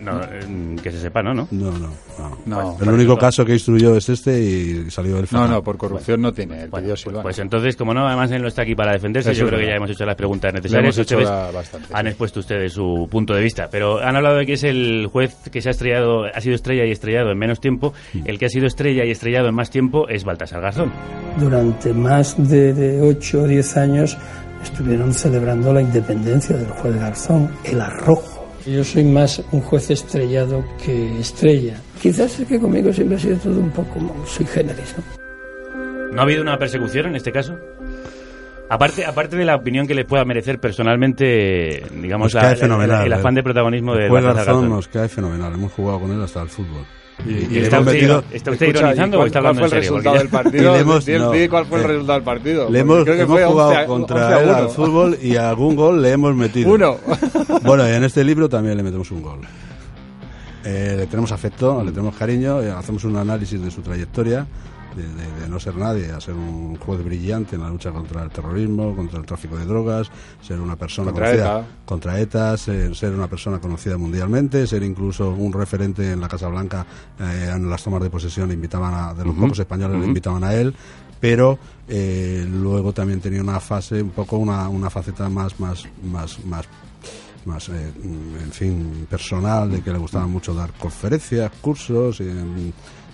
No, 0.00 0.20
eh, 0.22 0.76
que 0.82 0.90
se 0.92 1.00
sepa, 1.00 1.22
¿no? 1.22 1.34
¿no? 1.34 1.48
No, 1.50 1.70
no, 1.72 1.88
no. 2.18 2.38
No, 2.46 2.76
el 2.80 2.88
único 2.90 3.16
caso 3.16 3.44
que 3.44 3.52
instruyó 3.52 3.96
es 3.96 4.08
este 4.08 4.40
y 4.40 4.90
salió 4.90 5.18
el 5.18 5.26
No, 5.30 5.46
no, 5.48 5.62
por 5.62 5.76
corrupción 5.76 6.20
no 6.20 6.32
tiene 6.32 6.62
el 6.64 6.70
Pidio 6.70 6.96
Silva. 6.96 7.22
Pues 7.22 7.38
entonces, 7.38 7.76
como 7.76 7.92
no, 7.94 8.06
además 8.06 8.30
él 8.30 8.42
no 8.42 8.48
está 8.48 8.62
aquí 8.62 8.74
para 8.74 8.92
defenderse, 8.92 9.32
Eso 9.32 9.40
yo 9.42 9.46
creo 9.48 9.58
que 9.60 9.66
ya 9.66 9.74
hemos 9.74 9.90
hecho 9.90 10.04
las 10.04 10.16
preguntas 10.16 10.52
necesarias. 10.52 10.84
hemos 10.96 10.98
hecho 10.98 11.16
Ustedes 11.18 11.30
la- 11.30 11.50
bastante, 11.50 11.88
han 11.92 12.06
expuesto 12.06 12.40
ustedes 12.40 12.72
su 12.72 13.08
punto 13.10 13.34
de 13.34 13.42
vista, 13.42 13.68
pero 13.70 13.98
han 14.00 14.16
hablado 14.16 14.36
de 14.36 14.46
que 14.46 14.52
es 14.54 14.64
el 14.64 15.08
juez 15.10 15.34
que 15.50 15.60
se 15.60 15.68
ha 15.68 15.72
estrellado, 15.72 16.24
ha 16.24 16.40
sido 16.40 16.54
estrella 16.54 16.84
y 16.84 16.90
estrellado 16.92 17.30
en 17.30 17.38
menos 17.38 17.60
tiempo. 17.60 17.92
El 18.24 18.38
que 18.38 18.46
ha 18.46 18.48
sido 18.50 18.66
estrella 18.66 19.04
y 19.04 19.10
estrellado 19.10 19.48
en 19.48 19.54
más 19.54 19.70
tiempo 19.70 20.08
es 20.08 20.24
Baltasar 20.24 20.60
Garzón. 20.60 20.92
Durante 21.38 21.92
más 21.92 22.34
de, 22.48 22.72
de 22.72 23.00
8 23.00 23.42
o 23.42 23.46
10 23.46 23.76
años 23.76 24.16
estuvieron 24.62 25.12
celebrando 25.14 25.72
la 25.72 25.80
independencia 25.82 26.56
del 26.56 26.66
juez 26.68 26.94
Garzón, 26.96 27.50
el 27.64 27.80
arrojo. 27.80 28.37
Yo 28.72 28.84
soy 28.84 29.04
más 29.04 29.42
un 29.52 29.60
juez 29.60 29.90
estrellado 29.90 30.64
que 30.84 31.18
estrella. 31.20 31.80
Quizás 32.02 32.38
es 32.40 32.46
que 32.48 32.58
conmigo 32.60 32.92
siempre 32.92 33.16
ha 33.16 33.20
sido 33.20 33.36
todo 33.38 33.58
un 33.60 33.70
poco 33.70 34.00
sui 34.26 34.44
generis, 34.46 34.94
¿no? 34.96 36.12
¿No 36.12 36.20
ha 36.20 36.24
habido 36.24 36.42
una 36.42 36.58
persecución 36.58 37.06
en 37.06 37.16
este 37.16 37.32
caso? 37.32 37.54
Aparte, 38.70 39.04
aparte 39.06 39.36
de 39.36 39.44
la 39.46 39.56
opinión 39.56 39.86
que 39.86 39.94
le 39.94 40.04
pueda 40.04 40.24
merecer 40.26 40.58
personalmente, 40.58 41.82
digamos, 42.02 42.26
Nos 42.26 42.34
la- 42.34 42.40
cae 42.42 42.50
la- 42.50 42.56
fenomenal. 42.56 43.06
el 43.06 43.12
afán 43.12 43.32
¿eh? 43.34 43.36
de 43.36 43.42
protagonismo 43.42 43.94
de 43.94 44.06
El 44.06 44.12
Garzón. 44.12 44.68
nos 44.68 44.88
cae 44.88 45.08
fenomenal. 45.08 45.54
Hemos 45.54 45.72
jugado 45.72 46.00
con 46.00 46.12
él 46.12 46.22
hasta 46.22 46.42
el 46.42 46.48
fútbol. 46.48 46.84
¿Y 47.26 47.30
le 47.30 47.62
está 47.64 47.80
usted- 47.80 47.92
metido- 47.92 48.24
está 48.32 48.50
usted 48.52 48.66
Escucha, 48.66 48.78
ironizando 48.84 49.16
¿y 49.16 49.20
o 49.20 49.26
está 49.26 49.40
cuál- 49.40 49.46
hablando 49.48 49.60
cuál 49.60 49.70
fue 49.70 49.78
en 49.78 49.82
el 49.82 49.84
serio? 49.84 49.98
resultado 49.98 50.18
del 50.18 50.28
partido? 50.44 50.76
Y 50.76 50.80
hemos- 50.80 51.08
no. 51.08 51.50
cuál 51.50 51.66
fue 51.66 51.78
el 51.80 51.84
resultado 51.84 52.12
del 52.18 52.24
partido. 52.24 52.70
Le 52.70 52.78
hemos, 52.78 53.04
creo 53.04 53.16
que 53.16 53.22
hemos 53.22 53.32
fue 53.40 53.44
jugado 53.44 53.68
11 53.70 53.80
a- 53.80 53.86
contra 53.86 54.16
11 54.16 54.34
a 54.34 54.42
él 54.42 54.48
al 54.50 54.68
fútbol 54.70 55.18
y 55.22 55.36
algún 55.36 55.76
gol 55.76 56.00
le 56.02 56.12
hemos 56.12 56.34
metido. 56.34 56.72
Uno. 56.72 56.96
Bueno, 57.64 57.88
y 57.88 57.92
en 57.92 58.04
este 58.04 58.22
libro 58.24 58.48
también 58.48 58.76
le 58.76 58.82
metemos 58.82 59.10
un 59.10 59.20
gol. 59.22 59.40
Eh, 60.64 60.94
le 60.96 61.06
tenemos 61.06 61.32
afecto, 61.32 61.82
le 61.84 61.90
tenemos 61.90 62.14
cariño, 62.14 62.62
eh, 62.62 62.70
hacemos 62.70 63.02
un 63.04 63.16
análisis 63.16 63.60
de 63.60 63.70
su 63.70 63.80
trayectoria, 63.80 64.46
de, 65.02 65.08
de- 65.14 65.40
de 65.42 65.48
no 65.48 65.58
ser 65.60 65.76
nadie 65.76 66.10
a 66.10 66.20
ser 66.20 66.34
un 66.34 66.76
juez 66.76 67.02
brillante 67.04 67.56
en 67.56 67.62
la 67.62 67.70
lucha 67.70 67.90
contra 67.90 68.22
el 68.22 68.30
terrorismo, 68.30 68.94
contra 68.94 69.18
el 69.18 69.26
tráfico 69.26 69.56
de 69.56 69.64
drogas, 69.64 70.10
ser 70.42 70.60
una 70.60 70.76
persona 70.76 71.06
Contra 71.12 71.26
conocida 71.26 71.58
ETA. 71.60 71.66
contra 71.84 72.20
ETA, 72.20 72.56
ser, 72.56 72.94
ser 72.96 73.14
una 73.14 73.28
persona 73.28 73.58
conocida 73.60 73.96
mundialmente, 73.96 74.66
ser 74.66 74.82
incluso 74.82 75.30
un 75.30 75.52
referente 75.52 76.12
en 76.12 76.20
la 76.20 76.28
Casa 76.28 76.48
Blanca 76.48 76.84
eh, 77.20 77.52
en 77.54 77.70
las 77.70 77.82
tomas 77.82 78.02
de 78.02 78.10
posesión, 78.10 78.48
le 78.48 78.54
invitaban 78.54 78.92
a, 78.94 79.14
de 79.14 79.24
los 79.24 79.34
pocos 79.34 79.58
españoles 79.58 79.92
le 79.94 79.98
ujú. 80.00 80.08
invitaban 80.08 80.44
a 80.44 80.54
él, 80.54 80.74
pero 81.20 81.58
eh, 81.88 82.46
luego 82.48 82.92
también 82.92 83.20
tenía 83.20 83.40
una 83.42 83.60
fase, 83.60 84.02
un 84.02 84.10
poco 84.10 84.36
una, 84.38 84.68
una 84.68 84.90
faceta 84.90 85.28
más, 85.28 85.58
más, 85.60 85.84
más, 86.04 86.44
más 86.44 86.66
más, 87.44 87.66
eh, 87.70 87.92
en 88.04 88.52
fin, 88.52 89.06
personal, 89.08 89.70
de 89.70 89.80
que 89.80 89.90
le 89.90 89.96
gustaba 89.96 90.26
mucho 90.26 90.52
dar 90.52 90.70
conferencias, 90.74 91.50
cursos, 91.62 92.20
mm, 92.20 92.68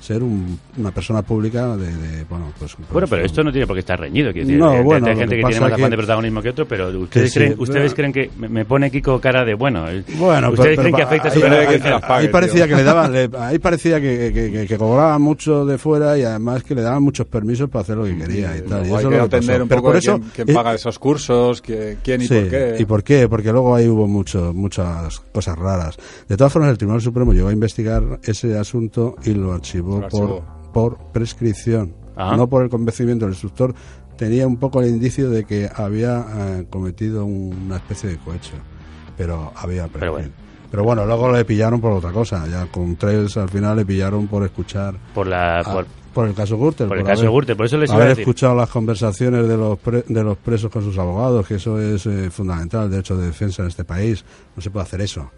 ser 0.05 0.23
un- 0.23 0.59
una 0.77 0.90
persona 0.90 1.23
pública 1.23 1.77
de, 1.77 1.87
de, 1.87 2.25
bueno, 2.25 2.53
pues... 2.59 2.77
Bueno, 2.77 2.88
pues, 2.93 3.11
pero 3.11 3.25
esto 3.25 3.43
no 3.43 3.51
tiene 3.51 3.67
por 3.67 3.75
qué 3.75 3.81
estar 3.81 3.99
reñido. 3.99 4.33
quiero 4.33 4.47
decir, 4.47 4.61
No, 4.61 4.83
bueno, 4.83 5.07
hay 5.07 5.17
gente 5.17 5.37
que 5.37 5.43
que, 5.43 5.49
tiene 5.49 5.61
más 5.61 5.73
afán 5.73 5.85
que- 5.87 5.90
de 5.90 5.97
protagonismo 5.97 6.43
que 6.43 6.49
otro, 6.51 6.67
pero 6.69 6.88
ustedes, 7.01 7.33
sí, 7.33 7.38
creen, 7.38 7.53
pero- 7.53 7.62
ustedes 7.62 7.95
creen 7.95 8.12
que... 8.12 8.31
Me 8.37 8.64
pone 8.64 8.90
Kiko 8.90 9.21
cara 9.21 9.45
de, 9.45 9.55
bueno, 9.55 9.88
eh, 9.88 10.05
Bueno, 10.19 10.51
ustedes 10.51 10.71
pero- 10.77 10.83
creen 10.83 10.95
que 10.97 11.03
afecta 11.03 11.29
ahí, 11.29 11.40
su... 11.40 11.47
ahí- 11.47 12.01
ahí 12.03 12.29
parecía 12.29 12.69
que 12.69 12.77
le 12.77 12.85
daban, 12.85 13.12
le- 13.12 13.31
ahí 13.38 13.59
parecía 13.59 14.01
que, 14.01 14.31
que, 14.35 14.53
que, 14.53 14.67
que 14.67 14.77
cobraba 14.79 15.19
mucho 15.19 15.64
de 15.64 15.79
fuera 15.79 16.19
y 16.19 16.23
además 16.23 16.62
que 16.62 16.75
le 16.75 16.83
daban 16.83 17.03
muchos 17.03 17.27
permisos 17.27 17.71
para 17.71 17.83
hacer 17.83 17.97
lo 17.97 18.05
que 18.05 18.17
quería 18.17 18.57
y 18.57 18.61
tal. 18.62 18.83
y 18.85 18.87
eso 18.88 18.97
hay 18.99 19.05
que 19.05 19.11
lo 19.11 19.29
que 19.29 19.37
atender 19.37 19.62
un 19.62 19.69
Pero 19.69 19.81
poco 19.81 19.88
por 19.88 19.93
de 19.95 19.99
eso, 20.01 20.19
quién, 20.19 20.31
quién 20.35 20.51
eh, 20.51 20.55
paga 20.55 20.75
esos 20.75 20.99
cursos, 20.99 21.62
quién, 21.62 21.99
quién 22.03 22.21
y 22.23 22.27
Sí, 22.27 22.35
por 22.40 22.51
qué. 22.51 22.77
¿Y 22.79 22.85
por 22.85 23.03
qué? 23.03 23.29
Porque 23.29 23.53
luego 23.53 23.75
ahí 23.75 23.88
hubo 23.88 24.07
mucho, 24.07 24.53
muchas 24.55 25.21
cosas 25.33 25.59
raras. 25.59 25.97
De 26.29 26.37
todas 26.37 26.53
formas, 26.53 26.71
el 26.71 26.79
Tribunal 26.79 27.01
Supremo 27.01 27.33
llegó 27.33 27.49
a 27.49 27.53
investigar 27.53 28.03
ese 28.23 28.57
asunto 28.59 29.14
y 29.25 29.31
lo 29.35 29.53
archivó, 29.53 29.94
Por, 30.73 30.99
prescripción, 31.13 31.95
no 32.37 32.49
por 32.49 32.63
el 32.65 32.69
convencimiento. 32.71 33.25
El 33.27 33.33
instructor 33.33 33.75
tenía 34.17 34.47
un 34.47 34.57
poco 34.57 34.81
el 34.83 34.89
indicio 34.89 35.31
de 35.31 35.45
que 35.45 35.69
había 35.75 36.25
eh, 36.37 36.67
cometido 36.71 37.25
una 37.25 37.77
especie 37.77 38.11
de 38.11 38.17
cohecho, 38.19 38.55
pero 39.17 39.53
había 39.57 39.87
Pero 39.89 40.13
bueno. 40.13 40.29
Pero 40.71 40.83
bueno, 40.83 41.07
luego 41.07 41.31
le 41.31 41.45
pillaron 41.45 41.81
por 41.81 41.93
otra 41.93 42.11
cosa. 42.11 42.47
Ya 42.49 42.67
con 42.67 42.97
tres 42.97 43.37
al 43.37 43.49
final 43.49 43.77
le 43.77 43.87
pillaron 43.87 44.27
por 44.27 44.43
escuchar. 44.43 44.97
Por 45.15 45.29
la... 45.29 45.61
a- 45.61 45.63
por- 45.73 45.87
por 46.15 46.29
el 46.29 46.35
caso 46.35 46.57
Gürtel. 46.57 46.87
por 46.87 46.97
el 46.99 47.03
caso 47.05 47.29
Gürtel, 47.29 47.57
por 47.57 47.67
eso 47.67 47.77
les 47.77 47.91
iba 47.91 47.97
haber 47.97 48.07
a 48.07 48.11
decir. 48.11 48.23
escuchado 48.23 48.55
las 48.55 48.71
conversaciones 48.71 49.49
de 49.49 49.57
los, 49.57 49.77
pre- 49.81 50.05
de 50.09 50.23
los 50.23 50.37
presos 50.39 50.71
con 50.71 50.83
sus 50.85 50.97
abogados, 50.97 51.45
que 51.45 51.57
eso 51.57 51.81
es 51.81 52.07
eh, 52.07 52.31
fundamental, 52.31 52.85
el 52.85 52.91
derecho 52.93 53.17
de 53.17 53.27
defensa 53.27 53.63
en 53.63 53.69
este 53.69 53.83
país. 53.85 54.25
No 54.55 54.63
se 54.63 54.71
puede 54.71 54.85
hacer 54.85 55.01
eso. 55.01 55.29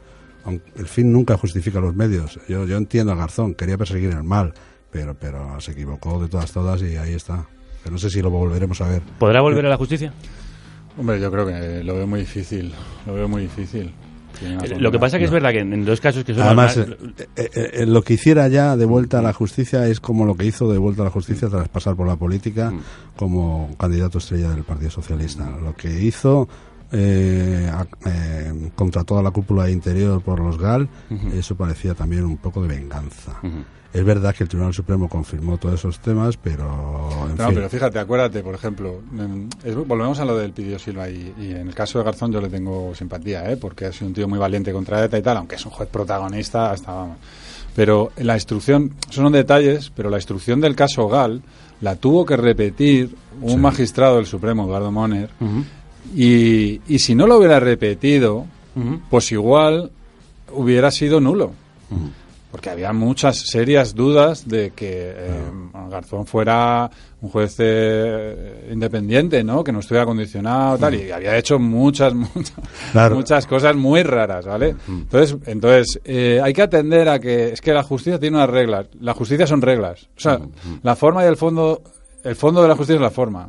Aunque 0.46 0.64
el 0.76 0.86
fin 0.86 1.12
nunca 1.12 1.36
justifica 1.36 1.78
los 1.80 1.94
medios. 1.94 2.40
Yo, 2.48 2.64
yo 2.64 2.76
entiendo 2.78 3.12
a 3.12 3.16
Garzón, 3.16 3.54
quería 3.54 3.76
perseguir 3.76 4.10
el 4.10 4.22
mal, 4.24 4.54
pero, 4.90 5.14
pero 5.14 5.60
se 5.60 5.72
equivocó 5.72 6.22
de 6.22 6.28
todas, 6.28 6.50
todas 6.52 6.80
y 6.82 6.96
ahí 6.96 7.12
está. 7.12 7.46
Pero 7.82 7.92
no 7.92 7.98
sé 7.98 8.08
si 8.08 8.22
lo 8.22 8.30
volveremos 8.30 8.80
a 8.80 8.88
ver. 8.88 9.02
¿Podrá 9.18 9.40
volver 9.42 9.66
a 9.66 9.68
la 9.68 9.76
justicia? 9.76 10.12
Hombre, 10.98 11.20
yo 11.20 11.30
creo 11.30 11.46
que 11.46 11.84
lo 11.84 11.94
veo 11.94 12.06
muy 12.06 12.20
difícil. 12.20 12.72
Lo 13.06 13.14
veo 13.14 13.28
muy 13.28 13.42
difícil. 13.42 13.92
Eh, 14.42 14.78
Lo 14.78 14.92
que 14.92 14.98
pasa 14.98 15.18
que 15.18 15.24
es 15.24 15.30
No. 15.30 15.34
verdad 15.34 15.50
que 15.52 15.60
en, 15.60 15.72
en 15.72 15.84
dos 15.86 15.98
casos 16.00 16.22
que 16.22 16.34
son... 16.34 16.42
Además, 16.42 16.76
más- 16.76 16.88
eh, 16.88 17.16
eh, 17.36 17.48
eh, 17.54 17.86
lo 17.86 18.02
que 18.02 18.14
hiciera 18.14 18.48
ya 18.48 18.76
de 18.76 18.84
vuelta 18.84 19.18
a 19.18 19.22
la 19.22 19.32
justicia 19.32 19.86
es 19.88 19.98
como 19.98 20.26
lo 20.26 20.34
que 20.36 20.44
hizo 20.44 20.70
de 20.70 20.76
vuelta 20.78 21.02
a 21.02 21.04
la 21.06 21.10
justicia 21.10 21.48
tras 21.48 21.68
pasar 21.70 21.96
por 21.96 22.06
la 22.06 22.16
política 22.16 22.70
como 23.16 23.74
candidato 23.78 24.18
estrella 24.18 24.50
del 24.50 24.62
Partido 24.64 24.90
Socialista. 24.90 25.48
Lo 25.62 25.74
que 25.74 26.02
hizo 26.02 26.48
eh, 26.92 27.70
a- 27.72 27.86
eh, 28.08 28.70
contra 28.74 29.04
toda 29.04 29.22
la 29.22 29.30
cúpula 29.30 29.68
interior 29.70 30.20
por 30.22 30.40
los 30.40 30.58
GAL, 30.58 30.88
eso 31.34 31.54
parecía 31.56 31.94
también 31.94 32.24
un 32.24 32.36
poco 32.36 32.62
de 32.62 32.68
venganza. 32.68 33.32
Es 33.92 34.04
verdad 34.04 34.34
que 34.34 34.42
el 34.44 34.48
Tribunal 34.50 34.74
Supremo 34.74 35.08
confirmó 35.08 35.56
todos 35.56 35.76
esos 35.76 35.98
temas, 36.00 36.36
pero 36.36 37.08
en 37.30 37.36
No, 37.38 37.46
fin. 37.46 37.54
pero 37.54 37.68
fíjate, 37.70 37.98
acuérdate, 37.98 38.42
por 38.42 38.54
ejemplo, 38.54 39.00
em, 39.18 39.48
es- 39.64 39.74
volvemos 39.74 40.18
a 40.20 40.24
lo 40.26 40.36
del 40.36 40.52
Pidio 40.52 40.78
Silva 40.78 41.08
y, 41.08 41.32
y 41.38 41.50
en 41.52 41.68
el 41.68 41.74
caso 41.74 41.98
de 41.98 42.04
Garzón 42.04 42.30
yo 42.30 42.40
le 42.42 42.50
tengo 42.50 42.94
simpatía, 42.94 43.50
¿eh? 43.50 43.56
porque 43.56 43.86
ha 43.86 43.92
sido 43.92 44.08
un 44.08 44.12
tío 44.14 44.28
muy 44.28 44.38
valiente 44.38 44.70
contra 44.72 45.02
ETA 45.02 45.18
y 45.18 45.22
tal, 45.22 45.38
aunque 45.38 45.54
es 45.54 45.64
un 45.64 45.72
juez 45.72 45.88
protagonista 45.88 46.72
hasta 46.72 46.92
vamos. 46.92 47.16
Pero 47.74 48.10
la 48.18 48.34
instrucción, 48.34 48.92
esos 49.02 49.16
son 49.22 49.32
detalles, 49.32 49.90
pero 49.94 50.10
la 50.10 50.16
instrucción 50.18 50.60
del 50.60 50.74
caso 50.76 51.08
Gal 51.08 51.42
la 51.80 51.96
tuvo 51.96 52.26
que 52.26 52.36
repetir 52.36 53.14
un 53.40 53.60
magistrado 53.62 54.16
del 54.16 54.26
Supremo, 54.26 54.64
Eduardo 54.64 54.92
Moner, 54.92 55.30
y, 56.14 56.80
y 56.88 56.98
si 56.98 57.14
no 57.14 57.26
lo 57.26 57.38
hubiera 57.38 57.58
repetido, 57.60 58.46
pues 59.10 59.32
igual 59.32 59.90
hubiera 60.52 60.90
sido 60.90 61.20
nulo. 61.20 61.52
Porque 62.50 62.70
había 62.70 62.92
muchas 62.94 63.36
serias 63.38 63.94
dudas 63.94 64.48
de 64.48 64.70
que 64.70 65.12
eh, 65.14 65.40
Garzón 65.90 66.26
fuera 66.26 66.90
un 67.20 67.28
juez 67.28 67.56
eh, 67.58 68.70
independiente, 68.72 69.44
¿no? 69.44 69.62
Que 69.62 69.72
no 69.72 69.80
estuviera 69.80 70.06
condicionado, 70.06 70.78
tal, 70.78 70.94
y 70.94 71.10
había 71.10 71.36
hecho 71.36 71.58
muchas, 71.58 72.14
muchas, 72.34 72.54
Claro. 72.92 73.16
muchas 73.16 73.46
cosas 73.46 73.76
muy 73.76 74.02
raras, 74.04 74.46
¿vale? 74.46 74.74
Entonces, 74.88 75.36
entonces 75.46 76.00
eh, 76.04 76.40
hay 76.42 76.52
que 76.54 76.62
atender 76.62 77.08
a 77.10 77.18
que 77.18 77.50
es 77.52 77.60
que 77.60 77.74
la 77.74 77.82
justicia 77.82 78.18
tiene 78.18 78.36
unas 78.38 78.48
reglas. 78.50 78.86
La 79.00 79.12
justicia 79.12 79.46
son 79.46 79.60
reglas. 79.60 80.08
O 80.16 80.20
sea, 80.20 80.40
la 80.82 80.96
forma 80.96 81.24
y 81.24 81.26
el 81.28 81.36
fondo, 81.36 81.82
el 82.24 82.36
fondo 82.36 82.62
de 82.62 82.68
la 82.68 82.76
justicia 82.76 82.96
es 82.96 83.02
la 83.02 83.10
forma. 83.10 83.46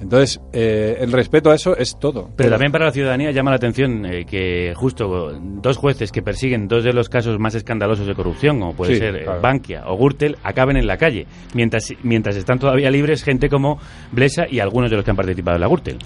Entonces, 0.00 0.40
eh, 0.52 0.98
el 1.00 1.10
respeto 1.10 1.50
a 1.50 1.54
eso 1.54 1.76
es 1.76 1.98
todo. 1.98 2.30
Pero 2.36 2.50
también 2.50 2.70
para 2.70 2.84
la 2.86 2.90
ciudadanía 2.92 3.30
llama 3.30 3.50
la 3.50 3.56
atención 3.56 4.04
eh, 4.04 4.24
que 4.26 4.72
justo 4.76 5.32
dos 5.40 5.76
jueces 5.78 6.12
que 6.12 6.22
persiguen 6.22 6.68
dos 6.68 6.84
de 6.84 6.92
los 6.92 7.08
casos 7.08 7.38
más 7.38 7.54
escandalosos 7.54 8.06
de 8.06 8.14
corrupción, 8.14 8.60
como 8.60 8.74
puede 8.74 8.94
Sí, 8.94 8.98
ser 9.00 9.16
eh, 9.16 9.24
claro. 9.24 9.40
Bankia 9.40 9.84
o 9.86 9.96
Gürtel, 9.96 10.36
acaben 10.42 10.76
en 10.76 10.86
la 10.86 10.96
calle, 10.98 11.26
mientras, 11.54 11.92
mientras 12.02 12.36
están 12.36 12.58
todavía 12.58 12.90
libres 12.90 13.22
gente 13.22 13.48
como 13.48 13.78
Blesa 14.12 14.44
y 14.48 14.60
algunos 14.60 14.90
de 14.90 14.96
los 14.96 15.04
que 15.04 15.10
han 15.12 15.16
participado 15.16 15.56
en 15.56 15.60
la 15.62 15.68
Gürtel. 15.68 15.98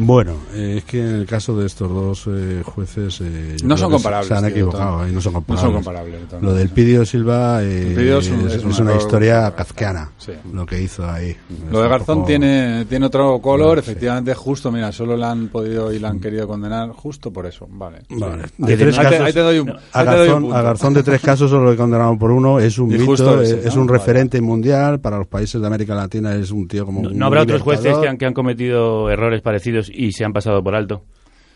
Bueno, 0.00 0.34
eh, 0.54 0.76
es 0.78 0.84
que 0.84 1.00
en 1.00 1.14
el 1.16 1.26
caso 1.26 1.56
de 1.58 1.66
estos 1.66 1.90
dos 1.90 2.24
eh, 2.28 2.62
jueces 2.64 3.20
eh, 3.20 3.56
yo 3.60 3.66
No 3.66 3.76
son 3.76 3.90
comparables, 3.90 4.28
Se 4.28 4.34
han 4.34 4.40
tío, 4.44 4.48
equivocado 4.50 5.08
y 5.08 5.12
no 5.12 5.20
son 5.20 5.32
No 5.32 5.38
son 5.38 5.44
comparables. 5.44 5.74
comparables, 5.74 6.28
Tom. 6.28 6.42
Lo 6.42 6.54
del 6.54 6.68
Pidio 6.70 7.04
Silva 7.04 7.62
eh, 7.64 7.88
El 7.88 7.94
Pidio 7.94 8.18
es 8.18 8.30
un- 8.30 8.46
es, 8.46 8.54
es 8.54 8.64
un 8.64 8.70
es 8.70 8.78
una 8.78 8.90
error 8.92 9.02
historia 9.02 9.54
kafkiana, 9.56 10.12
Sí. 10.18 10.32
lo 10.52 10.64
que 10.64 10.80
hizo 10.80 11.04
ahí. 11.08 11.36
Lo 11.70 11.78
Es 11.78 11.82
de 11.82 11.88
Garzón 11.88 12.16
poco- 12.18 12.26
tiene, 12.28 12.84
tiene 12.88 13.06
otro 13.06 13.38
color, 13.40 13.78
efectivamente, 13.78 14.34
justo, 14.34 14.70
mira, 14.70 14.92
solo 14.92 15.16
le 15.16 15.24
han 15.24 15.48
podido 15.48 15.92
y 15.92 15.98
le 15.98 16.06
han 16.06 16.20
querido 16.20 16.46
condenar 16.46 16.90
justo 16.90 17.32
por 17.32 17.46
eso, 17.46 17.66
vale. 17.70 17.98
Vale. 18.10 18.44
Sí. 18.46 18.52
De 18.58 18.76
tres 18.76 18.98
ahí 18.98 19.04
te- 19.04 19.10
casos, 19.10 19.26
ahí 19.26 19.32
te 19.32 19.40
doy 19.40 19.58
un, 19.58 19.70
a, 19.70 20.04
te 20.04 20.10
doy 20.10 20.18
un 20.18 20.24
Garzón, 20.26 20.42
punto. 20.42 20.56
a 20.56 20.62
Garzón 20.62 20.94
de 20.94 21.02
tres 21.02 21.20
casos 21.20 21.50
solo 21.50 21.70
le 21.70 21.76
condenaron 21.76 22.18
por 22.18 22.30
uno, 22.30 22.60
es 22.60 22.78
un 22.78 22.92
Y 22.92 22.98
mito, 22.98 23.42
ese, 23.42 23.66
es 23.66 23.74
¿no? 23.74 23.80
un 23.82 23.86
Vale. 23.88 23.98
referente 23.98 24.40
mundial 24.40 25.00
para 25.00 25.18
los 25.18 25.26
países 25.26 25.60
de 25.60 25.66
América 25.66 25.94
Latina, 25.96 26.34
es 26.36 26.50
un 26.52 26.68
tío 26.68 26.86
como 26.86 27.02
¿No, 27.02 27.08
un 27.10 27.18
no 27.18 27.26
habrá 27.26 27.42
otros 27.42 27.62
jueces 27.62 27.84
libertador. 27.84 28.04
que 28.04 28.08
han, 28.10 28.16
que 28.18 28.26
han 28.26 28.34
cometido 28.34 29.10
errores 29.10 29.42
parecidos 29.42 29.87
y 29.92 30.12
se 30.12 30.24
han 30.24 30.32
pasado 30.32 30.62
por 30.62 30.74
alto? 30.74 31.04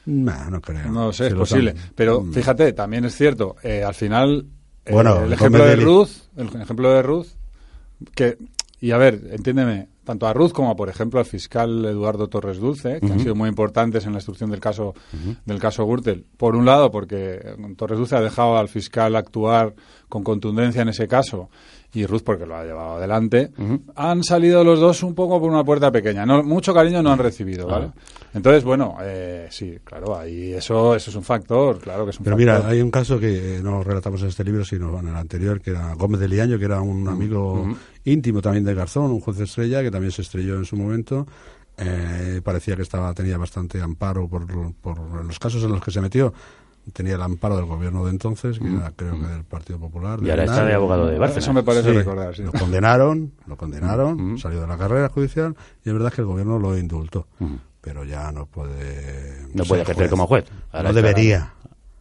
Nah, 0.06 0.50
no 0.50 0.60
creo. 0.60 0.90
No 0.90 1.06
lo 1.06 1.12
sé, 1.12 1.28
es 1.28 1.34
posible. 1.34 1.70
han- 1.70 1.76
Pero 1.94 2.22
Mm. 2.22 2.32
fíjate, 2.32 2.72
también 2.72 3.04
es 3.04 3.14
cierto, 3.16 3.56
eh, 3.62 3.84
al 3.84 3.94
final, 3.94 4.46
eh, 4.84 4.92
Bueno, 4.92 5.24
el 5.24 5.32
ejemplo 5.32 5.64
de 5.64 5.76
Ruth, 5.76 6.08
el 6.36 6.48
ejemplo 6.60 6.90
de 6.92 7.02
Ruth, 7.02 7.26
que, 8.14 8.36
y 8.80 8.90
a 8.90 8.96
ver, 8.98 9.20
entiéndeme, 9.30 9.88
tanto 10.04 10.26
a 10.26 10.32
Ruth 10.32 10.50
como, 10.50 10.74
por 10.74 10.88
ejemplo, 10.88 11.20
al 11.20 11.26
fiscal 11.26 11.84
Eduardo 11.84 12.26
Torres 12.28 12.58
Dulce, 12.58 12.98
que 13.00 13.06
han 13.12 13.20
sido 13.20 13.36
muy 13.36 13.48
importantes 13.48 14.04
en 14.04 14.10
la 14.12 14.18
instrucción 14.18 14.50
del 14.50 14.58
caso, 14.58 14.94
del 15.46 15.60
caso 15.60 15.86
Gürtel. 15.86 16.26
Por 16.36 16.56
un 16.56 16.64
lado, 16.66 16.90
porque 16.90 17.54
Torres 17.76 17.96
Dulce 17.98 18.16
ha 18.16 18.20
dejado 18.20 18.56
al 18.58 18.68
fiscal 18.68 19.14
actuar 19.14 19.74
con 20.08 20.24
contundencia 20.24 20.82
en 20.82 20.88
ese 20.88 21.06
caso, 21.06 21.48
y 21.94 22.06
Ruth 22.06 22.22
porque 22.24 22.46
lo 22.46 22.56
ha 22.56 22.64
llevado 22.64 22.96
adelante, 22.96 23.50
han 23.96 24.24
salido 24.24 24.64
los 24.64 24.80
dos 24.80 25.02
un 25.02 25.14
poco 25.14 25.40
por 25.40 25.50
una 25.50 25.62
puerta 25.62 25.92
pequeña. 25.92 26.24
No, 26.24 26.42
mucho 26.42 26.72
cariño 26.72 27.02
no 27.02 27.12
han 27.12 27.18
recibido, 27.18 27.66
¿vale? 27.66 27.90
Entonces, 28.34 28.64
bueno, 28.64 28.96
eh, 29.02 29.46
sí, 29.50 29.76
claro, 29.84 30.16
ahí 30.18 30.54
eso, 30.54 30.94
eso 30.94 31.10
es 31.10 31.16
un 31.16 31.22
factor, 31.22 31.78
claro 31.80 32.04
que 32.04 32.10
es 32.12 32.18
un 32.18 32.24
Pero 32.24 32.36
factor. 32.36 32.56
mira, 32.60 32.68
hay 32.68 32.80
un 32.80 32.90
caso 32.90 33.20
que 33.20 33.60
no 33.62 33.82
relatamos 33.82 34.22
en 34.22 34.28
este 34.28 34.42
libro, 34.42 34.64
sino 34.64 34.98
en 35.00 35.08
el 35.08 35.16
anterior, 35.16 35.60
que 35.60 35.70
era 35.70 35.92
Gómez 35.94 36.20
de 36.20 36.28
Liaño, 36.28 36.58
que 36.58 36.64
era 36.64 36.80
un 36.80 37.06
amigo 37.08 37.66
íntimo 38.04 38.40
también 38.40 38.64
de 38.64 38.74
Garzón, 38.74 39.10
un 39.10 39.20
juez 39.20 39.38
estrella, 39.40 39.82
que 39.82 39.90
también 39.90 40.12
se 40.12 40.22
estrelló 40.22 40.56
en 40.56 40.64
su 40.64 40.76
momento. 40.76 41.26
Eh, 41.78 42.40
parecía 42.44 42.76
que 42.76 42.82
estaba 42.82 43.12
tenía 43.14 43.38
bastante 43.38 43.80
amparo 43.80 44.28
por, 44.28 44.46
por 44.74 45.24
los 45.24 45.38
casos 45.38 45.62
en 45.64 45.72
los 45.72 45.82
que 45.82 45.90
se 45.90 46.00
metió. 46.00 46.32
Tenía 46.92 47.14
el 47.14 47.22
amparo 47.22 47.56
del 47.56 47.66
gobierno 47.66 48.04
de 48.04 48.10
entonces, 48.10 48.58
que 48.58 48.66
era 48.66 48.90
creo 48.96 49.12
que 49.20 49.26
del 49.26 49.44
Partido 49.44 49.78
Popular. 49.78 50.18
Y 50.22 50.30
ahora 50.30 50.44
está 50.44 50.64
de 50.64 50.74
abogado 50.74 51.06
de 51.06 51.18
Bárcenas. 51.18 51.44
Eso 51.44 51.52
me 51.52 51.62
parece 51.62 51.92
recordar, 51.92 52.34
sí. 52.34 52.42
Lo 52.42 52.52
condenaron, 52.52 53.32
lo 53.46 53.56
condenaron, 53.56 54.36
salió 54.38 54.60
de 54.60 54.66
la 54.66 54.76
carrera 54.76 55.08
judicial 55.08 55.54
y 55.84 55.88
es 55.88 55.92
verdad 55.94 56.12
que 56.12 56.22
el 56.22 56.26
gobierno 56.26 56.58
lo 56.58 56.76
indultó. 56.76 57.26
Pero 57.80 58.04
ya 58.04 58.30
no 58.32 58.46
puede... 58.46 59.46
No 59.54 59.64
puede 59.64 59.82
ejercer 59.82 60.08
como 60.10 60.26
juez. 60.26 60.44
Ahora 60.72 60.88
no 60.88 60.94
debería. 60.94 61.52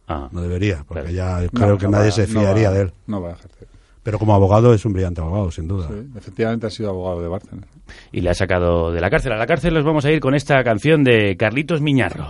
Ah. 0.08 0.28
No 0.32 0.40
debería, 0.42 0.84
porque 0.86 1.10
Claro. 1.12 1.42
ya 1.42 1.48
No, 1.52 1.60
creo 1.60 1.78
que 1.78 1.84
no 1.86 1.92
nadie 1.92 2.10
va- 2.10 2.12
se 2.16 2.26
no 2.28 2.40
fiaría 2.40 2.68
va- 2.70 2.74
de 2.74 2.80
él. 2.82 2.92
No 3.06 3.20
va 3.22 3.30
a 3.30 3.32
ejercer. 3.32 3.68
Pero 4.02 4.18
como 4.18 4.34
abogado 4.34 4.74
es 4.74 4.84
un 4.84 4.92
brillante 4.92 5.20
abogado, 5.20 5.50
sin 5.52 5.68
duda. 5.68 5.86
Sí, 5.88 5.94
efectivamente 6.16 6.66
ha 6.66 6.70
sido 6.70 6.90
abogado 6.90 7.22
de 7.22 7.28
Bárcenas. 7.28 7.66
Y 8.10 8.20
le 8.20 8.30
ha 8.30 8.34
sacado 8.34 8.90
de 8.90 9.00
la 9.00 9.08
cárcel. 9.10 9.32
A 9.32 9.36
la 9.36 9.46
cárcel 9.46 9.74
nos 9.74 9.84
vamos 9.84 10.04
a 10.04 10.10
ir 10.10 10.18
con 10.18 10.34
esta 10.34 10.62
canción 10.64 11.04
de 11.04 11.36
Carlitos 11.36 11.80
Miñarro. 11.80 12.26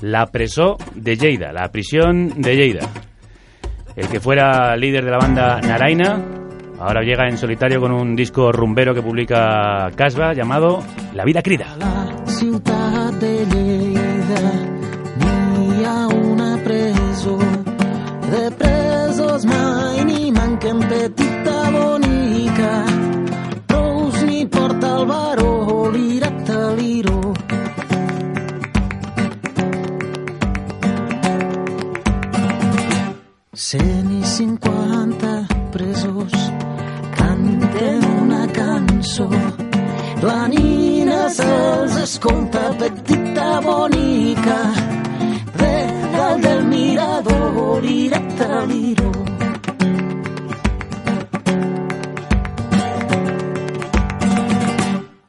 La 0.00 0.26
presó 0.26 0.76
de 0.94 1.16
Lleida, 1.16 1.52
la 1.52 1.68
prisión 1.70 2.40
de 2.40 2.56
Lleida. 2.56 2.88
El 3.96 4.08
que 4.08 4.20
fuera 4.20 4.76
líder 4.76 5.04
de 5.04 5.10
la 5.10 5.18
banda 5.18 5.60
Naraina, 5.60 6.22
ahora 6.78 7.02
llega 7.02 7.26
en 7.28 7.38
solitario 7.38 7.80
con 7.80 7.92
un 7.92 8.14
disco 8.14 8.52
rumbero 8.52 8.94
que 8.94 9.02
publica 9.02 9.90
Casba 9.96 10.34
llamado 10.34 10.82
La 11.14 11.24
vida 11.24 11.42
crida. 11.42 11.76
ciutat 12.26 13.14
de 13.14 13.46
Lleida 13.46 14.66
una 16.08 16.58
presó 16.64 17.38
de 17.38 18.50
presos 18.50 19.44
mai 19.46 20.04
ni 20.04 20.32
manquen 20.32 20.80
petita 20.80 21.70
bonica 21.70 22.84
Tous 23.66 24.22
ni 24.28 24.46
porta 24.46 24.98
el 24.98 25.06
baró 25.06 25.90
l'irac 25.94 26.36
de 26.48 26.60
l'iró 26.76 27.20
150 33.56 35.48
presos 35.72 36.30
canten 37.16 38.04
una 38.20 38.46
cançó. 38.52 39.30
La 40.20 40.46
nina 40.46 41.30
se'ls 41.30 41.96
escolta 42.02 42.74
petita 42.78 43.60
bonica 43.64 44.58
de 45.56 45.72
dalt 46.12 46.42
del 46.42 46.64
mirador 46.66 47.80
directe 47.80 48.44
a 48.44 48.60
l'iro. 48.66 49.12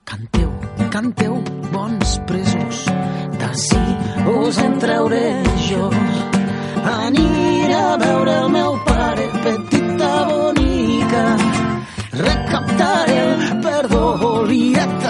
Canteu, 0.04 0.52
canteu, 0.90 1.36
bons 1.72 2.20
presos, 2.28 2.84
d'ací 3.40 3.86
us 4.36 4.58
en 4.68 4.80
trauré 4.84 5.30
jo. 5.70 5.90
Aniré 6.84 7.57
a 7.78 7.98
veure 8.04 8.36
el 8.44 8.50
meu 8.56 8.78
pare, 8.88 9.28
petita 9.44 10.12
bonica, 10.32 11.26
recaptaré 12.26 13.20
el 13.28 13.62
perdó 13.62 14.06
directe 14.48 15.08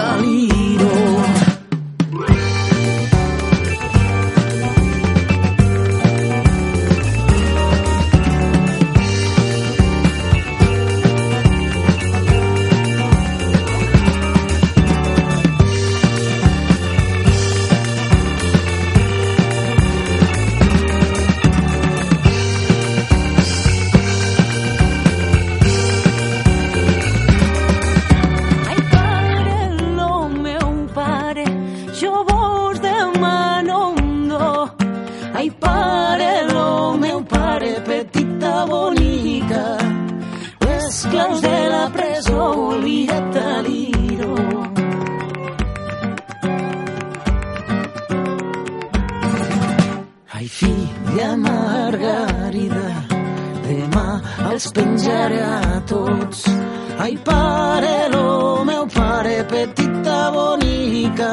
les 40.98 41.10
claus 41.10 41.40
de 41.40 41.68
la 41.70 41.88
presó, 41.90 42.44
oblida't 42.74 43.36
a 43.36 43.62
l'iro. 43.62 44.34
Ai, 50.34 50.48
filla 50.48 51.36
Margarida, 51.36 52.88
demà 53.68 54.06
els 54.50 54.66
penjaré 54.72 55.42
a 55.42 55.80
tots. 55.86 56.46
Ai, 56.98 57.14
pare, 57.24 57.94
lo 58.10 58.64
meu 58.64 58.86
pare, 58.90 59.44
petita 59.44 60.18
bonica, 60.34 61.32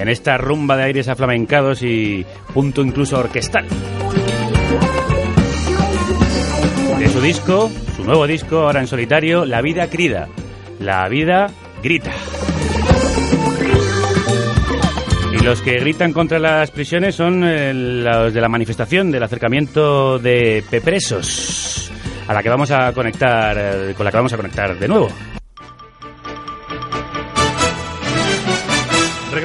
en 0.00 0.08
esta 0.08 0.38
rumba 0.38 0.78
de 0.78 0.84
aires 0.84 1.08
aflamencados 1.08 1.82
y 1.82 2.24
punto 2.54 2.82
incluso 2.82 3.18
orquestal. 3.18 3.66
De 6.98 7.08
su 7.08 7.20
disco, 7.20 7.70
su 7.96 8.04
nuevo 8.04 8.26
disco, 8.26 8.60
ahora 8.60 8.80
en 8.80 8.86
solitario, 8.86 9.44
La 9.44 9.60
vida 9.60 9.88
crida, 9.88 10.28
la 10.78 11.06
vida 11.08 11.48
grita. 11.82 12.12
Y 15.32 15.44
los 15.44 15.60
que 15.60 15.78
gritan 15.78 16.14
contra 16.14 16.38
las 16.38 16.70
prisiones 16.70 17.14
son 17.14 17.44
eh, 17.44 17.72
los 17.74 18.32
de 18.32 18.40
la 18.40 18.48
manifestación 18.48 19.10
del 19.10 19.22
acercamiento 19.22 20.18
de 20.18 20.80
presos, 20.82 21.92
a 22.26 22.32
la 22.32 22.42
que 22.42 22.48
vamos 22.48 22.70
a 22.70 22.92
conectar, 22.94 23.56
eh, 23.58 23.94
con 23.94 24.04
la 24.04 24.10
que 24.10 24.16
vamos 24.16 24.32
a 24.32 24.36
conectar 24.38 24.78
de 24.78 24.88
nuevo. 24.88 25.10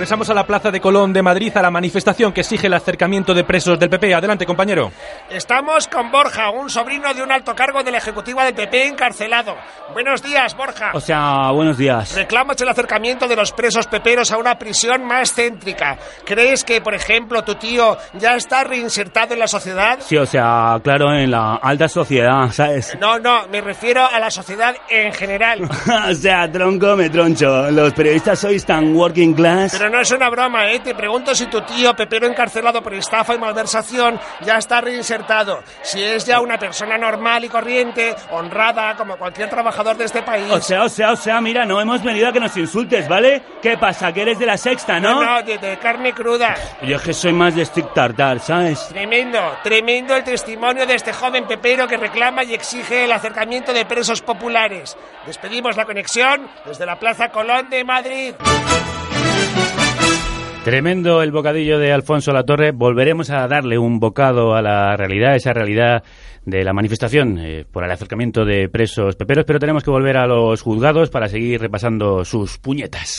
Regresamos 0.06 0.30
a 0.30 0.36
la 0.36 0.46
Plaza 0.46 0.70
de 0.70 0.80
Colón 0.80 1.14
de 1.14 1.24
Madrid 1.24 1.52
a 1.58 1.64
la 1.64 1.72
manifestación 1.72 2.32
que 2.32 2.42
exige 2.42 2.68
el 2.68 2.76
acercamiento 2.76 3.34
de 3.34 3.44
presos 3.44 3.80
del 3.80 3.90
PP. 3.90 4.14
Adelante, 4.14 4.46
compañero. 4.46 4.92
Estamos 5.32 5.88
con 5.88 6.12
Borja, 6.12 6.52
un 6.52 6.70
sobrino 6.70 7.12
de 7.12 7.24
un 7.24 7.32
alto 7.32 7.56
cargo 7.56 7.82
de 7.82 7.90
la 7.90 7.98
ejecutiva 7.98 8.46
del 8.46 8.54
PP 8.54 8.86
encarcelado. 8.90 9.56
Buenos 9.94 10.22
días, 10.22 10.56
Borja. 10.56 10.92
O 10.94 11.00
sea, 11.00 11.50
buenos 11.50 11.80
días. 11.80 12.14
Reclamas 12.14 12.62
el 12.62 12.70
acercamiento 12.70 13.28
de 13.28 13.36
los 13.36 13.52
presos 13.52 13.88
peperos 13.88 14.32
a 14.32 14.38
una 14.38 14.60
prisión 14.60 15.04
más 15.06 15.34
céntrica. 15.34 15.98
¿Crees 16.24 16.64
que, 16.64 16.82
por 16.82 16.94
ejemplo, 16.94 17.44
tu 17.44 17.56
tío 17.56 17.98
ya 18.14 18.36
está 18.36 18.64
reinsertado 18.64 19.34
en 19.34 19.40
la 19.40 19.48
sociedad? 19.48 19.98
Sí, 20.02 20.18
o 20.18 20.28
sea, 20.28 20.80
claro, 20.84 21.16
en 21.16 21.32
la 21.32 21.56
alta 21.56 21.88
sociedad, 21.88 22.52
¿sabes? 22.52 22.96
No, 23.00 23.18
no, 23.18 23.48
me 23.48 23.60
refiero 23.60 24.06
a 24.06 24.20
la 24.20 24.30
sociedad 24.30 24.76
en 24.88 25.12
general. 25.14 25.64
o 26.10 26.14
sea, 26.14 26.52
tronco 26.52 26.96
me 26.96 27.10
troncho. 27.10 27.72
Los 27.72 27.92
periodistas 27.94 28.38
sois 28.38 28.64
tan 28.64 28.96
working 28.96 29.34
class. 29.34 29.72
Pero 29.76 29.90
no 29.90 29.95
es 30.00 30.12
una 30.12 30.30
broma, 30.30 30.68
¿eh? 30.72 30.80
Te 30.80 30.96
pregunto 30.96 31.34
si 31.36 31.46
tu 31.48 31.62
tío, 31.62 31.94
pepero 31.96 32.28
encarcelado 32.28 32.82
por 32.82 32.94
estafa 32.94 33.36
y 33.36 33.40
malversación, 33.40 34.20
ya 34.42 34.58
está 34.58 34.82
reinsertado. 34.82 35.64
Si 35.82 36.02
es 36.04 36.26
ya 36.26 36.40
una 36.40 36.58
persona 36.58 36.98
normal 36.98 37.46
y 37.46 37.50
corriente, 37.50 38.16
honrada, 38.32 38.96
como 38.96 39.18
cualquier 39.18 39.50
trabajador 39.50 39.98
de 39.98 40.06
este 40.06 40.22
país. 40.22 40.52
O 40.52 40.60
sea, 40.62 40.84
o 40.84 40.90
sea, 40.90 41.12
o 41.12 41.16
sea, 41.16 41.42
mira, 41.42 41.66
no 41.66 41.80
hemos 41.80 42.04
venido 42.04 42.30
a 42.30 42.34
que 42.34 42.40
nos 42.40 42.56
insultes, 42.58 43.08
¿vale? 43.08 43.42
¿Qué 43.62 43.78
pasa? 43.78 44.12
Que 44.14 44.22
eres 44.22 44.40
de 44.40 44.46
la 44.46 44.58
sexta, 44.58 45.00
¿no? 45.00 45.24
No, 45.24 45.42
de, 45.44 45.58
de 45.58 45.78
carne 45.78 46.14
cruda. 46.14 46.56
Yo 46.82 46.96
es 46.98 47.02
que 47.02 47.14
soy 47.14 47.34
más 47.34 47.56
de 47.56 47.66
stick 47.66 47.94
tartar, 47.94 48.40
¿sabes? 48.40 48.88
Tremendo, 48.90 49.40
tremendo 49.64 50.16
el 50.16 50.24
testimonio 50.24 50.86
de 50.86 50.96
este 50.96 51.14
joven 51.14 51.46
pepero 51.46 51.88
que 51.88 51.98
reclama 51.98 52.44
y 52.44 52.54
exige 52.54 53.06
el 53.06 53.12
acercamiento 53.12 53.74
de 53.74 53.86
presos 53.86 54.22
populares. 54.22 54.98
Despedimos 55.26 55.76
la 55.78 55.86
conexión 55.86 56.48
desde 56.66 56.86
la 56.86 56.98
Plaza 56.98 57.30
Colón 57.30 57.70
de 57.70 57.84
Madrid. 57.84 58.34
Tremendo 60.66 61.22
el 61.22 61.32
bocadillo 61.32 61.78
de 61.78 61.94
Alfonso 61.94 62.32
Latorre. 62.32 62.72
Volveremos 62.72 63.30
a 63.30 63.48
darle 63.48 63.78
un 63.78 64.00
bocado 64.00 64.56
a 64.56 64.64
la 64.64 64.98
realidad, 64.98 65.36
esa 65.36 65.54
realidad 65.54 66.02
de 66.44 66.64
la 66.64 66.74
manifestación 66.74 67.38
eh, 67.38 67.66
por 67.72 67.84
el 67.84 67.92
acercamiento 67.92 68.46
de 68.46 68.68
presos 68.68 69.16
peperos, 69.16 69.46
pero 69.46 69.60
tenemos 69.60 69.84
que 69.84 69.92
volver 69.92 70.18
a 70.18 70.26
los 70.26 70.64
juzgados 70.64 71.12
para 71.12 71.28
seguir 71.28 71.62
repasando 71.62 72.26
sus 72.26 72.58
puñetas. 72.58 73.18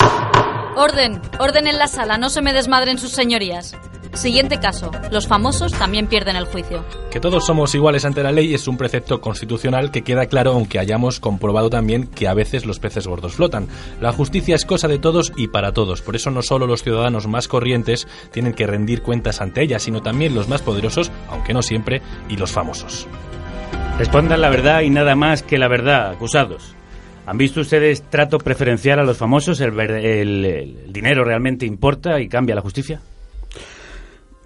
Orden, 0.74 1.20
orden 1.38 1.68
en 1.68 1.78
la 1.78 1.86
sala, 1.86 2.18
no 2.18 2.30
se 2.30 2.42
me 2.42 2.53
desmadren 2.53 2.99
sus 2.99 3.12
señorías. 3.12 3.76
Siguiente 4.16 4.58
caso, 4.58 4.90
los 5.10 5.26
famosos 5.26 5.72
también 5.72 6.06
pierden 6.06 6.36
el 6.36 6.46
juicio. 6.46 6.82
Que 7.10 7.20
todos 7.20 7.44
somos 7.44 7.74
iguales 7.74 8.06
ante 8.06 8.22
la 8.22 8.32
ley 8.32 8.54
es 8.54 8.66
un 8.66 8.78
precepto 8.78 9.20
constitucional 9.20 9.90
que 9.90 10.02
queda 10.02 10.24
claro 10.24 10.52
aunque 10.52 10.78
hayamos 10.78 11.20
comprobado 11.20 11.68
también 11.68 12.06
que 12.06 12.26
a 12.26 12.32
veces 12.32 12.64
los 12.64 12.78
peces 12.78 13.06
gordos 13.06 13.34
flotan. 13.34 13.68
La 14.00 14.12
justicia 14.12 14.54
es 14.54 14.64
cosa 14.64 14.88
de 14.88 14.98
todos 14.98 15.34
y 15.36 15.48
para 15.48 15.72
todos, 15.72 16.00
por 16.00 16.16
eso 16.16 16.30
no 16.30 16.40
solo 16.40 16.66
los 16.66 16.82
ciudadanos 16.82 17.26
más 17.26 17.46
corrientes 17.46 18.08
tienen 18.32 18.54
que 18.54 18.66
rendir 18.66 19.02
cuentas 19.02 19.42
ante 19.42 19.60
ella, 19.62 19.78
sino 19.78 20.00
también 20.00 20.34
los 20.34 20.48
más 20.48 20.62
poderosos, 20.62 21.12
aunque 21.28 21.52
no 21.52 21.60
siempre, 21.60 22.00
y 22.30 22.38
los 22.38 22.50
famosos. 22.50 23.06
Respondan 23.98 24.40
la 24.40 24.48
verdad 24.48 24.80
y 24.80 24.88
nada 24.88 25.14
más 25.14 25.42
que 25.42 25.58
la 25.58 25.68
verdad, 25.68 26.12
acusados. 26.12 26.74
¿Han 27.26 27.36
visto 27.36 27.60
ustedes 27.60 28.02
trato 28.08 28.38
preferencial 28.38 28.98
a 28.98 29.04
los 29.04 29.18
famosos? 29.18 29.60
¿El, 29.60 29.78
el 29.78 30.90
dinero 30.90 31.22
realmente 31.22 31.66
importa 31.66 32.18
y 32.18 32.28
cambia 32.28 32.54
la 32.54 32.62
justicia? 32.62 33.02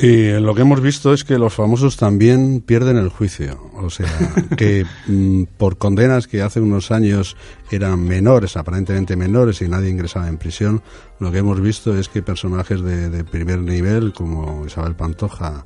Y 0.02 0.30
lo 0.40 0.54
que 0.54 0.62
hemos 0.62 0.80
visto 0.80 1.12
es 1.12 1.24
que 1.24 1.38
los 1.38 1.52
famosos 1.52 1.98
también 1.98 2.62
pierden 2.64 2.96
el 2.96 3.10
juicio. 3.10 3.70
O 3.74 3.90
sea, 3.90 4.08
que 4.56 4.86
mm, 5.06 5.44
por 5.58 5.76
condenas 5.76 6.26
que 6.26 6.40
hace 6.40 6.60
unos 6.60 6.90
años 6.90 7.36
eran 7.70 8.02
menores, 8.02 8.56
aparentemente 8.56 9.14
menores, 9.14 9.60
y 9.60 9.68
nadie 9.68 9.90
ingresaba 9.90 10.28
en 10.28 10.38
prisión, 10.38 10.82
lo 11.18 11.30
que 11.30 11.38
hemos 11.38 11.60
visto 11.60 11.96
es 11.98 12.08
que 12.08 12.22
personajes 12.22 12.80
de, 12.82 13.10
de 13.10 13.24
primer 13.24 13.58
nivel, 13.58 14.14
como 14.14 14.64
Isabel 14.66 14.94
Pantoja, 14.94 15.64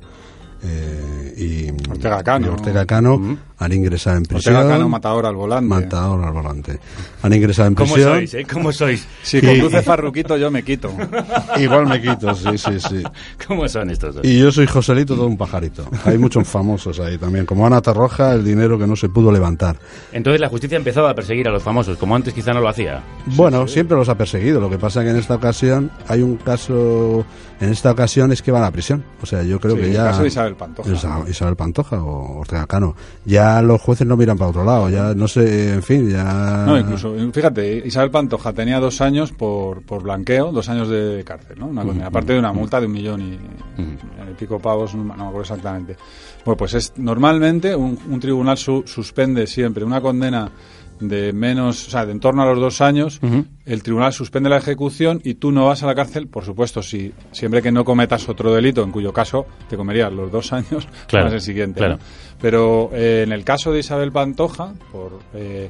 eh, 0.63 1.33
y 1.37 1.89
Ortega 1.91 2.23
Cano. 2.23 2.45
de 2.47 2.51
Ortega 2.53 2.85
Cano 2.85 3.37
han 3.57 3.71
ingresado 3.73 4.17
en 4.17 4.23
prisión. 4.23 4.55
Ortega 4.55 4.73
Cano, 4.75 4.89
matador 4.89 5.25
al 5.25 5.35
volante. 5.35 5.67
Matador 5.67 6.23
al 6.25 6.33
volante. 6.33 6.79
Han 7.21 7.33
ingresado 7.33 7.67
en 7.69 7.75
¿Cómo 7.75 7.93
prisión. 7.93 8.13
sois, 8.15 8.33
eh? 8.33 8.45
¿Cómo 8.51 8.71
sois? 8.71 9.07
Si 9.23 9.41
conduce 9.41 9.81
Farruquito, 9.81 10.37
yo 10.37 10.49
me 10.51 10.63
quito. 10.63 10.91
Igual 11.57 11.87
me 11.87 12.01
quito, 12.01 12.33
sí, 12.35 12.57
sí, 12.57 12.79
sí. 12.79 13.03
¿Cómo 13.47 13.67
son 13.67 13.89
estos 13.89 14.15
dos? 14.15 14.25
Y 14.25 14.39
yo 14.39 14.51
soy 14.51 14.65
Joselito, 14.67 15.15
todo 15.15 15.27
un 15.27 15.37
pajarito. 15.37 15.85
Hay 16.05 16.17
muchos 16.17 16.47
famosos 16.47 16.99
ahí 16.99 17.17
también, 17.17 17.45
como 17.45 17.65
Ana 17.65 17.81
Tarroja, 17.81 18.33
el 18.33 18.43
dinero 18.43 18.77
que 18.77 18.87
no 18.87 18.95
se 18.95 19.09
pudo 19.09 19.31
levantar. 19.31 19.77
Entonces 20.11 20.39
la 20.41 20.49
justicia 20.49 20.77
ha 20.77 20.79
empezado 20.79 21.07
a 21.07 21.13
perseguir 21.15 21.47
a 21.47 21.51
los 21.51 21.63
famosos, 21.63 21.97
como 21.97 22.15
antes 22.15 22.33
quizá 22.33 22.53
no 22.53 22.61
lo 22.61 22.69
hacía. 22.69 23.01
Bueno, 23.27 23.67
siempre 23.67 23.95
los 23.97 24.09
ha 24.09 24.15
perseguido. 24.17 24.59
Lo 24.59 24.69
que 24.69 24.77
pasa 24.77 25.03
que 25.03 25.09
en 25.09 25.17
esta 25.17 25.35
ocasión 25.35 25.91
hay 26.07 26.21
un 26.21 26.37
caso. 26.37 27.25
En 27.61 27.69
esta 27.71 27.91
ocasión 27.91 28.31
es 28.33 28.41
que 28.41 28.51
van 28.51 28.63
a 28.63 28.71
prisión. 28.71 29.03
O 29.21 29.25
sea, 29.25 29.41
yo 29.43 29.59
creo 29.61 29.75
Sí, 29.75 29.81
que 29.81 29.87
el 29.87 29.93
ya. 29.93 30.03
caso 30.05 30.23
de 30.23 30.27
Isabel 30.45 30.55
Pantoja. 30.55 30.91
Isa- 30.91 31.23
Isabel 31.29 31.55
Pantoja 31.55 32.01
o 32.03 32.39
Ortega 32.39 32.65
Cano. 32.67 32.95
Ya 33.25 33.61
los 33.61 33.81
jueces 33.81 34.05
no 34.07 34.15
miran 34.17 34.37
para 34.37 34.49
otro 34.51 34.63
lado. 34.63 34.89
Ya 34.89 35.13
no 35.13 35.27
sé, 35.27 35.73
en 35.73 35.83
fin, 35.83 36.09
ya. 36.09 36.63
No, 36.65 36.77
incluso, 36.77 37.13
fíjate, 37.33 37.83
Isabel 37.85 38.11
Pantoja 38.11 38.53
tenía 38.53 38.79
dos 38.79 39.01
años 39.01 39.31
por, 39.31 39.81
por 39.83 40.03
blanqueo, 40.03 40.51
dos 40.51 40.69
años 40.69 40.87
de 40.89 41.23
cárcel, 41.25 41.59
¿no? 41.59 41.67
Una 41.67 41.83
condena, 41.83 42.07
aparte 42.07 42.33
de 42.33 42.39
una 42.39 42.53
multa 42.53 42.79
de 42.79 42.85
un 42.87 42.91
millón 42.91 43.21
y, 43.21 43.33
y 43.81 44.33
pico 44.37 44.59
pavos, 44.59 44.93
no 44.95 45.03
me 45.03 45.13
acuerdo 45.13 45.41
exactamente. 45.41 45.95
Bueno, 46.43 46.57
pues 46.57 46.73
es 46.75 46.93
normalmente 46.97 47.75
un, 47.75 47.97
un 48.09 48.19
tribunal 48.19 48.57
su- 48.57 48.83
suspende 48.85 49.47
siempre 49.47 49.83
una 49.83 49.99
condena 50.01 50.51
de 50.99 51.33
menos, 51.33 51.87
o 51.87 51.91
sea, 51.91 52.05
de 52.05 52.11
en 52.13 52.19
torno 52.19 52.43
a 52.43 52.45
los 52.45 52.59
dos 52.59 52.81
años, 52.81 53.19
el 53.65 53.83
tribunal 53.83 54.13
suspende 54.13 54.49
la 54.49 54.57
ejecución 54.57 55.19
y 55.23 55.35
tú 55.35 55.51
no 55.51 55.65
vas 55.65 55.83
a 55.83 55.87
la 55.87 55.95
cárcel, 55.95 56.27
por 56.27 56.45
supuesto, 56.45 56.81
si 56.81 57.11
siempre 57.31 57.61
que 57.61 57.71
no 57.71 57.83
cometas 57.83 58.29
otro 58.29 58.53
delito, 58.53 58.83
en 58.83 58.91
cuyo 58.91 59.11
caso 59.11 59.45
te 59.69 59.75
comerías 59.77 60.11
los 60.13 60.31
dos 60.31 60.53
años 60.53 60.87
Claro, 61.07 61.25
más 61.25 61.33
el 61.33 61.41
siguiente. 61.41 61.79
claro. 61.79 61.95
¿no? 61.95 61.99
Pero 62.41 62.89
eh, 62.93 63.23
en 63.25 63.31
el 63.31 63.43
caso 63.43 63.71
de 63.71 63.79
Isabel 63.79 64.11
Pantoja, 64.11 64.73
por 64.91 65.19
eh, 65.33 65.69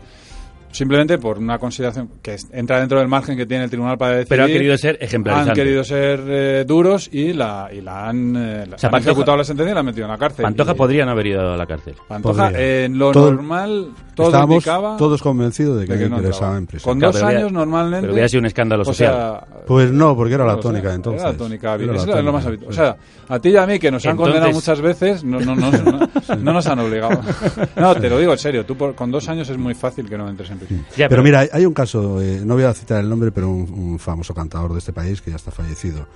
simplemente 0.76 1.18
por 1.18 1.38
una 1.40 1.58
consideración 1.58 2.10
que 2.22 2.36
entra 2.52 2.80
dentro 2.80 3.00
del 3.00 3.08
margen 3.08 3.38
que 3.38 3.46
tiene 3.46 3.64
el 3.66 3.70
tribunal 3.70 3.98
para 3.98 4.12
decidir. 4.18 4.30
Pero 4.30 4.44
ha 4.44 4.48
querido 4.48 4.78
ser 4.78 4.98
ejemplarizante. 5.02 5.52
Han 5.52 5.56
querido 5.56 5.84
ser 5.84 6.22
eh, 6.28 6.66
duros 6.68 7.10
y 7.12 7.34
la, 7.34 7.70
y 7.72 7.82
la 7.82 8.10
han, 8.10 8.36
eh, 8.36 8.66
la- 8.68 8.76
O 8.76 8.78
sea, 8.78 8.88
han 8.88 8.92
Pantoja- 8.92 9.12
ejecutado 9.12 9.38
la 9.38 9.44
sentencia 9.44 9.72
y 9.72 9.74
la 9.74 9.80
han 9.80 9.86
metido 9.86 10.06
en 10.06 10.12
la 10.12 10.18
cárcel. 10.18 10.44
Pantoja 10.44 10.72
Y- 10.72 10.76
podría 10.76 11.06
no 11.06 11.12
haber 11.12 11.28
ido 11.28 11.54
a 11.54 11.58
la 11.58 11.66
cárcel. 11.66 11.96
Pantoja, 12.08 12.52
eh, 12.54 12.86
en 12.86 12.98
lo 12.98 13.12
Todo- 13.12 13.32
normal, 13.32 13.90
todo 14.14 14.28
Estábamos 14.28 14.56
indicaba 14.56 14.98
todos 14.98 15.22
convencidos 15.22 15.80
de 15.80 15.88
que, 15.88 15.94
de 15.94 16.00
que 16.04 16.10
no 16.10 16.18
ingresaba 16.18 16.34
entraba. 16.48 16.58
en 16.58 16.68
prisión. 16.68 16.92
Con 16.92 17.00
Claro, 17.00 17.14
dos 17.14 17.24
años 17.24 17.52
normalmente. 17.52 18.02
pero 18.02 18.14
hubiera 18.14 18.28
sido 18.30 18.40
un 18.42 18.46
escándalo 18.46 18.82
o 18.84 18.86
social. 18.86 19.14
sea, 19.14 19.48
Pues 19.66 19.92
no, 19.92 20.16
porque 20.16 20.34
era 20.36 20.46
la 20.46 20.54
sea, 20.54 20.62
tónica 20.62 20.94
entonces. 20.94 21.22
Era 21.22 21.32
la 21.32 21.38
tónica, 21.38 21.76
Era 21.76 21.86
la 21.86 21.96
eso 21.98 22.18
es 22.18 22.24
lo 22.26 22.34
más 22.34 22.46
habitual. 22.46 22.70
O 22.70 22.74
sea, 22.74 22.96
a 23.28 23.40
ti 23.40 23.50
y 23.50 23.58
a 23.58 23.66
mí, 23.66 23.80
que 23.80 23.90
nos 23.92 24.06
han 24.06 24.12
Entonces- 24.12 24.34
condenado 24.34 24.54
muchas 24.54 24.82
veces, 24.82 25.24
no, 25.24 25.40
no, 25.40 25.56
no, 25.56 25.72
no, 25.72 26.10
no 26.38 26.54
nos 26.54 26.68
han 26.68 26.80
obligado. 26.80 27.20
No, 27.76 27.94
te 27.96 28.10
lo 28.10 28.18
digo 28.20 28.32
en 28.34 28.38
serio, 28.38 28.66
tú 28.66 28.76
por- 28.76 28.96
con 28.96 29.12
dos 29.12 29.28
años 29.30 29.50
es 29.50 29.58
muy 29.58 29.74
fácil 29.74 30.08
que 30.10 30.18
no 30.18 30.30
entres 30.30 30.50
en 30.52 30.58
prisión. 30.60 30.65
Pero, 31.10 31.24
mira, 31.24 31.40
hay- 31.42 31.50
hay 31.52 31.66
un 31.66 31.74
caso, 31.74 32.22
eh, 32.22 32.42
no 32.46 32.56
voy 32.56 32.64
a 32.64 32.74
citar 32.74 33.02
el 33.02 33.10
nombre, 33.10 33.32
pero 33.32 33.50
un, 33.50 33.72
un 33.72 34.00
famoso 34.00 34.34
cantador 34.34 34.74
de 34.74 34.80
este 34.80 34.94
país 34.94 35.22
que 35.22 35.30
ya 35.32 35.36
está 35.38 35.52
fallecido. 35.52 36.08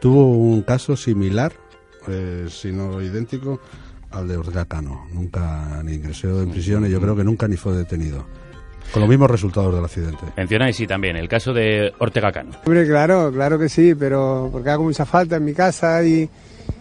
Tuvo 0.00 0.28
un 0.28 0.62
caso 0.62 0.96
similar, 0.96 1.52
eh, 2.08 2.46
si 2.48 2.72
no 2.72 3.00
idéntico, 3.02 3.60
al 4.10 4.26
de 4.28 4.36
Ortega 4.36 4.64
Cano. 4.64 5.06
Nunca 5.12 5.82
ni 5.84 5.94
ingresó 5.94 6.42
en 6.42 6.50
prisión 6.50 6.86
y 6.86 6.90
yo 6.90 7.00
creo 7.00 7.14
que 7.14 7.24
nunca 7.24 7.46
ni 7.48 7.56
fue 7.56 7.74
detenido. 7.74 8.24
Con 8.92 9.00
los 9.02 9.08
mismos 9.08 9.30
resultados 9.30 9.72
del 9.74 9.84
accidente. 9.84 10.18
Mencionáis, 10.36 10.74
sí, 10.74 10.86
también, 10.86 11.14
el 11.16 11.28
caso 11.28 11.52
de 11.52 11.92
Ortega 11.98 12.32
Cano. 12.32 12.50
Hombre, 12.64 12.86
claro, 12.88 13.30
claro 13.32 13.56
que 13.58 13.68
sí, 13.68 13.94
pero 13.94 14.48
porque 14.50 14.70
hago 14.70 14.82
mucha 14.84 15.04
falta 15.04 15.36
en 15.36 15.44
mi 15.44 15.52
casa 15.54 16.02
y, 16.02 16.28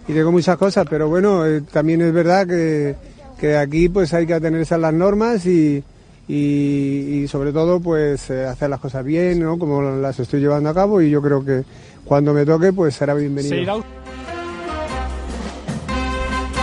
y 0.07 0.13
tengo 0.13 0.31
muchas 0.31 0.57
cosas, 0.57 0.87
pero 0.89 1.07
bueno, 1.07 1.45
eh, 1.45 1.61
también 1.71 2.01
es 2.01 2.11
verdad 2.11 2.47
que, 2.47 2.95
que 3.39 3.55
aquí 3.57 3.89
pues 3.89 4.11
hay 4.15 4.25
que 4.25 4.33
atenerse 4.33 4.73
a 4.73 4.79
las 4.79 4.93
normas 4.93 5.45
y, 5.45 5.83
y, 6.29 7.23
y 7.23 7.27
sobre 7.27 7.51
todo 7.51 7.79
pues 7.79 8.29
eh, 8.29 8.45
hacer 8.45 8.69
las 8.69 8.79
cosas 8.79 9.03
bien, 9.03 9.39
¿no? 9.39 9.57
Como 9.57 9.81
las 9.81 10.19
estoy 10.19 10.39
llevando 10.39 10.69
a 10.69 10.75
cabo 10.75 11.01
y 11.01 11.09
yo 11.09 11.23
creo 11.23 11.43
que 11.43 11.63
cuando 12.05 12.33
me 12.33 12.45
toque 12.45 12.71
pues 12.71 12.93
será 12.93 13.15
bienvenido. 13.15 13.83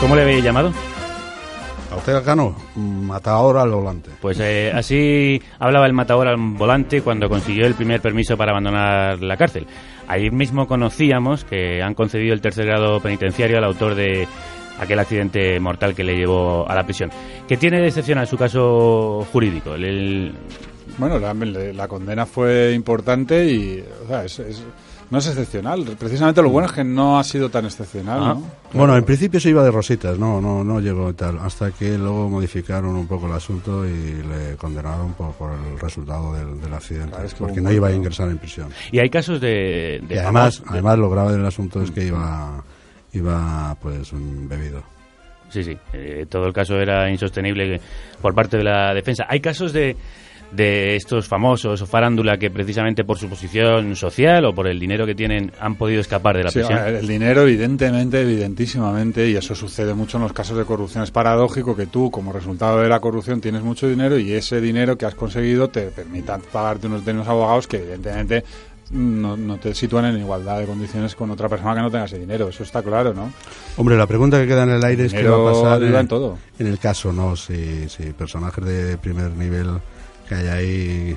¿Cómo 0.00 0.14
le 0.14 0.22
habéis 0.22 0.44
llamado? 0.44 0.72
A 1.90 1.96
Ortega 1.96 2.22
Cano, 2.22 2.54
matador 2.76 3.58
al 3.58 3.72
volante. 3.72 4.10
Pues 4.20 4.38
eh, 4.38 4.70
así 4.72 5.42
hablaba 5.58 5.86
el 5.86 5.94
matador 5.94 6.28
al 6.28 6.36
volante 6.36 7.02
cuando 7.02 7.28
consiguió 7.28 7.66
el 7.66 7.74
primer 7.74 8.00
permiso 8.00 8.36
para 8.36 8.52
abandonar 8.52 9.20
la 9.20 9.36
cárcel. 9.36 9.66
Ahí 10.06 10.30
mismo 10.30 10.68
conocíamos 10.68 11.44
que 11.44 11.82
han 11.82 11.94
concedido 11.94 12.34
el 12.34 12.40
tercer 12.40 12.66
grado 12.66 13.00
penitenciario 13.00 13.58
al 13.58 13.64
autor 13.64 13.96
de 13.96 14.28
aquel 14.78 14.98
accidente 14.98 15.58
mortal 15.60 15.94
que 15.94 16.04
le 16.04 16.16
llevó 16.16 16.68
a 16.68 16.74
la 16.74 16.84
prisión. 16.84 17.10
¿Qué 17.48 17.56
tiene 17.56 17.80
de 17.80 17.88
excepcional 17.88 18.26
su 18.26 18.36
caso 18.36 19.26
jurídico? 19.32 19.74
El- 19.74 19.84
el- 19.84 20.34
Bueno, 20.98 21.18
la, 21.18 21.34
la 21.34 21.88
condena 21.88 22.24
fue 22.24 22.72
importante 22.72 23.44
y 23.50 23.84
o 24.04 24.08
sea, 24.08 24.24
es- 24.24 24.38
es- 24.38 24.62
no 25.10 25.18
es 25.18 25.26
excepcional. 25.28 25.84
Precisamente 25.98 26.42
lo 26.42 26.48
bueno 26.50 26.66
es 26.66 26.72
que 26.72 26.82
no 26.82 27.18
ha 27.18 27.22
sido 27.24 27.48
tan 27.50 27.64
excepcional, 27.66 28.18
Ah. 28.22 28.34
¿no? 28.34 28.42
Bueno, 28.72 28.96
en 28.96 29.04
principio 29.04 29.38
se 29.38 29.50
iba 29.50 29.62
de 29.62 29.70
rositas, 29.70 30.18
no, 30.18 30.40
no, 30.40 30.64
no 30.64 30.80
llegó 30.80 31.12
tal, 31.14 31.38
hasta 31.38 31.70
que 31.70 31.96
luego 31.98 32.28
modificaron 32.28 32.96
un 32.96 33.06
poco 33.06 33.26
el 33.26 33.32
asunto 33.34 33.86
y 33.86 33.90
le 33.90 34.56
condenaron 34.56 35.12
por, 35.12 35.32
por 35.34 35.52
el 35.52 35.78
resultado 35.78 36.32
del, 36.34 36.60
del 36.60 36.72
accidente, 36.74 37.10
Claro, 37.10 37.26
es 37.26 37.34
que 37.34 37.38
porque 37.40 37.60
no 37.60 37.70
iba 37.70 37.88
a 37.88 37.92
ingresar 37.92 38.28
en 38.30 38.38
prisión. 38.38 38.68
Y 38.90 38.98
hay 38.98 39.08
casos 39.10 39.40
de... 39.40 40.00
de 40.08 40.14
Y 40.14 40.18
además, 40.18 40.60
de- 40.60 40.64
además 40.70 40.98
lo 40.98 41.08
grave 41.10 41.32
del 41.32 41.46
asunto 41.46 41.82
es 41.82 41.90
que 41.92 42.06
iba, 42.06 42.64
iba 43.16 43.76
pues 43.80 44.12
un 44.12 44.48
bebido. 44.48 44.82
Sí, 45.48 45.62
sí. 45.62 45.76
eh, 45.92 46.26
todo 46.28 46.46
el 46.46 46.52
caso 46.52 46.78
era 46.80 47.08
insostenible 47.10 47.80
por 48.20 48.34
parte 48.34 48.56
de 48.56 48.64
la 48.64 48.92
defensa. 48.92 49.26
Hay 49.28 49.38
casos 49.40 49.72
de, 49.72 49.96
de 50.50 50.96
estos 50.96 51.28
famosos 51.28 51.80
o 51.82 51.86
farándula 51.86 52.36
que 52.36 52.50
precisamente 52.50 53.04
por 53.04 53.16
su 53.16 53.28
posición 53.28 53.94
social 53.94 54.44
o 54.44 54.52
por 54.54 54.66
el 54.66 54.80
dinero 54.80 55.06
que 55.06 55.14
tienen 55.14 55.52
han 55.60 55.76
podido 55.76 56.00
escapar 56.00 56.36
de 56.36 56.42
la 56.44 56.50
Sí, 56.50 56.58
prisión. 56.58 56.84
el 56.86 57.06
dinero, 57.06 57.42
evidentemente, 57.42 58.20
evidentísimamente, 58.22 59.28
y 59.30 59.36
eso 59.36 59.54
sucede 59.54 59.94
mucho 59.94 60.16
en 60.16 60.24
los 60.24 60.32
casos 60.32 60.58
de 60.58 60.64
corrupción. 60.64 61.04
Es 61.04 61.12
paradójico 61.12 61.76
que 61.76 61.86
tú, 61.86 62.10
como 62.10 62.32
resultado 62.32 62.80
de 62.82 62.88
la 62.88 62.98
corrupción, 62.98 63.40
tienes 63.40 63.62
mucho 63.62 63.88
dinero 63.88 64.18
y 64.18 64.32
ese 64.32 64.60
dinero 64.60 64.98
que 64.98 65.06
has 65.06 65.14
conseguido 65.14 65.68
te 65.68 65.82
permita 65.92 66.38
pagarte 66.38 66.88
unos, 66.88 67.04
de 67.04 67.12
unos 67.12 67.28
abogados 67.28 67.68
que, 67.68 67.76
evidentemente, 67.76 68.42
no, 68.90 69.36
no 69.36 69.56
te 69.58 69.74
sitúan 69.74 70.04
en 70.06 70.18
igualdad 70.18 70.58
de 70.60 70.66
condiciones 70.66 71.14
con 71.14 71.30
otra 71.30 71.48
persona 71.48 71.74
que 71.74 71.80
no 71.80 71.90
tenga 71.90 72.04
ese 72.04 72.18
dinero. 72.18 72.48
Eso 72.48 72.62
está 72.62 72.82
claro, 72.82 73.12
¿no? 73.14 73.32
Hombre, 73.76 73.96
la 73.96 74.06
pregunta 74.06 74.40
que 74.40 74.46
queda 74.46 74.62
en 74.64 74.70
el 74.70 74.84
aire 74.84 75.06
es 75.06 75.12
qué 75.14 75.28
va 75.28 75.36
a 75.50 75.52
pasar 75.52 75.82
en, 75.82 75.94
en 75.94 76.08
todo. 76.08 76.38
en 76.58 76.66
el 76.66 76.78
caso, 76.78 77.12
¿no? 77.12 77.34
Si, 77.36 77.88
si 77.88 78.04
personajes 78.12 78.64
de 78.64 78.98
primer 78.98 79.30
nivel 79.32 79.66
que 80.28 80.34
hay 80.34 80.46
ahí 80.48 81.16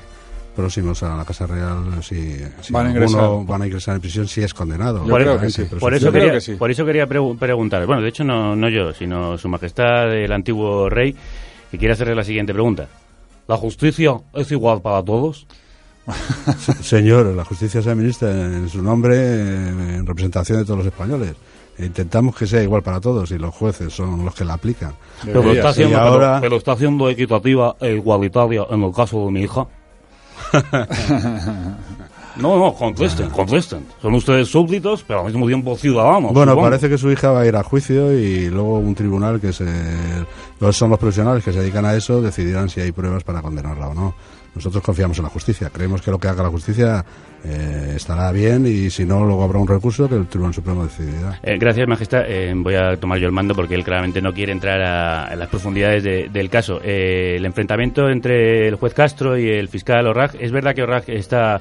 próximos 0.56 1.02
a 1.04 1.16
la 1.16 1.24
Casa 1.24 1.46
Real, 1.46 2.02
si, 2.02 2.36
si 2.60 2.72
Van 2.72 2.86
a 2.86 2.90
ingresar. 2.90 3.30
van 3.46 3.62
a 3.62 3.66
ingresar 3.66 3.94
en 3.94 4.00
prisión, 4.00 4.26
si 4.26 4.42
es 4.42 4.52
condenado. 4.52 4.98
Por, 5.00 5.08
lógicamente, 5.22 5.46
eso, 5.62 5.66
pero 5.70 5.80
por 5.80 5.94
eso 5.94 6.12
quería, 6.12 6.38
por 6.58 6.70
eso 6.70 6.84
quería 6.84 7.08
pregu- 7.08 7.38
preguntar. 7.38 7.86
Bueno, 7.86 8.02
de 8.02 8.08
hecho, 8.08 8.24
no, 8.24 8.54
no 8.56 8.68
yo, 8.68 8.92
sino 8.92 9.38
Su 9.38 9.48
Majestad, 9.48 10.12
el 10.12 10.32
antiguo 10.32 10.90
rey, 10.90 11.14
que 11.70 11.78
quiere 11.78 11.94
hacerle 11.94 12.14
la 12.16 12.24
siguiente 12.24 12.52
pregunta. 12.52 12.88
¿La 13.46 13.56
justicia 13.56 14.12
es 14.34 14.50
igual 14.52 14.82
para 14.82 15.02
todos? 15.04 15.46
Señor, 16.82 17.26
la 17.26 17.44
justicia 17.44 17.82
se 17.82 17.90
administra 17.90 18.30
en 18.30 18.68
su 18.68 18.82
nombre, 18.82 19.16
eh, 19.16 19.68
en 19.96 20.06
representación 20.06 20.58
de 20.58 20.64
todos 20.64 20.78
los 20.78 20.86
españoles. 20.86 21.34
Intentamos 21.78 22.36
que 22.36 22.46
sea 22.46 22.62
igual 22.62 22.82
para 22.82 23.00
todos 23.00 23.30
y 23.30 23.38
los 23.38 23.54
jueces 23.54 23.92
son 23.92 24.24
los 24.24 24.34
que 24.34 24.44
la 24.44 24.54
aplican. 24.54 24.92
Pero 25.24 25.42
lo, 25.42 25.52
está 25.52 25.70
haciendo, 25.70 25.98
ahora, 25.98 26.32
pero, 26.34 26.40
pero 26.40 26.56
está 26.56 26.72
haciendo 26.72 27.08
equitativa 27.08 27.76
e 27.80 27.94
igualitaria 27.94 28.66
en 28.70 28.82
el 28.82 28.92
caso 28.92 29.24
de 29.26 29.32
mi 29.32 29.42
hija. 29.42 29.66
No, 32.36 32.58
no, 32.58 32.72
contesten, 32.74 33.28
contesten. 33.30 33.86
Son 34.00 34.14
ustedes 34.14 34.48
súbditos, 34.48 35.04
pero 35.06 35.20
al 35.20 35.26
mismo 35.26 35.46
tiempo 35.46 35.76
ciudadanos. 35.76 36.32
bueno, 36.32 36.52
supongo. 36.52 36.68
parece 36.68 36.88
que 36.88 36.96
su 36.96 37.10
hija 37.10 37.32
va 37.32 37.40
a 37.40 37.46
ir 37.46 37.56
a 37.56 37.62
juicio 37.62 38.12
y 38.12 38.48
luego 38.48 38.78
un 38.78 38.94
tribunal 38.94 39.40
que 39.40 39.52
se, 39.52 39.66
son 40.72 40.90
los 40.90 40.98
profesionales 40.98 41.44
que 41.44 41.52
se 41.52 41.60
dedican 41.60 41.84
a 41.84 41.94
eso 41.94 42.22
decidirán 42.22 42.68
si 42.68 42.80
hay 42.80 42.92
pruebas 42.92 43.24
para 43.24 43.42
condenarla 43.42 43.88
o 43.88 43.94
no. 43.94 44.14
Nosotros 44.54 44.82
confiamos 44.82 45.16
en 45.18 45.24
la 45.24 45.30
justicia, 45.30 45.70
creemos 45.72 46.02
que 46.02 46.10
lo 46.10 46.18
que 46.18 46.26
haga 46.28 46.42
la 46.42 46.48
justicia 46.48 47.04
eh, 47.44 47.92
estará 47.96 48.30
bien 48.32 48.66
y 48.66 48.90
si 48.90 49.04
no, 49.04 49.24
luego 49.24 49.44
habrá 49.44 49.58
un 49.58 49.68
recurso 49.68 50.08
que 50.08 50.16
el 50.16 50.26
Tribunal 50.26 50.52
Supremo 50.54 50.84
decidirá. 50.84 51.38
Eh, 51.42 51.56
gracias, 51.58 51.86
Majestad. 51.86 52.24
Eh, 52.26 52.52
voy 52.56 52.74
a 52.74 52.96
tomar 52.96 53.18
yo 53.18 53.26
el 53.26 53.32
mando 53.32 53.54
porque 53.54 53.74
él 53.76 53.84
claramente 53.84 54.20
no 54.20 54.32
quiere 54.34 54.52
entrar 54.52 54.80
a, 54.82 55.34
las 55.36 55.48
profundidades 55.48 56.02
de- 56.02 56.28
del 56.30 56.50
caso. 56.50 56.80
Eh, 56.82 57.34
el 57.36 57.46
enfrentamiento 57.46 58.10
entre 58.10 58.66
el 58.68 58.74
juez 58.74 58.92
Castro 58.92 59.38
y 59.38 59.48
el 59.48 59.68
fiscal 59.68 60.06
Orrag, 60.06 60.32
es 60.40 60.50
verdad 60.50 60.74
que 60.74 60.82
Orrag 60.82 61.04
está 61.08 61.60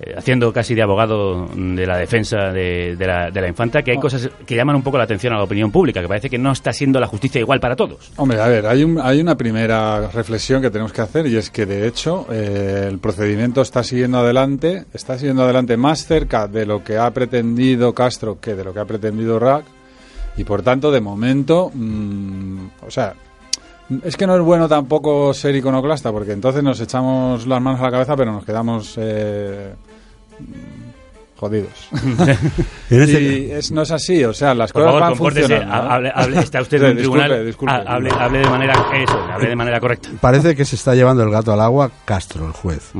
eh, 0.00 0.14
haciendo 0.16 0.52
casi 0.52 0.74
de 0.74 0.82
abogado 0.82 1.48
de 1.54 1.86
la 1.86 1.96
defensa 1.98 2.50
de, 2.52 2.96
de 2.96 3.06
la, 3.06 3.30
de 3.30 3.40
la 3.40 3.48
infanta, 3.48 3.82
que 3.82 3.92
hay 3.92 3.98
cosas 3.98 4.28
que 4.46 4.56
llaman 4.56 4.76
un 4.76 4.82
poco 4.82 4.98
la 4.98 5.04
atención 5.04 5.32
a 5.32 5.36
la 5.36 5.44
opinión 5.44 5.70
pública, 5.70 6.00
que 6.00 6.08
parece 6.08 6.28
que 6.28 6.38
no 6.38 6.52
está 6.52 6.72
siendo 6.72 6.98
la 7.00 7.06
justicia 7.06 7.40
igual 7.40 7.60
para 7.60 7.76
todos. 7.76 8.10
Hombre, 8.16 8.40
a 8.40 8.48
ver, 8.48 8.66
hay, 8.66 8.82
un- 8.84 8.98
hay 9.00 9.20
una 9.20 9.36
primera 9.36 10.08
reflexión 10.08 10.60
que 10.62 10.70
tenemos 10.70 10.92
que 10.92 11.00
hacer 11.02 11.26
y 11.26 11.36
es 11.36 11.50
que, 11.50 11.64
de 11.66 11.86
hecho, 11.86 12.26
eh, 12.30 12.88
el 12.90 12.98
procedimiento 12.98 13.62
está 13.62 13.82
siguiendo 13.84 14.18
adelante, 14.18 14.84
está 14.92 15.16
siguiendo 15.18 15.44
adelante 15.44 15.76
más 15.76 16.06
cerca 16.06 16.48
de 16.48 16.66
lo 16.66 16.82
que 16.82 16.98
ha 16.98 17.10
pretendido 17.12 17.94
Castro 17.94 18.38
que 18.40 18.54
de 18.54 18.64
lo 18.64 18.72
que 18.74 18.80
ha 18.80 18.84
pretendido 18.84 19.38
Rack 19.38 19.64
y, 20.36 20.42
por 20.44 20.62
tanto, 20.62 20.90
de 20.90 21.00
momento, 21.00 21.70
mm, 21.72 22.66
o 22.86 22.90
sea, 22.90 23.14
es 24.04 24.16
que 24.16 24.26
no 24.26 24.34
es 24.36 24.42
bueno 24.42 24.68
tampoco 24.68 25.32
ser 25.34 25.54
iconoclasta, 25.56 26.10
porque 26.12 26.32
entonces 26.32 26.62
nos 26.62 26.80
echamos 26.80 27.46
las 27.46 27.60
manos 27.60 27.80
a 27.80 27.84
la 27.84 27.90
cabeza, 27.90 28.16
pero 28.16 28.32
nos 28.32 28.44
quedamos 28.44 28.94
eh, 28.98 29.74
jodidos. 31.36 31.88
Y 32.90 33.50
es, 33.50 33.72
no 33.72 33.82
es 33.82 33.90
así, 33.90 34.24
o 34.24 34.32
sea, 34.32 34.54
las 34.54 34.72
Por 34.72 34.82
cosas 34.84 35.00
favor, 35.00 35.08
van 35.08 35.16
funcionando. 35.16 35.66
¿no? 35.66 35.90
Hable- 35.90 36.12
hable- 36.14 36.38
está 36.38 36.60
usted 36.62 36.76
en 36.82 36.90
un 36.90 36.96
disculpe, 36.96 37.20
tribunal. 37.24 37.46
disculpe. 37.46 37.74
Ha- 37.74 37.94
hable, 37.94 38.10
hable 38.18 38.38
de 38.38 38.48
manera 38.50 38.74
eso, 39.02 39.18
hable 39.32 39.48
de 39.48 39.56
manera 39.56 39.80
correcta. 39.80 40.08
Parece 40.20 40.54
que 40.54 40.64
se 40.64 40.76
está 40.76 40.94
llevando 40.94 41.22
el 41.22 41.30
gato 41.30 41.52
al 41.52 41.60
agua 41.60 41.90
Castro, 42.04 42.46
el 42.46 42.52
juez. 42.52 42.92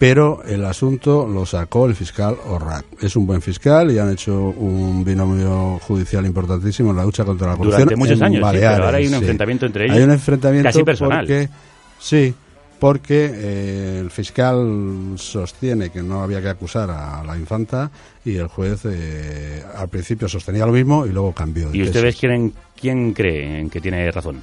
Pero 0.00 0.42
el 0.46 0.64
asunto 0.64 1.28
lo 1.28 1.44
sacó 1.44 1.84
el 1.84 1.94
fiscal 1.94 2.34
Orrat. 2.46 2.86
Es 3.02 3.16
un 3.16 3.26
buen 3.26 3.42
fiscal 3.42 3.90
y 3.90 3.98
han 3.98 4.10
hecho 4.10 4.34
un 4.34 5.04
binomio 5.04 5.78
judicial 5.78 6.24
importantísimo 6.24 6.92
en 6.92 6.96
la 6.96 7.04
lucha 7.04 7.22
contra 7.22 7.48
la 7.48 7.56
corrupción. 7.58 7.82
Durante 7.82 7.96
muchos 7.96 8.16
en 8.16 8.24
años, 8.24 8.38
sí, 8.38 8.42
Baleares, 8.42 8.76
pero 8.76 8.84
ahora 8.86 8.96
hay 8.96 9.04
un 9.04 9.10
sí. 9.10 9.16
enfrentamiento 9.16 9.66
entre 9.66 9.84
ellos. 9.84 9.96
Hay 9.98 10.02
un 10.02 10.10
enfrentamiento 10.12 10.68
Casi 10.70 10.84
personal. 10.84 11.26
porque 11.26 11.50
sí, 11.98 12.34
porque 12.78 13.30
eh, 13.30 13.98
el 14.00 14.10
fiscal 14.10 15.16
sostiene 15.16 15.90
que 15.90 16.02
no 16.02 16.22
había 16.22 16.40
que 16.40 16.48
acusar 16.48 16.88
a 16.88 17.22
la 17.22 17.36
infanta 17.36 17.90
y 18.24 18.36
el 18.36 18.46
juez 18.46 18.86
eh, 18.86 19.62
al 19.76 19.90
principio 19.90 20.30
sostenía 20.30 20.64
lo 20.64 20.72
mismo 20.72 21.04
y 21.04 21.10
luego 21.10 21.34
cambió. 21.34 21.68
de 21.68 21.76
¿Y 21.76 21.82
ustedes 21.82 22.16
quieren, 22.16 22.54
quién 22.74 23.12
creen 23.12 23.68
que 23.68 23.82
tiene 23.82 24.10
razón? 24.10 24.40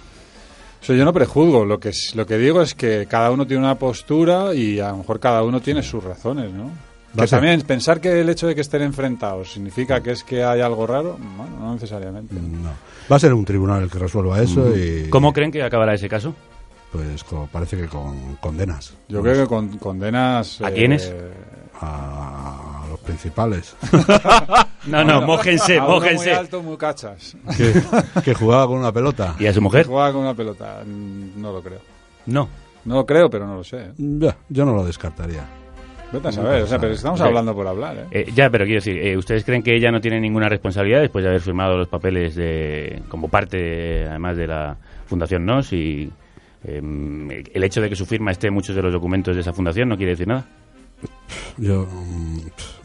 O 0.82 0.86
sea, 0.88 0.96
yo 0.96 1.04
no 1.06 1.12
prejuzgo, 1.14 1.66
lo 1.66 1.80
que, 1.80 1.90
es- 1.90 2.14
lo 2.16 2.26
que 2.26 2.38
digo 2.38 2.62
es 2.62 2.74
que 2.76 3.08
cada 3.10 3.32
uno 3.32 3.46
tiene 3.48 3.64
una 3.64 3.76
postura 3.76 4.54
y 4.54 4.80
a 4.80 4.90
lo 4.92 4.98
mejor 4.98 5.20
cada 5.20 5.44
uno 5.44 5.60
tiene 5.62 5.84
sus 5.84 6.04
razones, 6.04 6.52
¿no? 6.52 6.70
Que 7.16 7.26
también 7.26 7.62
pensar 7.62 8.00
que 8.00 8.22
el 8.22 8.30
hecho 8.30 8.46
de 8.48 8.54
que 8.54 8.62
estén 8.62 8.84
enfrentados 8.84 9.52
significa 9.54 10.04
que 10.04 10.12
es 10.12 10.24
que 10.24 10.44
hay 10.44 10.62
algo 10.62 10.86
raro, 10.86 11.18
bueno, 11.38 11.58
no 11.60 11.74
necesariamente. 11.74 12.36
No. 12.36 12.70
Va 13.12 13.16
a 13.16 13.20
ser 13.20 13.34
un 13.34 13.44
tribunal 13.44 13.82
el 13.84 13.90
que 13.90 13.98
resuelva 13.98 14.40
eso 14.42 14.78
y 14.78 15.10
¿Cómo 15.10 15.34
creen 15.34 15.52
que 15.52 15.64
acabará 15.64 15.94
ese 15.96 16.08
caso? 16.10 16.36
pues 16.92 17.24
co- 17.24 17.50
parece 17.52 17.76
que 17.78 17.88
con 17.88 18.36
condenas. 18.36 18.94
Yo 19.10 19.22
creo 19.22 19.44
que 19.44 19.48
con 19.48 19.78
condenas... 19.78 20.62
¿A 20.62 20.70
eh, 20.70 20.74
quiénes? 20.74 21.12
A 21.82 22.67
principales. 23.08 23.76
No, 24.88 25.04
no, 25.04 25.22
mójense, 25.22 25.82
mójense. 25.82 26.30
muy 26.30 26.34
alto, 26.38 26.64
muy 26.64 26.78
cachas. 26.78 27.36
que, 27.58 27.74
que 28.24 28.34
jugaba 28.34 28.68
con 28.68 28.78
una 28.78 28.94
pelota. 28.94 29.36
¿Y 29.38 29.46
a 29.48 29.52
su 29.52 29.60
Que 29.60 29.64
mujer? 29.64 29.86
jugaba 29.86 30.14
con 30.14 30.22
una 30.22 30.34
pelota, 30.34 30.82
no 30.86 31.52
lo 31.52 31.62
creo. 31.62 31.80
No. 32.28 32.48
No 32.86 32.96
lo 32.96 33.06
creo, 33.06 33.30
pero 33.30 33.46
no 33.46 33.56
lo 33.56 33.64
sé. 33.66 33.78
¿eh? 33.82 33.92
Ya, 33.98 34.38
yo 34.48 34.64
no 34.64 34.74
lo 34.74 34.86
descartaría. 34.86 35.44
Vete 36.14 36.30
a 36.30 36.32
saber, 36.32 36.62
o 36.62 36.68
sea, 36.68 36.80
pero 36.80 36.94
estamos 36.94 37.20
hablando 37.20 37.54
por 37.54 37.68
hablar, 37.68 37.98
¿eh? 37.98 38.06
Eh, 38.12 38.32
ya, 38.34 38.50
pero 38.50 38.64
quiero 38.64 38.78
decir, 38.80 38.98
eh, 38.98 39.18
¿ustedes 39.18 39.44
creen 39.44 39.62
que 39.62 39.76
ella 39.76 39.92
no 39.92 40.00
tiene 40.00 40.22
ninguna 40.22 40.48
responsabilidad 40.48 41.02
después 41.02 41.22
de 41.24 41.30
haber 41.32 41.42
firmado 41.42 41.76
los 41.78 41.90
papeles 41.90 42.34
de, 42.36 43.02
como 43.10 43.28
parte, 43.28 44.06
además 44.08 44.38
de 44.38 44.48
la 44.48 44.78
Fundación 45.08 45.46
NOS? 45.46 45.74
Y 45.74 46.10
eh, 46.64 47.44
el 47.54 47.64
hecho 47.66 47.82
de 47.82 47.90
que 47.90 47.96
su 47.98 48.06
firma 48.06 48.32
esté 48.32 48.48
en 48.48 48.54
muchos 48.54 48.74
de 48.74 48.82
los 48.82 48.94
documentos 48.94 49.36
de 49.36 49.42
esa 49.42 49.52
fundación 49.52 49.90
no 49.90 49.98
quiere 49.98 50.12
decir 50.14 50.30
nada. 50.30 50.46
Yo 51.58 51.86
mm, 51.86 52.40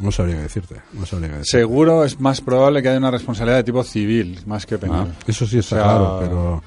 no 0.05 0.11
sabría 0.13 0.37
qué 0.37 0.43
decirte. 0.43 0.77
No 0.95 1.05
sabría 1.07 1.29
qué 1.29 1.35
decirte. 1.39 1.59
Seguro 1.59 2.05
es 2.05 2.19
más 2.21 2.41
probable 2.41 2.83
que 2.83 2.89
haya 2.89 2.99
una 2.99 3.11
responsabilidad 3.11 3.59
de 3.59 3.65
tipo 3.65 3.83
civil, 3.85 4.41
más 4.47 4.67
que 4.67 4.79
penal. 4.79 5.09
Ah, 5.13 5.25
eso 5.27 5.47
sí 5.47 5.59
está 5.59 5.77
O 5.77 5.79
sea, 5.79 5.85
claro, 5.85 6.19
pero 6.21 6.63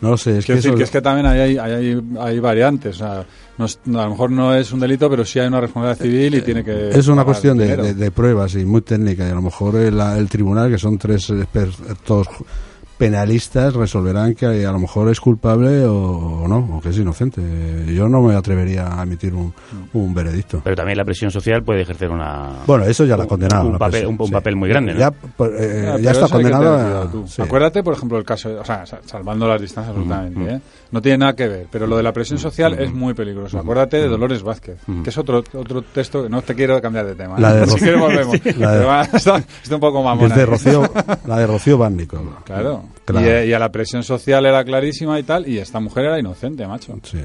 no 0.00 0.10
lo 0.10 0.16
sé. 0.16 0.38
Es 0.38 0.46
que 0.46 0.54
decir 0.54 0.70
eso- 0.70 0.78
que 0.78 0.84
es 0.84 0.90
que 0.90 1.00
también 1.02 1.26
hay, 1.26 1.56
hay, 1.56 1.58
hay, 1.58 2.02
hay 2.20 2.38
variantes. 2.40 2.96
O 2.96 2.98
sea, 2.98 3.26
no 3.58 3.66
es- 3.66 3.78
no, 3.84 4.00
a 4.00 4.04
lo 4.04 4.10
mejor 4.10 4.30
no 4.30 4.54
es 4.54 4.72
un 4.72 4.80
delito, 4.80 5.08
pero 5.10 5.24
sí 5.24 5.38
hay 5.38 5.46
una 5.48 5.60
responsabilidad 5.60 6.02
civil 6.04 6.34
y 6.34 6.42
tiene 6.42 6.64
que. 6.64 6.88
es 6.90 7.06
una 7.08 7.24
cuestión 7.24 7.56
de, 7.58 7.64
dinero. 7.64 7.82
de- 7.84 7.94
de 7.94 8.10
pruebas 8.10 8.54
y 8.54 8.64
muy 8.64 8.80
técnica 8.80 9.26
y 9.26 9.30
a 9.30 9.34
lo 9.34 9.42
mejor 9.42 9.76
el, 9.76 10.00
el 10.00 10.28
tribunal 10.28 10.70
que 10.70 10.78
son 10.78 10.98
tres 10.98 11.28
expertos 11.30 12.26
penalistas 12.98 13.74
resolverán 13.74 14.34
que 14.34 14.46
a 14.66 14.72
lo 14.72 14.78
mejor 14.78 15.08
es 15.10 15.20
culpable 15.20 15.84
o, 15.84 16.42
o 16.44 16.48
no 16.48 16.76
o 16.76 16.80
que 16.80 16.90
es 16.90 16.98
inocente 16.98 17.40
yo 17.94 18.08
no 18.08 18.22
me 18.22 18.34
atrevería 18.34 18.98
a 18.98 19.02
emitir 19.02 19.34
un, 19.34 19.52
un 19.92 20.14
veredicto 20.14 20.60
Pero 20.64 20.76
también 20.76 20.98
la 20.98 21.04
presión 21.04 21.30
social 21.30 21.62
puede 21.62 21.82
ejercer 21.82 22.10
una. 22.10 22.50
bueno 22.66 22.84
eso 22.84 23.04
ya 23.04 23.16
la 23.16 23.24
ha 23.24 23.26
condenado 23.26 23.66
Un, 23.66 23.72
la 23.72 23.78
papel, 23.78 23.90
presión, 23.92 24.12
un, 24.14 24.20
un 24.20 24.26
sí. 24.28 24.32
papel 24.32 24.56
muy 24.56 24.68
grande, 24.68 24.94
¿no? 24.94 25.00
ya, 25.00 25.10
pues, 25.10 25.50
eh, 25.58 25.82
Ya, 25.84 25.98
ya 25.98 26.10
está 26.10 26.10
eso 26.12 26.20
hay 26.22 26.26
que 26.26 26.32
condenado 26.50 26.62
tener 26.76 26.80
a- 26.80 26.84
cuidado 26.84 27.08
tú. 27.08 27.26
sí. 27.28 27.42
Acuérdate, 27.42 27.82
por 27.82 27.94
ejemplo, 27.94 28.18
el 28.18 28.24
caso, 28.24 28.60
o 28.60 28.64
sea, 28.64 28.86
sa- 28.86 29.00
salvando 29.04 29.48
las 29.48 29.60
distancias 29.60 29.94
absolutamente, 29.96 30.54
¿eh? 30.54 30.60
no 30.92 31.02
tiene 31.02 31.18
nada 31.18 31.34
que 31.34 31.48
ver, 31.48 31.66
pero 31.70 31.86
lo 31.86 31.96
de 31.96 32.02
la 32.04 32.12
presión 32.12 32.38
social 32.38 32.78
es 32.78 32.92
muy 32.92 33.14
peligroso. 33.14 33.58
Acuérdate 33.58 33.96
de 33.98 34.08
Dolores 34.08 34.42
Vázquez, 34.42 34.78
que 35.02 35.10
es 35.10 35.18
otro 35.18 35.42
otro 35.54 35.82
texto 35.82 36.22
que 36.22 36.28
no 36.28 36.42
te 36.42 36.54
quiero 36.54 36.80
cambiar 36.80 37.06
de 37.06 37.14
tema. 37.16 37.36
¿eh? 37.36 37.40
La 37.40 37.52
de 37.54 37.60
Rocío. 37.66 37.78
Sí. 38.32 38.40
La 38.58 38.70
de- 38.72 38.76
Pero 38.78 38.86
va, 38.86 39.02
está, 39.12 39.36
está 39.62 39.74
un 39.74 39.80
poco 39.80 40.02
mamona. 40.02 40.28
es 40.28 40.34
de 40.36 40.42
¿eh? 40.42 40.46
Rocío, 40.46 40.82
la 41.26 41.38
de 41.38 41.46
Rocío 41.46 41.76
Bárnico. 41.78 42.18
Claro. 42.44 42.83
Claro. 43.04 43.26
Y, 43.26 43.30
eh, 43.30 43.46
y 43.46 43.52
a 43.52 43.58
la 43.58 43.70
presión 43.70 44.02
social 44.02 44.44
era 44.46 44.64
clarísima 44.64 45.18
y 45.18 45.22
tal, 45.22 45.48
y 45.48 45.58
esta 45.58 45.80
mujer 45.80 46.04
era 46.06 46.18
inocente, 46.18 46.66
macho. 46.66 46.98
Sí. 47.02 47.18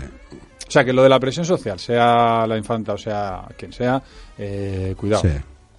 O 0.67 0.71
sea, 0.71 0.85
que 0.85 0.93
lo 0.93 1.01
de 1.03 1.09
la 1.09 1.19
presión 1.19 1.45
social, 1.45 1.79
sea 1.79 2.45
la 2.47 2.55
infanta 2.57 2.93
o 2.93 2.97
sea 2.97 3.43
quien 3.57 3.73
sea, 3.73 4.01
eh, 4.37 4.93
cuidado. 4.97 5.23
Sí. 5.23 5.29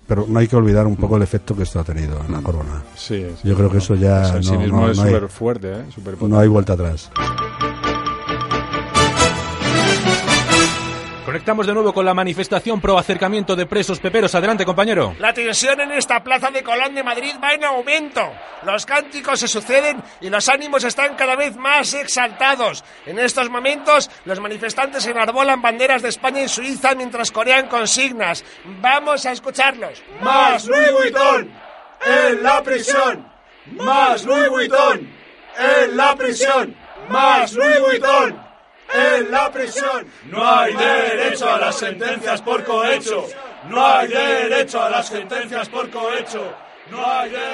Pero 0.09 0.27
no 0.29 0.41
hay 0.41 0.49
que 0.49 0.57
olvidar 0.57 0.89
un 0.89 0.97
poco 0.97 1.17
el 1.17 1.23
efecto 1.23 1.55
que 1.55 1.63
esto 1.63 1.79
ha 1.79 1.85
tenido 1.85 2.21
en 2.27 2.33
la 2.33 2.41
corona. 2.43 2.83
Sí, 2.97 3.25
sí, 3.41 3.49
Yo 3.49 3.55
creo 3.55 3.71
que 3.71 3.79
eso 3.79 3.95
ya 3.95 4.25
sí 4.43 4.51
no, 4.51 4.59
mismo 4.59 4.81
no- 4.81 4.91
es 4.91 4.97
no 4.99 5.05
hay- 5.05 5.13
súper 5.13 5.29
fuerte, 5.29 5.73
¿eh? 5.73 5.85
Súper 5.95 6.21
no 6.23 6.37
hay 6.41 6.49
vuelta 6.49 6.73
atrás. 6.73 7.09
Conectamos 11.31 11.65
de 11.65 11.75
nuevo 11.75 11.95
con 11.95 12.05
la 12.05 12.13
manifestación 12.13 12.81
pro 12.81 12.99
acercamiento 12.99 13.55
de 13.55 13.65
presos 13.65 14.01
peperos. 14.01 14.35
Adelante, 14.35 14.65
compañero. 14.65 15.15
La 15.21 15.33
tensión 15.33 15.81
en 15.81 15.93
esta 15.93 16.25
plaza 16.25 16.51
de 16.51 16.65
Colón 16.65 16.93
de 16.93 17.05
Madrid 17.05 17.37
va 17.41 17.53
en 17.53 17.63
aumento. 17.63 18.33
Los 18.65 18.85
cánticos 18.85 19.39
se 19.39 19.47
suceden 19.47 20.03
y 20.21 20.29
los 20.29 20.49
ánimos 20.49 20.83
están 20.83 21.15
cada 21.15 21.37
vez 21.37 21.55
más 21.57 21.95
exaltados. 21.95 22.83
En 23.07 23.21
estos 23.21 23.49
momentos, 23.49 24.11
los 24.25 24.41
manifestantes 24.41 25.07
enarbolan 25.07 25.63
banderas 25.63 26.03
de 26.03 26.09
España 26.09 26.43
y 26.43 26.49
Suiza 26.49 26.97
mientras 26.97 27.31
corean 27.31 27.69
consignas. 27.69 28.45
Vamos 28.81 29.25
a 29.25 29.31
escucharlos. 29.31 30.03
Más 30.21 30.67
Louis 30.67 30.91
Vuitton 30.91 31.49
en 32.07 32.43
la 32.43 32.61
prisión. 32.61 33.33
Más 33.77 34.25
Louis 34.25 34.49
Vuitton 34.49 35.09
en 35.57 35.97
la 35.97 36.17
prisión. 36.17 36.75
Más 37.09 37.53
Louis 37.53 37.79
Vuitton 37.79 38.50
en 38.95 39.31
la 39.31 39.51
prisión. 39.51 40.07
No 40.25 40.45
hay 40.45 40.75
derecho 40.75 41.51
a 41.51 41.59
las 41.59 41.77
sentencias 41.77 42.43
por 42.43 42.65
cohecho. 42.65 43.27
No 43.69 43.87
hay 43.87 44.09
derecho 44.09 44.83
a 44.83 44.91
las 44.91 45.09
sentencias 45.09 45.69
por 45.69 45.91
cohecho. 45.91 46.55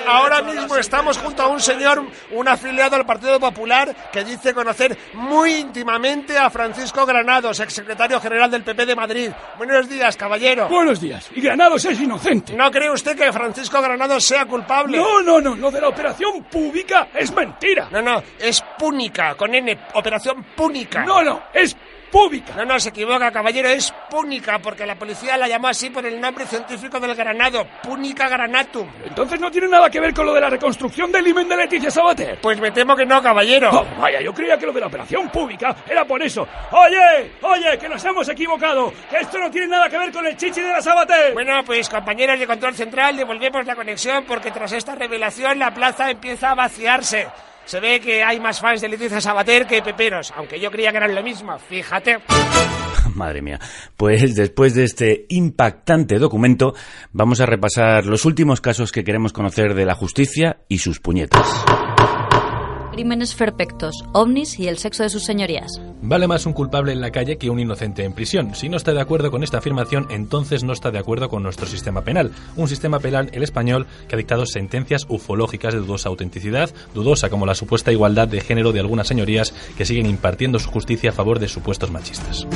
Ahora 0.06 0.42
mismo 0.42 0.76
estamos 0.76 1.18
junto 1.18 1.42
a 1.42 1.48
un 1.48 1.60
señor, 1.60 2.04
un 2.30 2.48
afiliado 2.48 2.96
al 2.96 3.06
Partido 3.06 3.38
Popular, 3.38 3.94
que 4.12 4.24
dice 4.24 4.54
conocer 4.54 4.96
muy 5.14 5.54
íntimamente 5.54 6.38
a 6.38 6.50
Francisco 6.50 7.04
Granados, 7.06 7.60
exsecretario 7.60 8.20
general 8.20 8.50
del 8.50 8.62
PP 8.62 8.86
de 8.86 8.96
Madrid. 8.96 9.30
Buenos 9.58 9.88
días, 9.88 10.16
caballero. 10.16 10.68
Buenos 10.68 11.00
días. 11.00 11.28
Y 11.34 11.40
Granados 11.40 11.84
es 11.84 12.00
inocente. 12.00 12.54
¿No 12.54 12.70
cree 12.70 12.90
usted 12.90 13.16
que 13.16 13.32
Francisco 13.32 13.80
Granados 13.80 14.24
sea 14.24 14.46
culpable? 14.46 14.98
No, 14.98 15.20
no, 15.20 15.40
no. 15.40 15.56
Lo 15.56 15.70
de 15.70 15.80
la 15.80 15.88
operación 15.88 16.44
pública 16.44 17.08
es 17.14 17.32
mentira. 17.32 17.88
No, 17.90 18.02
no, 18.02 18.22
es 18.38 18.62
púnica, 18.78 19.34
con 19.34 19.54
N, 19.54 19.78
operación 19.94 20.44
púnica. 20.56 21.04
No, 21.04 21.22
no, 21.22 21.42
es 21.52 21.76
pública. 22.16 22.54
No, 22.56 22.64
no, 22.64 22.80
se 22.80 22.88
equivoca, 22.88 23.30
caballero, 23.30 23.68
es 23.68 23.92
púnica, 24.08 24.58
porque 24.58 24.86
la 24.86 24.94
policía 24.94 25.36
la 25.36 25.46
llamó 25.46 25.68
así 25.68 25.90
por 25.90 26.06
el 26.06 26.18
nombre 26.18 26.46
científico 26.46 26.98
del 26.98 27.14
granado, 27.14 27.66
Púnica 27.82 28.26
granatum. 28.26 28.88
Entonces 29.04 29.38
no 29.38 29.50
tiene 29.50 29.68
nada 29.68 29.90
que 29.90 30.00
ver 30.00 30.14
con 30.14 30.24
lo 30.24 30.32
de 30.32 30.40
la 30.40 30.48
reconstrucción 30.48 31.12
del 31.12 31.26
himen 31.26 31.46
de 31.46 31.56
Leticia 31.58 31.90
Sabater. 31.90 32.38
Pues 32.40 32.58
me 32.58 32.70
temo 32.70 32.96
que 32.96 33.04
no, 33.04 33.22
caballero. 33.22 33.68
Oh, 33.70 34.00
vaya, 34.00 34.22
yo 34.22 34.32
creía 34.32 34.56
que 34.56 34.64
lo 34.64 34.72
de 34.72 34.80
la 34.80 34.86
operación 34.86 35.28
pública 35.28 35.76
era 35.86 36.06
por 36.06 36.22
eso. 36.22 36.48
Oye, 36.70 37.32
oye, 37.42 37.78
que 37.78 37.88
nos 37.88 38.02
hemos 38.02 38.26
equivocado. 38.30 38.94
Que 39.10 39.18
esto 39.18 39.38
no 39.38 39.50
tiene 39.50 39.66
nada 39.66 39.90
que 39.90 39.98
ver 39.98 40.10
con 40.10 40.26
el 40.26 40.38
chichi 40.38 40.62
de 40.62 40.68
la 40.68 40.80
Sabater. 40.80 41.34
Bueno, 41.34 41.62
pues 41.66 41.86
compañeros 41.90 42.38
de 42.38 42.46
control 42.46 42.74
central, 42.74 43.18
devolvemos 43.18 43.66
la 43.66 43.76
conexión 43.76 44.24
porque 44.24 44.50
tras 44.50 44.72
esta 44.72 44.94
revelación 44.94 45.58
la 45.58 45.74
plaza 45.74 46.10
empieza 46.10 46.52
a 46.52 46.54
vaciarse. 46.54 47.28
Se 47.66 47.80
ve 47.80 48.00
que 48.00 48.22
hay 48.22 48.38
más 48.38 48.60
fans 48.60 48.80
de 48.80 48.88
Leticia 48.88 49.20
Sabater 49.20 49.66
que 49.66 49.82
peperos, 49.82 50.32
aunque 50.36 50.60
yo 50.60 50.70
creía 50.70 50.92
que 50.92 50.98
eran 50.98 51.14
lo 51.14 51.22
mismo, 51.22 51.58
fíjate. 51.58 52.18
Madre 53.14 53.42
mía. 53.42 53.58
Pues 53.96 54.36
después 54.36 54.74
de 54.74 54.84
este 54.84 55.26
impactante 55.30 56.18
documento, 56.18 56.74
vamos 57.12 57.40
a 57.40 57.46
repasar 57.46 58.06
los 58.06 58.24
últimos 58.24 58.60
casos 58.60 58.92
que 58.92 59.02
queremos 59.02 59.32
conocer 59.32 59.74
de 59.74 59.84
la 59.84 59.94
justicia 59.94 60.58
y 60.68 60.78
sus 60.78 61.00
puñetas. 61.00 61.64
Crímenes 62.96 63.34
perfectos, 63.34 63.94
ovnis 64.14 64.58
y 64.58 64.68
el 64.68 64.78
sexo 64.78 65.02
de 65.02 65.10
sus 65.10 65.22
señorías. 65.22 65.82
Vale 66.00 66.26
más 66.26 66.46
un 66.46 66.54
culpable 66.54 66.92
en 66.92 67.02
la 67.02 67.10
calle 67.10 67.36
que 67.36 67.50
un 67.50 67.60
inocente 67.60 68.04
en 68.04 68.14
prisión. 68.14 68.54
Si 68.54 68.70
no 68.70 68.78
está 68.78 68.94
de 68.94 69.02
acuerdo 69.02 69.30
con 69.30 69.42
esta 69.42 69.58
afirmación, 69.58 70.06
entonces 70.08 70.64
no 70.64 70.72
está 70.72 70.90
de 70.90 70.98
acuerdo 70.98 71.28
con 71.28 71.42
nuestro 71.42 71.66
sistema 71.66 72.04
penal. 72.04 72.32
Un 72.56 72.68
sistema 72.68 72.98
penal, 72.98 73.28
el 73.34 73.42
español, 73.42 73.86
que 74.08 74.14
ha 74.14 74.16
dictado 74.16 74.46
sentencias 74.46 75.04
ufológicas 75.10 75.74
de 75.74 75.80
dudosa 75.80 76.08
autenticidad, 76.08 76.70
dudosa 76.94 77.28
como 77.28 77.44
la 77.44 77.54
supuesta 77.54 77.92
igualdad 77.92 78.28
de 78.28 78.40
género 78.40 78.72
de 78.72 78.80
algunas 78.80 79.08
señorías 79.08 79.52
que 79.76 79.84
siguen 79.84 80.06
impartiendo 80.06 80.58
su 80.58 80.70
justicia 80.70 81.10
a 81.10 81.12
favor 81.12 81.38
de 81.38 81.48
supuestos 81.48 81.90
machistas. 81.90 82.46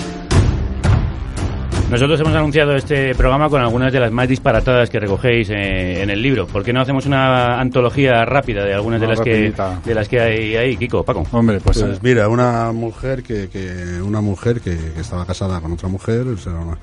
Nosotros 1.91 2.21
hemos 2.21 2.35
anunciado 2.37 2.77
este 2.77 3.17
programa 3.17 3.49
con 3.49 3.61
algunas 3.61 3.93
de 3.93 3.99
las 3.99 4.13
más 4.13 4.29
disparatadas 4.29 4.89
que 4.89 5.01
recogéis 5.01 5.51
eh, 5.51 6.03
en 6.03 6.09
el 6.09 6.23
libro. 6.23 6.47
¿Por 6.47 6.63
qué 6.63 6.73
no 6.73 6.81
hacemos 6.81 7.05
una 7.05 7.61
antología 7.61 8.25
rápida 8.25 8.65
de 8.65 8.73
algunas 8.73 9.01
de 9.01 9.09
las 9.09 9.21
que 9.21 9.53
de 9.85 9.95
las 9.95 10.09
que 10.09 10.21
hay 10.21 10.55
ahí, 10.55 10.77
Kiko, 10.77 11.03
Paco? 11.03 11.27
Hombre, 11.33 11.59
pues, 11.61 11.83
Pues 11.83 12.01
mira, 12.01 12.29
una 12.29 12.71
mujer 12.71 13.25
que, 13.25 13.49
que 13.49 14.01
una 14.01 14.21
mujer 14.21 14.61
que, 14.61 14.77
que 14.77 15.01
estaba 15.01 15.27
casada 15.27 15.61
con 15.61 15.73
otra 15.73 15.89
mujer, 15.89 16.29
o 16.29 16.39
sea, 16.39 16.53
una, 16.53 16.79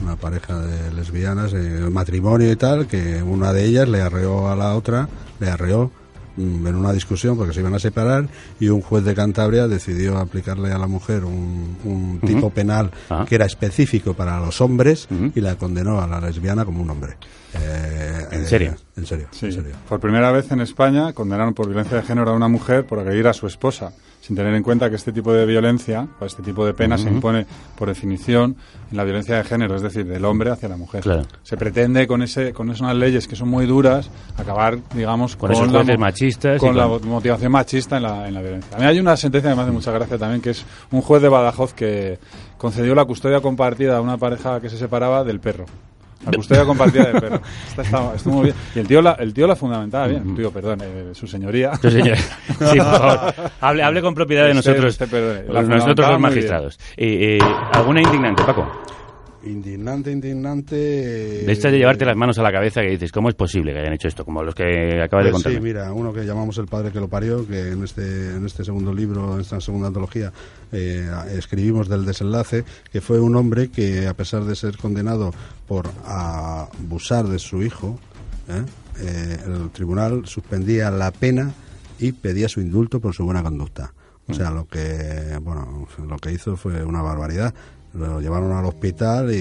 una 0.00 0.14
pareja 0.14 0.56
de 0.60 0.92
lesbianas, 0.92 1.52
eh, 1.54 1.88
matrimonio 1.90 2.52
y 2.52 2.56
tal, 2.56 2.86
que 2.86 3.20
una 3.20 3.52
de 3.52 3.64
ellas 3.64 3.88
le 3.88 4.00
arreó 4.00 4.48
a 4.48 4.54
la 4.54 4.76
otra, 4.76 5.08
le 5.40 5.50
arreó 5.50 5.90
en 6.36 6.74
una 6.74 6.92
discusión 6.92 7.36
porque 7.36 7.52
se 7.52 7.60
iban 7.60 7.74
a 7.74 7.78
separar 7.78 8.28
y 8.58 8.68
un 8.68 8.80
juez 8.80 9.04
de 9.04 9.14
Cantabria 9.14 9.68
decidió 9.68 10.18
aplicarle 10.18 10.72
a 10.72 10.78
la 10.78 10.86
mujer 10.86 11.24
un, 11.24 11.76
un 11.84 12.20
tipo 12.26 12.50
penal 12.50 12.90
Ah. 13.10 13.24
que 13.28 13.34
era 13.34 13.44
específico 13.46 14.14
para 14.14 14.38
los 14.40 14.60
hombres 14.60 15.08
y 15.34 15.40
la 15.40 15.56
condenó 15.56 16.00
a 16.00 16.06
la 16.06 16.20
lesbiana 16.20 16.64
como 16.64 16.82
un 16.82 16.90
hombre. 16.90 17.16
Eh, 17.54 18.26
¿En 18.32 18.42
eh, 18.42 18.46
serio? 18.46 18.74
En 18.96 19.04
serio, 19.06 19.26
Sí, 19.30 19.46
en 19.46 19.52
serio. 19.52 19.72
por 19.88 20.00
primera 20.00 20.30
vez 20.32 20.50
en 20.52 20.60
España 20.60 21.12
condenaron 21.12 21.52
por 21.54 21.66
violencia 21.66 21.98
de 21.98 22.02
género 22.02 22.30
a 22.30 22.34
una 22.34 22.48
mujer 22.48 22.86
por 22.86 22.98
agredir 22.98 23.26
a 23.28 23.32
su 23.34 23.46
esposa, 23.46 23.92
sin 24.22 24.36
tener 24.36 24.54
en 24.54 24.62
cuenta 24.62 24.88
que 24.88 24.94
este 24.94 25.10
tipo 25.12 25.32
de 25.32 25.44
violencia 25.44 26.06
o 26.20 26.24
este 26.24 26.44
tipo 26.44 26.64
de 26.64 26.74
pena 26.74 26.96
se 26.96 27.08
impone 27.08 27.44
por 27.76 27.88
definición 27.88 28.54
en 28.90 28.96
la 28.96 29.02
violencia 29.02 29.36
de 29.36 29.42
género, 29.42 29.74
es 29.74 29.82
decir, 29.82 30.06
del 30.06 30.24
hombre 30.24 30.50
hacia 30.52 30.68
la 30.68 30.76
mujer. 30.76 31.02
Claro. 31.02 31.22
Se 31.42 31.56
pretende 31.56 32.06
con 32.06 32.22
ese 32.22 32.52
con 32.52 32.70
esas 32.70 32.94
leyes 32.94 33.26
que 33.26 33.34
son 33.34 33.48
muy 33.48 33.66
duras 33.66 34.08
acabar, 34.38 34.78
digamos, 34.94 35.34
Con 35.34 35.50
la 35.50 35.96
machistas 35.98 36.60
con 36.60 36.76
la 36.76 36.86
con- 36.86 37.08
motivación 37.08 37.50
machista 37.50 37.96
en 37.96 38.04
la, 38.04 38.28
en 38.28 38.34
la 38.34 38.40
violencia. 38.42 38.76
A 38.76 38.80
mí 38.80 38.86
hay 38.86 39.00
una 39.00 39.16
sentencia 39.16 39.50
que 39.50 39.56
me 39.56 39.62
hace 39.62 39.72
mucha 39.72 39.90
gracia 39.90 40.16
también, 40.16 40.40
que 40.40 40.50
es 40.50 40.64
un 40.92 41.00
juez 41.02 41.20
de 41.20 41.28
Badajoz 41.28 41.74
que 41.74 42.18
concedió 42.58 42.94
la 42.94 43.04
custodia 43.04 43.40
compartida 43.40 43.96
a 43.96 44.00
una 44.00 44.18
pareja 44.18 44.60
que 44.60 44.70
se 44.70 44.76
separaba 44.78 45.24
del 45.24 45.40
perro. 45.40 45.64
La 46.24 46.32
custodia 46.32 46.64
compartida 46.64 47.04
del 47.04 47.20
perro. 47.20 47.40
Esta 47.68 47.82
está, 47.82 48.14
estuvo 48.14 48.34
muy 48.34 48.44
bien. 48.44 48.56
Y 48.74 48.78
el 48.78 48.86
tío 48.86 49.02
la, 49.02 49.12
el 49.12 49.34
tío 49.34 49.46
la 49.46 49.56
fundamentaba 49.56 50.06
bien. 50.06 50.34
Tío, 50.36 50.50
perdón, 50.52 50.78
eh, 50.82 51.10
su 51.14 51.26
señoría. 51.26 51.74
Su 51.76 51.90
señor- 51.90 52.16
Sí, 52.48 52.78
por 52.78 52.84
favor. 52.98 53.34
Hable, 53.60 53.82
hable 53.82 54.02
con 54.02 54.14
propiedad 54.14 54.44
de 54.44 54.50
Este- 54.52 54.70
nosotros, 54.70 54.92
este, 54.92 55.06
perdone, 55.08 55.52
la 55.52 55.62
nosotros 55.62 56.10
los 56.10 56.20
magistrados. 56.20 56.78
Eh, 56.96 57.38
eh, 57.40 57.44
¿Alguna 57.72 58.02
indignante, 58.02 58.42
Paco? 58.44 58.66
Indignante, 59.44 60.12
indignante. 60.12 60.76
De 60.76 61.52
estas 61.52 61.72
de 61.72 61.78
llevarte 61.78 62.04
las 62.04 62.16
manos 62.16 62.38
a 62.38 62.42
la 62.42 62.52
cabeza 62.52 62.80
que 62.80 62.90
dices, 62.90 63.10
¿cómo 63.10 63.28
es 63.28 63.34
posible 63.34 63.72
que 63.72 63.80
hayan 63.80 63.92
hecho 63.92 64.06
esto? 64.08 64.24
Como 64.24 64.42
los 64.42 64.54
que 64.54 65.00
acabas 65.02 65.24
de 65.24 65.30
Pues 65.32 65.42
contar. 65.42 65.52
sí, 65.52 65.60
mira, 65.60 65.92
uno 65.92 66.12
que 66.12 66.24
llamamos 66.24 66.56
El 66.58 66.66
Padre 66.66 66.92
que 66.92 67.00
lo 67.00 67.08
parió, 67.08 67.46
que 67.46 67.72
en 67.72 67.82
este, 67.82 68.36
en 68.36 68.46
este 68.46 68.64
segundo 68.64 68.94
libro, 68.94 69.34
en 69.34 69.40
esta 69.40 69.60
segunda 69.60 69.88
antología, 69.88 70.32
eh, 70.70 71.10
escribimos 71.36 71.88
del 71.88 72.04
desenlace, 72.04 72.64
que 72.92 73.00
fue 73.00 73.18
un 73.18 73.34
hombre 73.34 73.68
que, 73.68 74.06
a 74.06 74.14
pesar 74.14 74.44
de 74.44 74.54
ser 74.54 74.76
condenado 74.76 75.32
por 75.66 75.88
abusar 76.04 77.26
de 77.26 77.38
su 77.38 77.62
hijo, 77.62 77.98
¿eh? 78.48 78.62
Eh, 79.00 79.38
el 79.46 79.70
tribunal 79.70 80.26
suspendía 80.26 80.90
la 80.90 81.10
pena 81.10 81.52
y 81.98 82.12
pedía 82.12 82.48
su 82.48 82.60
indulto 82.60 83.00
por 83.00 83.14
su 83.14 83.24
buena 83.24 83.42
conducta. 83.42 83.92
O 84.28 84.34
sea, 84.34 84.50
lo 84.50 84.66
que, 84.66 85.36
bueno, 85.42 85.86
lo 86.08 86.16
que 86.16 86.32
hizo 86.32 86.56
fue 86.56 86.82
una 86.84 87.02
barbaridad. 87.02 87.52
Lo 87.94 88.20
llevaron 88.20 88.52
al 88.52 88.64
hospital 88.64 89.34
y, 89.34 89.36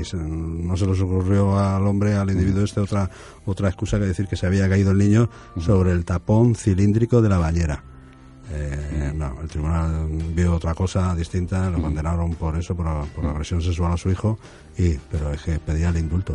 y 0.00 0.04
se- 0.04 0.16
no 0.16 0.76
se 0.76 0.86
les 0.86 1.00
ocurrió 1.00 1.58
al 1.58 1.86
hombre, 1.86 2.14
al 2.14 2.30
individuo 2.30 2.64
este, 2.64 2.80
otra, 2.80 3.08
otra 3.46 3.68
excusa 3.68 3.98
que 3.98 4.06
decir 4.06 4.26
que 4.26 4.36
se 4.36 4.46
había 4.46 4.68
caído 4.68 4.90
el 4.90 4.98
niño 4.98 5.30
sobre 5.60 5.92
el 5.92 6.04
tapón 6.04 6.54
cilíndrico 6.56 7.22
de 7.22 7.28
la 7.28 7.38
bañera. 7.38 7.84
Eh, 8.50 9.12
no, 9.14 9.40
el 9.42 9.48
tribunal 9.48 10.08
vio 10.34 10.54
otra 10.54 10.74
cosa 10.74 11.14
distinta, 11.14 11.68
lo 11.70 11.80
condenaron 11.82 12.34
por 12.34 12.56
eso, 12.56 12.74
por, 12.74 12.86
por 13.08 13.26
agresión 13.26 13.60
sexual 13.60 13.92
a 13.92 13.96
su 13.96 14.10
hijo, 14.10 14.38
y 14.76 14.94
pero 15.10 15.32
es 15.32 15.42
que 15.42 15.58
pedía 15.58 15.90
el 15.90 15.98
indulto. 15.98 16.34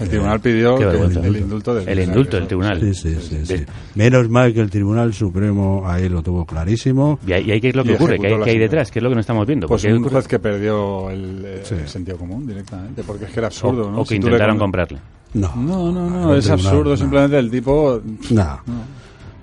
El 0.00 0.08
tribunal 0.08 0.40
pidió 0.40 0.76
vergüenza. 0.76 1.20
el 1.20 1.36
indulto 1.36 1.74
del 1.74 1.88
El 1.88 2.00
indulto 2.00 2.36
del 2.36 2.46
tribunal. 2.48 2.80
Sí, 2.80 2.94
sí, 2.94 3.16
sí, 3.20 3.46
sí. 3.46 3.64
Menos 3.94 4.28
mal 4.28 4.52
que 4.52 4.60
el 4.60 4.68
Tribunal 4.70 5.14
Supremo 5.14 5.84
ahí 5.86 6.08
lo 6.08 6.20
tuvo 6.22 6.44
clarísimo. 6.44 7.18
¿Y 7.26 7.32
ahí, 7.32 7.44
y 7.46 7.52
ahí 7.52 7.60
qué 7.60 7.68
es 7.68 7.76
lo 7.76 7.84
que 7.84 7.94
ocurre? 7.94 8.18
¿Qué 8.18 8.26
hay, 8.26 8.40
qué 8.42 8.50
hay 8.50 8.58
detrás? 8.58 8.90
¿Qué 8.90 8.98
es 8.98 9.02
lo 9.04 9.08
que 9.10 9.14
no 9.14 9.20
estamos 9.20 9.46
viendo? 9.46 9.68
Pues 9.68 9.82
¿Por 9.82 9.90
qué 9.90 9.96
un 9.96 10.02
juez 10.08 10.26
que 10.26 10.38
perdió 10.40 11.10
el, 11.10 11.44
eh, 11.44 11.60
Sí. 11.62 11.74
el 11.74 11.86
sentido 11.88 12.18
común 12.18 12.44
directamente, 12.46 13.04
porque 13.04 13.26
es 13.26 13.30
que 13.30 13.38
era 13.38 13.46
absurdo, 13.46 13.86
O- 13.86 13.90
¿no? 13.92 14.00
o 14.00 14.02
que 14.02 14.08
Si 14.08 14.14
le 14.14 14.26
intentaron 14.26 14.56
con- 14.56 14.64
comprarle. 14.66 14.98
No, 15.34 15.54
No, 15.56 15.92
no, 15.92 16.10
no, 16.10 16.32
El 16.32 16.38
es 16.38 16.44
tribunal, 16.44 16.66
absurdo, 16.66 16.90
no. 16.90 16.96
simplemente 16.96 17.38
el 17.38 17.50
tipo... 17.50 18.00
No. 18.30 18.60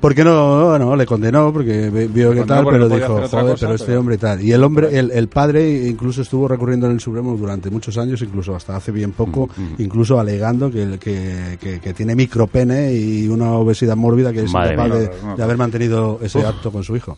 Porque 0.01 0.23
no, 0.23 0.69
bueno, 0.69 0.95
le 0.95 1.05
condenó 1.05 1.53
porque 1.53 1.89
vio 2.11 2.31
que 2.33 2.41
tal, 2.43 2.65
pero 2.65 2.79
no 2.79 2.89
dijo, 2.89 3.07
joder, 3.07 3.29
cosa, 3.29 3.55
pero 3.59 3.73
este 3.75 3.85
pero- 3.85 3.99
hombre 3.99 4.17
tal. 4.17 4.41
Y 4.41 4.51
el 4.51 4.63
hombre, 4.63 4.97
el, 4.97 5.11
el 5.11 5.27
padre 5.27 5.87
incluso 5.87 6.23
estuvo 6.23 6.47
recurriendo 6.47 6.87
en 6.87 6.93
el 6.93 6.99
Supremo 6.99 7.37
durante 7.37 7.69
muchos 7.69 7.97
años, 7.99 8.19
incluso 8.23 8.55
hasta 8.55 8.75
hace 8.75 8.91
bien 8.91 9.11
poco, 9.11 9.47
Mm, 9.55 9.81
incluso 9.81 10.19
alegando 10.19 10.71
que, 10.71 10.97
que, 10.99 11.57
que, 11.61 11.79
que 11.79 11.93
tiene 11.93 12.15
micropene 12.15 12.93
y 12.95 13.27
una 13.27 13.51
obesidad 13.53 13.95
mórbida 13.95 14.33
que 14.33 14.41
es 14.43 14.51
Madre 14.51 14.73
incapaz 14.73 14.89
mía. 14.89 14.99
de, 15.29 15.35
de 15.37 15.43
haber 15.43 15.57
mantenido 15.57 16.19
ese 16.23 16.39
Uf. 16.39 16.45
acto 16.45 16.71
con 16.71 16.83
su 16.83 16.95
hijo. 16.95 17.17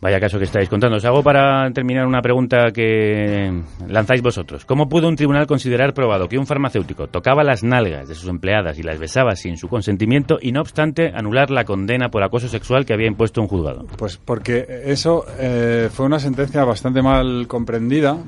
Vaya 0.00 0.20
caso 0.20 0.38
que 0.38 0.44
estáis 0.44 0.68
contando. 0.68 0.98
Os 0.98 1.04
hago 1.04 1.22
para 1.22 1.70
terminar 1.72 2.06
una 2.06 2.20
pregunta 2.20 2.70
que 2.72 3.62
lanzáis 3.88 4.20
vosotros. 4.20 4.64
¿Cómo 4.66 4.88
pudo 4.88 5.08
un 5.08 5.16
tribunal 5.16 5.46
considerar 5.46 5.94
probado 5.94 6.28
que 6.28 6.38
un 6.38 6.46
farmacéutico 6.46 7.08
tocaba 7.08 7.42
las 7.42 7.62
nalgas 7.62 8.08
de 8.08 8.14
sus 8.14 8.28
empleadas 8.28 8.78
y 8.78 8.82
las 8.82 8.98
besaba 8.98 9.36
sin 9.36 9.56
su 9.56 9.68
consentimiento 9.68 10.38
y 10.40 10.52
no 10.52 10.60
obstante 10.60 11.12
anular 11.14 11.50
la 11.50 11.64
condena 11.64 12.10
por 12.10 12.22
acoso 12.22 12.48
sexual 12.48 12.84
que 12.84 12.92
había 12.92 13.06
impuesto 13.06 13.40
un 13.40 13.48
juzgado? 13.48 13.86
Pues 13.96 14.18
porque 14.18 14.66
eso 14.84 15.24
eh, 15.38 15.88
fue 15.90 16.04
una 16.04 16.18
sentencia 16.18 16.62
bastante 16.64 17.00
mal 17.00 17.46
comprendida 17.48 18.18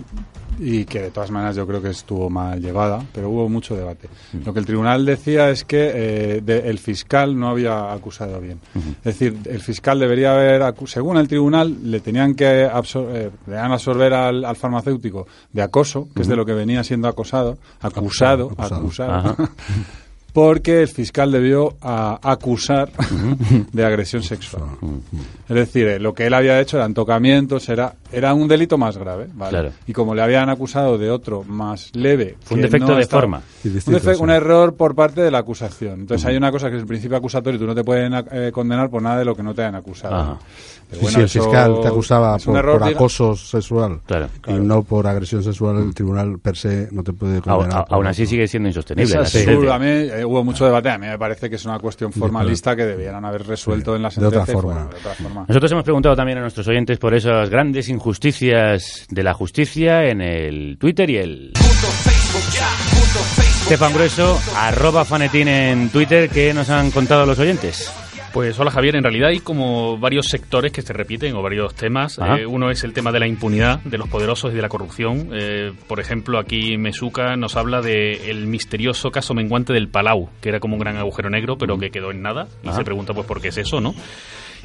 y 0.58 0.84
que 0.84 1.00
de 1.02 1.10
todas 1.10 1.30
maneras 1.30 1.56
yo 1.56 1.66
creo 1.66 1.80
que 1.80 1.90
estuvo 1.90 2.28
mal 2.30 2.60
llevada, 2.60 3.02
pero 3.14 3.30
hubo 3.30 3.48
mucho 3.48 3.76
debate. 3.76 4.08
Lo 4.44 4.52
que 4.52 4.60
el 4.60 4.66
tribunal 4.66 5.04
decía 5.04 5.50
es 5.50 5.64
que 5.64 5.92
eh, 5.94 6.40
de- 6.44 6.68
el 6.68 6.78
fiscal 6.78 7.38
no 7.38 7.48
había 7.48 7.92
acusado 7.92 8.40
bien. 8.40 8.58
Es 8.98 9.18
decir, 9.18 9.36
el 9.44 9.60
fiscal 9.60 9.98
debería 9.98 10.32
haber, 10.32 10.62
según 10.86 11.16
el 11.16 11.28
tribunal, 11.28 11.76
le 11.90 12.00
tenían 12.00 12.34
que 12.34 12.66
absor- 12.68 13.08
eh, 13.12 13.30
le 13.46 13.56
absorber 13.58 14.12
al, 14.14 14.44
al 14.44 14.56
farmacéutico 14.56 15.26
de 15.52 15.62
acoso, 15.62 16.08
que 16.14 16.22
es 16.22 16.28
de 16.28 16.36
lo 16.36 16.44
que 16.44 16.52
venía 16.54 16.82
siendo 16.84 17.08
acosado, 17.08 17.58
acusado, 17.80 18.50
Acusado. 18.78 19.36
Porque 20.32 20.82
el 20.82 20.88
fiscal 20.88 21.32
debió 21.32 21.76
a- 21.80 22.20
acusar 22.22 22.90
de 23.72 23.84
agresión 23.84 24.22
sexual. 24.22 24.64
Es 25.48 25.54
decir, 25.56 25.86
eh, 25.88 25.98
lo 25.98 26.12
que 26.14 26.26
él 26.26 26.34
había 26.34 26.60
hecho 26.60 26.76
eran 26.76 26.94
tocamientos, 26.94 27.68
era, 27.70 27.94
era 28.12 28.34
un 28.34 28.48
delito 28.48 28.78
más 28.78 28.96
grave. 28.96 29.26
¿vale? 29.34 29.50
Claro. 29.50 29.70
Y 29.86 29.92
como 29.92 30.14
le 30.14 30.22
habían 30.22 30.48
acusado 30.48 30.98
de 30.98 31.10
otro 31.10 31.44
más 31.44 31.90
leve. 31.94 32.36
Fue 32.42 32.56
un 32.56 32.62
defecto 32.62 32.88
no 32.88 32.94
de 32.96 33.02
estaba- 33.02 33.22
forma. 33.22 33.42
Y 33.64 33.68
Un, 33.68 34.20
un 34.20 34.30
error 34.30 34.74
por 34.74 34.94
parte 34.94 35.20
de 35.20 35.30
la 35.30 35.38
acusación. 35.38 36.00
Entonces 36.00 36.24
hay 36.26 36.36
una 36.36 36.50
cosa 36.50 36.70
que 36.70 36.76
es 36.76 36.82
el 36.82 36.88
principio 36.88 37.16
acusatorio, 37.16 37.58
tú 37.58 37.66
no 37.66 37.74
te 37.74 37.84
pueden 37.84 38.14
eh, 38.32 38.50
condenar 38.52 38.88
por 38.90 39.02
nada 39.02 39.18
de 39.18 39.24
lo 39.24 39.34
que 39.34 39.42
no 39.42 39.54
te 39.54 39.62
hayan 39.62 39.74
acusado. 39.74 40.14
Ajá. 40.14 40.38
Pero 40.90 41.00
Sí, 41.00 41.04
bueno, 41.04 41.28
sí, 41.28 41.38
el 41.38 41.44
fiscal 41.44 41.80
te 41.82 41.88
acusaba 41.88 42.38
por, 42.38 42.56
error, 42.56 42.78
por 42.78 42.88
diga- 42.88 42.94
acoso 42.96 43.36
sexual 43.36 44.00
Claro. 44.06 44.28
y 44.46 44.52
no 44.54 44.82
por 44.82 45.06
agresión 45.06 45.42
sexual, 45.42 45.76
el 45.76 45.94
tribunal 45.94 46.38
per 46.38 46.56
se 46.56 46.88
no 46.92 47.02
te 47.02 47.12
puede 47.12 47.42
condenar. 47.42 47.84
aún 47.90 48.06
así 48.06 48.24
sigue 48.24 48.48
siendo 48.48 48.70
insostenible. 48.70 49.04
Es 49.12 49.14
absurdo. 49.16 49.44
sentencia. 49.44 49.74
A 49.74 49.78
mí 49.78 49.86
eh, 49.86 50.24
hubo 50.24 50.42
mucho 50.44 50.64
debate. 50.64 50.88
A 50.88 50.96
mí 50.96 51.06
me 51.06 51.18
parece 51.18 51.50
que 51.50 51.56
es 51.56 51.64
una 51.66 51.78
cuestión 51.78 52.10
formalista 52.10 52.74
que 52.74 52.86
debieran 52.86 53.22
haber 53.26 53.46
resuelto 53.46 53.94
en 53.96 54.02
la 54.02 54.08
de 54.08 54.26
otra 54.26 54.46
sentencia. 54.46 54.52
y 54.52 54.54
forma. 54.54 54.72
fuera, 54.74 54.88
de 54.90 54.96
otra 54.96 55.14
forma. 55.14 55.44
Nosotros 55.46 55.72
hemos 55.72 55.84
preguntado 55.84 56.16
también 56.16 56.38
a 56.38 56.40
nuestros 56.40 56.66
oyentes 56.68 56.98
por 56.98 57.12
esas 57.14 57.50
grandes 57.50 57.86
injusticias 57.98 59.06
de 59.10 59.22
la 59.24 59.34
justicia 59.34 60.04
en 60.04 60.20
el 60.20 60.78
Twitter 60.78 61.10
y 61.10 61.16
el... 61.16 61.52
Estefan 63.62 63.92
Grueso, 63.92 64.40
arroba 64.54 65.04
fanetín 65.04 65.48
en 65.48 65.90
Twitter, 65.90 66.30
¿qué 66.30 66.54
nos 66.54 66.70
han 66.70 66.92
contado 66.92 67.26
los 67.26 67.38
oyentes? 67.40 67.92
Pues 68.32 68.56
hola 68.60 68.70
Javier, 68.70 68.94
en 68.94 69.02
realidad 69.02 69.30
hay 69.30 69.40
como 69.40 69.98
varios 69.98 70.26
sectores 70.26 70.70
que 70.70 70.82
se 70.82 70.92
repiten 70.92 71.34
o 71.34 71.42
varios 71.42 71.74
temas. 71.74 72.18
Eh, 72.18 72.46
uno 72.46 72.70
es 72.70 72.84
el 72.84 72.92
tema 72.92 73.10
de 73.10 73.18
la 73.18 73.26
impunidad 73.26 73.80
de 73.80 73.98
los 73.98 74.08
poderosos 74.08 74.52
y 74.52 74.54
de 74.56 74.62
la 74.62 74.68
corrupción. 74.68 75.30
Eh, 75.32 75.72
por 75.88 75.98
ejemplo, 75.98 76.38
aquí 76.38 76.76
Mesuca 76.76 77.36
nos 77.36 77.56
habla 77.56 77.80
de 77.80 78.30
el 78.30 78.46
misterioso 78.46 79.10
caso 79.10 79.34
menguante 79.34 79.72
del 79.72 79.88
Palau, 79.88 80.28
que 80.40 80.50
era 80.50 80.60
como 80.60 80.74
un 80.74 80.80
gran 80.80 80.98
agujero 80.98 81.30
negro, 81.30 81.58
pero 81.58 81.78
que 81.78 81.90
quedó 81.90 82.12
en 82.12 82.22
nada. 82.22 82.46
Y 82.62 82.70
se 82.72 82.84
pregunta 82.84 83.12
pues 83.12 83.26
por 83.26 83.40
qué 83.40 83.48
es 83.48 83.58
eso, 83.58 83.80
¿no? 83.80 83.94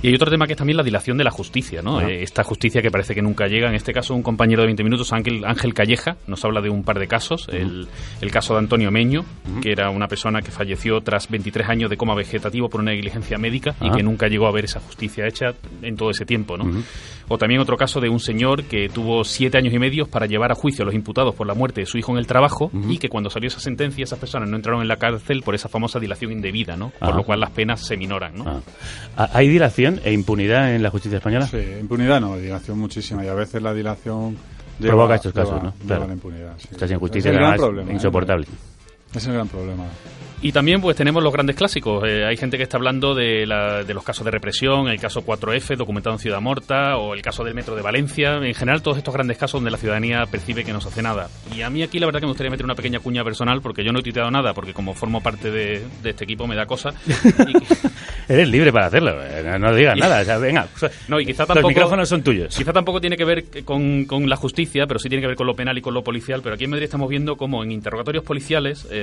Y 0.03 0.09
hay 0.09 0.15
otro 0.15 0.29
tema 0.29 0.45
que 0.45 0.51
es 0.53 0.57
también 0.57 0.75
la 0.75 0.83
dilación 0.83 1.17
de 1.17 1.23
la 1.23 1.31
justicia, 1.31 1.81
¿no? 1.81 2.01
Eh, 2.01 2.23
esta 2.23 2.43
justicia 2.43 2.81
que 2.81 2.91
parece 2.91 3.15
que 3.15 3.21
nunca 3.21 3.47
llega. 3.47 3.69
En 3.69 3.75
este 3.75 3.93
caso, 3.93 4.13
un 4.13 4.21
compañero 4.21 4.61
de 4.61 4.67
20 4.67 4.83
minutos, 4.83 5.13
Ángel, 5.13 5.45
Ángel 5.45 5.73
Calleja, 5.73 6.17
nos 6.27 6.43
habla 6.43 6.59
de 6.59 6.69
un 6.69 6.83
par 6.83 6.99
de 6.99 7.07
casos. 7.07 7.47
el, 7.49 7.87
el 8.19 8.31
caso 8.31 8.53
de 8.53 8.59
Antonio 8.59 8.91
Meño, 8.91 9.23
que 9.61 9.71
era 9.71 9.89
una 9.89 10.09
persona 10.09 10.41
que 10.41 10.51
falleció 10.51 10.99
tras 10.99 11.29
23 11.29 11.69
años 11.69 11.89
de 11.89 11.95
coma 11.95 12.15
vegetativo 12.15 12.67
por 12.67 12.81
una 12.81 12.91
negligencia 12.91 13.37
médica 13.37 13.75
y 13.79 13.89
que 13.91 14.03
nunca 14.03 14.27
llegó 14.27 14.47
a 14.47 14.51
ver 14.51 14.65
esa 14.65 14.81
justicia 14.81 15.25
hecha 15.25 15.53
en 15.81 15.95
todo 15.95 16.09
ese 16.09 16.25
tiempo, 16.25 16.57
¿no? 16.57 16.83
O 17.29 17.37
también 17.37 17.61
otro 17.61 17.77
caso 17.77 18.01
de 18.01 18.09
un 18.09 18.19
señor 18.19 18.65
que 18.65 18.89
tuvo 18.89 19.23
siete 19.23 19.57
años 19.57 19.73
y 19.73 19.79
medio 19.79 20.05
para 20.07 20.25
llevar 20.25 20.51
a 20.51 20.55
juicio 20.55 20.83
a 20.83 20.85
los 20.85 20.93
imputados 20.93 21.33
por 21.33 21.47
la 21.47 21.53
muerte 21.53 21.79
de 21.79 21.87
su 21.87 21.97
hijo 21.97 22.11
en 22.11 22.17
el 22.17 22.27
trabajo 22.27 22.69
y 22.89 22.97
que 22.97 23.07
cuando 23.07 23.29
salió 23.29 23.47
esa 23.47 23.61
sentencia 23.61 24.03
esas 24.03 24.19
personas 24.19 24.49
no 24.49 24.57
entraron 24.57 24.81
en 24.81 24.89
la 24.89 24.97
cárcel 24.97 25.41
por 25.43 25.55
esa 25.55 25.69
famosa 25.69 25.99
dilación 25.99 26.33
indebida, 26.33 26.75
¿no? 26.75 26.89
Por 26.89 27.09
Ajá. 27.09 27.17
lo 27.17 27.23
cual 27.23 27.39
las 27.39 27.51
penas 27.51 27.85
se 27.85 27.95
minoran, 27.95 28.35
¿no? 28.35 28.61
Ah, 29.15 29.29
¿Hay 29.33 29.47
dilación 29.47 29.92
e 30.03 30.11
impunidad 30.13 30.73
en 30.75 30.83
la 30.83 30.89
justicia 30.89 31.17
española? 31.17 31.47
Sí, 31.47 31.57
impunidad 31.79 32.19
no, 32.21 32.37
dilación 32.37 32.79
muchísima. 32.79 33.23
Y 33.25 33.27
a 33.27 33.33
veces 33.33 33.61
la 33.61 33.73
dilación 33.73 34.37
Lleva- 34.79 34.91
provoca 34.93 35.15
estos 35.15 35.33
lleva- 35.33 35.45
casos, 35.45 35.63
¿no? 35.63 35.73
lleva 35.73 35.85
Claro. 35.87 36.07
la 36.07 36.13
impunidad, 36.13 36.53
sí. 36.57 36.67
Estas 36.71 36.89
Es 36.89 36.95
injusticias 36.95 37.35
además, 37.35 37.57
problema, 37.59 37.91
¿eh? 37.91 37.95
Es 39.15 39.25
el 39.27 39.33
gran 39.33 39.47
problema. 39.47 39.85
Y 40.41 40.51
también 40.51 40.81
pues 40.81 40.97
tenemos 40.97 41.23
los 41.23 41.31
grandes 41.31 41.55
clásicos. 41.55 42.03
Eh, 42.05 42.25
hay 42.25 42.35
gente 42.35 42.57
que 42.57 42.63
está 42.63 42.75
hablando 42.75 43.15
de, 43.15 43.45
la- 43.45 43.85
de 43.85 43.93
los 43.93 44.03
casos 44.03 44.25
de 44.25 44.31
represión, 44.31 44.89
el 44.89 44.99
caso 44.99 45.21
4F, 45.25 45.77
documentado 45.77 46.13
en 46.15 46.19
Ciudad 46.19 46.41
Morta, 46.41 46.97
o 46.97 47.13
el 47.13 47.21
caso 47.21 47.45
del 47.45 47.53
metro 47.53 47.77
de 47.77 47.81
Valencia. 47.81 48.35
En 48.43 48.53
general, 48.53 48.81
todos 48.81 48.97
estos 48.97 49.13
grandes 49.13 49.37
casos 49.37 49.59
donde 49.61 49.71
la 49.71 49.77
ciudadanía 49.77 50.25
percibe 50.25 50.65
que 50.65 50.73
no 50.73 50.81
se 50.81 50.89
hace 50.89 51.01
nada. 51.01 51.29
Y 51.55 51.61
a 51.61 51.69
mí 51.69 51.81
aquí 51.81 51.97
la 51.97 52.07
verdad 52.07 52.19
que 52.19 52.25
me 52.25 52.31
gustaría 52.31 52.51
meter 52.51 52.65
una 52.65 52.75
pequeña 52.75 52.99
cuña 52.99 53.23
personal, 53.23 53.61
porque 53.61 53.85
yo 53.85 53.93
no 53.93 53.99
he 53.99 54.03
tuiteado 54.03 54.29
nada, 54.31 54.53
porque 54.53 54.73
como 54.73 54.93
formo 54.93 55.21
parte 55.23 55.49
de, 55.49 55.81
de 56.01 56.09
este 56.09 56.25
equipo 56.25 56.45
me 56.45 56.57
da 56.57 56.65
cosa. 56.65 56.89
Eres 58.27 58.47
libre 58.47 58.71
para 58.71 58.87
hacerlo, 58.87 59.11
eh, 59.23 59.43
no, 59.45 59.59
no 59.59 59.75
digas 59.75 59.97
nada. 59.97 60.21
O 60.21 60.25
sea, 60.25 60.37
venga, 60.39 60.67
No, 61.07 61.19
y 61.19 61.25
quizá 61.25 61.43
los 61.43 61.47
tampoco... 61.49 61.67
micrófonos 61.69 62.07
son 62.09 62.21
tuyos. 62.23 62.55
Quizá 62.55 62.71
tampoco 62.73 62.99
tiene 63.01 63.17
que 63.17 63.25
ver 63.25 63.45
con, 63.65 64.05
con 64.05 64.29
la 64.29 64.35
justicia, 64.35 64.87
pero 64.87 64.99
sí 64.99 65.07
tiene 65.09 65.21
que 65.21 65.27
ver 65.27 65.35
con 65.37 65.47
lo 65.47 65.55
penal 65.55 65.77
y 65.77 65.81
con 65.81 65.93
lo 65.93 66.03
policial. 66.03 66.41
Pero 66.41 66.55
aquí 66.55 66.63
en 66.65 66.69
Madrid 66.71 66.85
estamos 66.85 67.09
viendo 67.09 67.35
como 67.35 67.63
en 67.63 67.71
interrogatorios 67.71 68.23
policiales 68.23 68.87
eh, 68.91 69.02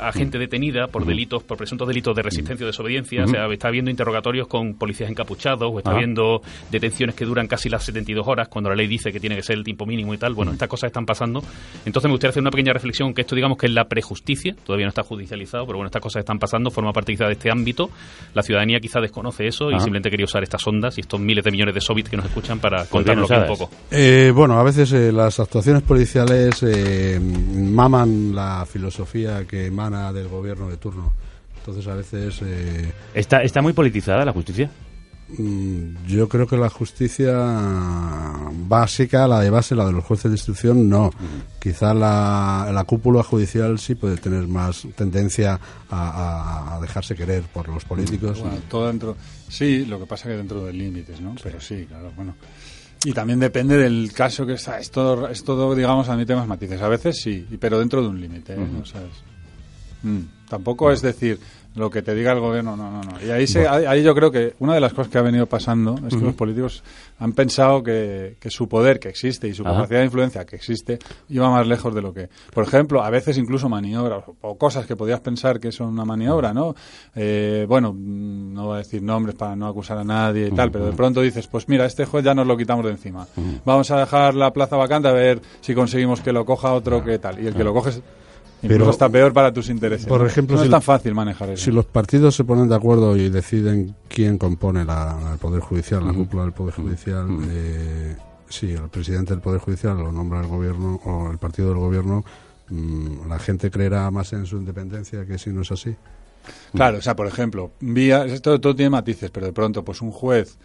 a 0.00 0.12
gente 0.12 0.38
detenida 0.38 0.86
por 0.88 1.04
delitos, 1.06 1.42
por 1.42 1.56
presuntos 1.56 1.86
delitos 1.88 2.14
de 2.16 2.22
resistencia 2.22 2.64
o 2.64 2.66
desobediencia. 2.66 3.24
O 3.24 3.28
sea, 3.28 3.46
está 3.46 3.68
habiendo 3.68 3.90
interrogatorios 3.90 4.46
con 4.48 4.74
policías 4.74 5.10
encapuchados 5.10 5.70
o 5.72 5.78
está 5.78 5.90
Ah. 5.90 5.94
habiendo 5.94 6.40
detenciones 6.70 7.14
que 7.14 7.24
duran 7.24 7.46
casi 7.46 7.68
las 7.68 7.84
72 7.84 8.26
horas 8.26 8.48
cuando 8.48 8.70
la 8.70 8.76
ley 8.76 8.86
dice 8.86 9.12
que 9.12 9.20
tiene 9.20 9.36
que 9.36 9.42
ser 9.42 9.56
el 9.56 9.64
tiempo 9.64 9.86
mínimo 9.86 10.14
y 10.14 10.18
tal. 10.18 10.34
Bueno, 10.34 10.52
estas 10.52 10.68
cosas 10.68 10.88
están 10.88 11.04
pasando. 11.06 11.42
Entonces 11.84 12.08
me 12.08 12.12
gustaría 12.12 12.30
hacer 12.30 12.40
una 12.42 12.50
pequeña 12.50 12.72
reflexión 12.72 13.12
que 13.14 13.22
esto 13.22 13.34
digamos 13.34 13.58
que 13.58 13.66
es 13.66 13.72
la 13.72 13.84
prejusticia. 13.84 14.54
Todavía 14.64 14.86
no 14.86 14.90
está 14.90 15.02
judicializado, 15.02 15.64
pero 15.66 15.78
bueno, 15.78 15.86
estas 15.86 16.02
cosas 16.02 16.20
están 16.20 16.38
pasando, 16.38 16.70
forma 16.70 16.92
parte 16.92 17.12
quizá 17.12 17.26
de 17.26 17.32
este 17.32 17.50
ámbito. 17.50 17.90
La 18.34 18.42
ciudadanía 18.42 18.78
quizá 18.80 19.00
desconoce 19.00 19.46
eso 19.46 19.70
y 19.70 19.74
simplemente 19.74 20.10
quería 20.10 20.24
usar 20.24 20.42
estas 20.42 20.66
ondas 20.66 20.96
y 20.98 21.00
estos 21.02 21.20
miles 21.20 21.44
de 21.44 21.50
millones 21.50 21.74
de 21.74 21.80
soviets 21.80 22.08
que 22.10 22.16
nos 22.16 22.26
escuchan 22.26 22.58
para 22.60 22.78
Pues 22.78 22.88
contarnos 22.90 23.28
bien 23.28 23.40
un 23.42 23.46
poco. 23.46 23.70
Eh, 23.90 24.32
bueno, 24.34 24.58
a 24.58 24.62
veces 24.62 24.92
eh, 24.92 25.12
las 25.12 25.40
actuaciones 25.40 25.82
policiales 25.82 26.62
eh, 26.62 27.18
maman 27.20 28.34
la 28.34 28.64
filosofía 28.66 29.39
que 29.46 29.66
emana 29.66 30.12
del 30.12 30.28
gobierno 30.28 30.68
de 30.68 30.76
turno. 30.76 31.12
Entonces, 31.58 31.86
a 31.86 31.94
veces. 31.94 32.40
eh, 32.42 32.92
¿Está, 33.14 33.42
¿Está 33.42 33.60
muy 33.62 33.72
politizada 33.72 34.24
la 34.24 34.32
justicia? 34.32 34.70
mm, 35.38 36.06
yo 36.08 36.28
creo 36.28 36.46
que 36.46 36.56
la 36.56 36.70
justicia 36.70 37.32
básica, 38.68 39.26
la 39.28 39.40
de 39.40 39.50
base, 39.50 39.74
la 39.74 39.84
de 39.86 39.92
los 39.92 40.04
jueces 40.04 40.30
de 40.30 40.36
instrucción, 40.36 40.88
no. 40.88 41.10
Quizá 41.58 41.92
la, 41.94 42.70
la 42.72 42.84
cúpula 42.84 43.22
judicial 43.22 43.78
sí 43.78 43.94
puede 43.94 44.16
tener 44.16 44.46
más 44.48 44.86
tendencia 44.96 45.58
a, 45.90 46.08
a- 46.70 46.76
a 46.76 46.80
dejarse 46.80 47.14
querer 47.14 47.42
por 47.44 47.68
los 47.68 47.84
políticos. 47.84 48.40
Bueno, 48.40 48.56
todo 48.68 48.86
dentro. 48.88 49.16
Sí, 49.48 49.84
lo 49.84 49.98
que 49.98 50.06
pasa 50.06 50.28
que 50.28 50.36
dentro 50.36 50.64
de 50.64 50.72
límites, 50.72 51.20
¿no? 51.20 51.34
Pero 51.42 51.60
sí, 51.60 51.84
claro, 51.88 52.12
bueno. 52.16 52.34
Y 53.04 53.12
también 53.12 53.40
depende 53.40 53.76
del 53.78 54.12
caso 54.12 54.44
que 54.46 54.54
está. 54.54 54.78
Es 54.78 54.90
todo, 54.90 55.28
es 55.28 55.42
todo 55.42 55.74
digamos, 55.74 56.08
admite 56.08 56.34
más 56.34 56.46
matices. 56.46 56.80
A 56.82 56.88
veces 56.88 57.18
sí, 57.22 57.46
pero 57.58 57.78
dentro 57.78 58.02
de 58.02 58.08
un 58.08 58.20
límite, 58.20 58.54
¿eh? 58.54 58.58
Ujú. 58.58 58.82
O 58.82 58.86
sea, 58.86 59.00
es- 59.00 59.29
Mm, 60.02 60.20
Tampoco 60.48 60.90
es 60.90 61.00
decir 61.00 61.38
lo 61.76 61.88
que 61.88 62.02
te 62.02 62.12
diga 62.16 62.32
el 62.32 62.40
gobierno, 62.40 62.76
no, 62.76 62.90
no, 62.90 63.00
no. 63.02 63.24
Y 63.24 63.30
ahí, 63.30 63.46
se, 63.46 63.60
Bueno. 63.68 63.88
ahí, 63.88 64.02
yo 64.02 64.12
creo 64.16 64.32
que 64.32 64.54
una 64.58 64.74
de 64.74 64.80
las 64.80 64.92
cosas 64.92 65.12
que 65.12 65.18
ha 65.18 65.22
venido 65.22 65.46
pasando 65.46 65.94
es 66.08 66.16
que 66.16 66.20
los 66.22 66.34
políticos 66.34 66.82
han 67.20 67.32
pensado 67.32 67.84
que, 67.84 68.36
que 68.40 68.50
su 68.50 68.68
poder 68.68 68.98
que 68.98 69.08
existe 69.08 69.46
y 69.46 69.54
su 69.54 69.62
Ajá. 69.62 69.74
capacidad 69.76 70.00
de 70.00 70.06
influencia 70.06 70.44
que 70.44 70.56
existe 70.56 70.98
iba 71.28 71.48
más 71.48 71.64
lejos 71.68 71.94
de 71.94 72.02
lo 72.02 72.12
que. 72.12 72.28
Por 72.52 72.64
ejemplo, 72.64 73.00
a 73.04 73.10
veces 73.10 73.38
incluso 73.38 73.68
maniobras 73.68 74.24
o, 74.26 74.34
o 74.40 74.58
cosas 74.58 74.84
que 74.86 74.96
podías 74.96 75.20
pensar 75.20 75.60
que 75.60 75.70
son 75.70 75.86
una 75.90 76.04
maniobra, 76.04 76.52
¿no? 76.52 76.74
Eh, 77.14 77.64
bueno, 77.68 77.92
mm, 77.92 78.52
no 78.52 78.64
voy 78.66 78.74
a 78.74 78.78
decir 78.78 79.00
nombres 79.04 79.36
para 79.36 79.54
no 79.54 79.68
acusar 79.68 79.98
a 79.98 80.04
nadie 80.04 80.48
y 80.48 80.50
tal, 80.50 80.72
pero 80.72 80.86
de 80.86 80.92
pronto 80.92 81.20
dices, 81.20 81.46
pues 81.46 81.68
mira, 81.68 81.86
este 81.86 82.04
juez 82.06 82.24
ya 82.24 82.34
nos 82.34 82.48
lo 82.48 82.56
quitamos 82.56 82.84
de 82.84 82.90
encima. 82.90 83.28
Vamos 83.64 83.88
a 83.92 84.00
dejar 84.00 84.34
la 84.34 84.52
plaza 84.52 84.74
vacante 84.76 85.06
a 85.06 85.12
ver 85.12 85.40
si 85.60 85.72
conseguimos 85.76 86.20
que 86.20 86.32
lo 86.32 86.44
coja 86.44 86.72
otro 86.72 87.04
que 87.04 87.20
tal. 87.20 87.38
Y 87.40 87.46
el 87.46 87.54
que 87.54 87.62
lo 87.62 87.72
coges 87.72 88.02
incluso 88.62 88.78
Pero- 88.78 88.90
está 88.90 89.08
peor 89.08 89.32
para 89.32 89.52
tus 89.52 89.68
intereses. 89.68 90.06
Por 90.06 90.26
ejemplo, 90.26 90.56
no 90.56 90.62
si 90.62 90.66
es 90.68 90.70
tan 90.70 90.82
fácil 90.82 91.14
manejar 91.14 91.50
eso. 91.50 91.64
Si 91.64 91.70
los 91.70 91.86
partidos 91.86 92.34
se 92.34 92.44
ponen 92.44 92.68
de 92.68 92.74
acuerdo 92.76 93.16
y 93.16 93.28
deciden 93.30 93.94
quién 94.08 94.38
compone 94.38 94.84
la, 94.84 95.32
el 95.32 95.38
Poder 95.38 95.60
Judicial, 95.60 96.04
la 96.04 96.10
Ujú. 96.12 96.20
cúpula 96.24 96.42
del 96.44 96.52
Poder 96.52 96.74
Judicial, 96.74 97.26
eh, 97.48 98.16
sí, 98.48 98.72
el 98.72 98.88
presidente 98.88 99.32
del 99.34 99.40
Poder 99.42 99.60
Judicial 99.60 99.96
lo 99.96 100.12
nombra 100.12 100.40
el 100.40 100.46
gobierno 100.46 101.00
o 101.04 101.30
el 101.30 101.38
partido 101.38 101.68
del 101.68 101.78
gobierno, 101.78 102.24
mm, 102.68 103.28
la 103.28 103.38
gente 103.38 103.70
creerá 103.70 104.10
más 104.10 104.32
en 104.32 104.46
su 104.46 104.56
independencia 104.56 105.24
que 105.24 105.38
si 105.38 105.50
no 105.50 105.62
es 105.62 105.72
así. 105.72 105.94
Claro, 106.74 106.98
o 106.98 107.02
sea, 107.02 107.14
por 107.14 107.26
ejemplo, 107.26 107.70
vía, 107.80 108.24
esto 108.24 108.58
todo 108.60 108.74
tiene 108.74 108.90
matices, 108.90 109.30
pero 109.30 109.46
de 109.46 109.52
pronto, 109.52 109.84
pues 109.84 110.00
un 110.00 110.10
juez 110.10 110.56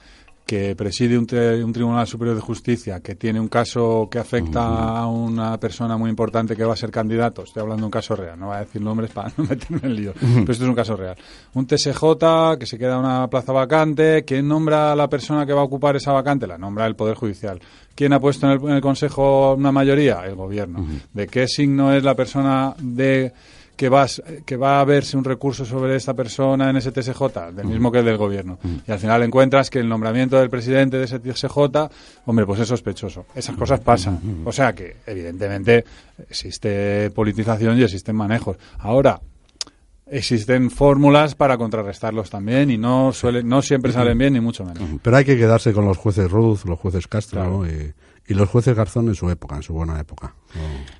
que 0.45 0.75
preside 0.75 1.17
un, 1.17 1.27
un 1.63 1.73
Tribunal 1.73 2.05
Superior 2.05 2.35
de 2.35 2.41
Justicia, 2.41 2.99
que 2.99 3.15
tiene 3.15 3.39
un 3.39 3.47
caso 3.47 4.07
que 4.11 4.19
afecta 4.19 4.61
a 4.61 5.07
una 5.07 5.59
persona 5.59 5.97
muy 5.97 6.09
importante 6.09 6.55
que 6.55 6.63
va 6.63 6.73
a 6.73 6.77
ser 6.77 6.91
candidato, 6.91 7.43
estoy 7.43 7.61
hablando 7.61 7.81
de 7.81 7.85
un 7.85 7.91
caso 7.91 8.15
real, 8.15 8.39
no 8.39 8.47
voy 8.47 8.57
a 8.57 8.59
decir 8.59 8.81
nombres 8.81 9.11
para 9.11 9.31
no 9.37 9.43
meterme 9.45 9.79
en 9.83 9.95
lío, 9.95 10.13
pero 10.13 10.51
esto 10.51 10.63
es 10.63 10.69
un 10.69 10.75
caso 10.75 10.95
real. 10.95 11.17
Un 11.53 11.65
TSJ 11.65 12.57
que 12.59 12.65
se 12.65 12.77
queda 12.77 12.99
una 12.99 13.27
plaza 13.27 13.51
vacante, 13.51 14.23
¿quién 14.23 14.47
nombra 14.47 14.91
a 14.91 14.95
la 14.95 15.09
persona 15.09 15.45
que 15.45 15.53
va 15.53 15.61
a 15.61 15.65
ocupar 15.65 15.95
esa 15.95 16.11
vacante? 16.11 16.45
La 16.45 16.57
nombra 16.57 16.85
el 16.85 16.95
Poder 16.95 17.15
Judicial. 17.15 17.59
¿Quién 17.95 18.13
ha 18.13 18.19
puesto 18.19 18.45
en 18.45 18.53
el, 18.53 18.69
en 18.69 18.75
el 18.75 18.81
Consejo 18.81 19.55
una 19.55 19.71
mayoría? 19.71 20.25
El 20.25 20.35
Gobierno. 20.35 20.85
¿De 21.13 21.27
qué 21.27 21.47
signo 21.47 21.93
es 21.93 22.03
la 22.03 22.13
persona 22.13 22.75
de 22.77 23.33
que 23.75 23.89
vas 23.89 24.21
que 24.45 24.57
va 24.57 24.79
a 24.79 24.85
verse 24.85 25.17
un 25.17 25.23
recurso 25.23 25.65
sobre 25.65 25.95
esta 25.95 26.13
persona 26.13 26.69
en 26.69 26.77
ese 26.77 26.91
TSJ, 26.91 27.51
del 27.53 27.67
mismo 27.67 27.91
que 27.91 27.99
el 27.99 28.05
del 28.05 28.17
gobierno. 28.17 28.57
Y 28.87 28.91
al 28.91 28.99
final 28.99 29.23
encuentras 29.23 29.69
que 29.69 29.79
el 29.79 29.89
nombramiento 29.89 30.37
del 30.39 30.49
presidente 30.49 30.97
de 30.97 31.05
ese 31.05 31.19
TSJ, 31.19 31.55
hombre, 32.25 32.45
pues 32.45 32.59
es 32.61 32.67
sospechoso. 32.67 33.25
Esas 33.35 33.55
cosas 33.55 33.79
pasan. 33.79 34.43
O 34.45 34.51
sea 34.51 34.73
que, 34.73 34.97
evidentemente, 35.05 35.85
existe 36.29 37.09
politización 37.11 37.77
y 37.79 37.83
existen 37.83 38.15
manejos. 38.15 38.57
Ahora, 38.79 39.19
existen 40.07 40.69
fórmulas 40.69 41.35
para 41.35 41.57
contrarrestarlos 41.57 42.29
también 42.29 42.69
y 42.69 42.77
no 42.77 43.11
suelen, 43.11 43.47
no 43.47 43.61
siempre 43.61 43.91
salen 43.91 44.17
bien 44.17 44.33
ni 44.33 44.39
mucho 44.39 44.63
menos. 44.63 44.83
Pero 45.01 45.17
hay 45.17 45.25
que 45.25 45.37
quedarse 45.37 45.73
con 45.73 45.85
los 45.85 45.97
jueces 45.97 46.29
Ruz, 46.29 46.65
los 46.65 46.79
jueces 46.79 47.07
Castro 47.07 47.43
¿no? 47.43 47.67
y, 47.67 47.93
y 48.27 48.33
los 48.33 48.49
jueces 48.49 48.75
Garzón 48.75 49.07
en 49.07 49.15
su 49.15 49.29
época, 49.29 49.55
en 49.55 49.63
su 49.63 49.73
buena 49.73 49.99
época. 49.99 50.33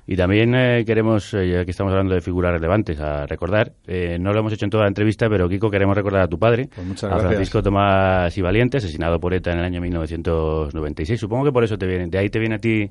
Y 0.06 0.16
también 0.16 0.54
eh, 0.54 0.84
queremos, 0.86 1.34
eh, 1.34 1.48
ya 1.48 1.64
que 1.64 1.70
estamos 1.70 1.92
hablando 1.92 2.14
de 2.14 2.20
figuras 2.20 2.52
relevantes, 2.52 3.00
a 3.00 3.26
recordar, 3.26 3.72
eh, 3.86 4.16
no 4.20 4.32
lo 4.32 4.40
hemos 4.40 4.52
hecho 4.52 4.64
en 4.64 4.70
toda 4.70 4.84
la 4.84 4.88
entrevista, 4.88 5.28
pero 5.28 5.48
Kiko, 5.48 5.70
queremos 5.70 5.96
recordar 5.96 6.22
a 6.22 6.28
tu 6.28 6.38
padre, 6.38 6.68
Pues 6.74 7.02
a. 7.04 7.18
Francisco 7.18 7.62
Tomás 7.62 8.36
y 8.36 8.42
Valiente, 8.42 8.78
asesinado 8.78 9.18
por 9.18 9.34
ETA 9.34 9.52
en 9.52 9.58
el 9.58 9.64
año 9.64 9.80
1996. 9.80 11.18
Supongo 11.18 11.46
que 11.46 11.52
por 11.52 11.64
eso 11.64 11.76
te 11.76 11.86
viene, 11.86 12.06
de 12.06 12.18
ahí 12.18 12.30
te 12.30 12.38
viene 12.38 12.56
a 12.56 12.58
ti 12.58 12.90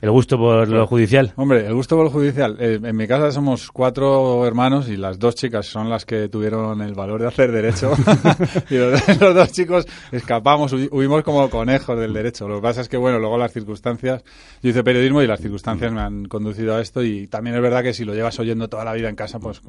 el 0.00 0.10
gusto 0.10 0.36
por 0.38 0.68
lo 0.68 0.86
judicial. 0.86 1.32
Hombre, 1.36 1.66
el 1.66 1.74
gusto 1.74 1.96
por 1.96 2.04
lo 2.04 2.10
judicial. 2.10 2.56
Eh, 2.60 2.78
en 2.82 2.96
mi 2.96 3.06
casa 3.06 3.30
somos 3.32 3.70
cuatro 3.72 4.46
hermanos 4.46 4.88
y 4.88 4.96
las 4.96 5.18
dos 5.18 5.34
chicas 5.34 5.66
son 5.66 5.90
las 5.90 6.04
que 6.06 6.28
tuvieron 6.28 6.80
el 6.82 6.94
valor 6.94 7.20
de 7.20 7.26
hacer 7.28 7.50
derecho. 7.52 7.92
y 8.70 8.76
los, 8.76 9.20
los 9.20 9.34
dos 9.34 9.52
chicos 9.52 9.86
escapamos, 10.12 10.72
hui- 10.72 10.88
huimos 10.92 11.22
como 11.22 11.48
conejos 11.50 11.98
del 11.98 12.12
derecho. 12.12 12.48
Lo 12.48 12.56
que 12.56 12.62
pasa 12.62 12.80
es 12.80 12.88
que, 12.88 12.96
bueno, 12.96 13.18
luego 13.18 13.38
las 13.38 13.52
circunstancias. 13.52 14.22
Yo 14.62 14.70
hice 14.70 14.84
periodismo 14.84 15.22
y 15.22 15.26
las 15.26 15.40
circunstancias 15.40 15.92
me 15.92 16.00
han 16.00 16.24
conducido 16.26 16.76
a 16.76 16.80
esto. 16.80 17.02
Y 17.02 17.26
también 17.26 17.56
es 17.56 17.62
verdad 17.62 17.82
que 17.82 17.92
si 17.92 18.04
lo 18.04 18.14
llevas 18.14 18.38
oyendo 18.38 18.68
toda 18.68 18.84
la 18.84 18.92
vida 18.92 19.08
en 19.08 19.16
casa, 19.16 19.38
pues, 19.40 19.60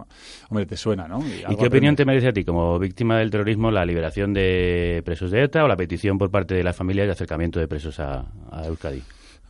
hombre, 0.50 0.66
te 0.66 0.78
suena, 0.78 1.08
¿no? 1.08 1.24
¿Y 1.50 1.56
qué 1.56 1.68
opinión 1.68 1.96
te 1.96 2.06
merece 2.06 2.28
a 2.28 2.34
ti, 2.34 2.44
como 2.46 2.78
víctima 2.80 3.18
del 3.18 3.30
terrorismo, 3.30 3.72
la 3.72 3.86
liberación 3.86 4.34
de 4.34 5.02
presos 5.06 5.32
de 5.32 5.44
ETA 5.44 5.64
o 5.64 5.68
la 5.68 5.76
petición 5.76 6.18
por 6.18 6.30
parte 6.30 6.54
de 6.56 6.64
las 6.64 6.76
familias 6.76 7.08
de 7.08 7.12
acercamiento 7.14 7.60
de 7.60 7.68
presos 7.68 8.00
a, 8.00 8.26
a 8.52 8.66
Euskadi? 8.68 9.02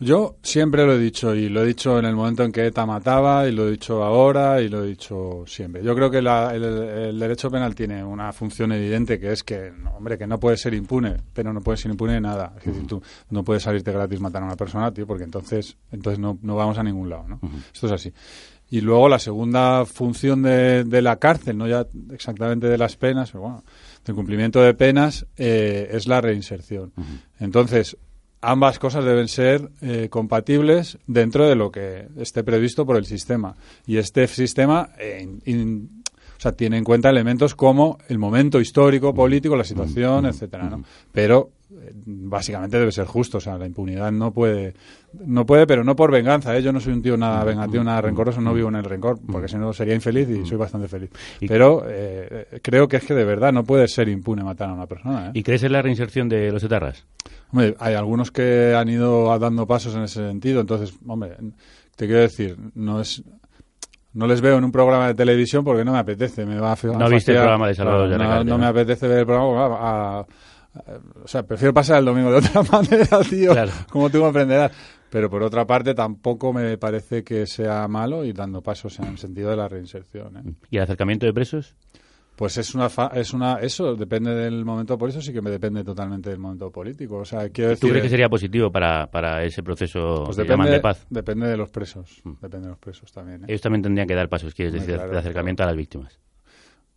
Yo 0.02 0.38
siempre 0.41 0.86
lo 0.86 0.93
he 0.93 0.97
dicho 0.97 1.36
y 1.36 1.50
lo 1.50 1.62
he 1.62 1.66
dicho 1.66 2.00
en 2.00 2.06
el 2.06 2.16
momento 2.16 2.43
en 2.43 2.54
que 2.54 2.66
ETA 2.66 2.86
mataba 2.86 3.47
y 3.47 3.52
lo 3.52 3.68
he 3.68 3.72
dicho 3.72 4.02
ahora 4.02 4.62
y 4.62 4.70
lo 4.70 4.84
he 4.84 4.88
dicho 4.88 5.43
siempre. 5.45 5.84
Yo 5.84 5.93
creo 5.93 6.10
que 6.10 6.22
la- 6.22 6.56
el, 6.56 6.64
el 6.64 7.20
derecho 7.20 7.52
penal 7.52 7.76
tiene 7.76 8.02
una 8.04 8.32
función 8.32 8.72
evidente 8.72 9.20
que 9.20 9.34
es 9.34 9.43
que, 9.43 9.72
no, 9.78 9.91
hombre, 9.97 10.18
que 10.18 10.26
no 10.26 10.39
puede 10.39 10.56
ser 10.56 10.74
impune, 10.74 11.18
pero 11.34 11.52
no 11.52 11.60
puede 11.62 11.78
ser 11.78 11.91
impune 11.91 12.14
de 12.14 12.22
nada. 12.22 12.54
Es 12.60 12.66
decir, 12.66 12.88
tú 12.88 13.02
no 13.30 13.43
puedes 13.43 13.64
salirte 13.64 13.91
gratis 13.91 14.22
matar 14.22 14.41
a 14.41 14.45
una 14.45 14.56
persona, 14.56 14.93
tío, 14.93 15.06
porque 15.06 15.26
entonces, 15.26 15.76
entonces 15.91 16.18
no, 16.18 16.39
no 16.43 16.56
vamos 16.56 16.78
a 16.78 16.84
ningún 16.84 17.10
lado, 17.10 17.28
¿no? 17.28 17.39
Esto 17.74 17.88
es 17.88 17.91
así. 17.91 18.14
Y 18.72 18.82
luego 18.82 19.10
la 19.10 19.20
segunda 19.20 19.84
función 19.86 20.43
de, 20.43 20.86
de 20.86 21.02
la 21.02 21.18
cárcel, 21.18 21.58
no 21.58 21.68
ya 21.68 21.86
exactamente 22.14 22.68
de 22.68 22.78
las 22.78 22.95
penas, 22.95 23.32
pero 23.32 23.41
bueno, 23.41 23.64
del 24.06 24.16
cumplimiento 24.16 24.62
de 24.62 24.74
penas, 24.76 25.26
eh, 25.38 25.89
es 25.91 26.08
la 26.08 26.22
reinserción. 26.22 26.93
Entonces, 27.39 27.97
ambas 28.42 28.80
cosas 28.80 29.04
deben 29.06 29.28
ser 29.28 29.70
eh, 29.82 30.08
compatibles 30.10 30.98
dentro 31.08 31.48
de 31.48 31.56
lo 31.56 31.72
que 31.72 32.08
esté 32.18 32.44
previsto 32.44 32.86
por 32.86 32.96
el 32.98 33.06
sistema. 33.06 33.56
Y 33.86 33.98
este 33.98 34.28
sistema, 34.28 34.90
eh, 35.00 35.28
in- 35.46 36.04
o 36.38 36.42
sea, 36.42 36.54
tiene 36.54 36.78
en 36.78 36.86
cuenta 36.86 37.10
elementos 37.10 37.54
como 37.54 37.98
el 38.08 38.18
momento 38.18 38.62
histórico, 38.62 39.14
político, 39.14 39.58
la 39.58 39.66
situación, 39.66 40.26
etcétera, 40.26 40.70
¿no? 40.70 40.84
Pero 41.12 41.50
eh, 41.70 41.92
básicamente 42.06 42.80
debe 42.80 42.94
ser 42.94 43.06
justo, 43.08 43.40
o 43.40 43.42
sea, 43.42 43.58
la 43.58 43.66
impunidad 43.66 44.10
no 44.14 44.32
puede, 44.32 44.74
no 45.26 45.46
puede, 45.46 45.68
pero 45.68 45.84
no 45.84 45.98
por 45.98 46.12
venganza, 46.14 46.56
¿eh? 46.58 46.64
yo 46.64 46.72
no 46.72 46.80
soy 46.80 46.94
un 46.94 47.02
tío 47.02 47.18
nada 47.18 47.44
vengativo, 47.44 47.84
nada 47.84 48.00
rencoroso, 48.02 48.40
no 48.40 48.54
vivo 48.54 48.70
en 48.70 48.76
el 48.76 48.86
rencor, 48.86 49.20
porque 49.30 49.50
si 49.50 49.58
no 49.58 49.74
sería 49.74 49.96
infeliz 49.96 50.30
y 50.30 50.46
soy 50.46 50.56
bastante 50.58 50.88
feliz. 50.88 51.10
Pero 51.46 51.84
eh, 51.86 52.48
creo 52.62 52.88
que 52.88 52.96
es 52.98 53.04
que 53.04 53.14
de 53.14 53.26
verdad 53.26 53.52
no 53.52 53.66
puede 53.66 53.90
ser 53.90 54.08
impune 54.08 54.42
matar 54.42 54.70
a 54.70 54.74
una 54.74 54.88
persona. 54.88 55.28
¿eh? 55.28 55.32
¿Y 55.34 55.44
crees 55.44 55.64
en 55.64 55.74
la 55.74 55.82
reinserción 55.82 56.30
de 56.30 56.54
los 56.54 56.64
etarras? 56.64 57.06
Hombre, 57.52 57.76
hay 57.80 57.95
algunos 57.95 58.32
que 58.32 58.76
han 58.76 58.89
ido 58.89 59.38
dando 59.39 59.66
pasos 59.66 59.95
en 59.95 60.04
ese 60.04 60.28
sentido, 60.28 60.62
entonces, 60.62 60.93
hombre, 61.08 61.36
te 61.95 62.06
quiero 62.06 62.22
decir, 62.22 62.58
no 62.76 63.02
es 63.02 63.24
no 64.14 64.28
les 64.28 64.41
veo 64.41 64.58
en 64.58 64.64
un 64.64 64.72
programa 64.72 65.08
de 65.08 65.14
televisión 65.14 65.64
porque 65.64 65.86
no 65.86 65.91
me 65.91 66.00
apetece. 66.00 66.45
Me 66.45 66.60
va 66.60 66.74
a, 66.74 66.78
no 66.84 67.10
viste 67.10 67.32
el 67.32 67.38
programa 67.38 67.68
de 67.68 67.76
Salvador 67.76 68.10
no, 68.10 68.43
no, 68.43 68.58
me 68.58 68.66
apetece 68.66 69.08
ver 69.08 69.20
el 69.20 69.26
programa. 69.26 69.76
A, 69.76 70.20
a, 70.20 70.28
o 71.24 71.28
sea, 71.28 71.43
prefiero 71.43 71.74
pasar 71.74 72.00
el 72.00 72.06
domingo 72.06 72.32
de 72.32 72.38
otra 72.38 72.64
manera, 72.72 73.20
tío, 73.22 73.54
como 73.89 74.10
tú 74.10 74.20
comprenderás. 74.20 74.72
Pero 75.10 75.30
por 75.30 75.41
otra 75.41 75.66
parte, 75.66 75.95
tampoco 75.95 76.54
me 76.54 76.78
parece 76.78 77.24
que 77.24 77.47
sea 77.47 77.88
malo 77.88 78.24
y 78.24 78.32
dando 78.32 78.62
pasos 78.62 79.00
en 79.00 79.06
el 79.06 79.18
sentido 79.18 79.50
de 79.50 79.58
la 79.58 79.68
reinserción. 79.68 80.38
¿eh? 80.38 80.54
¿Y 80.70 80.78
el 80.78 80.84
acercamiento 80.84 81.26
de 81.26 81.34
presos? 81.34 81.76
Pues 82.40 82.58
es 82.58 82.74
una, 82.74 82.88
fa 82.88 83.12
es 83.16 83.34
una, 83.34 83.56
eso 83.56 83.96
depende 83.98 84.34
del 84.34 84.64
momento, 84.64 84.98
por 84.98 85.10
eso 85.10 85.22
sí 85.22 85.34
que 85.34 85.42
me 85.42 85.50
depende 85.50 85.84
totalmente 85.84 86.30
del 86.30 86.40
momento 86.40 86.72
político. 86.72 87.18
O 87.18 87.26
sea, 87.26 87.50
quiero 87.50 87.72
decir, 87.72 87.82
¿Tú 87.82 87.90
crees 87.90 88.04
que 88.04 88.10
sería 88.10 88.30
positivo 88.30 88.72
para, 88.72 89.08
para 89.08 89.44
ese 89.44 89.62
proceso 89.62 90.24
pues 90.24 90.38
depende, 90.38 90.72
de 90.72 90.80
paz? 90.80 91.06
Depende 91.10 91.48
de 91.48 91.58
los 91.58 91.70
presos, 91.70 92.22
depende 92.24 92.68
de 92.68 92.70
los 92.70 92.80
presos 92.80 93.12
también. 93.12 93.42
¿eh? 93.42 93.48
Ellos 93.50 93.60
también 93.60 93.82
tendrían 93.82 94.08
que 94.08 94.16
dar 94.16 94.30
pasos, 94.30 94.54
quieres 94.54 94.74
decir, 94.74 94.96
claro, 94.96 95.12
de 95.12 95.18
acercamiento 95.18 95.64
a 95.64 95.66
las 95.66 95.76
víctimas. 95.76 96.18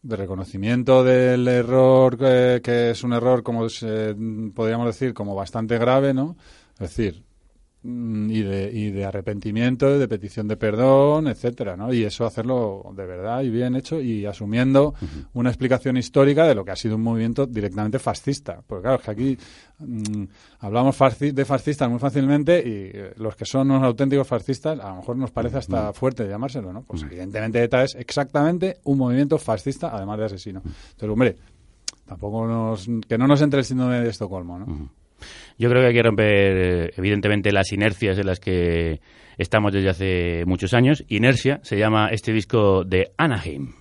De 0.01 0.15
reconocimiento 0.15 1.03
del 1.03 1.49
error, 1.49 2.17
que, 2.17 2.61
que 2.63 2.91
es 2.91 3.03
un 3.03 3.13
error, 3.13 3.43
como 3.43 3.69
se, 3.69 4.15
podríamos 4.55 4.87
decir, 4.87 5.13
como 5.13 5.35
bastante 5.35 5.77
grave, 5.77 6.15
¿no? 6.15 6.37
Es 6.75 6.97
decir, 6.97 7.25
y 7.85 8.43
de, 8.43 8.71
y 8.73 8.91
de 8.91 9.05
arrepentimiento, 9.05 9.99
de 9.99 10.07
petición 10.07 10.47
de 10.47 10.57
perdón, 10.57 11.27
etcétera, 11.27 11.77
¿no? 11.77 11.93
Y 11.93 12.05
eso 12.05 12.25
hacerlo 12.25 12.93
de 12.97 13.05
verdad 13.07 13.43
y 13.43 13.51
bien 13.51 13.75
hecho 13.75 14.01
y 14.01 14.25
asumiendo 14.25 14.95
una 15.35 15.51
explicación 15.51 15.97
histórica 15.97 16.47
de 16.47 16.55
lo 16.55 16.65
que 16.65 16.71
ha 16.71 16.77
sido 16.77 16.95
un 16.95 17.03
movimiento 17.03 17.47
directamente 17.47 17.99
fascista. 17.99 18.63
Porque 18.67 18.83
claro, 18.83 18.99
es 18.99 19.05
que 19.05 19.11
aquí 19.11 19.39
mmm, 19.81 20.25
hablamos 20.61 20.95
fasci 20.95 21.33
de 21.33 21.45
fascistas 21.45 21.91
muy 21.91 21.99
fácilmente 21.99 22.59
y 22.59 22.97
eh, 22.97 23.15
los 23.17 23.35
que 23.35 23.45
son 23.45 23.71
unos 23.71 23.83
auténticos 23.83 24.29
fascistas 24.29 24.79
a 24.79 24.91
lo 24.91 24.97
mejor 24.97 25.17
nos 25.17 25.33
parece 25.33 25.59
hasta 25.59 25.93
fuerte 25.93 26.29
llamárselo, 26.29 26.73
¿no? 26.73 26.83
Pues 26.83 27.03
evidentemente 27.03 27.63
ETA 27.63 27.83
es 27.83 27.97
exactamente 27.97 28.79
un 28.85 28.99
movimiento 28.99 29.39
fascista, 29.39 29.91
además 29.93 30.19
de 30.19 30.25
asesino. 30.27 30.63
Entonces, 30.65 31.09
hombre, 31.09 31.37
tampoco 32.07 32.47
nos, 32.47 32.89
que 33.09 33.19
no 33.19 33.27
nos 33.27 33.43
entre 33.43 33.59
el 33.59 33.65
síndrome 33.65 34.01
de 34.01 34.09
Estocolmo, 34.09 34.59
¿no? 34.61 35.02
Yo 35.59 35.69
creo 35.69 35.83
que 35.83 35.89
hay 35.89 35.95
que 35.95 36.03
romper, 36.03 36.95
evidentemente, 36.97 37.53
las 37.53 37.73
inercias 37.73 38.19
en 38.19 38.27
las 38.27 38.41
que 38.41 39.01
estamos 39.39 39.73
desde 39.73 39.89
hace 39.89 40.45
muchos 40.47 40.75
años. 40.75 41.05
Inercia 41.09 41.61
se 41.63 41.79
llama 41.79 42.09
este 42.11 42.33
disco 42.33 42.85
de 42.85 43.13
Anaheim. 43.17 43.73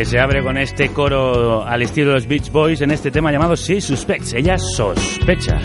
Que 0.00 0.06
se 0.06 0.18
abre 0.18 0.42
con 0.42 0.56
este 0.56 0.88
coro 0.94 1.62
al 1.62 1.82
estilo 1.82 2.08
de 2.08 2.14
los 2.14 2.26
Beach 2.26 2.50
Boys 2.50 2.80
en 2.80 2.90
este 2.90 3.10
tema 3.10 3.30
llamado 3.30 3.54
She 3.54 3.82
Suspects. 3.82 4.32
Ella 4.32 4.56
sospecha. 4.56 5.60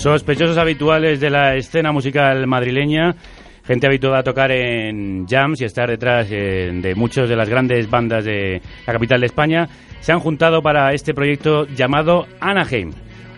Sospechosos 0.00 0.56
habituales 0.56 1.20
de 1.20 1.28
la 1.28 1.56
escena 1.56 1.92
musical 1.92 2.46
madrileña, 2.46 3.14
gente 3.62 3.86
habituada 3.86 4.20
a 4.20 4.22
tocar 4.22 4.50
en 4.50 5.26
jams 5.26 5.60
y 5.60 5.66
estar 5.66 5.90
detrás 5.90 6.26
eh, 6.30 6.70
de 6.72 6.94
muchas 6.94 7.28
de 7.28 7.36
las 7.36 7.50
grandes 7.50 7.90
bandas 7.90 8.24
de 8.24 8.62
la 8.86 8.94
capital 8.94 9.20
de 9.20 9.26
España, 9.26 9.68
se 10.00 10.12
han 10.12 10.20
juntado 10.20 10.62
para 10.62 10.94
este 10.94 11.12
proyecto 11.12 11.66
llamado 11.66 12.26
Anaheim. 12.40 12.92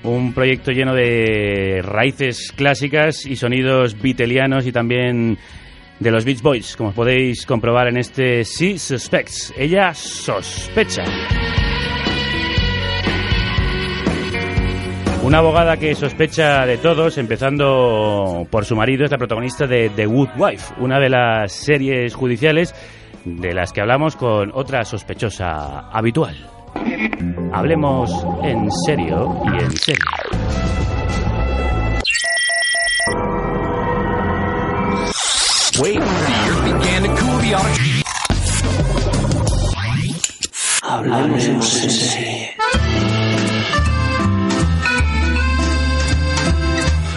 Un 0.05 0.33
proyecto 0.33 0.71
lleno 0.71 0.95
de 0.95 1.81
raíces 1.83 2.53
clásicas 2.55 3.27
y 3.27 3.35
sonidos 3.35 4.01
beatlianos 4.01 4.65
y 4.65 4.71
también 4.71 5.39
de 5.99 6.11
los 6.13 6.25
Beach 6.25 6.43
Boys, 6.43 6.77
como 6.77 6.93
podéis 6.93 7.45
comprobar 7.45 7.89
en 7.89 7.97
este 7.97 8.45
She 8.45 8.79
Suspects. 8.79 9.53
Ella 9.57 9.93
sospecha. 9.95 11.03
Una 15.23 15.39
abogada 15.39 15.77
que 15.77 15.95
sospecha 15.95 16.67
de 16.67 16.79
todos, 16.79 17.17
empezando 17.17 18.45
por 18.51 18.65
su 18.65 18.75
marido, 18.75 19.05
es 19.05 19.11
la 19.13 19.19
protagonista 19.19 19.69
de 19.69 19.89
The 19.89 20.07
Good 20.07 20.31
Wife, 20.37 20.75
una 20.81 20.99
de 20.99 21.09
las 21.09 21.53
series 21.53 22.17
judiciales 22.17 22.75
de 23.25 23.55
las 23.55 23.73
que 23.73 23.81
hablamos 23.81 24.17
con 24.17 24.51
otra 24.53 24.85
sospechosa 24.85 25.89
habitual. 25.91 26.35
Hablemos 27.53 28.27
en 28.43 28.69
serio 28.85 29.41
y 29.45 29.63
en 29.63 29.71
serio. 29.77 30.05
Hablamos 40.83 41.47
en 41.47 41.63
serio. 41.63 42.62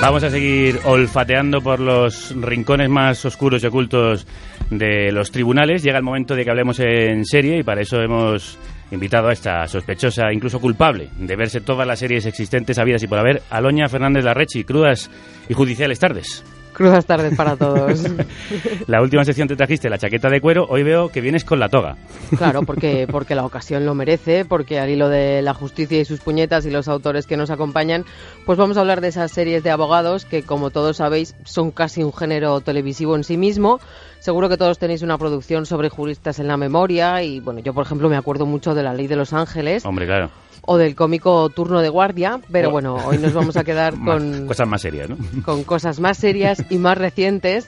Vamos 0.05 0.23
a 0.23 0.29
seguir 0.29 0.79
olfateando 0.85 1.61
por 1.61 1.79
los 1.79 2.35
rincones 2.39 2.87
más 2.91 3.25
oscuros 3.25 3.63
y 3.63 3.65
ocultos 3.65 4.27
de 4.69 5.11
los 5.11 5.31
tribunales. 5.31 5.81
Llega 5.81 5.97
el 5.97 6.03
momento 6.03 6.35
de 6.35 6.43
que 6.43 6.51
hablemos 6.51 6.79
en 6.79 7.25
serie 7.25 7.57
y 7.57 7.63
para 7.63 7.81
eso 7.81 7.99
hemos 7.99 8.59
invitado 8.91 9.29
a 9.29 9.33
esta 9.33 9.67
sospechosa, 9.67 10.31
incluso 10.31 10.61
culpable, 10.61 11.09
de 11.17 11.35
verse 11.35 11.59
todas 11.59 11.87
las 11.87 11.97
series 11.97 12.27
existentes 12.27 12.77
habidas 12.77 13.01
y 13.01 13.07
por 13.07 13.17
haber, 13.17 13.41
Aloña 13.49 13.89
Fernández 13.89 14.23
Larrechi, 14.23 14.63
crudas 14.63 15.09
y 15.49 15.55
judiciales 15.55 15.97
tardes. 15.97 16.45
Crudas 16.75 17.05
tardes 17.05 17.35
para 17.37 17.55
todos. 17.55 18.03
La 18.87 19.01
última 19.01 19.23
sección 19.23 19.47
te 19.47 19.55
trajiste 19.55 19.89
la 19.89 19.97
chaqueta 19.97 20.29
de 20.29 20.41
cuero, 20.41 20.65
hoy 20.67 20.83
veo 20.83 21.07
que 21.07 21.21
vienes 21.21 21.45
con 21.45 21.57
la 21.57 21.69
toga. 21.69 21.95
Claro, 22.37 22.63
porque, 22.65 23.07
porque 23.09 23.33
la 23.33 23.45
ocasión 23.45 23.85
lo 23.85 23.95
merece, 23.95 24.43
porque 24.43 24.77
al 24.79 24.89
hilo 24.89 25.07
de 25.07 25.41
la 25.41 25.53
justicia 25.53 26.01
y 26.01 26.03
sus 26.03 26.19
puñetas 26.19 26.65
y 26.65 26.71
los 26.71 26.89
autores 26.89 27.27
que 27.27 27.37
nos 27.37 27.49
acompañan, 27.49 28.03
pues 28.45 28.57
vamos 28.57 28.75
a 28.75 28.81
hablar 28.81 28.99
de 28.99 29.07
esas 29.07 29.31
series 29.31 29.63
de 29.63 29.71
abogados 29.71 30.25
que, 30.25 30.43
como 30.43 30.69
todos 30.69 30.97
sabéis, 30.97 31.35
son 31.45 31.71
casi 31.71 32.03
un 32.03 32.11
género 32.11 32.59
televisivo 32.59 33.15
en 33.15 33.23
sí 33.23 33.37
mismo. 33.37 33.79
Seguro 34.19 34.49
que 34.49 34.57
todos 34.57 34.77
tenéis 34.77 35.01
una 35.01 35.17
producción 35.17 35.65
sobre 35.65 35.87
juristas 35.87 36.39
en 36.39 36.47
la 36.47 36.57
memoria 36.57 37.23
y, 37.23 37.39
bueno, 37.39 37.61
yo, 37.61 37.73
por 37.73 37.85
ejemplo, 37.85 38.09
me 38.09 38.17
acuerdo 38.17 38.45
mucho 38.45 38.73
de 38.75 38.83
La 38.83 38.93
Ley 38.93 39.07
de 39.07 39.15
los 39.15 39.31
Ángeles 39.31 39.85
Hombre, 39.85 40.05
claro. 40.05 40.29
O 40.65 40.77
del 40.77 40.95
cómico 40.95 41.49
Turno 41.49 41.81
de 41.81 41.89
Guardia, 41.89 42.39
pero 42.51 42.71
bueno, 42.71 42.95
hoy 43.05 43.17
nos 43.17 43.33
vamos 43.33 43.57
a 43.57 43.63
quedar 43.63 43.93
con 44.05 44.47
Cosas 44.47 44.67
más 44.67 44.81
serias, 44.81 45.09
¿no? 45.09 45.17
con 45.45 45.63
cosas 45.63 45.99
más 45.99 46.17
serias 46.17 46.63
y 46.69 46.77
más 46.77 46.97
recientes. 46.97 47.67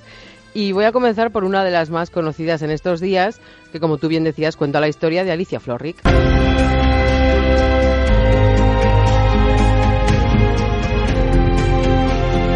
Y 0.53 0.71
voy 0.71 0.85
a 0.85 0.91
comenzar 0.91 1.31
por 1.31 1.43
una 1.43 1.63
de 1.63 1.71
las 1.71 1.89
más 1.89 2.09
conocidas 2.09 2.63
en 2.63 2.71
estos 2.71 2.99
días, 2.99 3.39
que 3.71 3.79
como 3.79 3.97
tú 3.97 4.07
bien 4.07 4.23
decías, 4.23 4.55
cuenta 4.55 4.79
la 4.79 4.87
historia 4.87 5.23
de 5.23 5.31
Alicia 5.31 5.59
Florrick. 5.59 6.01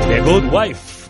The 0.08 0.20
Good 0.22 0.52
Wife. 0.52 1.02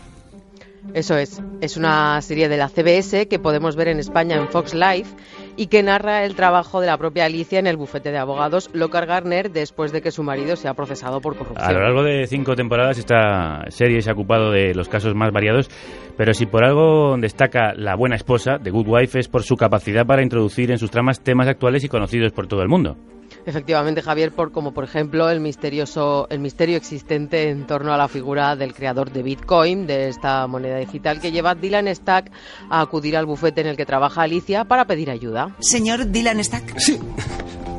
Eso 0.94 1.16
es, 1.16 1.42
es 1.62 1.78
una 1.78 2.22
serie 2.22 2.50
de 2.50 2.58
la 2.58 2.68
CBS 2.68 3.28
que 3.28 3.40
podemos 3.40 3.78
ver 3.78 3.88
en 3.88 4.00
España 4.00 4.36
en 4.36 4.50
Fox 4.50 4.74
Life 4.74 5.16
y 5.56 5.68
que 5.68 5.84
narra 5.84 6.24
el 6.26 6.36
trabajo 6.36 6.82
de 6.82 6.88
la 6.88 6.98
propia 6.98 7.26
Alicia 7.26 7.60
en 7.60 7.68
el 7.68 7.78
bufete 7.78 8.12
de 8.12 8.18
abogados 8.18 8.70
Lockhart 8.74 9.08
Garner 9.08 9.52
después 9.52 9.92
de 9.92 10.02
que 10.02 10.12
su 10.12 10.24
marido 10.24 10.56
sea 10.56 10.74
procesado 10.74 11.22
por 11.22 11.38
corrupción. 11.38 11.70
A 11.70 11.74
lo 11.74 11.82
largo 11.82 12.04
de 12.04 12.26
cinco 12.28 12.56
temporadas 12.56 12.98
esta 12.98 13.66
serie 13.70 14.02
se 14.02 14.10
ha 14.10 14.14
ocupado 14.14 14.52
de 14.52 14.74
los 14.74 14.90
casos 14.90 15.16
más 15.16 15.32
variados, 15.32 15.70
pero 16.18 16.34
si 16.34 16.46
por 16.46 16.64
algo 16.64 17.16
destaca 17.18 17.74
la 17.76 17.96
buena 17.96 18.16
esposa 18.16 18.58
de 18.58 18.72
Good 18.72 18.88
Wife 18.88 19.20
es 19.20 19.28
por 19.28 19.44
su 19.44 19.56
capacidad 19.56 20.06
para 20.06 20.24
introducir 20.24 20.72
en 20.72 20.78
sus 20.78 20.92
tramas 20.92 21.22
temas 21.22 21.48
actuales 21.48 21.84
y 21.84 21.90
conocidos 21.90 22.32
por 22.32 22.48
todo 22.48 22.62
el 22.62 22.70
mundo. 22.70 22.98
Efectivamente, 23.46 24.02
Javier, 24.02 24.32
por 24.32 24.52
como 24.52 24.74
por 24.74 24.84
ejemplo 24.84 25.30
el 25.30 25.40
misterioso 25.40 26.28
el 26.30 26.40
misterio 26.40 26.78
existente 26.78 27.50
en 27.50 27.66
torno 27.66 27.94
a 27.94 27.98
la 27.98 28.08
figura 28.08 28.56
del 28.56 28.74
creador 28.74 29.12
de 29.12 29.24
Bitcoin, 29.24 29.88
de 29.88 30.10
esta 30.10 30.46
moneda 30.48 30.78
digital 30.78 31.20
que 31.20 31.32
lleva 31.32 31.52
a 31.52 31.56
Dylan 31.56 31.94
Stack 31.94 32.32
a 32.70 32.82
acudir 32.82 33.18
al 33.18 33.26
bufete 33.26 33.62
en 33.62 33.68
el 33.68 33.78
que 33.78 33.86
trabaja 33.86 34.22
Alicia 34.22 34.66
para 34.66 34.86
pedir 34.86 35.10
ayuda. 35.10 35.56
Señor 35.60 36.12
Dylan 36.12 36.44
Stack. 36.44 36.78
Sí. 36.78 37.00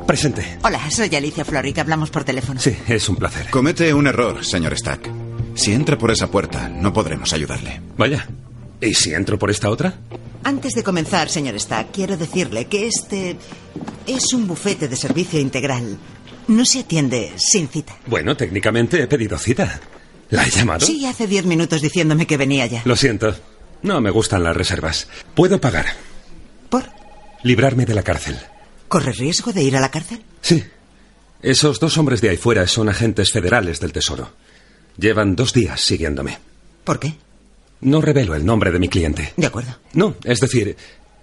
Presente. 0.05 0.59
Hola, 0.63 0.79
soy 0.91 1.15
Alicia 1.15 1.45
Florrick. 1.45 1.77
Hablamos 1.79 2.09
por 2.09 2.23
teléfono. 2.23 2.59
Sí, 2.59 2.75
es 2.87 3.07
un 3.07 3.15
placer. 3.15 3.49
Comete 3.49 3.93
un 3.93 4.07
error, 4.07 4.43
señor 4.43 4.77
Stack. 4.77 5.09
Si 5.55 5.71
entra 5.71 5.97
por 5.97 6.11
esa 6.11 6.27
puerta, 6.27 6.67
no 6.67 6.91
podremos 6.91 7.31
ayudarle. 7.31 7.79
Vaya. 7.97 8.27
¿Y 8.83 8.93
si 8.93 9.13
entro 9.13 9.39
por 9.39 9.49
esta 9.49 9.69
otra? 9.69 9.93
Antes 10.43 10.73
de 10.73 10.83
comenzar, 10.83 11.29
señor 11.29 11.57
Stack, 11.59 11.91
quiero 11.91 12.17
decirle 12.17 12.65
que 12.65 12.87
este 12.87 13.37
es 14.05 14.33
un 14.33 14.45
bufete 14.45 14.89
de 14.89 14.95
servicio 14.97 15.39
integral. 15.39 15.97
No 16.49 16.65
se 16.65 16.79
atiende 16.79 17.31
sin 17.37 17.69
cita. 17.69 17.97
Bueno, 18.07 18.35
técnicamente 18.35 19.01
he 19.01 19.07
pedido 19.07 19.37
cita. 19.37 19.79
¿La 20.29 20.45
he 20.45 20.49
llamado? 20.49 20.85
Sí, 20.85 21.05
hace 21.05 21.27
diez 21.27 21.45
minutos 21.45 21.81
diciéndome 21.81 22.27
que 22.27 22.35
venía 22.35 22.65
ya. 22.65 22.81
Lo 22.83 22.97
siento. 22.97 23.33
No 23.83 24.01
me 24.01 24.09
gustan 24.11 24.43
las 24.43 24.55
reservas. 24.55 25.07
Puedo 25.33 25.61
pagar. 25.61 25.85
¿Por? 26.69 26.83
Librarme 27.43 27.85
de 27.85 27.93
la 27.93 28.03
cárcel. 28.03 28.37
¿Corre 28.89 29.13
riesgo 29.13 29.53
de 29.53 29.63
ir 29.63 29.77
a 29.77 29.79
la 29.79 29.91
cárcel? 29.91 30.21
Sí. 30.41 30.61
Esos 31.41 31.79
dos 31.79 31.97
hombres 31.97 32.19
de 32.19 32.29
ahí 32.29 32.37
fuera 32.37 32.67
son 32.67 32.89
agentes 32.89 33.31
federales 33.31 33.79
del 33.79 33.93
Tesoro. 33.93 34.31
Llevan 34.97 35.35
dos 35.35 35.53
días 35.53 35.79
siguiéndome. 35.79 36.37
¿Por 36.83 36.99
qué? 36.99 37.15
No 37.83 38.01
revelo 38.01 38.33
el 38.33 38.45
nombre 38.45 38.71
de 38.71 38.79
mi 38.79 38.87
cliente. 38.87 39.33
De 39.35 39.47
acuerdo. 39.47 39.71
No, 39.93 40.15
es 40.23 40.39
decir, 40.39 40.75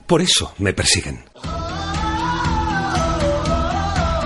por 0.06 0.20
eso 0.20 0.52
me 0.58 0.72
persiguen. 0.74 1.24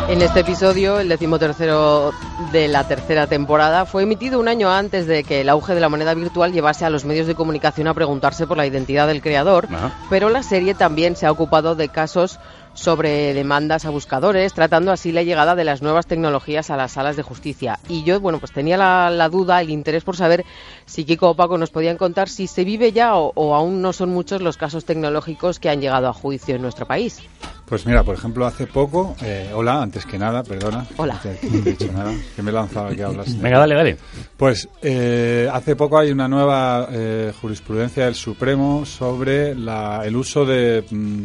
En 0.06 0.20
este 0.20 0.40
episodio, 0.40 1.00
el 1.00 1.08
decimotercero 1.08 2.12
de 2.52 2.68
la 2.68 2.86
tercera 2.86 3.26
temporada, 3.26 3.86
fue 3.86 4.02
emitido 4.02 4.38
un 4.38 4.48
año 4.48 4.70
antes 4.70 5.06
de 5.06 5.24
que 5.24 5.40
el 5.40 5.48
auge 5.48 5.74
de 5.74 5.80
la 5.80 5.88
moneda 5.88 6.12
virtual 6.12 6.52
llevase 6.52 6.84
a 6.84 6.90
los 6.90 7.06
medios 7.06 7.26
de 7.26 7.34
comunicación 7.34 7.88
a 7.88 7.94
preguntarse 7.94 8.46
por 8.46 8.56
la 8.56 8.66
identidad 8.66 9.06
del 9.06 9.22
creador, 9.22 9.66
pero 10.10 10.28
la 10.28 10.42
serie 10.42 10.74
también 10.74 11.16
se 11.16 11.24
ha 11.24 11.32
ocupado 11.32 11.74
de 11.74 11.88
casos 11.88 12.38
sobre 12.74 13.32
demandas 13.34 13.84
a 13.84 13.90
buscadores, 13.90 14.52
tratando 14.52 14.92
así 14.92 15.12
la 15.12 15.22
llegada 15.22 15.54
de 15.54 15.64
las 15.64 15.80
nuevas 15.82 16.06
tecnologías 16.06 16.70
a 16.70 16.76
las 16.76 16.92
salas 16.92 17.16
de 17.16 17.22
justicia. 17.22 17.78
Y 17.88 18.02
yo, 18.04 18.20
bueno, 18.20 18.38
pues 18.40 18.52
tenía 18.52 18.76
la, 18.76 19.10
la 19.10 19.28
duda, 19.28 19.60
el 19.60 19.70
interés 19.70 20.04
por 20.04 20.16
saber 20.16 20.44
si 20.84 21.04
Kiko 21.04 21.30
o 21.30 21.34
Paco 21.36 21.56
nos 21.58 21.70
podían 21.70 21.96
contar 21.96 22.28
si 22.28 22.46
se 22.46 22.64
vive 22.64 22.92
ya 22.92 23.14
o, 23.16 23.32
o 23.34 23.54
aún 23.54 23.80
no 23.80 23.92
son 23.92 24.10
muchos 24.10 24.42
los 24.42 24.56
casos 24.56 24.84
tecnológicos 24.84 25.58
que 25.58 25.70
han 25.70 25.80
llegado 25.80 26.08
a 26.08 26.12
juicio 26.12 26.56
en 26.56 26.62
nuestro 26.62 26.86
país. 26.86 27.20
Pues 27.66 27.86
mira, 27.86 28.02
por 28.04 28.14
ejemplo, 28.14 28.44
hace 28.44 28.66
poco, 28.66 29.16
eh, 29.22 29.50
hola, 29.54 29.80
antes 29.80 30.04
que 30.04 30.18
nada, 30.18 30.42
perdona. 30.42 30.84
Hola. 30.98 31.14
No 31.14 31.20
te- 31.20 31.46
he 31.46 31.60
dicho 31.62 31.90
nada, 31.92 32.12
que 32.36 32.42
me 32.42 32.50
he 32.50 32.52
lanzado 32.54 32.88
aquí 32.88 33.00
a 33.00 33.06
hablar. 33.06 33.24
Venga, 33.26 33.58
dale, 33.58 33.74
dale. 33.74 33.96
Pues 34.36 34.68
eh, 34.82 35.48
hace 35.50 35.74
poco 35.74 35.96
hay 35.98 36.10
una 36.10 36.28
nueva 36.28 36.88
eh, 36.90 37.32
jurisprudencia 37.40 38.04
del 38.04 38.14
Supremo 38.16 38.84
sobre 38.84 39.54
la- 39.54 40.02
el 40.04 40.14
uso 40.14 40.44
de 40.44 40.84
mm, 40.90 41.22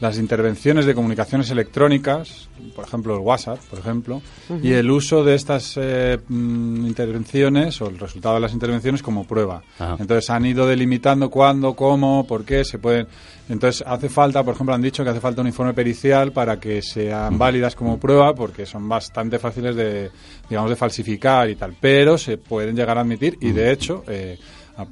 las 0.00 0.18
intervenciones 0.18 0.84
de 0.84 0.94
comunicaciones 0.94 1.50
electrónicas, 1.50 2.48
por 2.74 2.84
ejemplo 2.84 3.14
el 3.14 3.20
WhatsApp, 3.20 3.58
por 3.70 3.78
ejemplo, 3.78 4.20
y 4.62 4.72
el 4.72 4.90
uso 4.90 5.24
de 5.24 5.34
estas 5.34 5.74
eh, 5.76 6.18
mm, 6.28 6.86
intervenciones 6.86 7.80
o 7.80 7.88
el 7.88 7.98
resultado 7.98 8.34
de 8.34 8.42
las 8.42 8.52
intervenciones 8.52 9.02
como 9.02 9.24
prueba. 9.24 9.62
Ajá. 9.78 9.96
Entonces 9.98 10.28
han 10.30 10.44
ido 10.44 10.66
delimitando 10.66 11.30
cuándo, 11.30 11.74
cómo, 11.74 12.26
por 12.26 12.44
qué 12.44 12.64
se 12.64 12.78
pueden. 12.78 13.06
Entonces 13.48 13.84
hace 13.86 14.08
falta, 14.08 14.42
por 14.42 14.54
ejemplo, 14.54 14.74
han 14.74 14.82
dicho 14.82 15.02
que 15.04 15.10
hace 15.10 15.20
falta 15.20 15.40
un 15.40 15.46
informe 15.46 15.72
pericial 15.72 16.32
para 16.32 16.58
que 16.58 16.82
sean 16.82 17.38
válidas 17.38 17.74
como 17.74 17.98
prueba, 17.98 18.34
porque 18.34 18.66
son 18.66 18.88
bastante 18.88 19.38
fáciles 19.38 19.76
de, 19.76 20.10
digamos, 20.50 20.68
de 20.68 20.76
falsificar 20.76 21.48
y 21.48 21.56
tal. 21.56 21.74
Pero 21.80 22.18
se 22.18 22.38
pueden 22.38 22.76
llegar 22.76 22.98
a 22.98 23.02
admitir 23.02 23.38
y 23.40 23.52
de 23.52 23.72
hecho. 23.72 24.04
eh, 24.08 24.38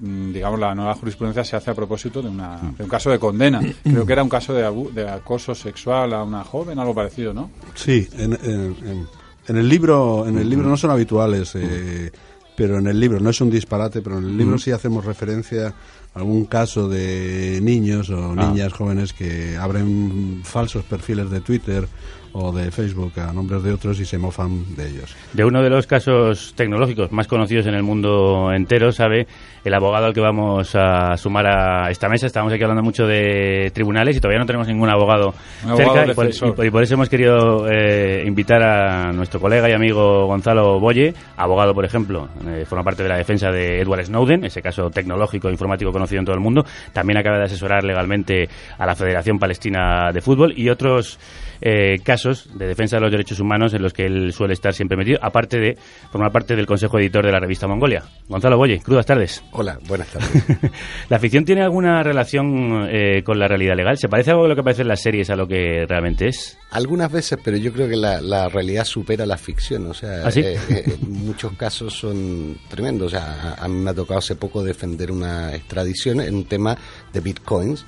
digamos 0.01 0.59
la 0.59 0.75
nueva 0.75 0.95
jurisprudencia 0.95 1.45
se 1.45 1.57
hace 1.57 1.71
a 1.71 1.75
propósito 1.75 2.23
de, 2.23 2.29
una, 2.29 2.59
de 2.77 2.85
un 2.85 2.89
caso 2.91 3.11
de 3.11 3.19
condena 3.19 3.61
creo 3.83 4.07
que 4.07 4.13
era 4.13 4.23
un 4.23 4.29
caso 4.29 4.53
de, 4.55 4.65
abu- 4.65 4.91
de 4.91 5.09
acoso 5.09 5.55
sexual 5.55 6.13
a 6.15 6.23
una 6.23 6.43
joven 6.45 6.79
algo 6.79 6.95
parecido 6.95 7.35
no 7.35 7.51
Sí, 7.75 8.09
en, 8.17 8.33
en- 8.33 8.77
en- 8.85 9.07
en 9.47 9.57
el 9.59 9.69
libro, 9.69 10.27
en 10.27 10.39
el 10.39 10.49
libro 10.49 10.67
no 10.67 10.77
son 10.79 10.91
habituales, 10.91 11.53
eh, 11.55 12.11
pero 12.57 12.79
en 12.79 12.87
el 12.87 12.99
libro 12.99 13.21
no 13.21 13.29
es 13.29 13.41
un 13.43 13.51
disparate, 13.51 14.01
pero 14.01 14.17
en 14.17 14.25
el 14.25 14.39
libro 14.39 14.57
Mm. 14.57 14.59
sí 14.59 14.71
hacemos 14.71 15.05
referencia 15.05 15.67
a 15.69 16.19
algún 16.19 16.47
caso 16.47 16.89
de 16.89 17.59
niños 17.63 18.09
o 18.09 18.33
Ah. 18.33 18.35
niñas 18.37 18.73
jóvenes 18.73 19.13
que 19.13 19.59
abren 19.59 20.41
falsos 20.45 20.85
perfiles 20.85 21.29
de 21.29 21.41
Twitter 21.43 21.87
o 22.35 22.53
de 22.53 22.71
Facebook 22.71 23.13
a 23.21 23.33
nombres 23.33 23.63
de 23.63 23.73
otros 23.73 23.99
y 24.01 24.05
se 24.05 24.19
mofan 24.19 24.75
de 24.77 24.89
ellos. 24.89 25.15
De 25.33 25.45
uno 25.45 25.63
de 25.63 25.71
los 25.71 25.87
casos 25.87 26.53
tecnológicos 26.57 27.11
más 27.13 27.27
conocidos 27.29 27.67
en 27.67 27.75
el 27.75 27.83
mundo 27.85 28.51
entero, 28.53 28.93
sabe 28.93 29.27
el 29.65 29.73
abogado 29.73 30.07
al 30.07 30.13
que 30.13 30.21
vamos 30.21 30.75
a 30.75 31.17
sumar 31.17 31.47
a 31.47 31.91
esta 31.91 32.09
mesa. 32.09 32.27
Estamos 32.27 32.53
aquí 32.53 32.63
hablando 32.63 32.83
mucho 32.83 33.07
de 33.07 33.71
tribunales 33.73 34.17
y 34.17 34.21
todavía 34.21 34.41
no 34.41 34.47
tenemos 34.47 34.67
ningún 34.69 34.91
abogado 34.91 35.33
cerca. 35.77 36.13
por, 36.15 36.27
y 36.29 36.33
por- 36.53 36.67
y 36.67 36.71
por 36.71 36.83
eso 36.83 36.95
hemos 36.95 37.09
querido 37.09 37.67
eh, 37.71 38.25
invitar 38.27 38.63
a 38.63 39.13
nuestro 39.13 39.41
colega 39.41 39.71
y 39.71 39.73
amigo 39.73 40.27
Gonzalo 40.27 40.81
Boye, 40.81 41.15
abogado, 41.37 41.73
por 41.73 41.85
ejemplo, 41.85 42.29
eh, 42.47 42.65
forma 42.67 42.83
parte 42.85 43.03
de 43.05 43.09
la 43.09 43.17
defensa 43.17 43.51
de 43.51 43.81
Edward 43.81 44.05
Snowden, 44.05 44.45
ese 44.45 44.61
caso 44.61 44.91
tecnológico 44.91 45.49
e 45.49 45.53
informático 45.53 45.93
conocido 45.93 46.19
en 46.19 46.25
todo 46.27 46.35
el 46.35 46.43
mundo. 46.43 46.65
También 46.93 47.17
acaba 47.19 47.39
de 47.39 47.45
asesorar 47.45 47.85
legalmente 47.85 48.49
a 48.77 48.85
la 48.85 48.95
Federación 48.95 49.39
Palestina 49.39 50.11
de 50.13 50.21
Fútbol 50.21 50.53
y 50.57 50.69
otros 50.69 51.19
eh, 51.67 51.99
casos 52.05 52.51
de 52.59 52.67
defensa 52.67 52.97
de 52.97 53.01
los 53.01 53.11
derechos 53.11 53.41
humanos 53.41 53.73
en 53.73 53.83
los 53.83 53.95
que 53.95 54.05
él 54.05 54.35
suele 54.35 54.53
estar 54.53 54.75
siempre 54.75 54.99
metido, 54.99 55.19
aparte 55.23 55.59
de 55.59 55.79
formar 56.13 56.31
parte 56.31 56.55
del 56.55 56.67
consejo 56.67 56.99
editor 56.99 57.25
de 57.25 57.33
la 57.33 57.41
revista 57.41 57.67
Mongolia. 57.67 58.03
Gonzalo 58.29 58.59
Boye, 58.59 58.81
crudas 58.81 59.07
tardes. 59.07 59.43
Hola, 59.53 59.79
buenas 59.89 60.09
tardes. 60.09 60.31
¿La 61.09 61.19
ficción 61.19 61.47
tiene 61.47 61.63
alguna 61.63 62.03
relación 62.03 62.87
eh, 62.91 63.23
con 63.25 63.39
la 63.39 63.49
realidad 63.49 63.77
legal? 63.77 63.97
¿Se 63.97 64.09
parece 64.09 64.33
algo 64.33 64.43
de 64.43 64.51
lo 64.51 64.55
que 64.55 64.61
aparece 64.61 64.83
en 64.83 64.89
las 64.89 65.01
series 65.01 65.31
a 65.31 65.37
lo 65.37 65.49
que 65.49 65.87
realmente 65.89 66.29
es? 66.29 66.59
Algunas 66.71 67.11
veces, 67.11 67.39
pero 67.43 67.57
yo 67.57 67.73
creo 67.73 67.89
que 67.89 67.97
la, 67.97 68.21
la 68.21 68.49
realidad 68.51 68.85
supera 68.85 69.25
la 69.25 69.39
ficción. 69.39 69.87
O 69.87 69.95
sea, 69.95 70.23
¿Ah, 70.27 70.31
sí? 70.31 70.41
eh, 70.41 70.59
eh, 70.69 70.97
muchos 71.09 71.55
casos 71.55 71.95
son 71.95 72.59
tremendos. 72.69 73.07
O 73.07 73.17
sea, 73.17 73.55
a, 73.59 73.65
a 73.65 73.69
mí 73.69 73.77
me 73.81 73.91
ha 73.91 73.95
tocado 73.95 74.19
hace 74.19 74.37
poco 74.37 74.63
defender 74.63 75.11
una 75.11 75.55
extradición 75.55 76.21
en 76.21 76.35
un 76.35 76.45
tema 76.45 76.77
de 77.13 77.21
bitcoins. 77.21 77.87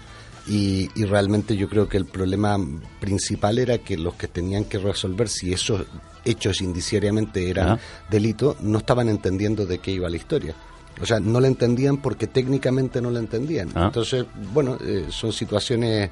Y, 0.48 0.90
y 0.94 1.04
realmente 1.04 1.56
yo 1.56 1.68
creo 1.68 1.88
que 1.88 1.96
el 1.96 2.06
problema 2.06 2.56
principal 3.00 3.58
era 3.58 3.78
que 3.78 3.96
los 3.96 4.14
que 4.14 4.28
tenían 4.28 4.64
que 4.64 4.78
resolver 4.78 5.28
si 5.28 5.52
esos 5.52 5.84
hechos 6.24 6.60
indiciariamente 6.60 7.50
eran 7.50 7.68
Ajá. 7.70 7.80
delito 8.10 8.56
no 8.60 8.78
estaban 8.78 9.08
entendiendo 9.08 9.66
de 9.66 9.78
qué 9.78 9.90
iba 9.92 10.08
la 10.08 10.16
historia. 10.16 10.54
O 11.00 11.04
sea, 11.06 11.20
no 11.20 11.40
la 11.40 11.48
entendían 11.48 11.98
porque 11.98 12.26
técnicamente 12.26 13.02
no 13.02 13.10
la 13.10 13.18
entendían. 13.18 13.70
Entonces, 13.74 14.24
bueno, 14.52 14.78
eh, 14.84 15.06
son 15.10 15.32
situaciones... 15.32 16.10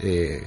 eh, 0.00 0.42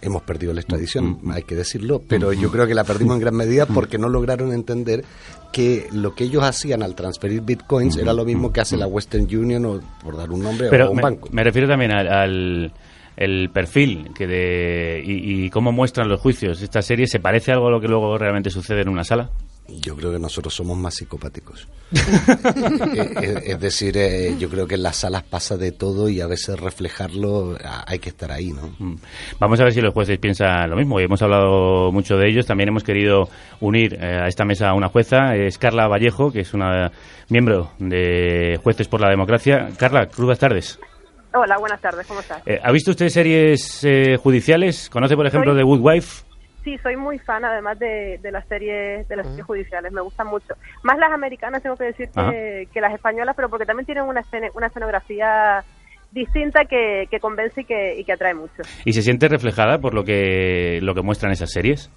hemos 0.00 0.22
perdido 0.22 0.52
la 0.52 0.60
extradición, 0.60 1.18
hay 1.32 1.44
que 1.44 1.54
decirlo, 1.54 2.02
pero 2.06 2.32
yo 2.34 2.50
creo 2.50 2.66
que 2.66 2.74
la 2.74 2.84
perdimos 2.84 3.14
en 3.14 3.20
gran 3.22 3.34
medida 3.34 3.64
porque 3.74 3.96
no 3.96 4.10
lograron 4.10 4.52
entender 4.52 5.02
que 5.54 5.86
lo 5.92 6.14
que 6.14 6.24
ellos 6.24 6.42
hacían 6.42 6.82
al 6.82 6.94
transferir 6.94 7.40
bitcoins 7.40 7.96
era 7.96 8.12
lo 8.12 8.24
mismo 8.24 8.52
que 8.52 8.60
hace 8.60 8.76
la 8.76 8.86
Western 8.88 9.24
Union 9.24 9.64
o 9.64 9.80
por 10.02 10.16
dar 10.16 10.30
un 10.30 10.42
nombre 10.42 10.66
o 10.66 10.70
Pero 10.70 10.90
un 10.90 10.96
me, 10.96 11.02
banco. 11.02 11.28
me 11.32 11.44
refiero 11.44 11.68
también 11.68 11.92
al, 11.92 12.08
al- 12.08 12.72
el 13.16 13.48
perfil 13.50 14.10
que 14.14 14.26
de, 14.26 15.02
y, 15.06 15.44
y 15.44 15.50
cómo 15.50 15.70
muestran 15.70 16.08
los 16.08 16.20
juicios. 16.20 16.60
¿Esta 16.60 16.82
serie 16.82 17.06
se 17.06 17.20
parece 17.20 17.52
a 17.52 17.54
algo 17.54 17.68
a 17.68 17.70
lo 17.70 17.80
que 17.80 17.86
luego 17.86 18.18
realmente 18.18 18.50
sucede 18.50 18.82
en 18.82 18.88
una 18.88 19.04
sala? 19.04 19.30
Yo 19.66 19.96
creo 19.96 20.12
que 20.12 20.18
nosotros 20.18 20.54
somos 20.54 20.76
más 20.76 20.94
psicopáticos. 20.94 21.68
Eh, 22.94 23.10
eh, 23.22 23.42
es 23.46 23.60
decir, 23.60 23.96
eh, 23.96 24.34
yo 24.38 24.48
creo 24.48 24.66
que 24.66 24.74
en 24.76 24.82
las 24.82 24.96
salas 24.96 25.22
pasa 25.22 25.56
de 25.56 25.72
todo 25.72 26.08
y 26.08 26.20
a 26.20 26.26
veces 26.26 26.58
reflejarlo 26.58 27.56
hay 27.86 27.98
que 27.98 28.08
estar 28.10 28.30
ahí, 28.30 28.52
¿no? 28.52 28.70
Mm. 28.78 28.96
Vamos 29.40 29.58
a 29.60 29.64
ver 29.64 29.72
si 29.72 29.80
los 29.80 29.92
jueces 29.94 30.18
piensan 30.18 30.70
lo 30.70 30.76
mismo. 30.76 30.96
Hoy 30.96 31.04
hemos 31.04 31.20
hablado 31.22 31.90
mucho 31.92 32.16
de 32.16 32.28
ellos. 32.28 32.46
También 32.46 32.68
hemos 32.68 32.84
querido 32.84 33.28
unir 33.60 33.94
eh, 34.00 34.20
a 34.22 34.28
esta 34.28 34.44
mesa 34.44 34.68
a 34.70 34.74
una 34.74 34.88
jueza. 34.88 35.34
Es 35.36 35.58
Carla 35.58 35.88
Vallejo, 35.88 36.30
que 36.32 36.40
es 36.40 36.54
una 36.54 36.90
miembro 37.28 37.70
de 37.78 38.58
Jueces 38.62 38.88
por 38.88 39.00
la 39.00 39.08
Democracia. 39.10 39.68
Carla, 39.78 40.06
crudas 40.06 40.38
tardes. 40.38 40.78
Hola, 41.32 41.58
buenas 41.58 41.80
tardes, 41.80 42.06
¿cómo 42.06 42.20
estás? 42.20 42.42
Eh, 42.46 42.60
¿Ha 42.62 42.70
visto 42.70 42.92
usted 42.92 43.08
series 43.08 43.82
eh, 43.84 44.16
judiciales? 44.16 44.88
¿Conoce, 44.88 45.16
por 45.16 45.26
ejemplo, 45.26 45.52
Soy- 45.52 45.60
The 45.60 45.64
Good 45.64 45.80
Wife? 45.80 46.24
Sí, 46.64 46.78
soy 46.82 46.96
muy 46.96 47.18
fan 47.18 47.44
además 47.44 47.78
de, 47.78 48.18
de 48.22 48.32
las 48.32 48.46
series 48.48 49.06
de 49.06 49.16
las 49.16 49.26
series 49.28 49.44
judiciales, 49.46 49.92
me 49.92 50.00
gustan 50.00 50.26
mucho. 50.26 50.54
Más 50.82 50.96
las 50.98 51.12
americanas 51.12 51.62
tengo 51.62 51.76
que 51.76 51.84
decir 51.84 52.08
que, 52.10 52.68
que 52.72 52.80
las 52.80 52.94
españolas, 52.94 53.36
pero 53.36 53.50
porque 53.50 53.66
también 53.66 53.84
tienen 53.84 54.04
una, 54.04 54.22
escena- 54.22 54.50
una 54.54 54.68
escenografía 54.68 55.62
distinta 56.10 56.64
que, 56.64 57.06
que 57.10 57.20
convence 57.20 57.60
y 57.60 57.64
que, 57.66 57.96
y 58.00 58.04
que 58.04 58.12
atrae 58.12 58.32
mucho. 58.32 58.62
¿Y 58.86 58.92
se 58.94 59.02
siente 59.02 59.28
reflejada 59.28 59.78
por 59.78 59.92
lo 59.92 60.04
que, 60.04 60.78
lo 60.80 60.94
que 60.94 61.02
muestran 61.02 61.32
esas 61.32 61.50
series? 61.52 61.90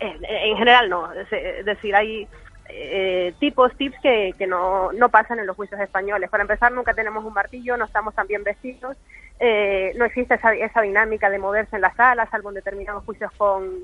Eh, 0.00 0.14
en 0.50 0.56
general 0.56 0.90
no, 0.90 1.10
es 1.14 1.28
es 1.32 1.64
decir, 1.64 1.94
hay 1.94 2.28
eh, 2.68 3.32
tipos, 3.38 3.74
tips 3.76 3.96
que, 4.02 4.34
que 4.38 4.46
no, 4.46 4.92
no 4.92 5.08
pasan 5.08 5.38
en 5.38 5.46
los 5.46 5.56
juicios 5.56 5.80
españoles. 5.80 6.28
Para 6.30 6.42
empezar, 6.42 6.72
nunca 6.72 6.92
tenemos 6.94 7.24
un 7.24 7.32
martillo, 7.32 7.76
no 7.76 7.86
estamos 7.86 8.14
tan 8.14 8.26
bien 8.26 8.44
vestidos, 8.44 8.96
eh, 9.38 9.92
no 9.96 10.04
existe 10.04 10.34
esa, 10.34 10.52
esa 10.54 10.82
dinámica 10.82 11.30
de 11.30 11.38
moverse 11.38 11.76
en 11.76 11.82
la 11.82 11.94
sala, 11.94 12.28
salvo 12.30 12.50
en 12.50 12.56
determinados 12.56 13.04
juicios 13.04 13.30
con, 13.36 13.80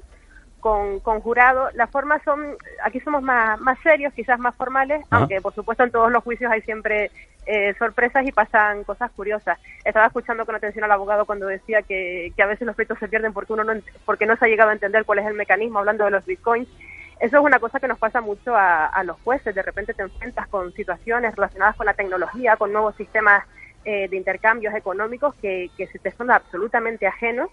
con, 0.66 0.98
con 0.98 1.20
jurado. 1.20 1.70
Las 1.74 1.88
formas 1.90 2.20
son, 2.24 2.56
aquí 2.82 2.98
somos 2.98 3.22
más, 3.22 3.60
más 3.60 3.78
serios, 3.84 4.12
quizás 4.12 4.36
más 4.40 4.52
formales, 4.56 5.01
Ajá. 5.05 5.18
aunque 5.18 5.40
por 5.40 5.55
supuesto 5.55 5.84
en 5.84 5.93
todos 5.93 6.10
los 6.10 6.24
juicios 6.24 6.51
hay 6.51 6.60
siempre 6.62 7.12
eh, 7.47 7.72
sorpresas 7.78 8.26
y 8.26 8.32
pasan 8.32 8.82
cosas 8.82 9.12
curiosas. 9.12 9.60
Estaba 9.84 10.06
escuchando 10.06 10.44
con 10.44 10.56
atención 10.56 10.82
al 10.82 10.90
abogado 10.90 11.24
cuando 11.24 11.47
decía 11.47 11.82
que, 11.82 12.32
que 12.34 12.43
a 12.43 12.47
veces 12.47 12.66
los 12.66 12.74
pleitos 12.74 12.98
se 12.98 13.06
pierden 13.06 13.32
porque 13.32 13.52
uno 13.52 13.62
no, 13.62 13.74
porque 14.05 14.26
no 14.26 14.34
se 14.34 14.44
ha 14.44 14.48
llegado 14.48 14.70
a 14.70 14.72
entender 14.72 15.05
cuál 15.05 15.20
es 15.20 15.26
el 15.26 15.34
mecanismo, 15.34 15.78
hablando 15.78 16.05
de 16.05 16.10
los 16.10 16.26
bitcoins. 16.26 16.68
Eso 17.20 17.36
es 17.38 17.44
una 17.44 17.60
cosa 17.60 17.78
que 17.78 17.86
nos 17.86 18.01
pasa 18.01 18.20
mucho 18.20 18.56
a, 18.56 18.86
a 18.86 19.05
los 19.05 19.20
jueces. 19.20 19.55
De 19.55 19.62
repente 19.62 19.94
te 19.94 20.02
enfrentas 20.02 20.48
con 20.48 20.72
situaciones 20.72 21.36
relacionadas 21.36 21.76
con 21.76 21.86
la 21.86 21.94
tecnología, 21.94 22.56
con 22.56 22.72
nuevos 22.72 22.97
sistemas 22.97 23.44
eh, 23.84 24.09
de 24.09 24.16
intercambios 24.16 24.74
económicos 24.74 25.32
que, 25.36 25.70
que 25.76 25.86
se 25.86 26.01
te 26.01 26.10
son 26.10 26.32
absolutamente 26.32 27.06
ajenos 27.06 27.51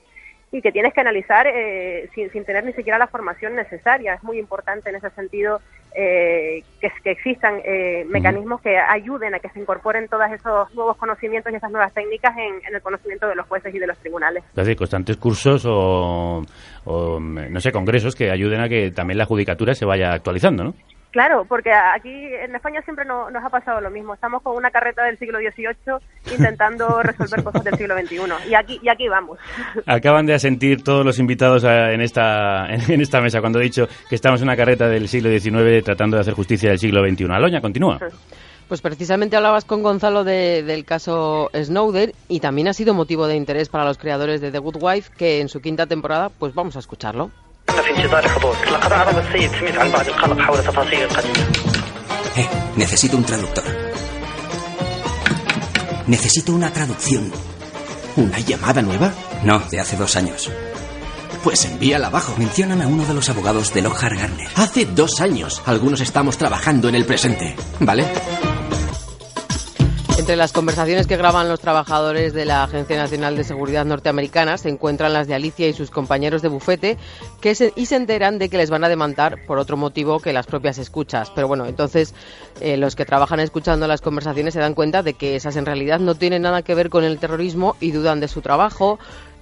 y 0.53 0.61
que 0.61 0.71
tienes 0.71 0.93
que 0.93 1.01
analizar 1.01 1.47
eh, 1.47 2.07
sin, 2.13 2.30
sin 2.30 2.45
tener 2.45 2.63
ni 2.63 2.73
siquiera 2.73 2.99
la 2.99 3.07
formación 3.07 3.55
necesaria. 3.55 4.13
Es 4.13 4.23
muy 4.23 4.38
importante 4.38 4.91
en 4.91 4.95
ese 4.97 5.09
sentido 5.09 5.59
eh, 5.95 6.63
que, 6.80 6.91
que 7.03 7.11
existan 7.11 7.59
eh, 7.65 8.05
mecanismos 8.07 8.61
que 8.61 8.77
ayuden 8.77 9.34
a 9.34 9.39
que 9.39 9.49
se 9.49 9.59
incorporen 9.59 10.07
todos 10.07 10.31
esos 10.31 10.73
nuevos 10.75 10.95
conocimientos 10.97 11.51
y 11.51 11.55
esas 11.55 11.71
nuevas 11.71 11.91
técnicas 11.93 12.38
en, 12.38 12.67
en 12.67 12.75
el 12.75 12.81
conocimiento 12.81 13.27
de 13.27 13.35
los 13.35 13.47
jueces 13.47 13.73
y 13.73 13.80
de 13.80 13.88
los 13.88 13.97
tribunales. 13.97 14.43
Es 14.49 14.55
decir, 14.55 14.75
constantes 14.75 15.17
cursos 15.17 15.65
o, 15.67 16.43
o, 16.85 17.19
no 17.19 17.59
sé, 17.59 17.71
congresos 17.71 18.15
que 18.15 18.30
ayuden 18.30 18.61
a 18.61 18.69
que 18.69 18.91
también 18.91 19.17
la 19.17 19.25
judicatura 19.25 19.73
se 19.73 19.85
vaya 19.85 20.13
actualizando, 20.13 20.63
¿no? 20.63 20.73
Claro, 21.14 21.45
porque 21.48 21.72
aquí 21.72 22.10
en 22.11 22.56
España 22.56 22.81
siempre 22.81 23.06
no- 23.06 23.30
nos 23.30 23.45
ha 23.45 23.49
pasado 23.49 23.80
lo 23.80 23.91
mismo. 23.91 24.15
Estamos 24.15 24.41
con 24.41 24.56
una 24.57 24.72
carreta 24.72 25.03
del 25.06 25.18
siglo 25.19 25.38
XVIII 25.38 25.99
intentando 26.35 27.03
resolver 27.03 27.44
cosas 27.44 27.64
del 27.64 27.76
siglo 27.77 27.95
XXI. 27.98 28.49
Y 28.49 28.56
aquí, 28.56 28.80
y 28.81 28.90
aquí 28.90 29.07
vamos. 29.07 29.38
Acaban 29.85 30.26
de 30.26 30.34
asentir 30.34 30.84
todos 30.84 31.06
los 31.06 31.19
invitados 31.19 31.64
a- 31.65 31.91
en 31.94 32.02
esta, 32.02 32.65
en 32.68 32.99
esta 32.99 33.22
mesa 33.22 33.41
cuando 33.41 33.60
he 33.60 33.64
dicho 33.64 33.88
que 34.10 34.15
estamos 34.15 34.41
en 34.41 34.48
una 34.48 34.57
carreta 34.57 34.90
del 34.90 35.07
siglo 35.07 35.30
XIX 35.30 35.84
tratando 35.84 36.18
de 36.18 36.22
hacer 36.22 36.34
justicia 36.34 36.69
del 36.69 36.80
siglo 36.80 37.07
XXI. 37.07 37.26
Aloña, 37.31 37.61
continúa. 37.61 37.99
Pues 38.68 38.81
precisamente 38.81 39.35
hablabas 39.35 39.65
con 39.65 39.84
Gonzalo 39.84 40.23
de- 40.23 40.64
del 40.64 40.84
caso 40.84 41.52
Snowden 41.53 42.11
y 42.27 42.40
también 42.40 42.69
ha 42.69 42.73
sido 42.73 42.95
motivo 42.95 43.27
de 43.27 43.35
interés 43.35 43.69
para 43.69 43.85
los 43.85 43.99
creadores 43.99 44.41
de 44.41 44.52
The 44.52 44.57
Good 44.57 44.77
Wife, 44.81 45.11
que 45.15 45.41
en 45.41 45.48
su 45.49 45.61
quinta 45.61 45.85
temporada, 45.85 46.30
pues 46.30 46.56
vamos 46.56 46.76
a 46.76 46.80
escucharlo. 46.80 47.30
في 47.72 47.97
انتظار 48.02 48.28
حضورك 48.28 48.68
لقد 48.72 48.93
عرض 48.93 49.18
السيد 49.18 49.51
سميث 49.60 49.76
عن 49.78 49.90
بعض 49.90 50.09
القلق 50.09 50.39
حول 50.40 50.59
تفاصيل 50.64 51.02
القضية 51.02 51.48
Eh, 52.40 52.48
necesito 52.76 53.16
un 53.16 53.24
traductor. 53.24 53.64
Necesito 56.06 56.52
una 56.55 56.70
traducción. 56.72 57.32
¿Una 58.16 58.39
llamada 58.39 58.80
nueva? 58.82 59.12
No, 59.43 59.59
de 59.70 59.80
hace 59.80 59.97
dos 59.97 60.14
años. 60.16 60.48
Pues 61.43 61.64
envíala 61.64 62.06
abajo. 62.09 62.35
Mencionan 62.39 62.80
a 62.82 62.86
uno 62.86 63.05
de 63.05 63.14
los 63.14 63.28
abogados 63.28 63.74
de 63.74 63.82
Lockhart 63.82 64.16
Garner. 64.16 64.48
Hace 64.55 64.85
dos 64.86 65.20
años. 65.20 65.62
Algunos 65.66 66.01
estamos 66.01 66.39
trabajando 66.39 66.89
en 66.89 66.94
el 66.94 67.05
presente. 67.05 67.56
¿Vale? 67.80 68.06
Entre 70.23 70.37
las 70.37 70.53
conversaciones 70.53 71.05
que 71.05 71.17
graban 71.17 71.49
los 71.49 71.59
trabajadores 71.59 72.31
de 72.31 72.45
la 72.45 72.63
Agencia 72.63 72.95
Nacional 72.95 73.35
de 73.35 73.43
Seguridad 73.43 73.83
norteamericana 73.83 74.57
se 74.57 74.69
encuentran 74.69 75.11
las 75.11 75.27
de 75.27 75.35
Alicia 75.35 75.67
y 75.67 75.73
sus 75.73 75.91
compañeros 75.91 76.41
de 76.41 76.47
bufete 76.47 76.97
que 77.41 77.55
se, 77.55 77.73
y 77.75 77.87
se 77.87 77.97
enteran 77.97 78.39
de 78.39 78.47
que 78.47 78.55
les 78.55 78.69
van 78.69 78.85
a 78.85 78.87
demandar 78.87 79.39
por 79.45 79.57
otro 79.57 79.75
motivo 79.75 80.21
que 80.21 80.31
las 80.31 80.45
propias 80.45 80.77
escuchas. 80.77 81.29
Pero 81.31 81.49
bueno, 81.49 81.65
entonces 81.65 82.15
eh, 82.61 82.77
los 82.77 82.95
que 82.95 83.03
trabajan 83.03 83.41
escuchando 83.41 83.85
las 83.85 83.99
conversaciones 83.99 84.53
se 84.53 84.61
dan 84.61 84.75
cuenta 84.75 85.03
de 85.03 85.13
que 85.15 85.35
esas 85.35 85.57
en 85.57 85.65
realidad 85.65 85.99
no 85.99 86.15
tienen 86.15 86.43
nada 86.43 86.61
que 86.61 86.73
ver 86.73 86.89
con 86.89 87.03
el 87.03 87.19
terrorismo 87.19 87.75
y 87.81 87.91
dudan 87.91 88.21
de 88.21 88.29
su 88.29 88.41
trabajo. 88.41 88.99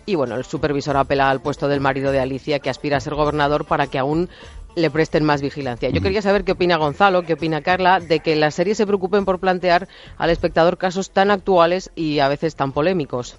Y 0.07 0.15
bueno, 0.15 0.35
el 0.35 0.45
supervisor 0.45 0.97
apela 0.97 1.29
al 1.29 1.41
puesto 1.41 1.67
del 1.67 1.79
marido 1.79 2.11
de 2.11 2.19
Alicia 2.19 2.57
que 2.57 2.71
aspira 2.71 2.97
a 2.97 3.01
ser 3.01 3.13
gobernador 3.13 3.65
para 3.65 3.85
que 3.85 3.99
aún 3.99 4.29
le 4.75 4.89
presten 4.89 5.23
más 5.23 5.41
vigilancia. 5.41 5.89
Yo 5.89 6.01
quería 6.01 6.21
saber 6.21 6.43
qué 6.43 6.53
opina 6.53 6.77
Gonzalo, 6.77 7.23
qué 7.23 7.33
opina 7.33 7.61
Carla, 7.61 7.99
de 7.99 8.19
que 8.19 8.35
las 8.35 8.55
series 8.55 8.77
se 8.77 8.87
preocupen 8.87 9.25
por 9.25 9.39
plantear 9.39 9.87
al 10.17 10.29
espectador 10.29 10.77
casos 10.77 11.11
tan 11.11 11.31
actuales 11.31 11.91
y 11.95 12.19
a 12.19 12.27
veces 12.29 12.55
tan 12.55 12.71
polémicos. 12.71 13.37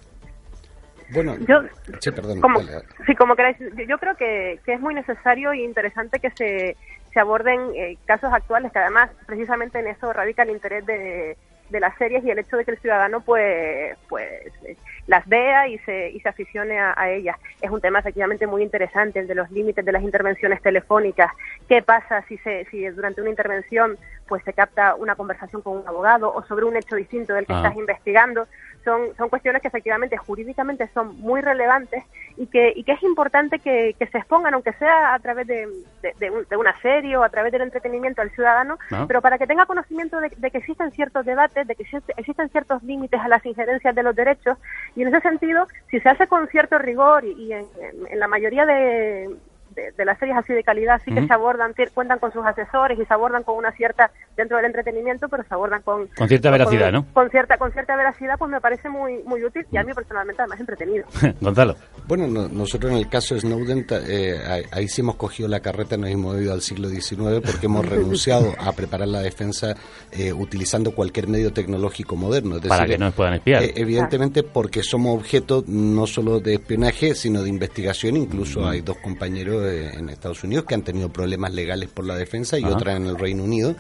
Bueno, 1.10 1.36
Yo- 1.46 1.62
sí, 2.00 2.10
perdón. 2.10 2.40
Como, 2.40 2.60
dale. 2.62 2.84
sí, 3.06 3.14
como 3.14 3.36
queráis. 3.36 3.56
Yo- 3.58 3.84
Yo 3.86 3.98
creo 3.98 4.16
que, 4.16 4.60
que 4.64 4.74
es 4.74 4.80
muy 4.80 4.94
necesario 4.94 5.52
e 5.52 5.62
interesante 5.62 6.20
que 6.20 6.30
se, 6.30 6.76
se 7.12 7.20
aborden 7.20 7.60
eh, 7.74 7.98
casos 8.06 8.32
actuales, 8.32 8.72
que 8.72 8.78
además 8.78 9.10
precisamente 9.26 9.78
en 9.78 9.88
eso 9.88 10.12
radica 10.12 10.42
el 10.42 10.50
interés 10.50 10.86
de, 10.86 11.36
de 11.68 11.80
las 11.80 11.96
series 11.98 12.24
y 12.24 12.30
el 12.30 12.38
hecho 12.38 12.56
de 12.56 12.64
que 12.64 12.70
el 12.72 12.78
ciudadano 12.78 13.20
pues 13.20 13.96
pues 14.08 14.30
eh, 14.64 14.76
las 15.06 15.26
vea 15.26 15.66
y 15.68 15.78
se, 15.80 16.10
y 16.10 16.20
se 16.20 16.28
aficione 16.28 16.78
a, 16.78 16.94
a 16.96 17.10
ellas. 17.10 17.36
Es 17.60 17.70
un 17.70 17.80
tema 17.80 17.98
efectivamente 17.98 18.46
muy 18.46 18.62
interesante, 18.62 19.18
el 19.18 19.26
de 19.26 19.34
los 19.34 19.50
límites 19.50 19.84
de 19.84 19.92
las 19.92 20.02
intervenciones 20.02 20.62
telefónicas. 20.62 21.30
¿Qué 21.68 21.82
pasa 21.82 22.22
si, 22.28 22.38
se, 22.38 22.64
si 22.70 22.86
durante 22.88 23.20
una 23.20 23.30
intervención 23.30 23.96
pues 24.28 24.42
se 24.44 24.52
capta 24.54 24.94
una 24.94 25.14
conversación 25.14 25.60
con 25.60 25.76
un 25.78 25.86
abogado 25.88 26.32
o 26.32 26.42
sobre 26.44 26.64
un 26.64 26.76
hecho 26.76 26.96
distinto 26.96 27.34
del 27.34 27.46
que 27.46 27.52
Ah. 27.52 27.58
estás 27.58 27.76
investigando? 27.76 28.46
Son, 28.84 29.14
son 29.16 29.28
cuestiones 29.28 29.62
que 29.62 29.68
efectivamente 29.68 30.16
jurídicamente 30.16 30.88
son 30.92 31.16
muy 31.20 31.40
relevantes 31.40 32.02
y 32.36 32.46
que, 32.48 32.72
y 32.74 32.82
que 32.82 32.92
es 32.92 33.02
importante 33.04 33.60
que, 33.60 33.94
que 33.96 34.06
se 34.08 34.18
expongan, 34.18 34.54
aunque 34.54 34.72
sea 34.72 35.14
a 35.14 35.18
través 35.20 35.46
de, 35.46 35.68
de- 36.02 36.14
de 36.18 36.30
un- 36.30 36.44
de 36.50 36.56
una 36.56 36.76
serie 36.80 37.16
o 37.16 37.22
a 37.22 37.28
través 37.28 37.52
del 37.52 37.62
entretenimiento 37.62 38.22
al 38.22 38.30
ciudadano, 38.30 38.78
Ah. 38.90 39.04
pero 39.06 39.20
para 39.22 39.38
que 39.38 39.46
tenga 39.46 39.66
conocimiento 39.66 40.18
de, 40.20 40.30
de 40.36 40.50
que 40.50 40.58
existen 40.58 40.90
ciertos 40.92 41.24
debates, 41.24 41.64
de 41.68 41.76
que 41.76 41.84
existe- 41.84 42.12
existen 42.16 42.48
ciertos 42.48 42.82
límites 42.82 43.20
a 43.20 43.28
las 43.28 43.44
injerencias 43.46 43.94
de 43.94 44.02
los 44.02 44.16
derechos, 44.16 44.58
y 44.94 45.02
en 45.02 45.08
ese 45.08 45.20
sentido, 45.20 45.66
si 45.90 46.00
se 46.00 46.08
hace 46.08 46.26
con 46.26 46.48
cierto 46.48 46.78
rigor 46.78 47.24
y, 47.24 47.32
y 47.32 47.52
en, 47.52 47.66
en- 48.10 48.18
la 48.20 48.28
mayoría 48.28 48.66
de, 48.66 49.28
de, 49.74 49.92
de 49.92 50.04
las 50.04 50.18
series 50.18 50.36
así 50.36 50.52
de 50.52 50.62
calidad 50.62 51.00
sí 51.04 51.12
que 51.12 51.18
Ujú. 51.20 51.26
se 51.28 51.32
abordan, 51.34 51.74
cuentan 51.94 52.18
con 52.18 52.32
sus 52.32 52.44
asesores 52.44 52.98
y 52.98 53.04
se 53.04 53.12
abordan 53.14 53.42
con 53.42 53.56
una 53.56 53.72
cierta, 53.72 54.10
dentro 54.36 54.56
del 54.56 54.66
entretenimiento, 54.66 55.28
pero 55.28 55.42
se 55.44 55.54
abordan 55.54 55.82
con... 55.82 56.06
Con 56.08 56.28
cierta 56.28 56.50
veracidad, 56.50 56.92
¿no? 56.92 57.06
Con 57.12 57.30
cierta, 57.30 57.56
con 57.58 57.72
cierta 57.72 57.96
veracidad, 57.96 58.34
pues 58.38 58.50
me 58.50 58.60
parece 58.60 58.88
muy, 58.88 59.22
muy 59.24 59.44
útil 59.44 59.66
y 59.70 59.76
a 59.76 59.82
mí 59.84 59.92
personalmente 59.94 60.42
además 60.42 60.60
entretenido. 60.60 61.04
Gonzalo. 61.40 61.76
Bueno, 62.06 62.26
no- 62.26 62.48
nosotros 62.48 62.92
en 62.92 62.98
el 62.98 63.08
caso 63.08 63.34
de 63.34 63.40
Snowden, 63.40 63.86
eh, 64.08 64.66
ahí, 64.70 64.88
sí 64.88 65.00
hemos 65.00 65.16
cogido 65.16 65.48
la 65.48 65.60
carreta, 65.60 65.96
nos 65.96 66.10
hemos 66.10 66.40
ido 66.40 66.52
al 66.52 66.60
siglo 66.62 66.88
XIX 66.88 67.40
porque 67.44 67.66
hemos 67.66 67.86
renunciado 67.88 68.52
a 68.58 68.72
preparar 68.72 69.08
la 69.08 69.20
defensa 69.20 69.74
eh, 70.12 70.32
utilizando 70.32 70.92
cualquier 70.94 71.28
medio 71.28 71.52
tecnológico 71.52 72.16
moderno. 72.16 72.56
Es 72.56 72.66
Para 72.66 72.86
que 72.86 72.98
no 72.98 73.06
nos 73.06 73.14
puedan 73.14 73.34
espiar. 73.34 73.62
eh, 73.62 73.72
evidentemente 73.76 74.42
porque 74.42 74.82
somos 74.82 75.16
objeto 75.18 75.64
no 75.66 76.06
solo 76.06 76.40
de 76.40 76.54
espionaje, 76.54 77.14
sino 77.14 77.42
de 77.42 77.48
investigación. 77.48 78.16
Incluso 78.16 78.66
hay 78.68 78.80
dos 78.80 78.96
compañeros 78.98 79.61
eh, 79.66 79.90
en 79.94 80.08
Estados 80.08 80.42
Unidos 80.44 80.64
que 80.66 80.74
han 80.74 80.82
tenido 80.82 81.08
problemas 81.10 81.52
legales 81.52 81.88
por 81.88 82.06
la 82.06 82.16
defensa 82.16 82.58
y 82.58 82.64
Ajá. 82.64 82.74
otra 82.74 82.96
en 82.96 83.06
el 83.06 83.18
Reino 83.18 83.44
Unido. 83.44 83.74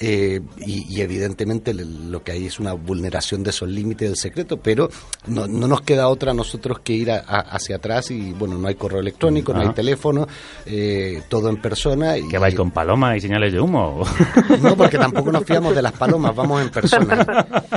Eh, 0.00 0.38
y, 0.64 0.86
y 0.96 1.00
evidentemente 1.00 1.74
lo 1.74 2.22
que 2.22 2.30
hay 2.30 2.46
es 2.46 2.60
una 2.60 2.72
vulneración 2.72 3.42
de 3.42 3.50
esos 3.50 3.68
límites 3.68 4.08
del 4.08 4.16
secreto, 4.16 4.56
pero 4.58 4.88
no, 5.26 5.48
no 5.48 5.66
nos 5.66 5.80
queda 5.80 6.06
otra 6.06 6.30
a 6.30 6.34
nosotros 6.34 6.78
que 6.84 6.92
ir 6.92 7.10
a- 7.10 7.16
a- 7.26 7.40
hacia 7.40 7.76
atrás 7.76 8.12
y 8.12 8.30
bueno, 8.32 8.56
no 8.58 8.68
hay 8.68 8.76
correo 8.76 9.00
electrónico, 9.00 9.52
no 9.52 9.60
hay 9.60 9.70
teléfono, 9.70 10.28
eh, 10.66 11.20
todo 11.28 11.48
en 11.48 11.60
persona. 11.60 12.16
Y, 12.16 12.28
¿Que 12.28 12.38
vais 12.38 12.54
con 12.54 12.70
palomas 12.70 13.16
y 13.16 13.20
señales 13.22 13.52
de 13.52 13.58
humo? 13.60 14.04
No, 14.62 14.76
porque 14.76 14.98
tampoco 14.98 15.32
nos 15.32 15.44
fiamos 15.44 15.74
de 15.74 15.82
las 15.82 15.92
palomas, 15.94 16.32
vamos 16.34 16.62
en 16.62 16.70
persona. 16.70 17.26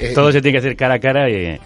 Eh, 0.00 0.12
Todo 0.14 0.30
se 0.32 0.40
tiene 0.40 0.52
que 0.54 0.58
hacer 0.58 0.76
cara 0.76 0.94
a 0.94 0.98
cara 1.00 1.28
y... 1.30 1.58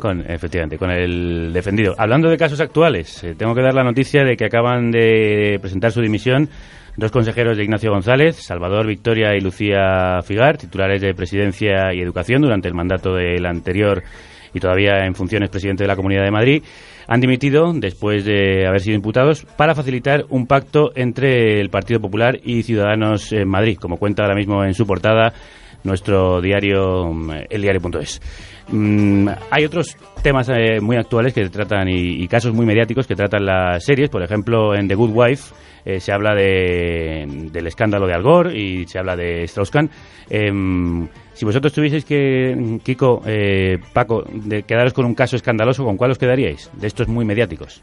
Con, 0.00 0.20
efectivamente, 0.30 0.78
con 0.78 0.90
el 0.90 1.52
defendido. 1.52 1.94
Hablando 1.96 2.28
de 2.28 2.36
casos 2.36 2.60
actuales, 2.60 3.24
eh, 3.24 3.34
tengo 3.36 3.54
que 3.54 3.62
dar 3.62 3.74
la 3.74 3.84
noticia 3.84 4.24
de 4.24 4.36
que 4.36 4.44
acaban 4.44 4.90
de 4.90 5.58
presentar 5.60 5.92
su 5.92 6.00
dimisión 6.00 6.48
dos 6.96 7.10
consejeros 7.10 7.56
de 7.56 7.64
Ignacio 7.64 7.90
González, 7.90 8.36
Salvador 8.36 8.86
Victoria 8.86 9.34
y 9.34 9.40
Lucía 9.40 10.20
Figar, 10.22 10.58
titulares 10.58 11.00
de 11.00 11.14
Presidencia 11.14 11.94
y 11.94 12.00
Educación 12.00 12.42
durante 12.42 12.68
el 12.68 12.74
mandato 12.74 13.14
del 13.14 13.46
anterior 13.46 14.02
y 14.52 14.60
todavía 14.60 15.06
en 15.06 15.14
funciones 15.14 15.48
presidente 15.48 15.84
de 15.84 15.88
la 15.88 15.96
Comunidad 15.96 16.24
de 16.24 16.30
Madrid, 16.30 16.62
han 17.06 17.20
dimitido 17.20 17.72
después 17.72 18.24
de 18.24 18.66
haber 18.66 18.80
sido 18.80 18.96
imputados 18.96 19.46
para 19.56 19.74
facilitar 19.74 20.24
un 20.28 20.46
pacto 20.46 20.90
entre 20.94 21.60
el 21.60 21.70
Partido 21.70 22.00
Popular 22.00 22.38
y 22.42 22.62
Ciudadanos 22.62 23.32
en 23.32 23.48
Madrid, 23.48 23.78
como 23.80 23.96
cuenta 23.96 24.22
ahora 24.22 24.34
mismo 24.34 24.64
en 24.64 24.74
su 24.74 24.86
portada 24.86 25.32
nuestro 25.84 26.40
diario, 26.40 27.12
mm, 27.12 27.30
eldiario.es. 27.48 28.20
Mm, 28.72 29.28
hay 29.50 29.64
otros 29.64 29.96
temas 30.22 30.48
eh, 30.48 30.80
muy 30.80 30.96
actuales 30.96 31.32
que 31.32 31.48
tratan 31.48 31.88
y, 31.88 32.26
casos 32.28 32.52
muy 32.52 32.66
mediáticos 32.66 33.06
que 33.06 33.14
tratan 33.14 33.44
las 33.44 33.84
series. 33.84 34.10
Por 34.10 34.22
ejemplo, 34.22 34.74
en 34.74 34.86
The 34.86 34.94
Good 34.94 35.10
Wife 35.12 35.54
eh, 35.84 36.00
se 36.00 36.12
habla 36.12 36.34
de, 36.34 37.26
del 37.50 37.66
escándalo 37.66 38.06
de 38.06 38.14
Al 38.14 38.22
Gore 38.22 38.56
y 38.56 38.86
se 38.86 38.98
habla 38.98 39.16
de 39.16 39.44
Strauss-Kahn. 39.44 39.90
Em, 40.28 41.08
si 41.32 41.44
vosotros 41.44 41.72
tuvieseis 41.72 42.04
que, 42.04 42.78
Kiko, 42.82 43.22
eh, 43.26 43.78
Paco, 43.92 44.22
de 44.30 44.62
quedaros 44.62 44.92
con 44.92 45.06
un 45.06 45.14
caso 45.14 45.36
escandaloso, 45.36 45.84
¿con 45.84 45.96
cuál 45.96 46.12
os 46.12 46.18
quedaríais? 46.18 46.70
De 46.74 46.86
estos 46.86 47.08
muy 47.08 47.24
mediáticos. 47.24 47.82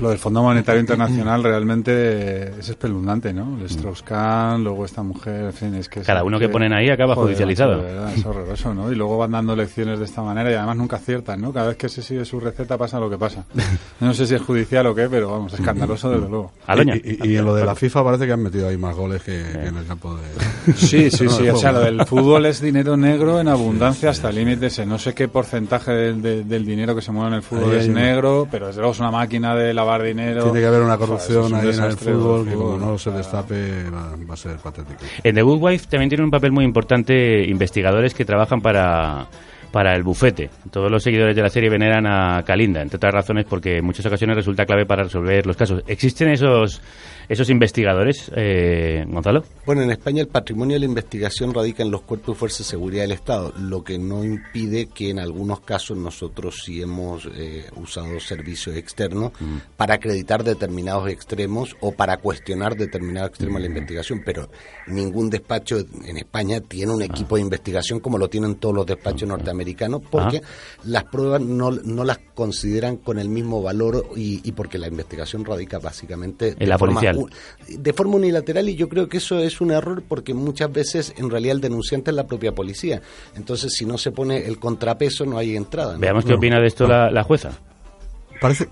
Lo 0.00 0.10
del 0.10 0.18
Fondo 0.18 0.42
Monetario 0.42 0.80
Internacional 0.80 1.42
realmente 1.42 2.58
es 2.60 2.68
espeluznante, 2.68 3.32
¿no? 3.32 3.56
El 3.58 3.66
Strauss-Kahn, 3.66 4.62
luego 4.64 4.84
esta 4.84 5.02
mujer, 5.02 5.44
en 5.46 5.52
fin, 5.52 5.74
es 5.74 5.88
que... 5.88 6.00
Cada 6.00 6.24
uno 6.24 6.38
que 6.38 6.48
ponen 6.48 6.72
ahí 6.72 6.88
acaba 6.90 7.14
Joder, 7.14 7.28
judicializado. 7.28 7.76
de 7.78 7.82
verdad, 7.82 8.12
es 8.14 8.24
horroroso, 8.24 8.74
¿no? 8.74 8.90
Y 8.92 8.94
luego 8.94 9.18
van 9.18 9.32
dando 9.32 9.54
lecciones 9.56 9.98
de 9.98 10.04
esta 10.04 10.22
manera 10.22 10.50
y 10.50 10.54
además 10.54 10.76
nunca 10.76 10.96
aciertan, 10.96 11.40
¿no? 11.40 11.52
Cada 11.52 11.68
vez 11.68 11.76
que 11.76 11.88
se 11.88 12.02
sigue 12.02 12.24
su 12.24 12.40
receta 12.40 12.76
pasa 12.78 12.98
lo 13.00 13.08
que 13.10 13.18
pasa. 13.18 13.44
No 14.00 14.14
sé 14.14 14.26
si 14.26 14.34
es 14.36 14.42
judicial 14.42 14.86
o 14.86 14.94
qué, 14.94 15.08
pero 15.10 15.30
vamos, 15.32 15.52
escandaloso 15.54 16.08
desde 16.10 16.28
luego. 16.28 16.52
Y, 16.94 17.26
y- 17.26 17.32
y 17.32 17.36
en 17.36 17.44
lo 17.44 17.54
de 17.54 17.64
la 17.64 17.74
FIFA 17.74 18.04
parece 18.04 18.26
que 18.26 18.32
han 18.32 18.42
metido 18.42 18.68
ahí 18.68 18.76
más 18.76 18.94
goles 18.94 19.22
que, 19.22 19.42
que 19.52 19.66
en 19.66 19.76
el 19.76 19.86
campo 19.86 20.14
de... 20.14 20.22
Sí, 20.74 21.10
sí, 21.10 21.28
sí. 21.28 21.48
O 21.48 21.56
sea, 21.56 21.72
lo 21.72 21.80
del 21.80 22.04
fútbol 22.06 22.46
es 22.46 22.60
dinero 22.60 22.96
negro 22.96 23.40
en 23.40 23.48
abundancia 23.48 24.10
hasta 24.10 24.30
límites. 24.30 24.86
No 24.86 24.98
sé 24.98 25.14
qué 25.14 25.26
porcentaje 25.28 25.90
del, 25.92 26.22
de- 26.22 26.44
del 26.44 26.64
dinero 26.64 26.94
que 26.94 27.02
se 27.02 27.10
mueve 27.10 27.28
en 27.30 27.34
el 27.34 27.42
fútbol 27.42 27.72
Ahí 27.72 27.78
es 27.80 27.88
negro, 27.88 28.46
pero 28.50 28.68
desde 28.68 28.80
luego 28.80 28.92
es 28.92 29.00
una 29.00 29.10
máquina 29.10 29.54
de 29.56 29.67
lavar 29.74 30.02
dinero. 30.02 30.44
Tiene 30.44 30.60
que 30.60 30.66
haber 30.66 30.82
una 30.82 30.96
corrupción 30.96 31.54
ahí 31.54 31.68
en 31.68 31.82
el 31.82 31.96
fútbol 31.96 32.46
que 32.46 32.54
como 32.54 32.76
no 32.76 32.98
se 32.98 33.10
destape 33.10 33.90
va, 33.90 34.14
va 34.28 34.34
a 34.34 34.36
ser 34.36 34.56
patético. 34.56 35.00
En 35.22 35.34
The 35.34 35.42
Good 35.42 35.62
Wife 35.62 35.86
también 35.88 36.08
tienen 36.08 36.24
un 36.24 36.30
papel 36.30 36.52
muy 36.52 36.64
importante 36.64 37.44
investigadores 37.48 38.14
que 38.14 38.24
trabajan 38.24 38.60
para, 38.60 39.26
para 39.70 39.94
el 39.94 40.02
bufete. 40.02 40.50
Todos 40.70 40.90
los 40.90 41.02
seguidores 41.02 41.36
de 41.36 41.42
la 41.42 41.50
serie 41.50 41.70
veneran 41.70 42.06
a 42.06 42.42
Kalinda, 42.44 42.82
entre 42.82 42.96
otras 42.96 43.14
razones 43.14 43.44
porque 43.44 43.78
en 43.78 43.84
muchas 43.84 44.06
ocasiones 44.06 44.36
resulta 44.36 44.64
clave 44.64 44.86
para 44.86 45.04
resolver 45.04 45.46
los 45.46 45.56
casos. 45.56 45.82
¿Existen 45.86 46.30
esos, 46.30 46.80
esos 47.28 47.50
investigadores, 47.50 48.30
eh, 48.34 49.04
Gonzalo? 49.06 49.44
Bueno, 49.66 49.82
en 49.82 49.90
España 49.90 50.22
el 50.22 50.28
patrimonio 50.28 50.74
de 50.74 50.80
la 50.80 50.86
investigación 50.86 51.52
radica 51.52 51.82
en 51.82 51.90
los 51.90 52.00
cuerpos 52.02 52.36
y 52.36 52.38
fuerzas 52.38 52.58
de 52.60 52.64
seguridad 52.64 53.02
del 53.02 53.12
Estado, 53.12 53.52
lo 53.58 53.84
que 53.84 53.98
no 53.98 54.24
impide 54.24 54.86
que 54.86 55.10
en 55.10 55.18
algunos 55.18 55.60
casos 55.60 55.98
nosotros 55.98 56.62
sí 56.64 56.80
hemos 56.80 57.28
eh, 57.34 57.66
usado 57.76 58.18
servicios 58.20 58.76
externos 58.76 59.32
para 59.76 59.94
acreditar 59.94 60.42
determinados 60.42 61.08
extremos 61.10 61.76
o 61.80 61.92
para 61.92 62.16
cuestionar 62.16 62.76
determinados 62.76 63.30
extremos 63.30 63.56
de 63.56 63.68
la 63.68 63.74
investigación, 63.74 64.22
pero 64.24 64.48
ningún 64.86 65.28
despacho 65.28 65.78
en 65.78 66.16
España 66.16 66.60
tiene 66.60 66.92
un 66.92 67.02
equipo 67.02 67.36
de 67.36 67.42
investigación 67.42 68.00
como 68.00 68.16
lo 68.16 68.28
tienen 68.28 68.56
todos 68.56 68.74
los 68.74 68.86
despachos 68.86 69.28
norteamericanos, 69.28 70.00
porque 70.10 70.40
las 70.84 71.04
pruebas 71.04 71.42
no, 71.42 71.70
no 71.70 72.04
las 72.04 72.18
consideran 72.34 72.96
con 72.96 73.18
el 73.18 73.28
mismo 73.28 73.62
valor 73.62 74.06
y, 74.16 74.40
y 74.48 74.52
porque 74.52 74.78
la 74.78 74.88
investigación 74.88 75.44
radica 75.44 75.78
básicamente 75.78 76.54
En 76.58 76.68
la 76.68 76.78
policial. 76.78 77.17
De 77.68 77.92
forma 77.92 78.16
unilateral 78.16 78.68
y 78.68 78.74
yo 78.76 78.88
creo 78.88 79.08
que 79.08 79.16
eso 79.18 79.38
es 79.38 79.60
un 79.60 79.70
error 79.70 80.02
porque 80.08 80.34
muchas 80.34 80.72
veces 80.72 81.14
en 81.18 81.30
realidad 81.30 81.56
el 81.56 81.60
denunciante 81.60 82.10
es 82.10 82.16
la 82.16 82.26
propia 82.26 82.52
policía. 82.52 83.00
Entonces 83.36 83.72
si 83.74 83.84
no 83.86 83.98
se 83.98 84.10
pone 84.12 84.46
el 84.46 84.58
contrapeso 84.58 85.24
no 85.26 85.38
hay 85.38 85.56
entrada. 85.56 85.94
¿no? 85.94 86.00
Veamos 86.00 86.24
qué 86.24 86.34
opina 86.34 86.60
de 86.60 86.66
esto 86.66 86.86
la, 86.86 87.10
la 87.10 87.22
jueza. 87.22 87.50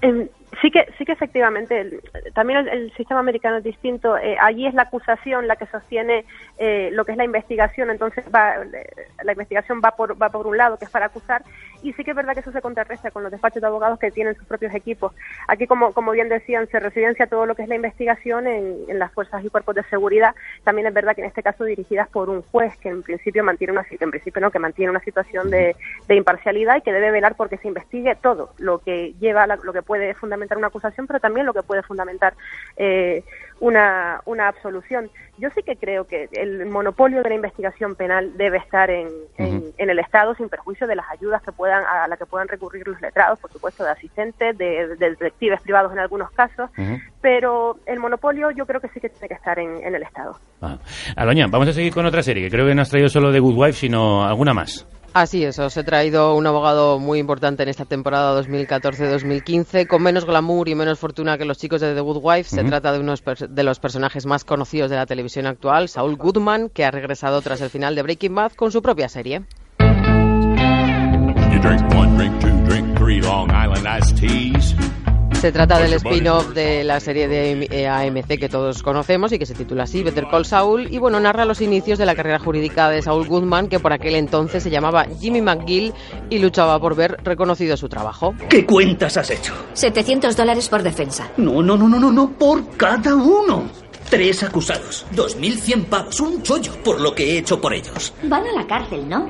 Em, 0.01 0.29
sí 0.63 0.71
que 0.71 0.87
sí 0.97 1.05
que 1.05 1.13
efectivamente 1.13 1.81
el- 1.81 2.01
también 2.35 2.61
el, 2.61 2.69
el 2.69 2.93
sistema 2.97 3.19
americano 3.21 3.57
es 3.59 3.65
distinto 3.65 4.17
Eh, 4.17 4.37
allí 4.41 4.67
es 4.67 4.75
la 4.75 4.83
acusación 4.83 5.47
la 5.49 5.57
que 5.57 5.67
sostiene 5.67 6.25
eh, 6.59 6.91
lo 6.93 7.05
que 7.05 7.13
es 7.13 7.19
la 7.19 7.25
investigación 7.25 7.91
entonces 7.91 8.25
va 8.33 8.55
eh, 8.63 8.87
la 9.25 9.33
investigación 9.33 9.81
va 9.85 9.91
por 9.97 10.21
va 10.21 10.31
por 10.31 10.47
un 10.47 10.57
lado 10.57 10.79
que 10.79 10.85
es 10.85 10.91
para 10.91 11.07
acusar 11.07 11.43
y 11.83 11.93
sí 11.93 12.05
que 12.05 12.11
es 12.11 12.17
verdad 12.17 12.35
que 12.35 12.41
eso 12.41 12.53
se 12.53 12.63
contrarresta 12.63 13.11
con 13.11 13.23
los 13.23 13.33
despachos 13.33 13.61
de 13.61 13.67
abogados 13.67 13.99
que 13.99 14.11
tienen 14.11 14.35
sus 14.35 14.47
propios 14.47 14.75
equipos. 14.75 15.13
Aquí 15.49 15.67
como 15.67 15.93
como 15.93 16.13
bien 16.13 16.29
decían 16.29 16.69
se 16.69 16.81
residencia 16.81 17.27
todo 17.27 17.47
lo 17.47 17.55
que 17.55 17.63
es 17.63 17.69
la 17.69 17.75
investigación 17.75 18.47
en, 18.47 18.77
en 18.89 18.99
las 18.99 19.13
fuerzas 19.13 19.45
y 19.45 19.51
cuerpos 19.51 19.75
de 19.75 19.83
seguridad. 19.85 20.35
También 20.65 20.87
es 20.87 20.95
verdad 20.95 21.15
que 21.15 21.23
en 21.23 21.29
este 21.29 21.43
caso 21.43 21.65
dirigidas 21.65 22.09
por 22.09 22.31
un 22.31 22.43
juez 22.43 22.77
que 22.79 22.89
en 22.89 23.03
principio 23.03 23.45
mantiene 23.45 23.73
una 23.73 23.87
en 23.89 24.11
principio 24.11 24.41
no 24.41 24.51
que 24.51 24.59
mantiene 24.59 24.91
una 24.91 25.01
situación 25.01 25.51
de, 25.51 25.77
imparcialidad 26.09 26.77
y 26.77 26.81
que 26.81 26.93
debe 26.93 27.11
velar 27.11 27.35
porque 27.37 27.59
se 27.59 27.69
investigue 27.69 28.17
todo 28.17 28.51
lo 28.59 28.79
que 28.79 29.15
lleva 29.21 29.47
lo 29.47 29.73
que 29.73 29.83
puede 29.83 30.15
fundamentar 30.15 30.59
una 30.59 30.69
acusación 30.69 31.07
pero 31.07 31.21
también 31.21 31.47
lo 31.47 31.53
que 31.53 31.63
puede 31.63 31.83
fundamentar 31.83 32.35
eh, 32.77 33.23
una, 33.61 34.21
una 34.27 34.49
absolución 34.49 35.11
yo 35.39 35.51
sí 35.51 35.63
que 35.63 35.77
creo 35.77 36.07
que 36.07 36.29
el 36.33 36.65
monopolio 36.67 37.23
de 37.23 37.29
la 37.29 37.35
investigación 37.35 37.95
penal 37.95 38.37
debe 38.37 38.57
estar 38.59 38.91
en, 38.91 39.09
en- 39.39 39.67
el 39.79 39.99
Estado 39.99 40.35
sin 40.35 40.49
perjuicio 40.49 40.87
de 40.87 40.97
las 40.97 41.07
ayudas 41.11 41.43
que 41.43 41.53
puedan 41.53 41.85
a 41.85 42.07
la 42.09 42.17
que 42.17 42.27
puedan 42.27 42.49
recurrir 42.49 42.87
los 42.89 43.01
letrados 43.01 43.39
por 43.39 43.51
supuesto 43.53 43.85
de 43.85 43.91
asistentes 43.91 44.57
de, 44.59 44.89
de 44.97 45.11
detectives 45.11 45.61
privados 45.63 45.93
en 45.93 45.99
algunos 45.99 46.31
casos 46.33 46.71
pero 47.21 47.77
el 47.87 47.99
monopolio 47.99 48.51
yo 48.51 48.67
creo 48.67 48.81
que 48.81 48.89
sí 48.89 49.01
que 49.01 49.09
tiene 49.09 49.29
que 49.29 49.35
estar 49.35 49.59
en, 49.59 49.83
en 49.85 49.95
el 49.95 50.03
Estado 50.03 50.37
Ah. 50.63 50.79
Aloña, 51.17 51.47
vamos 51.49 51.69
a 51.69 51.73
seguir 51.75 51.93
con 51.93 52.07
otra 52.07 52.23
serie 52.23 52.45
que 52.45 52.51
creo 52.51 52.67
que 52.67 52.75
no 52.75 52.81
has 52.83 52.89
traído 52.91 53.09
solo 53.09 53.31
The 53.31 53.41
Good 53.41 53.57
Wife, 53.59 53.73
sino 53.75 54.25
alguna 54.27 54.55
más. 54.55 54.87
Así 55.17 55.45
es, 55.45 55.59
os 55.59 55.75
he 55.79 55.83
traído 55.83 56.35
un 56.35 56.47
abogado 56.47 56.99
muy 56.99 57.19
importante 57.19 57.63
en 57.63 57.71
esta 57.71 57.87
temporada 57.87 58.39
2014-2015, 58.39 59.87
con 59.87 60.03
menos 60.03 60.27
glamour 60.27 60.69
y 60.69 60.75
menos 60.75 60.99
fortuna 60.99 61.39
que 61.39 61.47
los 61.47 61.57
chicos 61.57 61.81
de 61.81 61.95
The 61.95 62.03
Good 62.03 62.19
Wife. 62.23 62.51
Se 62.51 62.63
trata 62.65 62.93
de 62.93 62.99
uno 63.01 63.15
de 63.49 63.63
los 63.63 63.81
personajes 63.81 64.27
más 64.27 64.45
conocidos 64.45 64.91
de 64.91 64.97
la 64.97 65.07
televisión 65.07 65.47
actual, 65.47 65.89
Saul 65.89 66.17
Goodman, 66.17 66.69
que 66.69 66.85
ha 66.85 66.91
regresado 66.91 67.41
tras 67.41 67.63
el 67.63 67.71
final 67.71 67.95
de 67.95 68.03
Breaking 68.03 68.35
Bad 68.35 68.53
con 68.53 68.71
su 68.71 68.83
propia 68.83 69.09
serie. 69.09 69.45
You 69.79 69.87
drink 71.63 71.81
one, 71.95 72.15
drink 72.19 72.39
two, 72.39 72.51
drink 72.69 72.99
three 72.99 73.23
Long 73.23 73.49
Island 73.49 73.87
iced 73.87 74.17
teas. 74.21 74.75
Se 75.41 75.53
trata 75.53 75.79
del 75.79 75.93
spin-off 75.93 76.49
de 76.55 76.83
la 76.83 76.99
serie 76.99 77.29
de 77.29 77.69
eh, 77.71 77.87
AMC 77.87 78.39
que 78.39 78.49
todos 78.49 78.83
conocemos 78.83 79.33
y 79.33 79.39
que 79.39 79.45
se 79.47 79.55
titula 79.55 79.85
así, 79.85 80.03
Better 80.03 80.27
Call 80.31 80.47
Saul, 80.47 80.93
y 80.93 80.99
bueno, 80.99 81.21
narra 81.21 81.45
los 81.45 81.61
inicios 81.61 81.99
de 81.99 82.07
la 82.07 82.15
carrera 82.15 82.39
jurídica 82.39 82.89
de 82.89 83.03
Saul 83.03 83.29
Goodman, 83.29 83.69
que 83.69 83.79
por 83.79 83.93
aquel 83.93 84.17
entonces 84.17 84.63
se 84.63 84.71
llamaba 84.71 85.07
Jimmy 85.21 85.43
McGill 85.43 85.93
y 86.31 86.39
luchaba 86.39 86.81
por 86.81 86.97
ver 86.97 87.19
reconocido 87.23 87.77
su 87.77 87.89
trabajo. 87.89 88.35
¿Qué 88.49 88.65
cuentas 88.65 89.19
has 89.19 89.31
hecho? 89.31 89.53
700 89.75 90.35
dólares 90.37 90.69
por 90.69 90.83
defensa. 90.83 91.31
No, 91.37 91.63
no, 91.63 91.77
no, 91.77 91.87
no, 91.87 92.01
no, 92.01 92.11
no, 92.11 92.31
por 92.31 92.77
cada 92.77 93.15
uno. 93.15 93.65
Tres 94.09 94.43
acusados, 94.43 95.05
2.100 95.15 95.85
pavos, 95.85 96.19
un 96.21 96.43
chollo 96.43 96.73
por 96.83 97.01
lo 97.01 97.15
que 97.15 97.25
he 97.25 97.39
hecho 97.39 97.61
por 97.61 97.75
ellos. 97.75 98.13
Van 98.23 98.47
a 98.47 98.53
la 98.53 98.67
cárcel, 98.67 99.09
¿no? 99.09 99.29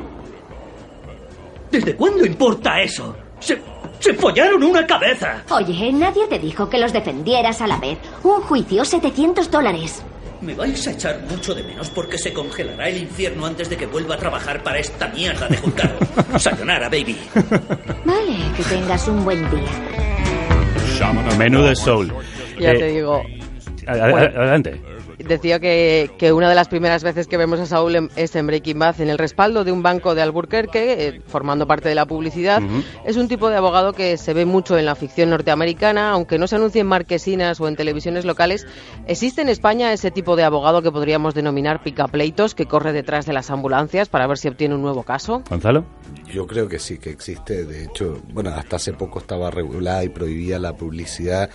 ¿Desde 1.71 1.97
cuándo 1.97 2.25
importa 2.25 2.81
eso? 2.81 3.17
Se, 3.41 3.61
¡Se 4.01 4.15
follaron 4.15 4.63
una 4.63 4.87
cabeza! 4.87 5.43
Oye, 5.51 5.93
nadie 5.93 6.27
te 6.29 6.39
dijo 6.39 6.69
que 6.69 6.79
los 6.79 6.93
defendieras 6.93 7.61
a 7.61 7.67
la 7.67 7.79
vez. 7.79 7.99
Un 8.23 8.41
juicio, 8.43 8.85
700 8.85 9.51
dólares. 9.51 10.03
Me 10.41 10.55
vais 10.55 10.87
a 10.87 10.91
echar 10.93 11.21
mucho 11.31 11.55
de 11.55 11.63
menos 11.63 11.89
porque 11.91 12.19
se 12.19 12.33
congelará 12.33 12.89
el 12.89 12.99
infierno 12.99 13.47
antes 13.47 13.71
de 13.71 13.77
que 13.77 13.87
vuelva 13.87 14.17
a 14.17 14.19
trabajar 14.19 14.63
para 14.63 14.79
esta 14.79 15.09
mierda 15.09 15.49
de 15.49 15.57
juzgado. 15.57 15.99
Sayonara, 16.39 16.89
baby. 16.91 17.17
Vale, 18.05 18.37
que 18.57 18.63
tengas 18.65 19.09
un 19.09 19.25
buen 19.25 19.41
día. 19.51 19.63
Menú 21.39 21.63
de 21.63 21.75
Soul. 21.77 22.13
Ya 22.59 22.73
Eh, 22.73 22.79
te 22.79 22.87
digo. 22.89 23.23
ad- 23.87 24.01
ad- 24.01 24.11
Bueno. 24.11 24.41
Adelante. 24.41 24.81
Decía 25.29 25.59
que, 25.59 26.11
que 26.19 26.33
una 26.33 26.49
de 26.49 26.55
las 26.55 26.69
primeras 26.69 27.03
veces 27.03 27.27
que 27.27 27.37
vemos 27.37 27.59
a 27.61 27.67
Saúl 27.67 27.97
en- 27.97 28.11
es 28.17 28.37
en 28.37 28.47
Breaking 28.47 28.79
Bad, 28.79 29.01
en 29.01 29.09
el 29.11 29.19
respaldo 29.19 29.65
de 29.65 29.73
un 29.73 29.83
banco 29.83 30.15
de 30.15 30.23
Albuquerque, 30.23 31.09
eh, 31.09 31.21
formando 31.27 31.67
parte 31.67 31.89
de 31.89 31.95
la 31.95 32.07
publicidad. 32.07 32.63
Es 33.05 33.17
un 33.17 33.27
tipo 33.29 33.49
de 33.51 33.57
abogado 33.57 33.93
que 33.93 34.17
se 34.19 34.35
ve 34.35 34.45
mucho 34.45 34.79
en 34.79 34.85
la 34.87 34.95
ficción 34.95 35.31
norteamericana, 35.31 36.11
aunque 36.11 36.39
no 36.39 36.47
se 36.47 36.57
anuncie 36.57 36.81
en 36.81 36.87
marquesinas 36.87 37.61
o 37.61 37.69
en 37.69 37.77
televisiones 37.77 38.25
locales. 38.25 38.67
¿Existe 39.07 39.43
en 39.43 39.49
España 39.49 39.93
ese 39.93 40.11
tipo 40.11 40.37
de 40.37 40.45
abogado 40.45 40.83
que 40.83 40.93
podríamos 40.93 41.35
denominar 41.35 41.83
picapleitos, 41.83 42.55
que 42.55 42.67
corre 42.67 42.93
detrás 42.93 43.27
de 43.27 43.33
las 43.33 43.51
ambulancias 43.51 44.09
para 44.09 44.27
ver 44.27 44.39
si 44.39 44.49
obtiene 44.49 44.75
un 44.75 44.83
nuevo 44.83 45.03
caso? 45.03 45.43
Gonzalo. 45.49 45.85
Yo 46.33 46.47
creo 46.47 46.69
que 46.69 46.79
sí, 46.79 46.99
que 46.99 47.11
existe. 47.11 47.65
De 47.65 47.85
hecho, 47.85 48.21
bueno, 48.33 48.51
hasta 48.51 48.77
hace 48.77 48.93
poco 48.93 49.19
estaba 49.21 49.51
regulada 49.51 50.03
y 50.05 50.09
prohibida 50.09 50.59
la 50.59 50.75
publicidad 50.77 51.49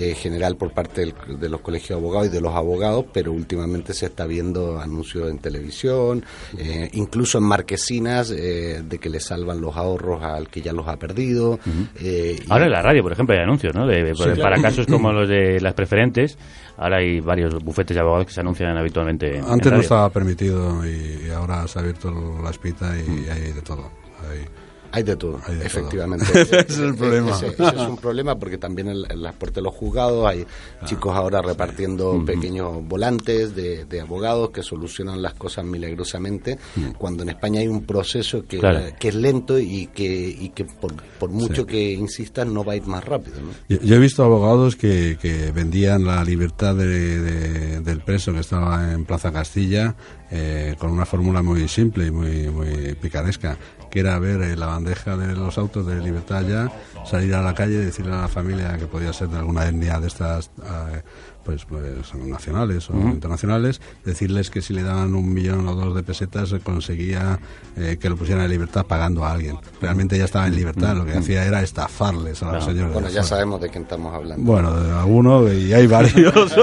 eh, 0.00 0.14
general 0.14 0.56
por 0.56 0.72
parte 0.72 1.00
del- 1.00 1.40
de 1.40 1.48
los 1.48 1.60
colegios 1.60 1.88
de 1.90 1.94
abogados 2.06 2.28
y 2.28 2.30
de 2.30 2.40
los 2.40 2.54
abogados, 2.54 3.06
pero 3.12 3.32
últimamente 3.32 3.92
se 3.94 4.06
está 4.06 4.26
viendo 4.26 4.78
anuncios 4.80 5.28
en 5.28 5.38
televisión, 5.38 6.24
eh, 6.56 6.88
incluso 6.92 7.38
en 7.38 7.44
marquesinas, 7.44 8.30
eh, 8.30 8.82
de 8.88 8.98
que 8.98 9.08
le 9.10 9.18
salvan 9.18 9.60
los 9.60 9.76
ahorros 9.76 10.22
al 10.22 10.48
que 10.48 10.60
ya 10.62 10.72
los 10.72 10.86
ha 10.86 10.96
perdido. 10.98 11.58
eh, 12.00 12.38
y- 12.40 12.52
Ahora 12.52 12.66
en 12.66 12.72
la 12.72 12.82
radio, 12.82 13.02
por 13.02 13.12
ejemplo, 13.12 13.34
hay 13.34 13.42
anuncios, 13.42 13.74
¿no? 13.74 13.86
De- 13.86 14.14
Sí, 14.14 14.22
para 14.22 14.34
claro. 14.34 14.62
casos 14.62 14.86
como 14.86 15.12
los 15.12 15.28
de 15.28 15.60
las 15.60 15.74
preferentes, 15.74 16.38
ahora 16.76 16.98
hay 16.98 17.20
varios 17.20 17.54
bufetes 17.62 17.94
de 17.94 18.00
abogados 18.00 18.26
que 18.26 18.32
se 18.32 18.40
anuncian 18.40 18.76
habitualmente. 18.76 19.38
en 19.38 19.44
Antes 19.44 19.66
no 19.66 19.70
radio. 19.72 19.82
estaba 19.82 20.10
permitido 20.10 20.86
y, 20.86 21.26
y 21.26 21.30
ahora 21.30 21.66
se 21.66 21.78
ha 21.78 21.82
abierto 21.82 22.12
la 22.42 22.50
espita 22.50 22.94
y 22.96 23.28
hay 23.28 23.52
de 23.52 23.62
todo. 23.62 23.90
Hay, 24.30 24.44
Hay 24.90 25.02
de 25.02 25.16
todo, 25.16 25.38
Hay 25.46 25.56
de 25.56 25.66
efectivamente. 25.66 26.24
todo. 26.26 26.40
Ese 26.42 26.60
es 26.60 26.78
el 26.78 26.94
problema. 26.94 27.30
Ese, 27.32 27.46
ese 27.48 27.62
es 27.76 27.88
un 27.88 27.96
problema 27.98 28.38
porque 28.38 28.56
también 28.58 28.88
en, 28.88 28.96
en 29.10 29.22
las 29.22 29.34
puertas 29.34 29.56
de 29.56 29.62
los 29.62 29.74
juzgados 29.74 30.26
hay 30.26 30.46
chicos 30.86 31.14
ahora 31.14 31.42
repartiendo 31.42 32.22
pequeños 32.24 32.86
volantes 32.88 33.54
de, 33.54 33.84
de 33.84 34.00
abogados 34.00 34.50
que 34.50 34.62
solucionan 34.62 35.20
las 35.20 35.34
cosas 35.34 35.64
milagrosamente, 35.64 36.58
cuando 36.96 37.22
en 37.22 37.30
España 37.30 37.60
hay 37.60 37.68
un 37.68 37.84
proceso 37.84 38.44
que, 38.46 38.58
Claro. 38.58 38.80
que 38.98 39.08
es 39.08 39.14
lento 39.14 39.58
y 39.58 39.88
que, 39.88 40.04
y 40.28 40.48
que 40.50 40.64
por, 40.64 40.94
por 41.18 41.30
mucho 41.30 41.66
que 41.66 41.92
insistas 41.92 42.46
no 42.46 42.64
va 42.64 42.72
a 42.72 42.76
ir 42.76 42.86
más 42.86 43.04
rápido. 43.04 43.40
¿no? 43.40 43.50
Yo, 43.68 43.80
yo 43.82 43.96
he 43.96 43.98
visto 43.98 44.24
abogados 44.24 44.76
que, 44.76 45.18
que 45.20 45.52
vendían 45.52 46.04
la 46.04 46.24
libertad 46.24 46.74
de- 46.74 47.20
de- 47.20 47.80
del 47.80 48.00
preso 48.00 48.32
que 48.32 48.40
estaba 48.40 48.92
en 48.92 49.04
Plaza 49.04 49.32
Castilla 49.32 49.94
eh, 50.30 50.74
con 50.78 50.90
una 50.90 51.06
fórmula 51.06 51.42
muy 51.42 51.68
simple 51.68 52.06
y 52.06 52.10
muy, 52.10 52.48
muy 52.48 52.94
picaresca, 52.94 53.56
que 53.90 54.00
era 54.00 54.18
ver 54.18 54.42
eh, 54.42 54.56
la 54.56 54.66
bandeja 54.66 55.16
de 55.16 55.34
los 55.34 55.58
autos 55.58 55.86
de 55.86 56.00
libertad 56.00 56.42
ya, 56.42 56.70
salir 57.04 57.34
a 57.34 57.42
la 57.42 57.54
calle 57.54 57.74
y 57.74 57.84
decirle 57.84 58.12
a 58.12 58.22
la 58.22 58.28
familia 58.28 58.76
que 58.76 58.86
podía 58.86 59.12
ser 59.12 59.28
de 59.28 59.38
alguna 59.38 59.66
etnia 59.66 60.00
de 60.00 60.08
estas 60.08 60.50
eh, 60.62 61.02
pues, 61.48 61.64
pues 61.64 62.14
nacionales 62.26 62.90
o 62.90 62.94
internacionales, 62.94 63.80
decirles 64.04 64.50
que 64.50 64.60
si 64.60 64.74
le 64.74 64.82
daban 64.82 65.14
un 65.14 65.32
millón 65.32 65.66
o 65.66 65.74
dos 65.74 65.94
de 65.94 66.02
pesetas 66.02 66.52
eh, 66.52 66.60
conseguía 66.62 67.38
eh, 67.74 67.96
que 67.98 68.10
lo 68.10 68.16
pusieran 68.16 68.44
en 68.44 68.50
libertad 68.50 68.84
pagando 68.86 69.24
a 69.24 69.32
alguien. 69.32 69.56
Realmente 69.80 70.18
ya 70.18 70.26
estaba 70.26 70.46
en 70.46 70.54
libertad, 70.54 70.94
lo 70.94 71.06
que 71.06 71.12
hacía 71.12 71.46
era 71.46 71.62
estafarles 71.62 72.42
a 72.42 72.52
los 72.52 72.64
señores. 72.66 72.92
Bueno, 72.92 73.08
de 73.08 73.14
ya 73.14 73.22
fuera. 73.22 73.36
sabemos 73.36 73.62
de 73.62 73.70
quién 73.70 73.84
estamos 73.84 74.14
hablando. 74.14 74.44
Bueno, 74.44 74.78
de 74.78 74.92
alguno 74.92 75.50
y 75.50 75.72
hay 75.72 75.86
varios. 75.86 76.34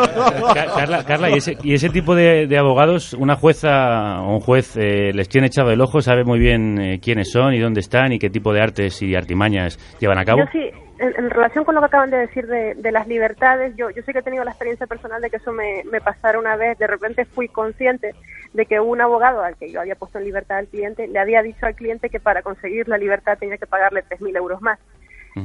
Ca- 0.53 0.73
Carla, 0.75 1.03
Carla, 1.03 1.31
¿y, 1.31 1.37
ese, 1.37 1.57
y 1.63 1.73
ese 1.73 1.89
tipo 1.89 2.13
de, 2.13 2.45
de 2.45 2.57
abogados, 2.59 3.13
una 3.13 3.35
jueza 3.37 4.21
o 4.21 4.35
un 4.35 4.39
juez 4.39 4.77
eh, 4.77 5.11
les 5.15 5.27
tiene 5.29 5.47
echado 5.47 5.71
el 5.71 5.81
ojo, 5.81 5.99
sabe 6.01 6.23
muy 6.23 6.37
bien 6.37 6.79
eh, 6.79 6.99
quiénes 7.01 7.31
son 7.31 7.55
y 7.55 7.59
dónde 7.59 7.79
están 7.79 8.11
y 8.13 8.19
qué 8.19 8.29
tipo 8.29 8.53
de 8.53 8.61
artes 8.61 9.01
y 9.01 9.15
artimañas 9.15 9.79
llevan 9.99 10.19
a 10.19 10.25
cabo? 10.25 10.41
Yo 10.41 10.51
sí, 10.51 10.59
en, 10.97 11.29
relación 11.29 11.65
con 11.65 11.75
lo 11.75 11.81
que 11.81 11.87
acaban 11.87 12.09
de 12.09 12.17
decir 12.17 12.47
de, 12.47 12.75
de 12.75 12.91
las 12.91 13.07
libertades, 13.07 13.75
yo, 13.75 13.89
yo 13.89 14.01
sí 14.03 14.13
que 14.13 14.19
he 14.19 14.23
tenido 14.23 14.43
la 14.43 14.51
experiencia 14.51 14.87
personal 14.87 15.21
de 15.21 15.29
que 15.29 15.37
eso 15.37 15.51
me, 15.51 15.83
me 15.91 16.01
pasara 16.01 16.39
una 16.39 16.55
vez. 16.55 16.77
De 16.77 16.87
repente 16.87 17.25
fui 17.25 17.47
consciente 17.47 18.15
de 18.53 18.65
que 18.65 18.79
un 18.79 19.01
abogado 19.01 19.41
al 19.41 19.57
que 19.57 19.71
yo 19.71 19.81
había 19.81 19.95
puesto 19.95 20.17
en 20.17 20.25
libertad 20.25 20.59
al 20.59 20.67
cliente 20.67 21.07
le 21.07 21.19
había 21.19 21.41
dicho 21.41 21.65
al 21.65 21.75
cliente 21.75 22.09
que 22.09 22.19
para 22.19 22.41
conseguir 22.41 22.87
la 22.87 22.97
libertad 22.97 23.37
tenía 23.37 23.57
que 23.57 23.67
pagarle 23.67 24.03
3.000 24.05 24.37
euros 24.37 24.61
más. 24.61 24.79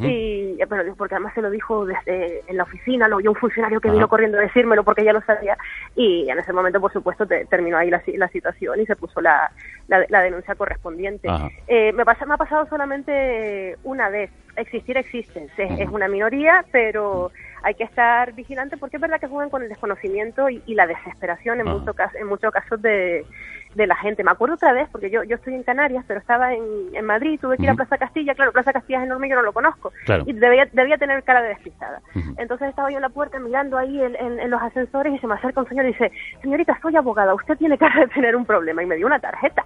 Y, 0.08 0.56
eh, 0.60 0.66
pero 0.68 0.94
porque 0.94 1.16
además 1.16 1.34
se 1.34 1.42
lo 1.42 1.50
dijo 1.50 1.84
desde 1.84 2.42
en 2.46 2.56
la 2.56 2.62
oficina, 2.62 3.08
lo 3.08 3.16
oyó 3.16 3.30
un 3.30 3.36
funcionario 3.36 3.80
que 3.80 3.88
vino 3.90 4.06
corriendo 4.08 4.38
a 4.38 4.42
decírmelo 4.42 4.84
porque 4.84 5.04
ya 5.04 5.12
lo 5.12 5.20
sabía. 5.22 5.58
Y 5.96 6.30
en 6.30 6.38
ese 6.38 6.52
momento, 6.52 6.80
por 6.80 6.92
supuesto, 6.92 7.26
te- 7.26 7.44
terminó 7.46 7.76
ahí 7.76 7.90
la, 7.90 8.00
la 8.06 8.28
situación 8.28 8.80
y 8.80 8.86
se 8.86 8.94
puso 8.94 9.20
la, 9.20 9.50
la, 9.88 10.04
la 10.08 10.22
denuncia 10.22 10.54
correspondiente. 10.54 11.28
Eh, 11.66 11.92
me, 11.92 12.04
pasa, 12.04 12.24
me 12.24 12.34
ha 12.34 12.38
pasado 12.38 12.66
solamente 12.66 13.76
una 13.82 14.08
vez. 14.08 14.30
Existir 14.56 14.96
existe, 14.96 15.48
es, 15.56 15.78
es 15.80 15.88
una 15.88 16.08
minoría, 16.08 16.64
pero 16.72 17.30
hay 17.62 17.74
que 17.74 17.84
estar 17.84 18.32
vigilante 18.32 18.76
porque 18.76 18.96
es 18.96 19.00
verdad 19.00 19.20
que 19.20 19.28
juegan 19.28 19.48
con 19.48 19.62
el 19.62 19.68
desconocimiento 19.68 20.48
y, 20.50 20.60
y 20.66 20.74
la 20.74 20.86
desesperación 20.86 21.60
en, 21.60 21.66
muchos 21.78 21.94
cas- 21.94 22.14
en 22.16 22.26
muchos 22.26 22.52
casos 22.52 22.82
de, 22.82 23.24
de 23.74 23.86
la 23.86 23.96
gente. 23.96 24.24
Me 24.24 24.30
acuerdo 24.32 24.54
otra 24.56 24.72
vez, 24.72 24.88
porque 24.90 25.10
yo, 25.10 25.22
yo 25.24 25.36
estoy 25.36 25.54
en 25.54 25.62
Canarias, 25.62 26.04
pero 26.08 26.20
estaba 26.20 26.52
en, 26.54 26.62
en 26.92 27.04
Madrid, 27.04 27.38
tuve 27.40 27.56
que 27.56 27.62
ir 27.64 27.70
a. 27.70 27.74
Plaza 27.74 27.96
Castilla, 27.98 28.34
claro, 28.34 28.52
Plaza 28.52 28.72
Castilla 28.72 28.98
es 28.98 29.04
enorme 29.06 29.28
yo 29.28 29.36
no 29.36 29.42
lo 29.42 29.52
conozco. 29.52 29.92
Claro. 30.06 30.24
Y 30.26 30.32
debía, 30.32 30.68
debía 30.72 30.96
tener 30.98 31.22
cara 31.22 31.40
de 31.42 31.48
despistada. 31.48 32.00
Entonces 32.36 32.68
estaba 32.68 32.90
yo 32.90 32.96
en 32.96 33.02
la 33.02 33.08
puerta 33.08 33.38
mirando 33.38 33.78
ahí 33.78 34.00
en, 34.02 34.16
en- 34.16 34.40
en 34.40 34.50
los 34.50 34.60
ascensores 34.60 35.14
y 35.14 35.18
se 35.18 35.26
me 35.26 35.34
acerca 35.34 35.60
un 35.60 35.68
señor 35.68 35.84
y 35.86 35.88
dice, 35.88 36.10
señorita, 36.42 36.78
soy 36.82 36.96
abogada, 36.96 37.34
usted 37.34 37.56
tiene 37.56 37.78
cara 37.78 38.00
de 38.00 38.08
tener 38.08 38.36
un 38.36 38.44
problema. 38.44 38.82
Y 38.82 38.86
me 38.86 38.96
dio 38.96 39.06
una 39.06 39.18
tarjeta. 39.18 39.64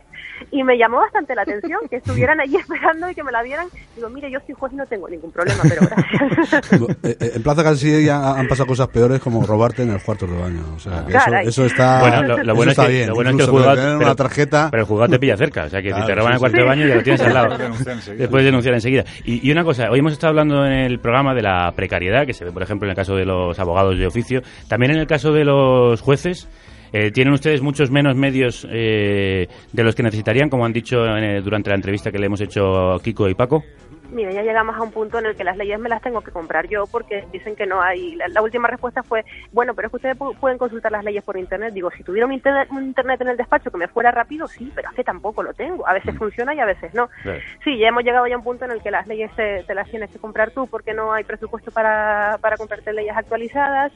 Y 0.50 0.62
me 0.64 0.76
llamó 0.76 0.98
bastante 0.98 1.34
la 1.34 1.42
atención 1.42 1.80
que 1.88 1.96
estuvieran 1.96 2.40
allí 2.40 2.56
esperando 2.60 3.08
y 3.10 3.14
que 3.14 3.24
me 3.24 3.32
la 3.32 3.42
dieran. 3.42 3.66
Digo, 3.96 4.08
mire, 4.10 4.30
yo 4.30 4.38
soy 4.46 4.54
juez 4.54 4.72
y 4.72 4.76
no 4.76 4.86
tengo 4.86 5.08
ningún 5.08 5.32
problema, 5.32 5.62
pero 5.62 5.82
gracias. 5.88 6.70
Eh, 7.04 7.16
eh, 7.20 7.32
en 7.36 7.42
Plaza 7.42 7.62
Castilla 7.62 8.32
han 8.38 8.46
pasado 8.48 8.66
cosas 8.66 8.88
peores 8.88 9.20
como 9.20 9.44
robarte 9.44 9.82
en 9.82 9.90
el 9.90 10.02
cuarto 10.02 10.26
de 10.26 10.38
baño. 10.38 10.62
O 10.74 10.78
sea, 10.78 11.04
que 11.06 11.48
eso, 11.48 11.64
está, 11.64 12.00
Bueno, 12.00 12.22
lo, 12.22 12.36
lo 12.36 12.42
eso 12.42 12.54
bueno 12.54 12.70
es 12.72 12.78
está 12.78 12.86
que, 12.86 12.92
bien. 12.92 13.08
lo 13.08 13.14
bueno 13.14 13.30
es 13.30 13.36
que 13.36 13.42
el 13.42 13.48
Pero, 13.98 14.10
una 14.10 14.16
tarjeta... 14.16 14.68
pero 14.70 14.82
el 14.82 14.86
juzgado 14.88 15.10
te 15.12 15.18
pilla 15.18 15.36
cerca, 15.36 15.64
o 15.64 15.68
sea 15.68 15.80
que 15.82 15.92
si 15.92 16.06
te 16.06 16.14
roban 16.14 16.32
sí, 16.32 16.34
el 16.34 16.38
cuarto 16.38 16.56
sí. 16.56 16.62
de 16.62 16.68
baño 16.68 16.86
ya 16.86 16.94
lo 16.96 17.02
tienes 17.02 17.20
al 17.22 17.34
lado. 17.34 17.56
Puedes 18.30 18.46
denunciar 18.46 18.74
enseguida. 18.74 19.04
Y, 19.24 19.48
y 19.48 19.52
una 19.52 19.64
cosa, 19.64 19.90
hoy 19.90 19.98
hemos 19.98 20.12
estado 20.12 20.30
hablando 20.30 20.64
en 20.66 20.72
el 20.72 20.98
programa 20.98 21.34
de 21.34 21.42
la 21.42 21.72
precariedad, 21.74 22.26
que 22.26 22.32
se 22.32 22.44
ve, 22.44 22.52
por 22.52 22.62
ejemplo, 22.62 22.86
en 22.86 22.90
el 22.90 22.96
caso 22.96 23.14
de 23.14 23.24
los 23.24 23.58
abogados 23.58 23.98
de 23.98 24.06
oficio, 24.06 24.40
también 24.68 24.92
en 24.92 24.98
el 24.98 25.06
caso 25.06 25.32
de 25.32 25.44
los 25.44 26.00
jueces. 26.00 26.48
eh, 26.92 27.10
¿Tienen 27.10 27.34
ustedes 27.34 27.60
muchos 27.60 27.90
menos 27.90 28.14
medios 28.16 28.66
eh, 28.70 29.48
de 29.72 29.82
los 29.84 29.94
que 29.94 30.02
necesitarían, 30.04 30.48
como 30.48 30.64
han 30.64 30.72
dicho 30.72 31.04
eh, 31.06 31.40
durante 31.42 31.70
la 31.70 31.76
entrevista 31.76 32.12
que 32.12 32.18
le 32.18 32.26
hemos 32.26 32.40
hecho 32.40 32.92
a 32.92 33.00
Kiko 33.02 33.28
y 33.28 33.34
Paco? 33.34 33.64
Mira, 34.10 34.30
ya 34.32 34.42
llegamos 34.42 34.76
a 34.76 34.82
un 34.82 34.92
punto 34.92 35.18
en 35.18 35.26
el 35.26 35.34
que 35.36 35.44
las 35.44 35.56
leyes 35.56 35.78
me 35.80 35.88
las 35.88 36.00
tengo 36.02 36.20
que 36.22 36.30
comprar 36.30 36.68
yo 36.68 36.86
porque 36.86 37.24
dicen 37.32 37.56
que 37.56 37.66
no 37.66 37.82
hay. 37.82 38.14
La, 38.16 38.28
la 38.28 38.42
última 38.42 38.68
respuesta 38.68 39.02
fue, 39.02 39.24
bueno, 39.50 39.74
pero 39.74 39.86
es 39.88 39.90
que 39.90 39.96
ustedes 39.96 40.16
pu- 40.16 40.38
pueden 40.38 40.58
consultar 40.58 40.92
las 40.92 41.02
leyes 41.04 41.24
por 41.24 41.36
internet. 41.36 41.72
Digo, 41.74 41.90
si 41.90 42.04
tuviera 42.04 42.26
un 42.26 42.32
internet, 42.32 42.68
un 42.70 42.84
internet 42.84 43.20
en 43.22 43.28
el 43.28 43.36
despacho 43.36 43.70
que 43.70 43.78
me 43.78 43.88
fuera 43.88 44.10
rápido, 44.10 44.46
sí, 44.46 44.70
pero 44.74 44.88
es 44.90 44.94
que 44.94 45.04
tampoco 45.04 45.42
lo 45.42 45.52
tengo. 45.54 45.86
A 45.88 45.94
veces 45.94 46.16
funciona 46.16 46.54
y 46.54 46.60
a 46.60 46.64
veces 46.66 46.92
no. 46.94 47.08
Sí, 47.64 47.78
ya 47.78 47.88
hemos 47.88 48.04
llegado 48.04 48.26
ya 48.26 48.34
a 48.34 48.38
un 48.38 48.44
punto 48.44 48.64
en 48.66 48.70
el 48.72 48.82
que 48.82 48.90
las 48.90 49.06
leyes 49.06 49.30
te, 49.34 49.64
te 49.64 49.74
las 49.74 49.88
tienes 49.90 50.10
que 50.10 50.18
comprar 50.18 50.50
tú 50.50 50.66
porque 50.68 50.92
no 50.94 51.12
hay 51.12 51.24
presupuesto 51.24 51.70
para, 51.72 52.38
para 52.40 52.56
comprarte 52.56 52.92
leyes 52.92 53.16
actualizadas. 53.16 53.90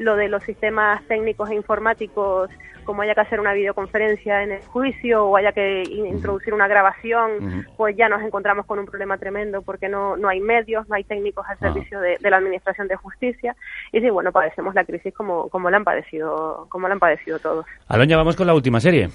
Lo 0.00 0.16
de 0.16 0.28
los 0.28 0.42
sistemas 0.44 1.02
técnicos 1.06 1.50
e 1.50 1.54
informáticos, 1.54 2.48
como 2.84 3.02
haya 3.02 3.14
que 3.14 3.20
hacer 3.20 3.38
una 3.38 3.52
videoconferencia 3.52 4.42
en 4.42 4.52
el 4.52 4.62
juicio 4.62 5.26
o 5.26 5.36
haya 5.36 5.52
que 5.52 5.82
in- 5.82 6.06
introducir 6.06 6.54
una 6.54 6.66
grabación, 6.66 7.66
pues 7.76 7.94
ya 7.96 8.08
nos 8.08 8.22
encontramos 8.22 8.64
con 8.66 8.78
un 8.78 8.86
problema 8.86 9.18
tremendo 9.18 9.60
porque 9.62 9.88
no, 9.90 10.16
no 10.16 10.28
hay 10.28 10.40
medios, 10.40 10.88
no 10.88 10.94
hay 10.96 11.04
técnicos 11.04 11.44
al 11.48 11.58
servicio 11.58 12.00
de, 12.00 12.16
de 12.18 12.30
la 12.30 12.38
Administración 12.38 12.88
de 12.88 12.96
Justicia. 12.96 13.54
Y 13.92 14.00
sí, 14.00 14.08
bueno, 14.10 14.32
padecemos 14.32 14.74
la 14.74 14.84
crisis 14.84 15.12
como, 15.14 15.48
como 15.50 15.68
la 15.70 15.76
han 15.76 15.84
padecido, 15.84 16.66
como 16.70 16.88
la 16.88 16.94
han 16.94 17.00
padecido 17.00 17.38
todos. 17.38 17.66
Aloña, 17.88 18.16
vamos 18.16 18.36
con 18.36 18.46
la 18.46 18.54
última 18.54 18.80
serie. 18.80 19.10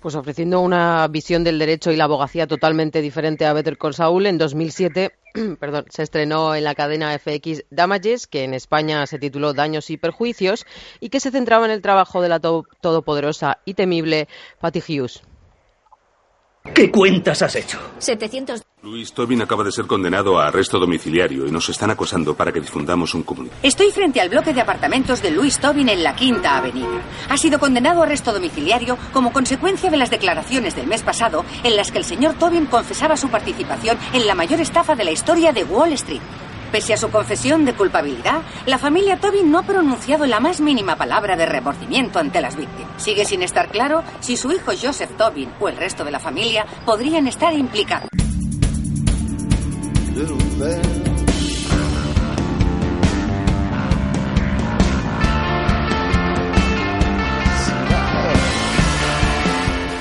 Pues 0.00 0.14
ofreciendo 0.14 0.60
una 0.60 1.08
visión 1.08 1.42
del 1.42 1.58
derecho 1.58 1.90
y 1.90 1.96
la 1.96 2.04
abogacía 2.04 2.46
totalmente 2.46 3.00
diferente 3.00 3.46
a 3.46 3.52
Better 3.52 3.76
Call 3.76 3.94
Saul, 3.94 4.26
en 4.26 4.38
2007 4.38 5.10
perdón, 5.60 5.86
se 5.90 6.02
estrenó 6.02 6.54
en 6.54 6.64
la 6.64 6.74
cadena 6.74 7.16
FX 7.18 7.64
Damages, 7.70 8.26
que 8.26 8.44
en 8.44 8.54
España 8.54 9.06
se 9.06 9.18
tituló 9.18 9.52
Daños 9.52 9.90
y 9.90 9.96
Perjuicios, 9.96 10.66
y 11.00 11.08
que 11.10 11.20
se 11.20 11.30
centraba 11.30 11.64
en 11.66 11.70
el 11.72 11.82
trabajo 11.82 12.20
de 12.22 12.28
la 12.28 12.40
to- 12.40 12.64
todopoderosa 12.80 13.58
y 13.64 13.74
temible 13.74 14.28
Patty 14.60 14.80
Hughes. 14.80 15.22
¿Qué 16.74 16.90
cuentas 16.90 17.40
has 17.42 17.56
hecho? 17.56 17.78
700 17.98 18.62
Luis 18.80 19.12
Tobin 19.12 19.42
acaba 19.42 19.64
de 19.64 19.72
ser 19.72 19.86
condenado 19.86 20.38
a 20.38 20.46
arresto 20.46 20.78
domiciliario 20.78 21.48
y 21.48 21.50
nos 21.50 21.68
están 21.68 21.90
acosando 21.90 22.36
para 22.36 22.52
que 22.52 22.60
difundamos 22.60 23.12
un 23.12 23.24
comunicado. 23.24 23.60
Estoy 23.64 23.90
frente 23.90 24.20
al 24.20 24.28
bloque 24.28 24.54
de 24.54 24.60
apartamentos 24.60 25.20
de 25.20 25.32
Luis 25.32 25.58
Tobin 25.58 25.88
en 25.88 26.04
la 26.04 26.14
Quinta 26.14 26.56
Avenida. 26.56 27.02
Ha 27.28 27.36
sido 27.36 27.58
condenado 27.58 28.00
a 28.00 28.06
arresto 28.06 28.32
domiciliario 28.32 28.96
como 29.12 29.32
consecuencia 29.32 29.90
de 29.90 29.96
las 29.96 30.10
declaraciones 30.10 30.76
del 30.76 30.86
mes 30.86 31.02
pasado 31.02 31.44
en 31.64 31.74
las 31.74 31.90
que 31.90 31.98
el 31.98 32.04
señor 32.04 32.34
Tobin 32.34 32.66
confesaba 32.66 33.16
su 33.16 33.28
participación 33.30 33.98
en 34.12 34.28
la 34.28 34.36
mayor 34.36 34.60
estafa 34.60 34.94
de 34.94 35.04
la 35.04 35.10
historia 35.10 35.52
de 35.52 35.64
Wall 35.64 35.92
Street. 35.94 36.22
Pese 36.70 36.92
a 36.94 36.98
su 36.98 37.10
confesión 37.10 37.64
de 37.64 37.74
culpabilidad, 37.74 38.42
la 38.66 38.78
familia 38.78 39.18
Tobin 39.18 39.50
no 39.50 39.58
ha 39.58 39.62
pronunciado 39.64 40.24
la 40.26 40.38
más 40.38 40.60
mínima 40.60 40.94
palabra 40.94 41.34
de 41.34 41.46
remordimiento 41.46 42.20
ante 42.20 42.40
las 42.40 42.54
víctimas. 42.54 43.02
Sigue 43.02 43.24
sin 43.24 43.42
estar 43.42 43.70
claro 43.70 44.04
si 44.20 44.36
su 44.36 44.52
hijo 44.52 44.70
Joseph 44.80 45.16
Tobin 45.16 45.50
o 45.58 45.68
el 45.68 45.76
resto 45.76 46.04
de 46.04 46.12
la 46.12 46.20
familia 46.20 46.64
podrían 46.86 47.26
estar 47.26 47.52
implicados. 47.54 48.08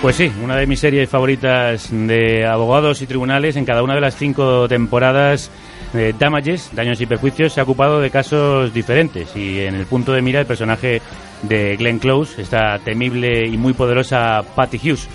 Pues 0.02 0.16
sí, 0.16 0.32
una 0.42 0.56
de 0.56 0.68
mis 0.68 0.80
series 0.80 1.10
favoritas 1.10 1.90
de 1.92 2.46
abogados 2.46 3.02
y 3.02 3.08
tribunales 3.08 3.58
en 3.58 3.66
cada 3.66 3.84
una 3.84 3.96
de 3.96 4.02
las 4.02 4.16
cinco 4.16 4.68
temporadas 4.68 5.52
de 5.92 6.14
Damages, 6.14 6.70
Daños 6.74 7.02
y 7.02 7.06
Perjuicios, 7.06 7.54
se 7.54 7.60
ha 7.60 7.64
ocupado 7.64 8.00
de 8.00 8.10
casos 8.10 8.74
diferentes 8.74 9.36
y 9.36 9.60
en 9.60 9.76
el 9.76 9.86
punto 9.86 10.14
de 10.14 10.22
mira 10.22 10.40
el 10.40 10.46
personaje 10.46 11.02
de 11.42 11.76
Glenn 11.76 12.00
Close, 12.00 12.42
esta 12.42 12.80
temible 12.80 13.46
y 13.48 13.58
muy 13.58 13.74
poderosa 13.74 14.44
Patty 14.56 14.78
Hughes. 14.78 15.10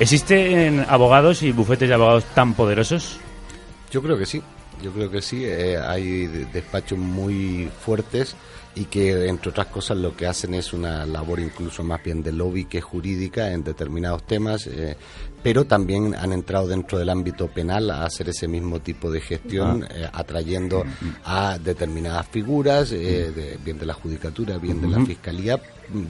¿Existen 0.00 0.84
abogados 0.88 1.42
y 1.42 1.52
bufetes 1.52 1.88
de 1.88 1.94
abogados 1.94 2.24
tan 2.34 2.54
poderosos? 2.54 3.20
Yo 3.90 4.02
creo 4.02 4.18
que 4.18 4.26
sí, 4.26 4.42
yo 4.82 4.92
creo 4.92 5.10
que 5.10 5.22
sí. 5.22 5.44
eh, 5.44 5.78
hay 5.78 6.26
de- 6.26 6.44
despachos 6.46 6.98
muy 6.98 7.70
fuertes 7.80 8.34
y 8.74 8.84
que, 8.84 9.26
entre 9.28 9.50
otras 9.50 9.68
cosas, 9.68 9.96
lo 9.96 10.14
que 10.14 10.26
hacen 10.26 10.52
es 10.52 10.74
una 10.74 11.06
labor 11.06 11.40
incluso 11.40 11.82
más 11.82 12.02
bien 12.04 12.22
de 12.22 12.30
lobby 12.30 12.66
que 12.66 12.82
jurídica 12.82 13.50
en 13.52 13.64
determinados 13.64 14.24
temas, 14.26 14.66
eh, 14.66 14.96
pero 15.42 15.64
también 15.64 16.14
han 16.14 16.32
entrado 16.32 16.66
dentro 16.68 16.98
del 16.98 17.08
ámbito 17.08 17.46
penal 17.48 17.90
a 17.90 18.04
hacer 18.04 18.28
ese 18.28 18.46
mismo 18.48 18.80
tipo 18.80 19.10
de 19.10 19.22
gestión, 19.22 19.84
Ah. 19.84 19.94
eh, 19.94 20.08
atrayendo 20.12 20.84
a 21.24 21.56
determinadas 21.58 22.26
figuras, 22.28 22.92
eh, 22.92 23.32
de- 23.34 23.58
bien 23.64 23.78
de 23.78 23.86
la 23.86 23.94
judicatura, 23.94 24.58
bien 24.58 24.80
de 24.82 24.88
la 24.88 25.02
fiscalía. 25.06 25.58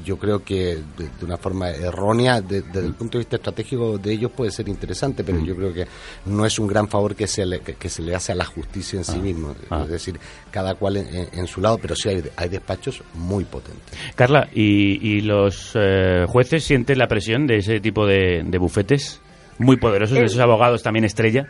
Yo 0.05 0.19
creo 0.19 0.43
que 0.43 0.77
de, 0.97 1.05
de 1.19 1.25
una 1.25 1.37
forma 1.37 1.71
errónea, 1.71 2.41
de- 2.41 2.63
desde 2.63 2.87
el 2.87 2.95
punto 2.95 3.19
de 3.19 3.23
vista 3.25 3.37
estratégico 3.37 3.99
de 3.99 4.13
ellos 4.13 4.31
puede 4.33 4.51
ser 4.51 4.69
interesante, 4.69 5.23
pero 5.25 5.39
yo 5.45 5.55
creo 5.55 5.73
que 5.75 5.87
no 6.27 6.47
es 6.47 6.59
un 6.59 6.67
gran 6.67 6.89
favor 6.89 7.15
que 7.15 7.27
se 7.27 7.45
le, 7.45 7.61
que, 7.61 7.75
que 7.75 7.89
se 7.89 8.03
le 8.03 8.15
hace 8.15 8.33
a 8.33 8.35
la 8.35 8.45
justicia 8.45 8.99
en 8.99 9.05
sí 9.05 9.17
Ah. 9.19 9.23
mismo. 9.23 9.55
Ah. 9.71 9.83
Es 9.85 9.91
decir, 9.91 10.19
cada 10.51 10.75
cual 10.77 10.97
en, 10.97 11.07
en- 11.15 11.29
en 11.41 11.47
su 11.47 11.61
lado, 11.61 11.79
pero 11.79 11.95
sí 11.95 12.09
hay, 12.09 12.23
hay 12.37 12.49
despachos 12.49 13.03
muy 13.15 13.45
potentes. 13.45 13.99
Carla, 14.15 14.49
¿y, 14.55 14.99
y 15.17 15.21
los 15.21 15.73
eh, 15.75 16.25
jueces 16.29 16.65
sienten 16.65 16.99
la 16.99 17.07
presión 17.09 17.47
de 17.47 17.57
ese 17.59 17.81
tipo 17.81 18.07
de, 18.07 18.43
de 18.45 18.59
bufetes 18.59 19.21
muy 19.59 19.77
poderosos, 19.77 20.15
de 20.17 20.23
Eh, 20.23 20.27
esos 20.27 20.41
abogados 20.41 20.83
también 20.83 21.05
estrella? 21.05 21.47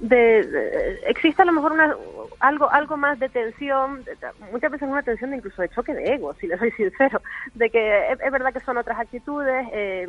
de, 0.00 0.16
de- 0.16 1.00
existe 1.08 1.42
a 1.42 1.44
lo 1.44 1.52
mejor 1.52 1.72
una, 1.72 1.94
algo 2.42 2.70
algo 2.70 2.96
más 2.96 3.18
de 3.20 3.28
tensión, 3.28 4.04
muchas 4.50 4.70
veces 4.70 4.88
una 4.88 5.02
tensión 5.02 5.30
de 5.30 5.36
incluso 5.36 5.62
de 5.62 5.68
choque 5.68 5.94
de 5.94 6.12
ego, 6.12 6.34
si 6.34 6.46
le 6.48 6.58
soy 6.58 6.70
sincero, 6.76 7.22
de 7.54 7.70
que 7.70 8.12
es, 8.12 8.20
es 8.20 8.32
verdad 8.32 8.52
que 8.52 8.60
son 8.60 8.76
otras 8.76 8.98
actitudes, 8.98 9.66
eh, 9.72 10.08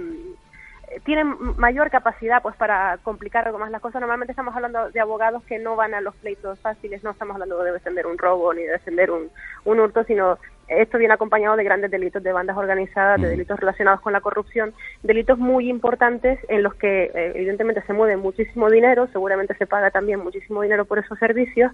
tienen 1.05 1.35
mayor 1.57 1.89
capacidad 1.89 2.41
pues 2.41 2.55
para 2.55 2.97
complicar 3.03 3.45
algo 3.47 3.59
más 3.59 3.71
las 3.71 3.81
cosas. 3.81 4.01
Normalmente 4.01 4.31
estamos 4.31 4.55
hablando 4.55 4.91
de 4.91 4.99
abogados 4.99 5.43
que 5.43 5.59
no 5.59 5.75
van 5.75 5.93
a 5.93 6.01
los 6.01 6.15
pleitos 6.15 6.59
fáciles, 6.59 7.03
no 7.03 7.11
estamos 7.11 7.35
hablando 7.35 7.63
de 7.63 7.71
defender 7.71 8.05
un 8.05 8.17
robo 8.17 8.53
ni 8.53 8.63
de 8.63 8.73
defender 8.73 9.11
un, 9.11 9.29
un 9.65 9.79
hurto, 9.79 10.03
sino 10.03 10.37
esto 10.67 10.97
viene 10.97 11.13
acompañado 11.13 11.55
de 11.55 11.63
grandes 11.63 11.91
delitos 11.91 12.23
de 12.23 12.31
bandas 12.31 12.57
organizadas, 12.57 13.21
de 13.21 13.27
delitos 13.27 13.59
relacionados 13.59 14.01
con 14.01 14.13
la 14.13 14.21
corrupción, 14.21 14.73
delitos 15.03 15.37
muy 15.37 15.69
importantes 15.69 16.39
en 16.47 16.63
los 16.63 16.73
que 16.75 17.03
eh, 17.05 17.33
evidentemente 17.35 17.81
se 17.83 17.93
mueve 17.93 18.17
muchísimo 18.17 18.69
dinero, 18.69 19.07
seguramente 19.11 19.55
se 19.55 19.67
paga 19.67 19.91
también 19.91 20.19
muchísimo 20.19 20.61
dinero 20.61 20.85
por 20.85 20.99
esos 20.99 21.19
servicios 21.19 21.71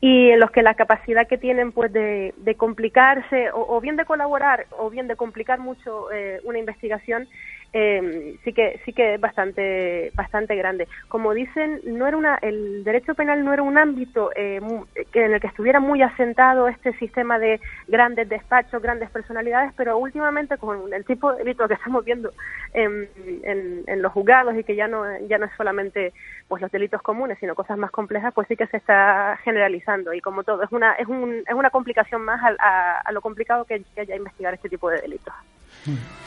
y 0.00 0.30
en 0.30 0.40
los 0.40 0.50
que 0.50 0.62
la 0.62 0.74
capacidad 0.74 1.26
que 1.26 1.36
tienen 1.36 1.72
pues 1.72 1.92
de, 1.92 2.32
de 2.38 2.54
complicarse 2.54 3.50
o, 3.52 3.80
bien 3.80 3.96
de 3.96 4.06
colaborar 4.06 4.66
o 4.78 4.88
bien 4.88 5.08
de 5.08 5.16
complicar 5.16 5.58
mucho 5.58 6.10
eh, 6.10 6.40
una 6.44 6.58
investigación 6.58 7.28
eh, 7.72 8.36
sí 8.44 8.52
que 8.52 8.80
sí 8.84 8.92
que 8.92 9.14
es 9.14 9.20
bastante 9.20 10.12
bastante 10.16 10.56
grande. 10.56 10.88
Como 11.08 11.34
dicen 11.34 11.80
no 11.84 12.06
era 12.06 12.16
una 12.16 12.36
el 12.42 12.82
derecho 12.84 13.14
penal 13.14 13.44
no 13.44 13.52
era 13.52 13.62
un 13.62 13.78
ámbito 13.78 14.30
eh, 14.34 14.60
en 15.14 15.32
el 15.34 15.40
que 15.40 15.46
estuviera 15.46 15.78
muy 15.80 16.02
asentado 16.02 16.68
este 16.68 16.92
sistema 16.98 17.38
de 17.38 17.60
grandes 17.86 18.28
despachos 18.28 18.82
grandes 18.82 19.10
personalidades 19.10 19.72
pero 19.76 19.98
últimamente 19.98 20.58
con 20.58 20.92
el 20.92 21.04
tipo 21.04 21.32
de 21.32 21.38
delito 21.38 21.68
que 21.68 21.74
estamos 21.74 22.04
viendo 22.04 22.32
en, 22.72 23.08
los 24.02 24.12
juzgados 24.12 24.56
y 24.56 24.64
que 24.64 24.74
ya 24.76 24.88
no 24.88 25.04
ya 25.28 25.38
no 25.38 25.46
es 25.46 25.52
solamente 25.56 26.12
pues 26.48 26.62
los 26.62 26.70
delitos 26.70 27.02
comunes 27.02 27.38
sino 27.40 27.54
cosas 27.54 27.78
más 27.78 27.90
complejas 27.90 28.32
pues 28.34 28.48
sí 28.48 28.56
que 28.56 28.66
se 28.66 28.78
está 28.78 29.38
generalizando. 29.44 30.12
Y 30.12 30.20
como 30.20 30.42
todo 30.44 30.62
es 30.62 30.72
una 30.72 30.92
es, 30.94 31.06
un, 31.06 31.42
es 31.46 31.54
una 31.54 31.70
complicación 31.70 32.22
más 32.22 32.42
al- 32.42 32.56
a, 32.60 32.98
a 33.00 33.12
lo 33.12 33.20
complicado 33.20 33.64
que, 33.64 33.84
que 33.94 34.00
haya 34.02 34.16
investigar 34.16 34.54
este 34.54 34.68
tipo 34.68 34.90
de 34.90 35.00
delitos 35.00 35.34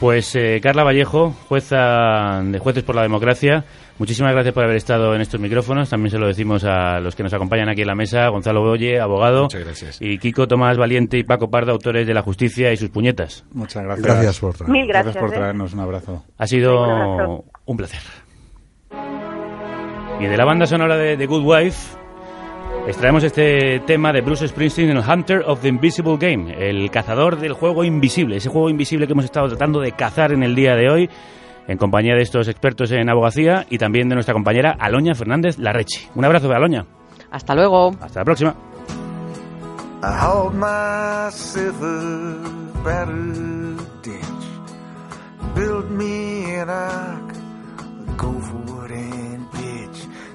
Pues 0.00 0.34
eh, 0.36 0.60
Carla 0.62 0.84
Vallejo, 0.84 1.30
jueza 1.48 2.40
de 2.44 2.58
Jueces 2.58 2.82
por 2.82 2.94
la 2.96 3.02
Democracia, 3.02 3.64
muchísimas 3.98 4.32
gracias 4.32 4.52
por 4.52 4.64
haber 4.64 4.76
estado 4.76 5.14
en 5.14 5.20
estos 5.20 5.40
micrófonos. 5.40 5.88
También 5.90 6.10
se 6.10 6.18
lo 6.18 6.26
decimos 6.26 6.64
a 6.64 7.00
los 7.00 7.14
que 7.14 7.22
nos 7.22 7.32
acompañan 7.32 7.68
aquí 7.68 7.82
en 7.82 7.86
la 7.86 7.94
mesa, 7.94 8.28
Gonzalo 8.28 8.62
Boye, 8.62 9.00
abogado, 9.00 9.44
Muchas 9.44 9.64
gracias. 9.64 9.98
y 10.00 10.18
Kiko 10.18 10.46
Tomás 10.48 10.76
Valiente 10.76 11.18
y 11.18 11.24
Paco 11.24 11.50
Pardo, 11.50 11.72
autores 11.72 12.06
de 12.06 12.14
La 12.14 12.22
Justicia 12.22 12.72
y 12.72 12.76
sus 12.76 12.90
puñetas. 12.90 13.44
Muchas 13.52 13.84
gracias. 13.84 14.06
Gracias 14.06 14.40
por. 14.40 14.68
Mil 14.68 14.86
gracias, 14.86 15.16
por 15.16 15.32
¿eh? 15.32 15.36
traernos 15.36 15.72
un 15.72 15.80
abrazo. 15.80 16.24
Ha 16.36 16.46
sido 16.46 16.82
Un 16.82 16.90
abrazo. 16.90 17.44
un 17.64 17.76
placer. 17.76 18.00
Y 20.20 20.26
de 20.26 20.36
la 20.36 20.44
banda 20.44 20.66
sonora 20.66 20.96
de 20.96 21.16
The 21.16 21.26
Good 21.26 21.42
Wife, 21.44 21.96
extraemos 22.86 23.24
este 23.24 23.80
tema 23.80 24.12
de 24.12 24.20
Bruce 24.20 24.46
Springsteen 24.48 24.90
en 24.90 24.98
Hunter 24.98 25.42
of 25.46 25.60
the 25.60 25.68
Invisible 25.68 26.16
Game, 26.18 26.54
el 26.58 26.90
cazador 26.90 27.38
del 27.38 27.52
juego 27.52 27.84
invisible, 27.84 28.36
ese 28.36 28.48
juego 28.50 28.68
invisible 28.68 29.06
que 29.06 29.12
hemos 29.12 29.24
estado 29.24 29.48
tratando 29.48 29.80
de 29.80 29.92
cazar 29.92 30.32
en 30.32 30.42
el 30.42 30.54
día 30.54 30.74
de 30.74 30.90
hoy, 30.90 31.10
en 31.66 31.78
compañía 31.78 32.14
de 32.14 32.22
estos 32.22 32.48
expertos 32.48 32.92
en 32.92 33.08
abogacía 33.08 33.66
y 33.70 33.78
también 33.78 34.08
de 34.08 34.14
nuestra 34.14 34.34
compañera 34.34 34.76
Aloña 34.78 35.14
Fernández 35.14 35.58
Larrechi. 35.58 36.08
Un 36.14 36.24
abrazo 36.24 36.48
de 36.48 36.56
Aloña. 36.56 36.86
Hasta 37.30 37.54
luego. 37.54 37.92
Hasta 38.00 38.20
la 38.20 38.24
próxima. 38.24 38.54
Me 45.90 46.56
an 46.56 46.68
ark, 46.70 48.16
go 48.16 48.32
for 48.32 48.73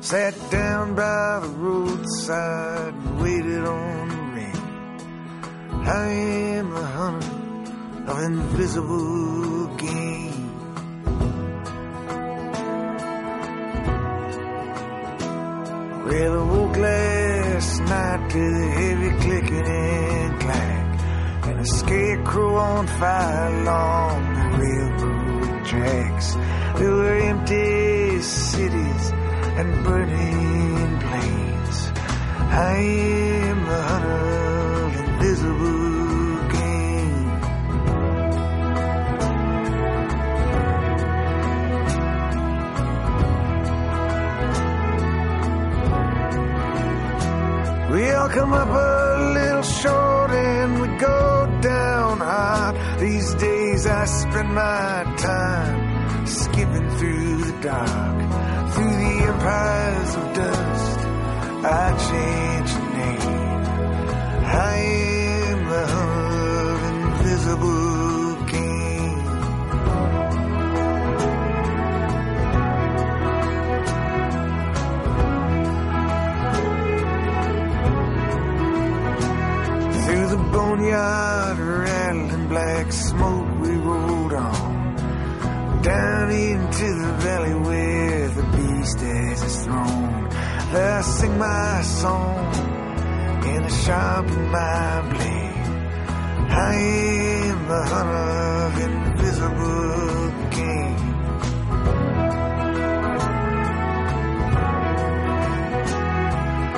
sat 0.09 0.33
down 0.49 0.95
by 0.95 1.39
the 1.43 1.49
roadside 1.49 2.95
and 2.95 3.21
waited 3.21 3.63
on 3.63 4.09
the 4.09 4.15
rain. 4.35 4.61
I 5.85 6.07
am 6.57 6.69
the 6.71 6.85
hunter 6.97 8.11
of 8.11 8.17
invisible 8.23 9.67
game. 9.77 10.49
Well, 16.07 16.33
I 16.39 16.43
woke 16.53 16.77
last 16.77 17.81
night 17.81 18.29
to 18.31 18.43
the 18.57 18.67
heavy 18.79 19.11
clicking 19.21 19.67
and 19.67 20.39
clack, 20.41 21.01
and 21.49 21.59
a 21.59 21.65
scarecrow 21.65 22.55
on 22.55 22.87
fire 22.87 23.61
along 23.61 24.33
the 24.33 24.45
railroad 24.57 25.65
tracks. 25.67 26.33
There 26.79 26.95
were 26.95 27.15
empty 27.15 28.21
cities 28.21 29.13
and 29.59 29.83
burning 29.83 30.99
plains. 30.99 31.77
I 32.71 32.75
am 33.49 33.65
the 33.65 33.81
hunter 33.89 34.23
of 34.85 34.95
invisible 35.05 36.47
game. 36.57 37.29
We 47.93 48.11
all 48.11 48.29
come 48.29 48.53
up 48.53 48.69
a 48.69 49.33
little 49.33 49.63
short 49.63 50.31
and 50.31 50.81
we 50.81 50.87
go 50.99 51.59
down 51.61 52.19
hard. 52.19 52.75
These 52.99 53.33
days 53.35 53.85
I 53.87 54.05
spend 54.05 54.53
my 54.53 55.03
time 55.17 56.27
skipping 56.27 56.89
through 56.91 57.37
the 57.41 57.61
dark, 57.61 58.28
empires 59.29 60.15
of 60.15 60.25
dust. 60.33 60.99
I 61.81 61.87
change 62.09 62.71
name. 62.97 63.61
I 64.71 64.75
am 65.47 65.59
the 65.73 65.83
hung 65.93 66.89
invisible 66.91 68.35
king. 68.51 69.17
Through 80.03 80.27
the 80.35 80.41
boneyard, 80.53 81.57
rattling 81.59 82.47
black 82.47 82.91
smoke, 82.91 83.49
we 83.61 83.71
rode 83.89 84.33
on. 84.33 85.81
Down 85.83 86.31
into 86.31 86.87
the 87.01 87.11
valley 87.25 87.55
where 87.67 88.18
has 88.97 89.41
his 89.41 89.65
throne. 89.65 90.29
There 90.71 91.03
sing 91.03 91.37
my 91.37 91.81
song 91.81 92.53
in 93.45 93.63
the 93.63 93.69
sharp 93.69 94.25
of 94.25 94.37
my 94.49 95.01
blade. 95.11 95.67
I 96.51 96.73
am 96.73 97.67
the 97.67 97.83
hunter 97.91 98.29
of 98.65 98.79
invisible 98.89 100.31
game. 100.57 100.97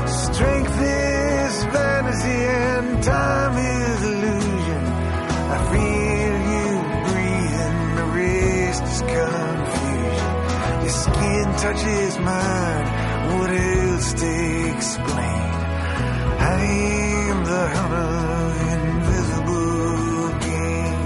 Strength 0.07 0.81
is 0.81 1.63
vanity 1.65 2.39
and 2.65 3.03
time 3.03 3.57
is 3.57 4.03
illusion. 4.11 4.83
I 5.55 5.59
feel 5.71 6.35
you 6.53 6.67
breathing, 7.07 7.95
the 7.95 8.05
rest 8.17 8.83
is 8.83 9.01
confusion. 9.01 9.40
Skin 10.91 11.45
touches 11.63 12.19
mine, 12.19 12.87
what 13.31 13.49
else 13.49 14.13
to 14.13 14.31
explain? 14.75 15.51
I 16.37 16.61
am 17.29 17.45
the 17.45 17.63
hunter 17.75 18.51
invisible 18.75 20.29
game. 20.47 21.01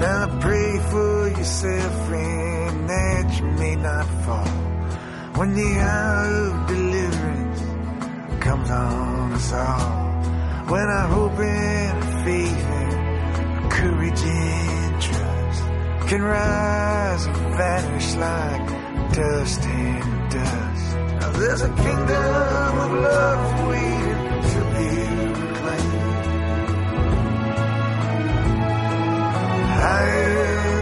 Now 0.00 0.24
pray 0.40 0.72
for 0.90 1.28
yourself, 1.28 1.92
friend, 2.08 2.88
that 2.88 3.26
you 3.38 3.46
may 3.62 3.76
not 3.76 4.06
fall. 4.24 4.52
When 5.38 5.50
the 5.54 5.80
hour 5.80 6.46
of 6.48 6.66
deliverance 6.66 6.95
comes 8.46 8.70
on 8.70 9.32
us 9.32 9.52
all. 9.52 10.06
When 10.70 10.86
our 10.98 11.08
hope 11.08 11.38
and 11.40 12.24
faith 12.24 12.66
and 12.80 13.70
courage 13.72 14.22
and 14.22 15.02
trust 15.02 15.62
can 16.08 16.22
rise 16.22 17.26
and 17.26 17.36
vanish 17.60 18.14
like 18.14 18.66
dust 19.18 19.62
and 19.62 20.30
dust. 20.30 20.96
Now 21.20 21.30
there's 21.40 21.62
a 21.62 21.72
kingdom 21.86 22.72
of 22.84 22.92
love 23.08 23.68
waiting 23.68 24.42
to 24.52 24.60
be 24.74 24.88
reclaimed. 25.42 26.06
I 29.98 30.75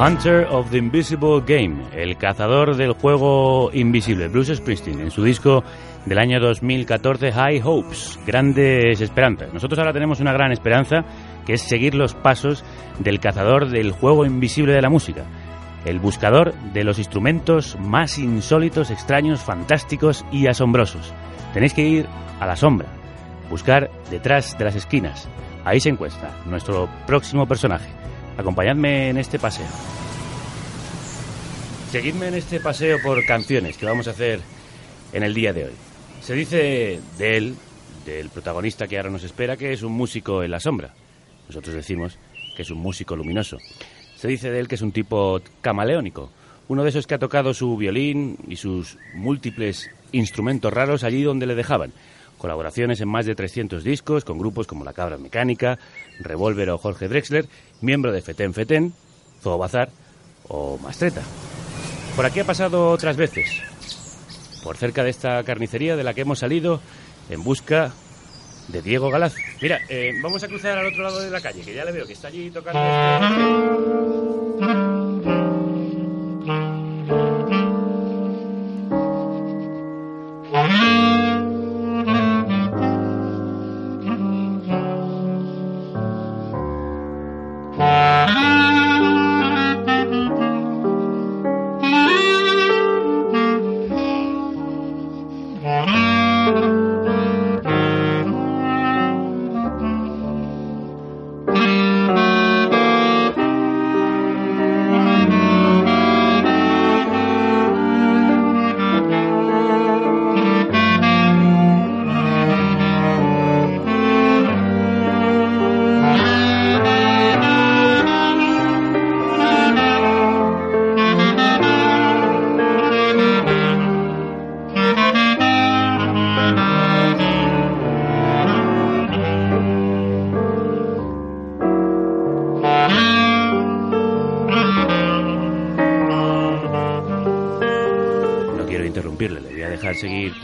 Hunter 0.00 0.46
of 0.50 0.70
the 0.70 0.78
Invisible 0.78 1.42
Game, 1.46 1.82
el 1.92 2.16
cazador 2.16 2.74
del 2.74 2.92
juego 2.92 3.70
invisible, 3.74 4.28
Bruce 4.28 4.56
Springsteen, 4.56 4.98
en 4.98 5.10
su 5.10 5.22
disco 5.22 5.62
del 6.06 6.18
año 6.18 6.40
2014, 6.40 7.30
High 7.30 7.60
Hopes, 7.62 8.18
Grandes 8.26 8.98
Esperanzas. 9.02 9.52
Nosotros 9.52 9.78
ahora 9.78 9.92
tenemos 9.92 10.18
una 10.20 10.32
gran 10.32 10.52
esperanza, 10.52 11.04
que 11.44 11.52
es 11.52 11.60
seguir 11.60 11.94
los 11.94 12.14
pasos 12.14 12.64
del 12.98 13.20
cazador 13.20 13.68
del 13.68 13.92
juego 13.92 14.24
invisible 14.24 14.72
de 14.72 14.80
la 14.80 14.88
música, 14.88 15.26
el 15.84 15.98
buscador 15.98 16.54
de 16.72 16.82
los 16.82 16.98
instrumentos 16.98 17.76
más 17.78 18.18
insólitos, 18.18 18.90
extraños, 18.90 19.40
fantásticos 19.40 20.24
y 20.32 20.46
asombrosos. 20.46 21.12
Tenéis 21.52 21.74
que 21.74 21.86
ir 21.86 22.06
a 22.40 22.46
la 22.46 22.56
sombra, 22.56 22.88
buscar 23.50 23.90
detrás 24.10 24.56
de 24.56 24.64
las 24.64 24.76
esquinas. 24.76 25.28
Ahí 25.66 25.78
se 25.78 25.90
encuentra 25.90 26.30
nuestro 26.46 26.88
próximo 27.06 27.46
personaje. 27.46 28.00
Acompañadme 28.40 29.10
en 29.10 29.18
este 29.18 29.38
paseo. 29.38 29.66
Seguidme 31.90 32.28
en 32.28 32.34
este 32.34 32.58
paseo 32.58 32.96
por 33.02 33.22
canciones 33.26 33.76
que 33.76 33.84
vamos 33.84 34.08
a 34.08 34.12
hacer 34.12 34.40
en 35.12 35.22
el 35.22 35.34
día 35.34 35.52
de 35.52 35.66
hoy. 35.66 35.72
Se 36.22 36.32
dice 36.32 37.00
de 37.18 37.36
él, 37.36 37.54
del 38.06 38.30
protagonista 38.30 38.88
que 38.88 38.96
ahora 38.96 39.10
nos 39.10 39.24
espera, 39.24 39.58
que 39.58 39.74
es 39.74 39.82
un 39.82 39.92
músico 39.92 40.42
en 40.42 40.52
la 40.52 40.58
sombra. 40.58 40.94
Nosotros 41.48 41.74
decimos 41.74 42.16
que 42.56 42.62
es 42.62 42.70
un 42.70 42.78
músico 42.78 43.14
luminoso. 43.14 43.58
Se 44.16 44.26
dice 44.26 44.50
de 44.50 44.58
él 44.58 44.68
que 44.68 44.76
es 44.76 44.82
un 44.82 44.92
tipo 44.92 45.42
camaleónico, 45.60 46.30
uno 46.68 46.82
de 46.82 46.88
esos 46.88 47.06
que 47.06 47.16
ha 47.16 47.18
tocado 47.18 47.52
su 47.52 47.76
violín 47.76 48.38
y 48.48 48.56
sus 48.56 48.96
múltiples 49.12 49.90
instrumentos 50.12 50.72
raros 50.72 51.04
allí 51.04 51.22
donde 51.22 51.44
le 51.44 51.54
dejaban. 51.54 51.92
Colaboraciones 52.38 53.02
en 53.02 53.08
más 53.10 53.26
de 53.26 53.34
300 53.34 53.84
discos 53.84 54.24
con 54.24 54.38
grupos 54.38 54.66
como 54.66 54.82
La 54.82 54.94
Cabra 54.94 55.18
Mecánica, 55.18 55.78
Revolver 56.20 56.70
o 56.70 56.78
Jorge 56.78 57.08
Drexler, 57.08 57.46
miembro 57.80 58.12
de 58.12 58.22
Feten 58.22 58.54
Feten, 58.54 58.92
Zoo 59.42 59.58
Bazar 59.58 59.90
o 60.48 60.78
Mastreta. 60.78 61.22
Por 62.16 62.26
aquí 62.26 62.40
ha 62.40 62.44
pasado 62.44 62.90
otras 62.90 63.16
veces, 63.16 63.62
por 64.62 64.76
cerca 64.76 65.04
de 65.04 65.10
esta 65.10 65.42
carnicería 65.44 65.96
de 65.96 66.04
la 66.04 66.14
que 66.14 66.22
hemos 66.22 66.40
salido 66.40 66.80
en 67.28 67.42
busca 67.42 67.92
de 68.68 68.82
Diego 68.82 69.10
Galaz. 69.10 69.34
Mira, 69.60 69.80
eh, 69.88 70.12
vamos 70.22 70.42
a 70.42 70.48
cruzar 70.48 70.78
al 70.78 70.86
otro 70.86 71.02
lado 71.02 71.20
de 71.20 71.30
la 71.30 71.40
calle, 71.40 71.62
que 71.62 71.74
ya 71.74 71.84
le 71.84 71.92
veo 71.92 72.06
que 72.06 72.12
está 72.12 72.28
allí 72.28 72.50
tocando. 72.50 72.78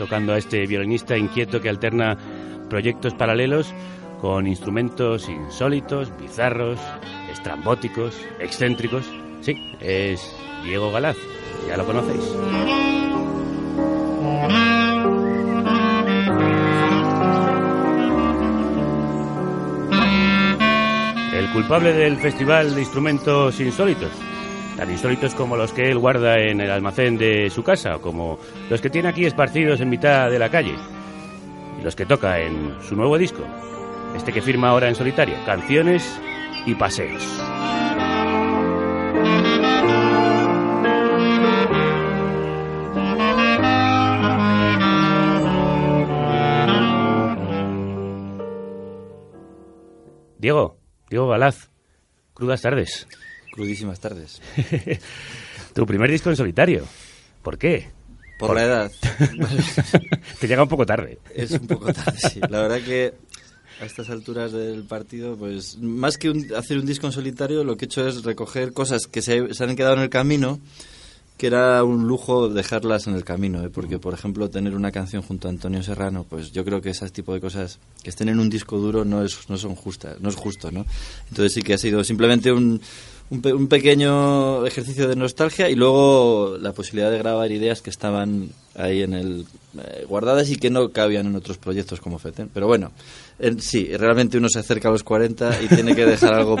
Tocando 0.07 0.33
a 0.33 0.37
este 0.37 0.65
violinista 0.65 1.17
inquieto 1.17 1.59
que 1.59 1.67
alterna 1.67 2.17
proyectos 2.69 3.13
paralelos 3.13 3.73
con 4.21 4.47
instrumentos 4.47 5.27
insólitos, 5.27 6.17
bizarros, 6.17 6.79
estrambóticos, 7.29 8.15
excéntricos. 8.39 9.03
Sí, 9.41 9.53
es 9.81 10.33
Diego 10.63 10.91
Galaz, 10.93 11.17
ya 11.67 11.75
lo 11.75 11.85
conocéis. 11.85 12.23
El 21.33 21.49
culpable 21.51 21.91
del 21.91 22.15
Festival 22.17 22.75
de 22.75 22.81
Instrumentos 22.81 23.59
Insólitos. 23.59 24.11
Tan 24.77 24.91
insólitos 24.91 25.33
como 25.33 25.57
los 25.57 25.73
que 25.73 25.89
él 25.89 25.97
guarda 25.97 26.37
en 26.37 26.61
el 26.61 26.69
almacén 26.69 27.17
de 27.17 27.49
su 27.49 27.63
casa, 27.63 27.97
como 27.97 28.37
los 28.69 28.79
que 28.79 28.91
tiene 28.91 29.09
aquí 29.09 29.25
esparcidos 29.25 29.81
en 29.81 29.89
mitad 29.89 30.29
de 30.29 30.37
la 30.37 30.49
calle. 30.49 30.75
Y 31.79 31.83
los 31.83 31.95
que 31.95 32.05
toca 32.05 32.39
en 32.39 32.75
su 32.87 32.95
nuevo 32.95 33.17
disco. 33.17 33.43
Este 34.15 34.31
que 34.31 34.41
firma 34.41 34.69
ahora 34.69 34.87
en 34.87 34.93
solitario. 34.93 35.35
Canciones 35.47 36.21
y 36.67 36.75
paseos. 36.75 37.23
Diego, 50.37 50.77
Diego 51.09 51.27
Galaz, 51.29 51.71
crudas 52.35 52.61
tardes. 52.61 53.07
Crudísimas 53.57 53.99
tardes. 53.99 54.39
tu 55.73 55.85
primer 55.85 56.09
disco 56.11 56.29
en 56.29 56.35
solitario. 56.35 56.85
¿Por 57.41 57.57
qué? 57.57 57.87
Por 58.37 58.53
la 58.55 58.63
edad. 58.63 58.91
Te 60.39 60.47
llega 60.47 60.61
un 60.63 60.69
poco 60.69 60.85
tarde. 60.85 61.17
Es 61.33 61.51
un 61.51 61.65
poco 61.67 61.91
tarde, 61.91 62.17
sí. 62.31 62.39
La 62.49 62.61
verdad 62.61 62.81
que 62.81 63.13
a 63.81 63.85
estas 63.85 64.09
alturas 64.09 64.51
del 64.51 64.83
partido, 64.83 65.35
pues 65.35 65.77
más 65.79 66.17
que 66.17 66.29
un- 66.29 66.47
hacer 66.55 66.77
un 66.77 66.85
disco 66.85 67.07
en 67.07 67.13
solitario, 67.13 67.63
lo 67.63 67.77
que 67.77 67.85
he 67.85 67.87
hecho 67.87 68.07
es 68.07 68.23
recoger 68.23 68.73
cosas 68.73 69.07
que 69.07 69.21
se, 69.21 69.53
se 69.53 69.63
han 69.63 69.75
quedado 69.75 69.95
en 69.95 70.01
el 70.01 70.09
camino, 70.09 70.59
que 71.37 71.47
era 71.47 71.83
un 71.83 72.07
lujo 72.07 72.49
dejarlas 72.49 73.05
en 73.07 73.13
el 73.15 73.23
camino, 73.23 73.63
¿eh? 73.63 73.69
porque 73.69 73.99
por 73.99 74.13
ejemplo 74.15 74.49
tener 74.49 74.73
una 74.75 74.91
canción 74.91 75.21
junto 75.21 75.47
a 75.47 75.51
Antonio 75.51 75.83
Serrano, 75.83 76.25
pues 76.27 76.51
yo 76.51 76.65
creo 76.65 76.81
que 76.81 76.89
ese 76.89 77.07
tipo 77.11 77.33
de 77.35 77.39
cosas 77.41 77.77
que 78.03 78.09
estén 78.09 78.29
en 78.29 78.39
un 78.39 78.49
disco 78.49 78.79
duro 78.79 79.05
no 79.05 79.23
es 79.23 79.47
no 79.47 79.57
son 79.57 79.75
justas, 79.75 80.19
no 80.19 80.29
es 80.29 80.35
justo, 80.35 80.71
¿no? 80.71 80.83
Entonces 81.29 81.53
sí 81.53 81.61
que 81.61 81.75
ha 81.75 81.77
sido 81.77 82.03
simplemente 82.03 82.51
un 82.51 82.81
un, 83.29 83.41
pe- 83.41 83.53
un 83.53 83.67
pequeño 83.67 84.65
ejercicio 84.65 85.07
de 85.07 85.15
nostalgia 85.15 85.69
y 85.69 85.75
luego 85.75 86.57
la 86.59 86.71
posibilidad 86.73 87.11
de 87.11 87.17
grabar 87.17 87.51
ideas 87.51 87.81
que 87.81 87.89
estaban 87.89 88.49
ahí 88.75 89.01
en 89.03 89.13
el 89.13 89.45
eh, 89.79 90.05
guardadas 90.07 90.49
y 90.49 90.55
que 90.57 90.69
no 90.69 90.89
cabían 90.91 91.25
en 91.27 91.35
otros 91.35 91.57
proyectos 91.57 91.99
como 91.99 92.19
FETEN. 92.19 92.49
Pero 92.53 92.67
bueno, 92.67 92.91
en- 93.39 93.59
sí, 93.61 93.89
realmente 93.97 94.37
uno 94.37 94.47
se 94.49 94.59
acerca 94.59 94.87
a 94.89 94.91
los 94.91 95.03
40 95.03 95.61
y 95.63 95.67
tiene 95.67 95.95
que 95.95 96.05
dejar 96.05 96.33
algo 96.35 96.57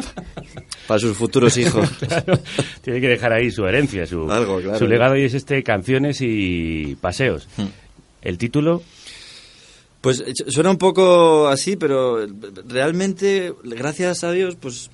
para 0.87 0.99
sus 0.99 1.15
futuros 1.15 1.55
hijos. 1.57 1.87
Claro, 2.07 2.39
tiene 2.81 2.99
que 3.01 3.07
dejar 3.07 3.33
ahí 3.33 3.49
su 3.51 3.65
herencia, 3.65 4.05
su, 4.05 4.29
Algo, 4.31 4.59
claro. 4.61 4.77
su 4.79 4.87
legado 4.87 5.15
y 5.17 5.23
es 5.23 5.33
este 5.33 5.63
canciones 5.63 6.17
y 6.21 6.95
paseos. 6.99 7.47
El 8.21 8.37
título, 8.37 8.81
Pues 10.01 10.19
eh, 10.21 10.33
suena 10.47 10.69
un 10.71 10.77
poco 10.77 11.47
así, 11.47 11.75
pero 11.75 12.23
eh, 12.23 12.27
realmente, 12.67 13.53
gracias 13.63 14.23
a 14.23 14.31
Dios, 14.31 14.55
pues 14.59 14.89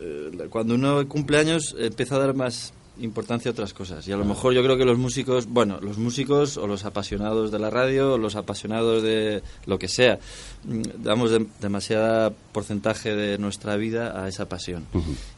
eh, 0.00 0.30
cuando 0.50 0.74
uno 0.74 1.06
cumple 1.08 1.38
años 1.38 1.74
empieza 1.78 2.16
a 2.16 2.18
dar 2.20 2.34
más 2.34 2.72
importancia 3.00 3.48
a 3.48 3.52
otras 3.52 3.72
cosas. 3.72 4.08
Y 4.08 4.12
a 4.12 4.16
lo 4.16 4.24
mejor 4.24 4.52
yo 4.54 4.62
creo 4.64 4.76
que 4.76 4.84
los 4.84 4.98
músicos, 4.98 5.46
bueno, 5.46 5.78
los 5.80 5.98
músicos 5.98 6.56
o 6.56 6.66
los 6.66 6.84
apasionados 6.84 7.52
de 7.52 7.60
la 7.60 7.70
radio 7.70 8.14
o 8.14 8.18
los 8.18 8.34
apasionados 8.34 9.04
de 9.04 9.40
lo 9.66 9.78
que 9.78 9.86
sea, 9.86 10.18
mm, 10.64 10.82
damos 11.04 11.30
dem- 11.30 11.46
demasiada 11.60 12.30
porcentaje 12.52 13.14
de 13.14 13.38
nuestra 13.38 13.76
vida 13.76 14.20
a 14.20 14.26
esa 14.26 14.48
pasión. 14.48 14.84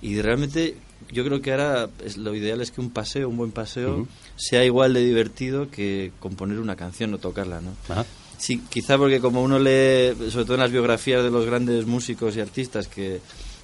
Y 0.00 0.22
realmente 0.22 0.76
yo 1.12 1.22
creo 1.22 1.42
que 1.42 1.50
ahora 1.50 1.90
es, 2.02 2.16
lo 2.16 2.34
ideal 2.34 2.62
es 2.62 2.70
que 2.70 2.80
un 2.80 2.88
paseo, 2.90 3.28
un 3.28 3.36
buen 3.36 3.50
paseo, 3.52 4.06
sea 4.36 4.64
igual 4.64 4.94
de 4.94 5.04
divertido 5.04 5.70
que 5.70 6.12
componer 6.18 6.60
una 6.60 6.76
canción 6.76 7.12
o 7.12 7.18
tocarla, 7.18 7.60
¿no? 7.60 7.72
Sí, 8.38 8.62
quizá 8.70 8.96
porque 8.96 9.20
como 9.20 9.42
uno 9.42 9.58
lee, 9.58 10.14
sobre 10.30 10.46
todo 10.46 10.54
en 10.54 10.60
las 10.60 10.72
biografías 10.72 11.22
de 11.22 11.30
los 11.30 11.44
grandes 11.44 11.84
músicos 11.84 12.36
y 12.36 12.40
artistas 12.40 12.88
que 12.88 13.20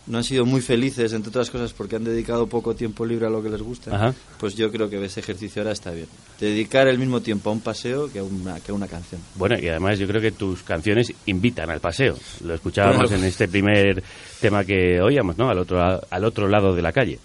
no 0.06 0.18
han 0.18 0.24
sido 0.24 0.44
muy 0.46 0.60
felices, 0.60 1.12
entre 1.12 1.30
otras 1.30 1.50
cosas 1.50 1.72
porque 1.72 1.96
han 1.96 2.04
dedicado 2.04 2.46
poco 2.46 2.74
tiempo 2.74 3.04
libre 3.04 3.26
a 3.26 3.30
lo 3.30 3.42
que 3.42 3.48
les 3.50 3.60
gusta, 3.62 3.94
Ajá. 3.94 4.14
pues 4.38 4.54
yo 4.54 4.70
creo 4.70 4.88
que 4.88 5.04
ese 5.04 5.20
ejercicio 5.20 5.62
ahora 5.62 5.72
está 5.72 5.90
bien. 5.90 6.06
Dedicar 6.40 6.86
el 6.88 6.98
mismo 6.98 7.20
tiempo 7.20 7.50
a 7.50 7.52
un 7.52 7.60
paseo 7.60 8.10
que 8.12 8.18
a 8.20 8.22
una, 8.22 8.60
que 8.60 8.70
a 8.72 8.74
una 8.74 8.86
canción. 8.86 9.20
bueno, 9.34 9.56
y 9.58 9.68
además 9.68 9.98
yo 9.98 10.06
creo 10.06 10.20
que 10.20 10.32
tus 10.32 10.62
canciones 10.62 11.12
invitan 11.26 11.70
al 11.70 11.80
paseo. 11.80 12.16
Lo 12.44 12.54
escuchábamos 12.54 13.08
Claro. 13.08 13.16
en 13.22 13.24
este 13.28 13.48
primer 13.48 14.02
tema 14.40 14.64
que 14.64 15.00
oíamos, 15.00 15.36
¿no? 15.38 15.48
Al 15.48 15.58
otro, 15.58 15.80
al 16.08 16.24
otro 16.24 16.48
lado 16.48 16.74
de 16.74 16.82
la 16.82 16.92
calle. 16.92 17.18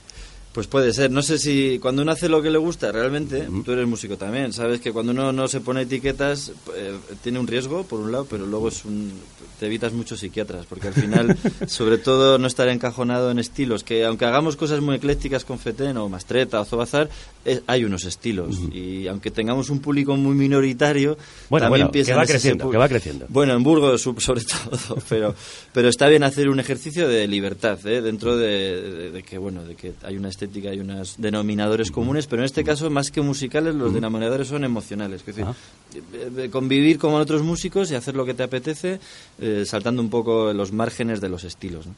Pues 0.53 0.68
puede 0.68 0.91
ser. 0.94 1.11
No 1.11 1.22
sé 1.22 1.38
si 1.40 1.80
cuando 1.82 2.02
uno 2.02 2.11
hace 2.11 2.28
lo 2.28 2.41
que 2.41 2.49
le 2.52 2.57
gusta 2.57 2.91
realmente, 2.91 3.48
tú 3.64 3.72
eres 3.72 3.88
músico 3.88 4.18
también, 4.18 4.52
sabes 4.52 4.82
que 4.82 4.91
cuando 4.91 5.14
uno 5.14 5.32
no 5.32 5.48
se 5.48 5.61
pone 5.61 5.82
etiquetas 5.84 6.52
eh, 6.76 6.94
tiene 7.23 7.40
un 7.40 7.48
riesgo 7.48 7.84
por 7.84 8.02
un 8.02 8.11
lado, 8.11 8.28
pero 8.30 8.45
luego 8.45 8.68
es 8.68 8.84
un 8.84 9.11
te 9.61 9.68
evitas 9.68 9.94
muchos 9.94 10.19
psiquiatras, 10.19 10.65
porque 10.65 10.88
al 10.88 10.95
final, 10.95 11.38
sobre 11.68 11.99
todo 11.99 12.40
no 12.40 12.48
estar 12.48 12.68
encajonado 12.68 13.30
en 13.30 13.38
estilos, 13.38 13.84
que 13.84 14.03
aunque 14.06 14.26
hagamos 14.26 14.56
cosas 14.56 14.82
muy 14.82 14.95
eclécticas 14.95 15.45
con 15.45 15.60
Feten 15.60 15.98
o 15.98 16.10
Mastreta 16.10 16.60
o 16.60 16.65
Zobazar, 16.65 17.10
hay 17.68 17.84
unos 17.86 18.03
estilos 18.06 18.57
y 18.73 19.07
aunque 19.07 19.30
tengamos 19.30 19.69
un 19.69 19.80
público 19.80 20.15
muy 20.18 20.34
minoritario, 20.36 21.15
Bueno, 21.49 21.65
también 21.65 21.84
bueno, 21.84 21.91
piensa 21.91 22.14
que 22.14 22.18
va 22.18 22.26
creciendo, 22.26 22.72
que 22.72 22.78
va 22.78 22.90
creciendo. 22.90 23.28
Bueno, 23.30 23.53
en 23.53 23.61
Burgos 23.61 24.02
sobre 24.02 24.41
todo, 24.44 24.98
pero 25.07 25.36
pero 25.73 25.90
está 25.90 26.07
bien 26.07 26.23
hacer 26.23 26.49
un 26.49 26.60
ejercicio 26.60 27.07
de 27.07 27.28
libertad, 27.28 27.78
¿eh? 27.86 28.02
dentro 28.02 28.36
de, 28.38 28.82
de- 28.82 29.11
de 29.11 29.23
que 29.23 29.38
bueno, 29.38 29.64
de 29.64 29.76
que 29.76 29.94
hay 30.02 30.18
una 30.18 30.30
estética 30.46 30.74
y 30.74 30.80
unos 30.80 31.16
denominadores 31.18 31.92
comunes, 31.92 32.26
pero 32.28 32.42
en 32.42 32.46
este 32.46 32.64
caso 32.64 32.90
más 32.90 33.12
que 33.12 33.22
musicales 33.22 33.76
los 33.76 33.94
denominadores 33.94 34.48
son 34.48 34.64
emocionales, 34.64 35.22
es 35.22 35.26
decir, 35.26 35.46
eh, 35.94 36.30
eh, 36.38 36.50
convivir 36.50 36.98
con 36.98 37.14
otros 37.14 37.44
músicos 37.44 37.92
y 37.92 37.96
hacer 37.96 38.16
lo 38.16 38.26
que 38.26 38.34
te 38.34 38.44
apetece, 38.44 39.00
eh, 39.40 39.64
saltando 39.66 40.02
un 40.02 40.10
poco 40.10 40.52
los 40.54 40.72
márgenes 40.72 41.22
de 41.22 41.30
los 41.30 41.44
estilos. 41.44 41.86
¿no? 41.86 41.94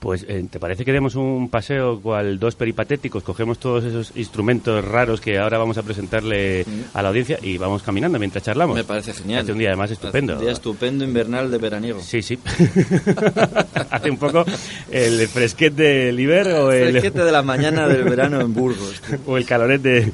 Pues, 0.00 0.24
eh, 0.28 0.46
¿te 0.48 0.60
parece 0.60 0.84
que 0.84 0.92
demos 0.92 1.16
un 1.16 1.48
paseo 1.48 2.00
cual 2.00 2.38
dos 2.38 2.54
peripatéticos? 2.54 3.24
Cogemos 3.24 3.58
todos 3.58 3.82
esos 3.82 4.12
instrumentos 4.14 4.84
raros 4.84 5.20
que 5.20 5.38
ahora 5.38 5.58
vamos 5.58 5.76
a 5.76 5.82
presentarle 5.82 6.64
a 6.94 7.02
la 7.02 7.08
audiencia 7.08 7.36
y 7.42 7.58
vamos 7.58 7.82
caminando 7.82 8.16
mientras 8.16 8.44
charlamos. 8.44 8.76
Me 8.76 8.84
parece 8.84 9.12
genial. 9.12 9.42
Hace 9.42 9.50
un 9.52 9.58
día 9.58 9.70
además 9.70 9.90
estupendo. 9.90 10.34
Un 10.34 10.40
día 10.40 10.52
estupendo 10.52 11.04
invernal 11.04 11.50
de 11.50 11.58
veraniego. 11.58 12.00
Sí, 12.00 12.22
sí. 12.22 12.38
Hace 13.90 14.10
un 14.10 14.18
poco 14.18 14.44
el 14.92 15.26
fresquet 15.26 15.74
del 15.74 16.18
Iber 16.20 16.46
o 16.48 16.70
el... 16.70 16.90
Fresquete 16.92 17.24
de 17.24 17.32
la 17.32 17.42
mañana 17.42 17.88
del 17.88 18.04
verano 18.04 18.40
en 18.40 18.54
Burgos. 18.54 19.02
o 19.26 19.36
el 19.36 19.44
caloret 19.46 19.82
de- 19.82 20.12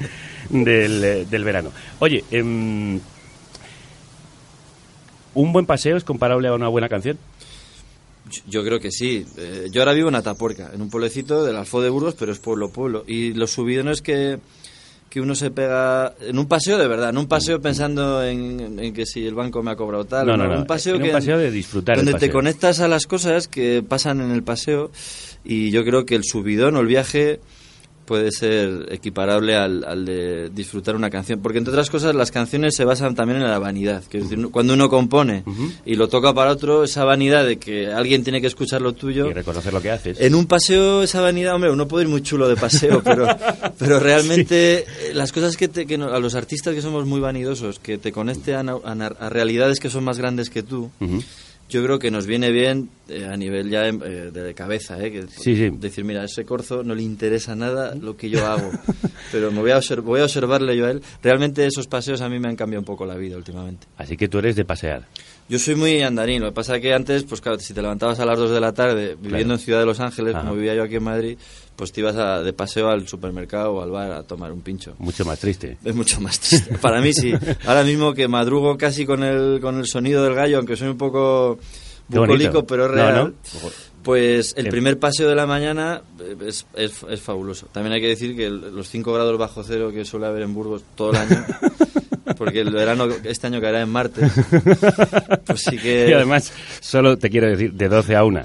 del, 0.48 1.28
del 1.28 1.44
verano. 1.44 1.70
Oye, 1.98 2.24
em, 2.31 2.98
¿un 5.35 5.52
buen 5.52 5.66
paseo 5.66 5.97
es 5.97 6.05
comparable 6.05 6.48
a 6.48 6.55
una 6.55 6.69
buena 6.69 6.89
canción? 6.89 7.19
Yo- 8.49 8.65
creo 8.65 8.81
que 8.81 8.91
sí. 8.91 9.25
Eh, 9.37 9.69
yo 9.71 9.83
ahora 9.83 9.93
vivo 9.93 10.09
en 10.09 10.15
Atapuerca, 10.15 10.71
en 10.75 10.81
un 10.83 10.91
pueblecito 10.91 11.45
del 11.45 11.57
Alfo 11.57 11.83
de 11.83 11.91
Burgos, 11.91 12.15
pero 12.19 12.33
es 12.33 12.39
pueblo 12.39 12.71
pueblo. 12.71 13.05
Y 13.07 13.35
los 13.35 13.51
subidones 13.51 14.01
que, 14.03 14.39
que 15.11 15.21
uno 15.21 15.35
se 15.35 15.51
pega 15.51 16.15
en 16.21 16.39
un 16.39 16.47
paseo 16.47 16.79
de 16.79 16.89
verdad, 16.89 17.13
no 17.13 17.21
un 17.21 17.29
paseo 17.29 17.61
pensando 17.61 18.25
en, 18.25 18.79
en 18.79 18.95
que 18.95 19.05
si 19.07 19.27
el 19.27 19.35
banco 19.35 19.63
me 19.63 19.71
ha 19.73 19.77
cobrado 19.77 20.05
tal. 20.07 20.27
No, 20.27 20.37
no, 20.37 20.49
no. 20.49 20.59
Un 20.59 20.67
paseo 20.67 20.97
En 20.97 21.03
que 21.03 21.09
un 21.09 21.13
paseo 21.15 21.39
de 21.39 21.51
disfrutar 21.51 21.97
donde 21.97 22.13
te 22.15 22.31
conectas 22.33 22.81
a 22.81 22.89
las 22.89 23.07
cosas 23.07 23.47
que 23.47 23.83
pasan 23.87 24.21
en 24.21 24.31
el 24.31 24.43
paseo 24.43 24.91
y 25.45 25.71
yo 25.71 25.85
creo 25.85 26.07
que 26.07 26.15
el 26.15 26.25
subidón 26.25 26.77
o 26.77 26.81
el 26.81 26.87
viaje 26.87 27.41
puede 28.05 28.31
ser 28.32 28.86
equiparable 28.90 29.56
al, 29.56 29.85
al 29.85 30.05
de 30.05 30.51
disfrutar 30.51 30.94
una 30.97 31.10
canción. 31.10 31.40
Porque, 31.40 31.59
entre 31.59 31.72
otras 31.72 31.90
cosas, 31.90 32.14
las 32.14 32.31
canciones 32.31 32.74
se 32.76 32.85
basan 32.85 33.14
también 33.14 33.40
en 33.40 33.48
la 33.48 33.59
vanidad. 33.59 34.02
Que 34.05 34.18
es 34.18 34.28
decir, 34.28 34.48
cuando 34.51 34.74
uno 34.74 34.89
compone 34.89 35.43
y 35.86 35.94
lo 35.97 36.09
toca 36.09 36.35
para 36.35 36.51
otro, 36.52 36.85
esa 36.85 37.05
vanidad 37.05 37.44
de 37.47 37.59
que 37.59 37.86
alguien 37.89 38.22
tiene 38.24 38.40
que 38.40 38.47
escuchar 38.47 38.82
lo 38.82 38.93
tuyo. 38.93 39.28
Y 39.31 39.32
reconocer 39.32 39.72
lo 39.72 39.81
que 39.81 39.90
haces. 39.90 40.20
En 40.20 40.35
un 40.35 40.47
paseo, 40.47 41.02
esa 41.02 41.20
vanidad, 41.20 41.55
hombre, 41.55 41.70
uno 41.70 41.89
puede 41.89 42.05
ir 42.05 42.10
muy 42.10 42.22
chulo 42.22 42.48
de 42.48 42.56
paseo, 42.56 43.02
pero, 43.02 43.26
pero 43.78 43.98
realmente 44.01 44.78
eh, 44.81 44.86
las 45.14 45.32
cosas 45.32 45.56
que, 45.56 45.68
te- 45.68 45.86
que 45.86 45.98
no- 45.98 46.12
a 46.12 46.18
los 46.18 46.35
artistas 46.35 46.74
que 46.74 46.82
somos 46.82 47.06
muy 47.06 47.20
vanidosos, 47.20 47.78
que 47.78 47.98
te 47.98 48.12
a, 48.55 48.60
a- 48.60 49.06
a 49.26 49.28
realidades 49.31 49.81
que 49.81 49.90
son 49.90 50.05
más 50.05 50.18
grandes 50.18 50.51
que 50.51 50.62
tú, 50.62 50.90
yo 51.69 51.82
creo 51.85 51.99
que 51.99 52.11
nos 52.11 52.27
viene 52.27 52.51
bien 52.53 52.91
eh, 53.09 53.24
a 53.24 53.36
nivel 53.36 53.69
ya 53.70 53.86
em, 53.86 54.01
eh, 54.05 54.31
de 54.32 54.55
cabeza, 54.55 55.03
¿eh? 55.03 55.11
Que, 55.11 55.23
Sí, 55.28 55.57
sí. 55.57 55.70
Decir, 55.70 56.05
mira, 56.05 56.23
a 56.23 56.24
ese 56.27 56.45
corzo 56.45 56.82
no 56.82 56.95
le 56.95 57.03
interesa 57.03 57.55
nada 57.57 57.95
lo 57.95 58.16
que 58.16 58.28
yo 58.31 58.47
hago, 58.47 58.70
pero 59.32 59.51
me 59.51 59.61
voy 59.61 59.70
a, 59.73 59.81
voy 60.03 60.20
a 60.20 60.24
observarle 60.24 60.77
yo 60.77 60.86
a 60.86 60.91
él. 60.91 61.03
Realmente 61.23 61.66
esos 61.66 61.86
paseos 61.86 62.20
a 62.20 62.28
mí 62.28 62.39
me 62.39 62.49
han 62.49 62.57
cambiado 62.57 62.81
un 62.81 62.86
poco 62.86 63.05
la 63.07 63.16
vida 63.16 63.36
últimamente. 63.36 63.86
Así 63.97 64.16
que 64.16 64.28
tú 64.28 64.39
eres 64.39 64.57
de 64.57 64.65
pasear. 64.65 65.07
Yo 65.49 65.59
soy 65.59 65.74
muy 65.74 66.01
andarín, 66.03 66.41
lo 66.43 66.49
que 66.49 66.55
pasa 66.55 66.81
que 66.81 66.95
antes, 66.95 67.24
pues 67.24 67.41
claro, 67.43 67.59
si 67.59 67.74
te 67.74 67.82
levantabas 67.82 68.19
a 68.20 68.24
las 68.24 68.39
2 68.39 68.51
de 68.51 68.61
la 68.61 68.73
tarde 68.73 69.15
viviendo 69.16 69.28
Claro. 69.39 69.53
en 69.55 69.59
Ciudad 69.59 69.81
de 69.81 69.86
Los 69.86 70.01
Ángeles, 70.01 70.35
Ajá. 70.35 70.45
como 70.45 70.55
vivía 70.57 70.74
yo 70.74 70.82
aquí 70.85 70.95
en 70.97 71.03
Madrid, 71.05 71.39
pues 71.77 71.93
te 71.93 72.01
ibas 72.01 72.17
a- 72.17 72.43
de 72.43 72.53
paseo 72.53 72.89
al 72.89 73.07
supermercado 73.09 73.75
o 73.75 73.83
al 73.83 73.91
bar 73.91 74.13
a 74.13 74.23
tomar 74.23 74.53
un 74.53 74.61
pincho. 74.63 74.95
Mucho 74.99 75.25
más 75.25 75.39
triste. 75.39 75.77
Es 75.85 75.95
mucho 75.95 76.21
más 76.21 76.39
triste. 76.41 76.79
Para 76.83 77.01
mí 77.01 77.13
sí. 77.13 77.33
Ahora 77.67 77.83
mismo 77.85 78.15
que 78.15 78.29
madrugo 78.29 78.77
casi 78.79 79.05
con 79.07 79.23
el, 79.23 79.59
con 79.61 79.79
el 79.79 79.87
sonido 79.87 80.23
del 80.25 80.35
gallo, 80.35 80.59
aunque 80.59 80.77
soy 80.77 80.89
un 80.89 80.99
poco 80.99 81.59
bucólico, 82.09 82.65
pero 82.67 82.87
es 82.87 82.91
real. 82.93 83.15
no. 83.63 83.71
Pues 84.03 84.53
el 84.59 84.69
primer 84.69 84.99
paseo 84.99 85.31
de 85.31 85.35
la 85.35 85.47
mañana 85.47 86.03
eh, 86.21 86.37
es, 86.47 86.67
es, 86.75 86.93
es 87.09 87.21
fabuloso. 87.23 87.67
También 87.73 87.95
hay 87.95 88.03
que 88.03 88.09
decir 88.09 88.37
que 88.37 88.45
el- 88.47 88.75
los 88.75 88.89
5 88.91 89.13
grados 89.15 89.39
bajo 89.39 89.65
cero 89.65 89.91
que 89.93 90.05
suele 90.05 90.27
haber 90.27 90.43
en 90.43 90.53
Burgos 90.53 90.83
todo 90.95 91.13
el 91.13 91.17
año, 91.17 91.43
porque 92.37 92.61
el 92.61 92.71
verano 92.71 93.07
este 93.25 93.47
año 93.47 93.61
caerá 93.61 93.81
en 93.83 93.89
martes, 93.91 94.33
pues 95.47 95.63
sí 95.69 95.77
que... 95.79 96.09
Y 96.09 96.13
además, 96.13 96.53
solo 96.81 97.17
te 97.19 97.31
quiero 97.31 97.49
decir, 97.49 97.73
de 97.73 97.89
12 97.89 98.17
a 98.17 98.25
1. 98.25 98.43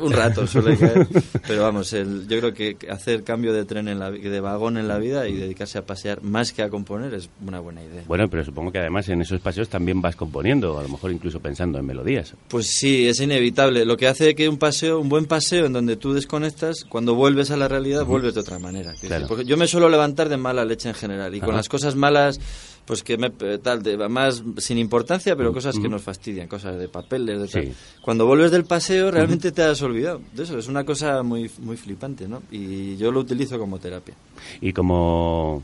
Un 0.00 0.10
rato 0.12 0.46
suele 0.46 0.74
caer. 0.78 1.06
Pero 1.46 1.62
vamos, 1.64 1.92
el- 1.92 2.26
yo 2.26 2.38
creo 2.40 2.54
que 2.54 2.78
hacer 2.90 3.22
cambio 3.24 3.52
de 3.52 3.66
tren 3.66 3.88
en 3.88 3.98
la, 3.98 4.10
de 4.10 4.40
vagón 4.40 4.78
en 4.78 4.88
la 4.88 4.96
vida 4.96 5.28
y 5.28 5.34
dedicarse 5.36 5.76
a 5.76 5.84
pasear 5.84 6.22
más 6.22 6.52
que 6.54 6.62
a 6.62 6.70
componer 6.70 7.12
es 7.12 7.28
una 7.46 7.60
buena 7.60 7.82
idea. 7.82 8.02
Bueno, 8.06 8.26
pero 8.30 8.42
supongo 8.42 8.72
que 8.72 8.78
además 8.78 9.06
en 9.10 9.20
esos 9.20 9.38
paseos 9.42 9.68
también 9.68 10.00
vas 10.00 10.16
componiendo, 10.16 10.78
a 10.78 10.82
lo 10.82 10.88
mejor 10.88 11.12
incluso 11.12 11.40
pensando 11.40 11.78
en 11.78 11.84
melodías. 11.84 12.32
Pues 12.48 12.68
sí, 12.68 13.06
es 13.06 13.20
inevitable. 13.20 13.84
Lo 13.84 13.98
que 13.98 14.08
hace 14.08 14.34
que 14.34 14.48
un 14.48 14.56
paseo, 14.56 14.98
un 14.98 15.10
buen 15.10 15.26
paseo 15.26 15.66
en 15.66 15.74
donde 15.74 15.96
tú 15.96 16.14
desconectas, 16.14 16.86
cuando 16.88 17.14
vuelves 17.14 17.50
a 17.50 17.58
la 17.58 17.68
realidad, 17.68 18.06
vuelves 18.06 18.32
de 18.32 18.40
otra 18.40 18.58
manera. 18.58 18.94
Claro. 18.98 19.26
Porque 19.28 19.44
yo 19.44 19.58
me 19.58 19.66
suelo 19.66 19.90
levantar 19.90 20.30
de 20.30 20.38
mala 20.38 20.64
leche 20.64 20.88
en 20.88 20.94
general 20.94 21.34
y 21.34 21.40
con 21.40 21.50
Ajá. 21.50 21.58
las 21.58 21.68
cosas 21.68 21.96
malas, 21.96 22.40
pues 22.86 23.02
que 23.02 23.18
me 23.18 23.32
eh, 23.40 23.58
tal, 23.62 23.82
de, 23.82 23.96
más 24.08 24.42
sin 24.58 24.78
importancia, 24.78 25.34
pero 25.36 25.52
cosas 25.52 25.76
que 25.78 25.88
nos 25.88 26.02
fastidian, 26.02 26.46
cosas 26.48 26.78
de 26.78 26.88
papeles, 26.88 27.40
de 27.40 27.48
tal. 27.48 27.64
Sí. 27.66 27.72
Cuando 28.00 28.26
vuelves 28.26 28.52
del 28.52 28.64
paseo, 28.64 29.10
realmente 29.10 29.50
te 29.52 29.62
has 29.62 29.82
olvidado 29.82 30.20
de 30.32 30.44
eso. 30.44 30.56
Es 30.56 30.68
una 30.68 30.84
cosa 30.84 31.22
muy, 31.24 31.50
muy 31.58 31.76
flipante, 31.76 32.28
¿no? 32.28 32.42
Y 32.50 32.96
yo 32.96 33.10
lo 33.10 33.20
utilizo 33.20 33.58
como 33.58 33.78
terapia. 33.80 34.14
Y 34.60 34.72
como 34.72 35.62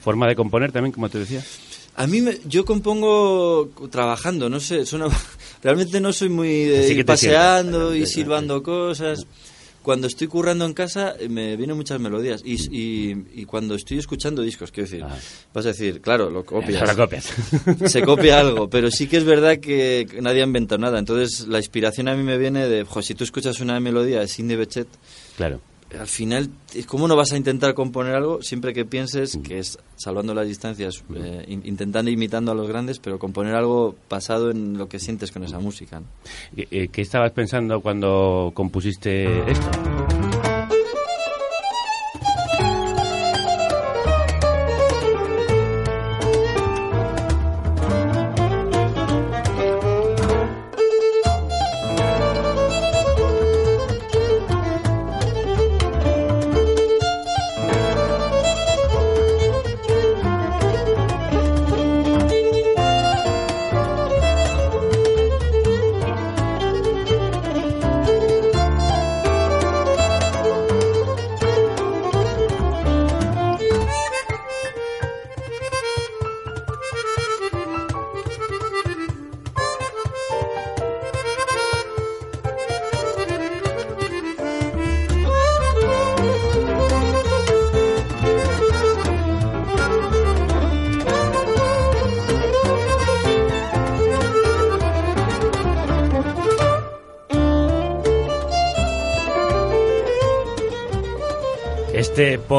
forma 0.00 0.26
de 0.28 0.36
componer 0.36 0.70
también, 0.72 0.92
como 0.92 1.08
te 1.08 1.18
decía. 1.18 1.44
A 1.96 2.06
mí, 2.06 2.22
me- 2.22 2.38
yo 2.46 2.64
compongo 2.64 3.68
trabajando, 3.90 4.48
no 4.48 4.60
sé, 4.60 4.86
suena- 4.86 5.08
realmente 5.62 6.00
no 6.00 6.12
soy 6.12 6.28
muy 6.28 6.64
de 6.64 6.86
ir 6.92 7.04
paseando 7.04 7.94
y 7.94 8.06
silbando 8.06 8.62
cosas. 8.62 9.26
Cuando 9.82 10.06
estoy 10.08 10.26
currando 10.26 10.66
en 10.66 10.74
casa 10.74 11.14
eh, 11.18 11.28
me 11.28 11.56
vienen 11.56 11.74
muchas 11.76 11.98
melodías 12.00 12.42
y, 12.44 12.54
y- 12.70 13.24
y 13.34 13.44
cuando 13.46 13.74
estoy 13.74 13.98
escuchando 13.98 14.42
discos, 14.42 14.70
quiero 14.70 14.88
decir, 14.90 15.04
vas 15.54 15.64
a 15.64 15.68
decir, 15.68 16.00
claro, 16.02 16.28
lo 16.30 16.44
copias. 16.44 16.86
Lo 16.86 17.02
copias. 17.04 17.32
Se 17.86 18.02
copia 18.02 18.40
algo, 18.40 18.68
pero 18.68 18.90
sí 18.90 19.06
que 19.06 19.16
es 19.16 19.24
verdad 19.24 19.58
que 19.58 20.06
nadie 20.20 20.42
ha 20.42 20.44
inventado 20.44 20.78
nada. 20.80 20.98
Entonces 20.98 21.46
la 21.48 21.58
inspiración 21.58 22.08
a 22.08 22.14
mí 22.14 22.22
me 22.22 22.36
viene 22.36 22.68
de, 22.68 22.84
jo, 22.84 23.00
si 23.00 23.14
tú 23.14 23.24
escuchas 23.24 23.60
una 23.60 23.80
melodía 23.80 24.20
de 24.20 24.28
Cindy 24.28 24.56
Bechet, 24.56 24.88
Claro. 25.36 25.60
Al 25.98 26.06
final, 26.06 26.50
¿cómo 26.86 27.08
no 27.08 27.16
vas 27.16 27.32
a 27.32 27.36
intentar 27.36 27.74
componer 27.74 28.14
algo 28.14 28.42
siempre 28.42 28.72
que 28.72 28.84
pienses 28.84 29.36
que 29.42 29.58
es 29.58 29.78
salvando 29.96 30.34
las 30.34 30.46
distancias, 30.46 31.02
eh, 31.14 31.44
in- 31.48 31.62
intentando 31.64 32.10
imitando 32.10 32.52
a 32.52 32.54
los 32.54 32.68
grandes, 32.68 32.98
pero 32.98 33.18
componer 33.18 33.54
algo 33.54 33.96
basado 34.08 34.50
en 34.50 34.78
lo 34.78 34.88
que 34.88 34.98
sientes 34.98 35.32
con 35.32 35.42
esa 35.44 35.58
música? 35.58 36.00
¿no? 36.00 36.06
¿Qué, 36.54 36.68
eh, 36.70 36.88
qué 36.88 37.02
estabas 37.02 37.32
pensando 37.32 37.80
cuando 37.80 38.52
compusiste 38.54 39.50
esto? 39.50 40.29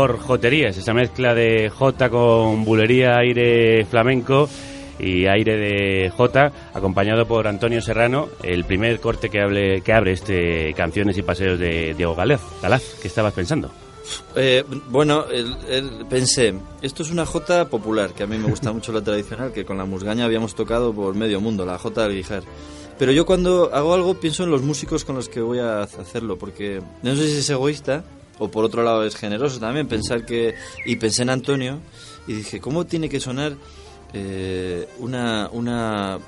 Por 0.02 0.18
Joterías, 0.18 0.76
esa 0.78 0.95
mezcla 0.95 1.36
de 1.36 1.69
Jota 1.69 2.10
con 2.10 2.65
bulería, 2.65 3.18
aire 3.19 3.86
flamenco 3.86 4.49
y 4.98 5.28
aire 5.28 5.57
de 5.57 6.10
Jota, 6.10 6.52
acompañado 6.73 7.28
por 7.28 7.48
Antonio 7.48 7.84
Serrano, 7.84 8.28
el 8.41 8.65
primer 8.65 8.99
corte 8.99 9.30
que, 9.30 9.40
hable, 9.40 9.82
que 9.82 9.94
abre 9.94 10.14
este 10.14 10.73
Canciones 10.73 11.19
y 11.19 11.22
Paseos 11.22 11.60
de 11.60 11.94
Diego 11.94 12.15
Galaz. 12.15 12.41
Galaz, 12.64 12.82
¿qué 12.99 13.07
estabas 13.10 13.34
pensando? 13.34 13.69
Eh, 14.36 14.64
bueno, 14.90 15.26
el- 15.32 15.56
el- 15.69 16.06
pensé, 16.10 16.56
esto 16.82 17.03
es 17.03 17.11
una 17.11 17.28
jota 17.28 17.69
popular, 17.69 18.10
que 18.14 18.23
a 18.23 18.28
mí 18.28 18.40
me 18.40 18.49
gusta 18.49 18.72
mucho 18.73 18.91
la 18.91 19.02
tradicional, 19.03 19.52
que 19.53 19.65
con 19.65 19.78
la 19.78 19.86
musgaña 19.86 20.26
habíamos 20.26 20.56
tocado 20.56 20.91
por 20.94 21.14
medio 21.14 21.40
mundo, 21.40 21.64
la 21.64 21.78
jota 21.78 22.07
del 22.07 22.15
guijar. 22.18 22.41
Pero 22.98 23.11
yo 23.11 23.28
cuando 23.28 23.69
hago 23.72 23.94
algo 23.94 24.15
pienso 24.15 24.45
en 24.45 24.49
los 24.49 24.64
músicos 24.64 25.06
con 25.06 25.15
los 25.15 25.30
que 25.30 25.41
voy 25.41 25.60
a 25.60 25.84
hacerlo, 25.84 26.38
porque 26.40 26.82
no 27.03 27.15
sé 27.15 27.28
si 27.28 27.38
es 27.38 27.49
egoísta 27.52 28.03
o 28.42 28.50
por 28.50 28.66
otro 28.66 28.82
lado 28.84 29.04
es 29.06 29.16
generoso 29.16 29.60
también 29.60 29.88
pensar 29.88 30.26
que... 30.26 30.56
Y 30.86 30.96
pensé 30.96 31.22
en 31.22 31.30
Antonio 31.30 31.80
y 32.28 32.34
dije, 32.34 32.60
¿cómo 32.60 32.86
tiene 32.86 33.08
que 33.08 33.20
sonar 33.20 33.54
eh, 34.14 34.88
una, 35.00 35.50
una, 35.54 36.20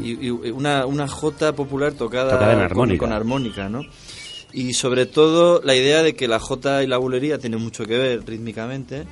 y- 0.00 0.26
y- 0.26 0.30
una, 0.30 0.86
una 0.86 1.08
jota 1.08 1.54
popular 1.54 1.92
tocada, 1.94 2.32
Tocada 2.32 2.52
en 2.52 2.58
con- 2.58 2.64
armónica. 2.66 2.98
con 2.98 3.12
armónica, 3.12 3.68
¿no? 3.68 3.80
Y 4.52 4.74
sobre 4.74 5.06
todo 5.06 5.60
la 5.64 5.74
idea 5.74 6.02
de 6.02 6.14
que 6.14 6.28
la 6.28 6.38
jota 6.38 6.82
y 6.82 6.86
la 6.86 6.98
bulería 6.98 7.38
tienen 7.38 7.60
mucho 7.60 7.84
que 7.86 7.96
ver 7.96 8.22
rítmicamente. 8.26 9.06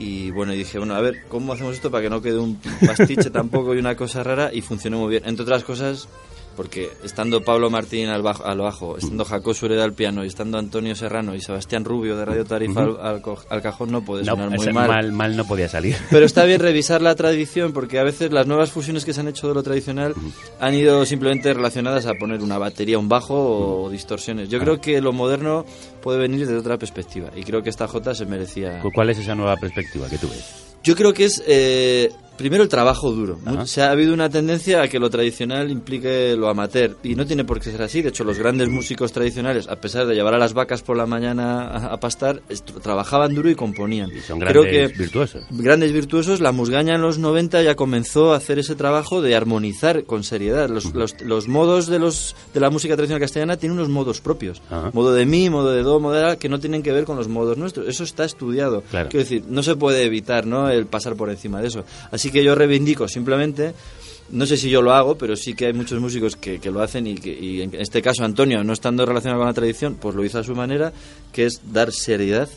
Y 0.00 0.30
bueno, 0.30 0.52
y 0.54 0.58
dije, 0.58 0.78
bueno, 0.78 0.94
a 0.94 1.00
ver, 1.00 1.26
¿cómo 1.28 1.52
hacemos 1.52 1.74
esto 1.74 1.90
para 1.90 2.02
que 2.02 2.10
no 2.10 2.20
quede 2.22 2.38
un 2.38 2.56
pastiche 2.84 3.30
tampoco 3.32 3.74
y 3.74 3.78
una 3.78 3.94
cosa 3.96 4.22
rara 4.24 4.50
y 4.52 4.62
funcione 4.62 4.96
muy 4.96 5.10
bien? 5.10 5.22
Entre 5.26 5.42
otras 5.44 5.62
cosas, 5.62 6.08
porque 6.56 6.90
estando 7.04 7.42
Pablo 7.42 7.70
Martín 7.70 8.08
al 8.08 8.22
bajo, 8.22 8.44
al 8.44 8.58
bajo 8.58 8.98
estando 8.98 9.24
Jacob 9.24 9.54
Sureda 9.54 9.84
al 9.84 9.92
piano 9.94 10.24
y 10.24 10.26
estando 10.26 10.58
Antonio 10.58 10.94
Serrano 10.94 11.34
y 11.34 11.40
Sebastián 11.40 11.84
Rubio 11.84 12.16
de 12.16 12.24
Radio 12.24 12.44
Tarifa 12.44 12.82
al, 12.82 13.22
al 13.48 13.62
cajón 13.62 13.90
no 13.92 14.02
puede 14.04 14.24
No, 14.24 14.32
sonar 14.32 14.50
muy 14.50 14.66
mal. 14.72 14.88
mal, 14.88 15.12
mal 15.12 15.36
no 15.36 15.46
podía 15.46 15.68
salir. 15.68 15.96
Pero 16.10 16.26
está 16.26 16.44
bien 16.44 16.60
revisar 16.60 17.00
la 17.02 17.14
tradición 17.14 17.72
porque 17.72 17.98
a 17.98 18.02
veces 18.02 18.32
las 18.32 18.46
nuevas 18.46 18.70
fusiones 18.72 19.04
que 19.04 19.12
se 19.14 19.20
han 19.20 19.28
hecho 19.28 19.48
de 19.48 19.54
lo 19.54 19.62
tradicional 19.62 20.14
han 20.60 20.74
ido 20.74 21.06
simplemente 21.06 21.54
relacionadas 21.54 22.06
a 22.06 22.14
poner 22.14 22.42
una 22.42 22.58
batería, 22.58 22.98
un 22.98 23.08
bajo 23.08 23.84
o 23.84 23.90
distorsiones. 23.90 24.48
Yo 24.48 24.58
Ah. 24.58 24.62
creo 24.62 24.80
que 24.80 25.00
lo 25.00 25.12
moderno 25.12 25.64
puede 26.02 26.18
venir 26.18 26.40
desde 26.40 26.56
otra 26.56 26.76
perspectiva 26.78 27.30
y 27.34 27.42
creo 27.44 27.62
que 27.62 27.70
esta 27.70 27.88
J 27.88 28.14
se 28.14 28.26
merecía. 28.26 28.82
¿Cuál 28.94 29.10
es 29.10 29.18
esa 29.18 29.34
nueva 29.34 29.56
perspectiva 29.56 30.08
que 30.08 30.18
tú 30.18 30.28
ves? 30.28 30.66
Yo 30.82 30.96
creo 30.96 31.12
que 31.14 31.24
es 31.26 31.42
eh, 31.46 32.10
primero 32.40 32.62
el 32.62 32.70
trabajo 32.70 33.12
duro. 33.12 33.38
Se 33.66 33.82
ha 33.82 33.90
habido 33.90 34.14
una 34.14 34.30
tendencia 34.30 34.80
a 34.80 34.88
que 34.88 34.98
lo 34.98 35.10
tradicional 35.10 35.70
implique 35.70 36.34
lo 36.38 36.48
amateur 36.48 36.96
y 37.02 37.14
no 37.14 37.26
tiene 37.26 37.44
por 37.44 37.60
qué 37.60 37.70
ser 37.70 37.82
así. 37.82 38.00
De 38.00 38.08
hecho, 38.08 38.24
los 38.24 38.38
grandes 38.38 38.70
músicos 38.70 39.12
tradicionales, 39.12 39.68
a 39.68 39.76
pesar 39.76 40.06
de 40.06 40.14
llevar 40.14 40.32
a 40.32 40.38
las 40.38 40.54
vacas 40.54 40.80
por 40.80 40.96
la 40.96 41.04
mañana 41.04 41.68
a, 41.68 41.92
a 41.92 42.00
pastar, 42.00 42.40
trabajaban 42.82 43.34
duro 43.34 43.50
y 43.50 43.54
componían. 43.54 44.10
Son 44.26 44.40
Creo 44.40 44.62
grandes 44.62 44.92
que 44.92 44.98
virtuosos. 44.98 45.44
grandes 45.50 45.92
virtuosos, 45.92 46.40
la 46.40 46.52
musgaña 46.52 46.94
en 46.94 47.02
los 47.02 47.18
90 47.18 47.60
ya 47.62 47.74
comenzó 47.76 48.32
a 48.32 48.38
hacer 48.38 48.58
ese 48.58 48.74
trabajo 48.74 49.20
de 49.20 49.36
armonizar 49.36 50.04
con 50.04 50.24
seriedad. 50.24 50.70
Los, 50.70 50.94
los, 50.94 51.20
los 51.20 51.46
modos 51.46 51.88
de 51.88 51.98
los 51.98 52.34
de 52.54 52.60
la 52.60 52.70
música 52.70 52.96
tradicional 52.96 53.20
castellana 53.20 53.58
tienen 53.58 53.78
unos 53.78 53.90
modos 53.90 54.22
propios. 54.22 54.62
Ajá. 54.70 54.90
Modo 54.94 55.12
de 55.12 55.26
mi, 55.26 55.50
modo 55.50 55.72
de 55.72 55.82
do, 55.82 56.00
modo 56.00 56.14
de 56.14 56.22
la, 56.22 56.36
que 56.36 56.48
no 56.48 56.58
tienen 56.58 56.82
que 56.82 56.92
ver 56.92 57.04
con 57.04 57.16
los 57.16 57.28
modos 57.28 57.58
nuestros. 57.58 57.86
Eso 57.86 58.02
está 58.04 58.24
estudiado. 58.24 58.82
Claro. 58.90 59.10
Quiero 59.10 59.24
decir, 59.24 59.44
no 59.46 59.62
se 59.62 59.76
puede 59.76 60.04
evitar 60.04 60.46
¿no? 60.46 60.70
el 60.70 60.86
pasar 60.86 61.16
por 61.16 61.28
encima 61.30 61.60
de 61.60 61.68
eso. 61.68 61.84
Así 62.10 62.29
que 62.30 62.42
yo 62.44 62.54
reivindico 62.54 63.08
simplemente... 63.08 63.74
No 64.32 64.46
sé 64.46 64.56
si 64.56 64.70
yo 64.70 64.80
lo 64.80 64.92
hago, 64.92 65.18
pero 65.18 65.34
sí 65.34 65.54
que 65.54 65.66
hay 65.66 65.72
muchos 65.72 65.98
músicos 66.00 66.36
que, 66.36 66.60
que 66.60 66.70
lo 66.70 66.80
hacen 66.82 67.04
y, 67.08 67.16
que, 67.16 67.30
y 67.36 67.62
en 67.62 67.74
este 67.74 68.00
caso 68.00 68.24
Antonio, 68.24 68.62
no 68.62 68.72
estando 68.72 69.04
relacionado 69.04 69.40
con 69.40 69.48
la 69.48 69.54
tradición, 69.54 69.96
pues 70.00 70.14
lo 70.14 70.24
hizo 70.24 70.38
a 70.38 70.44
su 70.44 70.54
manera, 70.54 70.92
que 71.32 71.46
es 71.46 71.60
dar 71.72 71.90
seriedad 71.90 72.48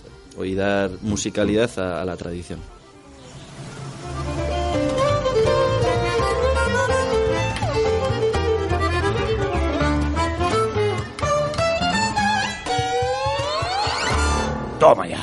y 0.43 0.53
dar 0.53 0.91
musicalidad 1.01 1.71
a- 1.79 2.03
a 2.03 2.05
la 2.05 2.15
tradición. 2.15 2.59
Toma 14.79 15.07
ya. 15.07 15.19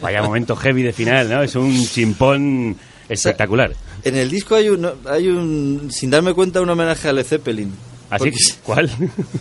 Vaya 0.00 0.22
momento 0.22 0.54
heavy 0.54 0.82
de 0.82 0.92
final, 0.92 1.28
¿no? 1.28 1.42
Es 1.42 1.56
un 1.56 1.72
chimpón 1.86 2.76
espectacular. 3.08 3.72
En 4.04 4.16
el 4.16 4.30
disco 4.30 4.54
hay 4.54 4.68
un, 4.68 4.88
hay 5.06 5.28
un, 5.28 5.88
sin 5.90 6.10
darme 6.10 6.34
cuenta, 6.34 6.60
un 6.60 6.70
homenaje 6.70 7.08
a 7.08 7.12
Led 7.12 7.24
Zeppelin. 7.24 7.72
¿Así? 8.10 8.24
Porque- 8.30 8.38
¿Cuál? 8.64 8.90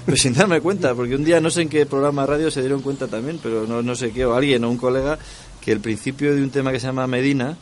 Pues 0.05 0.21
sin 0.21 0.33
darme 0.33 0.59
cuenta, 0.61 0.93
porque 0.93 1.15
un 1.15 1.23
día 1.23 1.39
no 1.39 1.49
sé 1.49 1.61
en 1.63 1.69
qué 1.69 1.85
programa 1.85 2.23
de 2.23 2.27
radio 2.27 2.51
se 2.51 2.61
dieron 2.61 2.81
cuenta 2.81 3.07
también, 3.07 3.39
pero 3.41 3.65
no, 3.67 3.81
no 3.81 3.95
sé 3.95 4.11
qué, 4.11 4.25
o 4.25 4.33
alguien 4.35 4.63
o 4.63 4.69
un 4.69 4.77
colega, 4.77 5.17
que 5.61 5.71
el 5.71 5.79
principio 5.79 6.33
de 6.35 6.41
un 6.43 6.49
tema 6.49 6.71
que 6.71 6.79
se 6.79 6.87
llama 6.87 7.07
Medina 7.07 7.57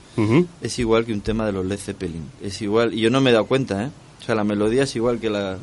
es 0.62 0.80
igual 0.80 1.06
que 1.06 1.14
un 1.14 1.22
tema 1.22 1.46
de 1.46 1.52
los 1.52 1.66
Led 1.66 1.78
Zeppelin. 1.78 2.24
Es 2.42 2.62
igual, 2.62 2.94
y 2.94 3.02
yo 3.02 3.10
no 3.10 3.22
me 3.22 3.30
he 3.30 3.34
dado 3.34 3.46
cuenta, 3.46 3.84
¿eh? 3.84 3.90
O 4.22 4.24
sea, 4.26 4.34
la 4.36 4.44
melodía 4.44 4.84
es 4.84 4.96
igual 4.96 5.20
que 5.20 5.30
la... 5.30 5.58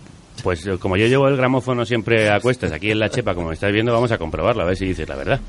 Pues 0.44 0.64
eh, 0.66 0.76
como 0.78 0.96
yo 0.96 1.06
llevo 1.08 1.28
el 1.28 1.36
gramófono 1.36 1.84
siempre 1.84 2.30
a 2.30 2.40
cuestas 2.40 2.70
aquí 2.72 2.90
en 2.92 2.98
la 3.00 3.10
chepa, 3.10 3.34
como 3.34 3.52
estáis 3.52 3.72
viendo, 3.74 3.92
vamos 3.92 4.12
a 4.12 4.18
comprobarlo, 4.18 4.62
a 4.62 4.66
ver 4.66 4.76
si 4.76 4.86
dices 4.86 5.08
la 5.08 5.16
verdad. 5.16 5.40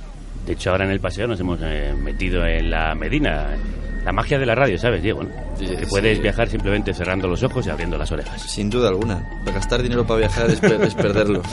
De 0.45 0.53
hecho, 0.53 0.71
ahora 0.71 0.85
en 0.85 0.91
el 0.91 0.99
paseo 0.99 1.27
nos 1.27 1.39
hemos 1.39 1.59
eh, 1.61 1.93
metido 2.03 2.45
en 2.45 2.69
la 2.71 2.93
Medina. 2.95 3.55
La 4.05 4.11
magia 4.11 4.37
de 4.37 4.45
la 4.45 4.53
radio, 4.55 4.77
¿sabes, 4.77 5.01
Diego? 5.01 5.23
no? 5.23 5.29
que 5.57 5.87
puedes 5.87 6.19
viajar 6.21 6.49
simplemente 6.49 6.93
cerrando 6.93 7.27
los 7.27 7.41
ojos 7.43 7.65
y 7.67 7.69
abriendo 7.69 7.97
las 7.97 8.11
orejas. 8.11 8.41
Sin 8.41 8.69
duda 8.69 8.89
alguna. 8.89 9.23
Gastar 9.45 9.81
dinero 9.81 10.05
para 10.05 10.19
viajar 10.19 10.49
es, 10.49 10.59
per- 10.59 10.81
es 10.81 10.93
perderlo. 10.95 11.41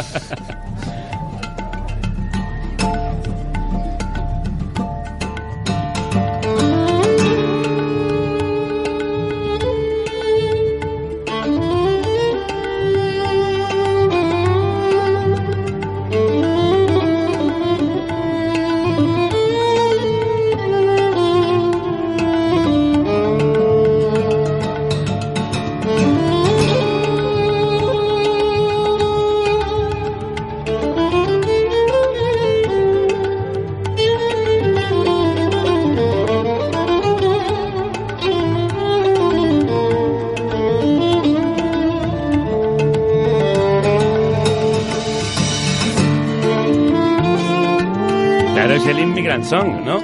Song, 49.45 49.85
¿no? 49.85 50.01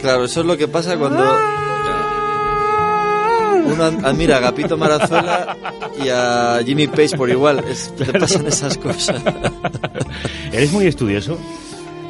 Claro, 0.00 0.24
eso 0.24 0.40
es 0.40 0.46
lo 0.46 0.56
que 0.56 0.66
pasa 0.66 0.96
cuando 0.96 1.22
uno 3.66 3.84
ad- 3.84 4.04
admira 4.04 4.36
a 4.36 4.38
Agapito 4.38 4.76
Marazuela 4.78 5.56
y 6.02 6.08
a 6.08 6.60
Jimmy 6.64 6.86
Page 6.88 7.16
por 7.16 7.28
igual. 7.28 7.62
Es, 7.68 7.94
te 7.96 8.06
pasan 8.18 8.46
esas 8.46 8.78
cosas. 8.78 9.20
¿Eres 10.52 10.72
muy 10.72 10.86
estudioso? 10.86 11.38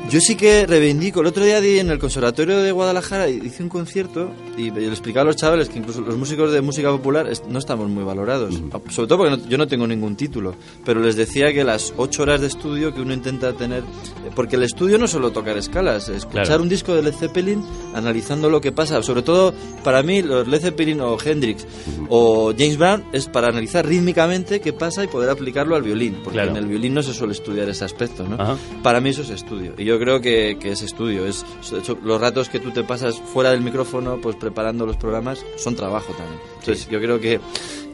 Yo 0.09 0.21
sí 0.21 0.37
que 0.37 0.67
reivindico. 0.67 1.21
El 1.21 1.27
otro 1.27 1.45
día 1.45 1.61
di 1.61 1.79
en 1.81 1.91
el 1.91 1.99
Conservatorio 1.99 2.59
de 2.59 2.71
Guadalajara, 2.73 3.29
hice 3.29 3.63
un 3.63 3.69
concierto 3.69 4.31
y 4.67 4.71
le 4.71 4.89
explicaba 4.89 5.23
a 5.23 5.25
los 5.27 5.37
chavales 5.37 5.69
que 5.69 5.79
incluso 5.79 6.01
los 6.01 6.17
músicos 6.17 6.53
de 6.53 6.61
música 6.61 6.91
popular 6.91 7.27
es- 7.29 7.43
no 7.49 7.59
estamos 7.59 7.89
muy 7.89 8.05
valorados. 8.05 8.55
Sobre 8.91 9.09
todo 9.09 9.19
porque 9.19 9.37
no- 9.37 9.49
yo 9.49 9.59
no 9.59 9.67
tengo 9.67 9.87
ningún 9.87 10.17
título. 10.17 10.55
Pero 10.85 11.01
les 11.01 11.17
decía 11.17 11.53
que 11.53 11.65
las 11.65 11.93
ocho 11.97 12.23
horas 12.23 12.41
de 12.41 12.47
estudio 12.49 12.95
que 12.95 13.01
uno 13.01 13.13
intenta 13.15 13.53
tener... 13.53 13.81
eh, 13.81 14.31
Porque 14.35 14.57
el 14.57 14.63
estudio 14.63 14.99
no 14.99 15.05
es 15.07 15.11
solo 15.11 15.31
tocar 15.33 15.57
escalas, 15.59 16.09
escuchar 16.09 16.47
Claro. 16.47 16.63
un 16.63 16.69
disco 16.69 16.95
de 16.95 17.03
Led 17.03 17.15
Zeppelin 17.15 17.63
analizando 17.95 18.49
lo 18.51 18.61
que 18.61 18.73
pasa. 18.73 19.03
Sobre 19.03 19.23
todo 19.23 19.53
para 19.85 20.03
mí 20.03 20.23
los 20.23 20.47
Led 20.47 20.61
Zeppelin 20.61 21.01
o 21.01 21.17
Hendrix 21.23 21.67
o 22.09 22.53
James 22.57 22.77
Brown 22.77 23.05
es 23.13 23.27
para 23.29 23.49
analizar 23.49 23.87
rítmicamente 23.87 24.61
qué 24.61 24.73
pasa 24.73 25.05
y 25.05 25.09
poder 25.09 25.31
aplicarlo 25.31 25.77
al 25.77 25.83
violín. 25.83 26.15
Porque 26.23 26.39
Claro. 26.39 26.51
en 26.53 26.57
el 26.59 26.67
violín 26.67 26.95
no 26.95 27.03
se 27.03 27.13
suele 27.13 27.33
estudiar 27.33 27.69
ese 27.69 27.85
aspecto, 27.85 28.25
¿no? 28.27 28.37
Ajá. 28.41 28.57
Para 28.83 29.01
mí 29.01 29.11
eso 29.11 29.23
es 29.23 29.31
estudio. 29.31 29.73
Y 29.79 29.85
yo 29.85 29.99
creo 29.99 30.21
que, 30.21 30.57
que 30.61 30.73
es 30.73 30.83
estudio. 30.83 31.27
Es, 31.27 31.45
hecho, 31.77 31.99
los 32.05 32.21
ratos 32.21 32.49
que 32.49 32.61
tú 32.61 32.71
te 32.71 32.83
pasas 32.85 33.21
fuera 33.21 33.51
del 33.51 33.61
micrófono, 33.61 34.19
pues 34.21 34.37
preparando 34.51 34.85
los 34.85 34.97
programas, 34.97 35.45
son 35.57 35.77
trabajo 35.77 36.13
también. 36.13 36.41
Entonces, 36.59 36.89
yo 36.89 37.01
creo 37.01 37.21
que, 37.21 37.41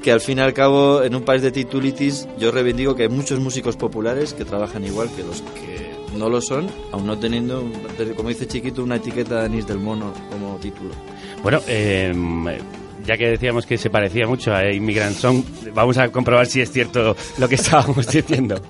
que 0.03 0.11
al 0.11 0.20
fin 0.20 0.39
y 0.39 0.41
al 0.41 0.55
cabo, 0.55 1.03
en 1.03 1.15
un 1.15 1.23
país 1.23 1.43
de 1.43 1.53
titulitis, 1.53 2.27
yo 2.39 2.51
reivindico 2.51 2.97
que 2.97 3.05
hay 3.05 3.09
muchos 3.09 3.39
músicos 3.39 3.77
populares 3.77 4.33
que 4.33 4.45
trabajan 4.45 4.85
igual 4.85 5.11
que 5.15 5.23
los 5.23 5.43
que 5.43 5.95
no 6.16 6.31
lo 6.31 6.41
son, 6.41 6.66
aún 6.93 7.07
no 7.07 7.19
teniendo, 7.19 7.62
como 8.16 8.31
dice 8.31 8.47
Chiquito, 8.47 8.83
una 8.83 8.97
etiqueta 8.97 9.41
de 9.41 9.47
Anís 9.47 9.66
del 9.66 9.78
Mono 9.78 10.15
como 10.31 10.57
título. 10.57 10.95
Bueno, 11.43 11.61
eh, 11.69 12.15
ya 13.05 13.16
que 13.19 13.28
decíamos 13.28 13.66
que 13.66 13.77
se 13.77 13.91
parecía 13.91 14.27
mucho 14.27 14.55
a 14.55 14.73
Immigrant 14.73 15.15
Song, 15.15 15.45
vamos 15.74 15.99
a 15.99 16.11
comprobar 16.11 16.47
si 16.47 16.62
es 16.62 16.73
cierto 16.73 17.15
lo 17.37 17.49
que 17.49 17.57
estábamos 17.57 18.07
diciendo. 18.11 18.61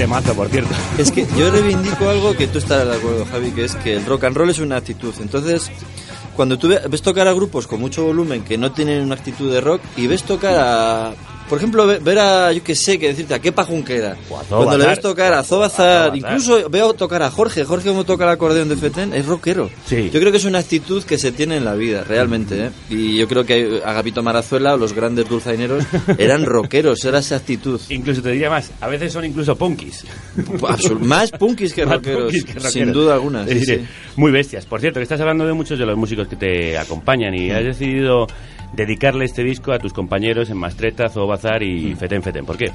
Temazo, 0.00 0.34
por 0.34 0.48
cierto. 0.48 0.70
Es 0.98 1.10
que 1.12 1.26
yo 1.36 1.50
reivindico 1.50 2.08
algo 2.08 2.34
que 2.34 2.46
tú 2.46 2.58
estarás 2.58 2.86
de 2.88 2.96
acuerdo, 2.96 3.26
Javi, 3.26 3.50
que 3.52 3.64
es 3.64 3.74
que 3.76 3.96
el 3.96 4.06
rock 4.06 4.24
and 4.24 4.36
roll 4.36 4.48
es 4.50 4.58
una 4.58 4.76
actitud. 4.76 5.12
Entonces, 5.20 5.70
cuando 6.34 6.58
tú 6.58 6.68
ve- 6.68 6.80
ves 6.88 7.02
tocar 7.02 7.28
a 7.28 7.32
grupos 7.34 7.66
con 7.66 7.80
mucho 7.80 8.04
volumen 8.04 8.42
que 8.42 8.56
no 8.56 8.72
tienen 8.72 9.02
una 9.02 9.14
actitud 9.14 9.52
de 9.52 9.60
rock 9.60 9.82
y 9.96 10.06
ves 10.06 10.22
tocar 10.22 10.54
a... 10.58 11.14
Por 11.50 11.58
ejemplo, 11.58 11.86
ve- 11.86 11.98
ver 11.98 12.18
a, 12.18 12.52
yo 12.52 12.62
qué 12.64 12.74
sé, 12.74 12.98
que 12.98 13.08
decirte, 13.08 13.34
a 13.34 13.40
qué 13.40 13.50
pajunquera. 13.52 14.16
Cuando 14.48 14.78
le 14.78 14.86
ves 14.86 15.00
tocar 15.00 15.34
a 15.34 15.42
Zobazar, 15.42 16.16
incluso 16.16 16.70
veo 16.70 16.94
tocar 16.94 17.22
a 17.24 17.30
Jorge, 17.30 17.64
Jorge 17.64 17.88
como 17.90 18.04
toca 18.04 18.24
el 18.24 18.30
acordeón 18.30 18.68
de 18.68 18.76
Feten, 18.76 19.12
es 19.12 19.26
rockero. 19.26 19.68
Sí. 19.84 20.08
Yo 20.12 20.20
creo 20.20 20.30
que 20.32 20.38
es 20.38 20.44
una 20.44 20.60
actitud 20.60 21.02
que 21.04 21.18
se 21.18 21.32
tiene 21.32 21.56
en 21.56 21.64
la 21.64 21.74
vida, 21.74 22.04
realmente. 22.04 22.66
¿eh? 22.66 22.70
Y 22.88 23.18
yo 23.18 23.26
creo 23.28 23.44
que 23.44 23.82
Agapito 23.84 24.22
Marazuela 24.22 24.74
o 24.74 24.76
los 24.76 24.92
grandes 24.92 25.28
dulzaineros 25.28 25.84
eran 26.18 26.46
rockeros, 26.46 27.04
era 27.04 27.18
esa 27.18 27.36
actitud. 27.36 27.80
Incluso 27.88 28.22
te 28.22 28.30
diría 28.30 28.48
más, 28.48 28.70
a 28.80 28.86
veces 28.88 29.12
son 29.12 29.24
incluso 29.24 29.56
punkis. 29.56 30.04
Absol- 30.36 31.00
más 31.00 31.32
punkis 31.32 31.74
que 31.74 31.84
Más 31.84 31.96
rockeros, 31.96 32.22
punkis 32.22 32.44
que 32.44 32.52
rockeros. 32.54 32.72
sin 32.72 32.92
duda 32.92 33.14
alguna. 33.14 33.44
sí, 33.46 33.64
sí. 33.64 33.80
Muy 34.16 34.30
bestias. 34.30 34.66
Por 34.66 34.80
cierto, 34.80 35.00
que 35.00 35.04
estás 35.04 35.20
hablando 35.20 35.44
de 35.46 35.52
muchos 35.52 35.78
de 35.78 35.86
los 35.86 35.96
músicos 35.96 36.28
que 36.28 36.36
te 36.36 36.78
acompañan 36.78 37.34
y 37.34 37.50
has 37.50 37.64
decidido 37.64 38.26
dedicarle 38.72 39.24
este 39.24 39.42
disco 39.44 39.72
a 39.72 39.78
tus 39.78 39.92
compañeros 39.92 40.50
en 40.50 40.56
Mastreta, 40.56 41.08
Zobazar 41.08 41.62
y 41.62 41.94
Feten 41.94 42.22
Feten. 42.22 42.44
¿Por 42.44 42.56
qué? 42.56 42.70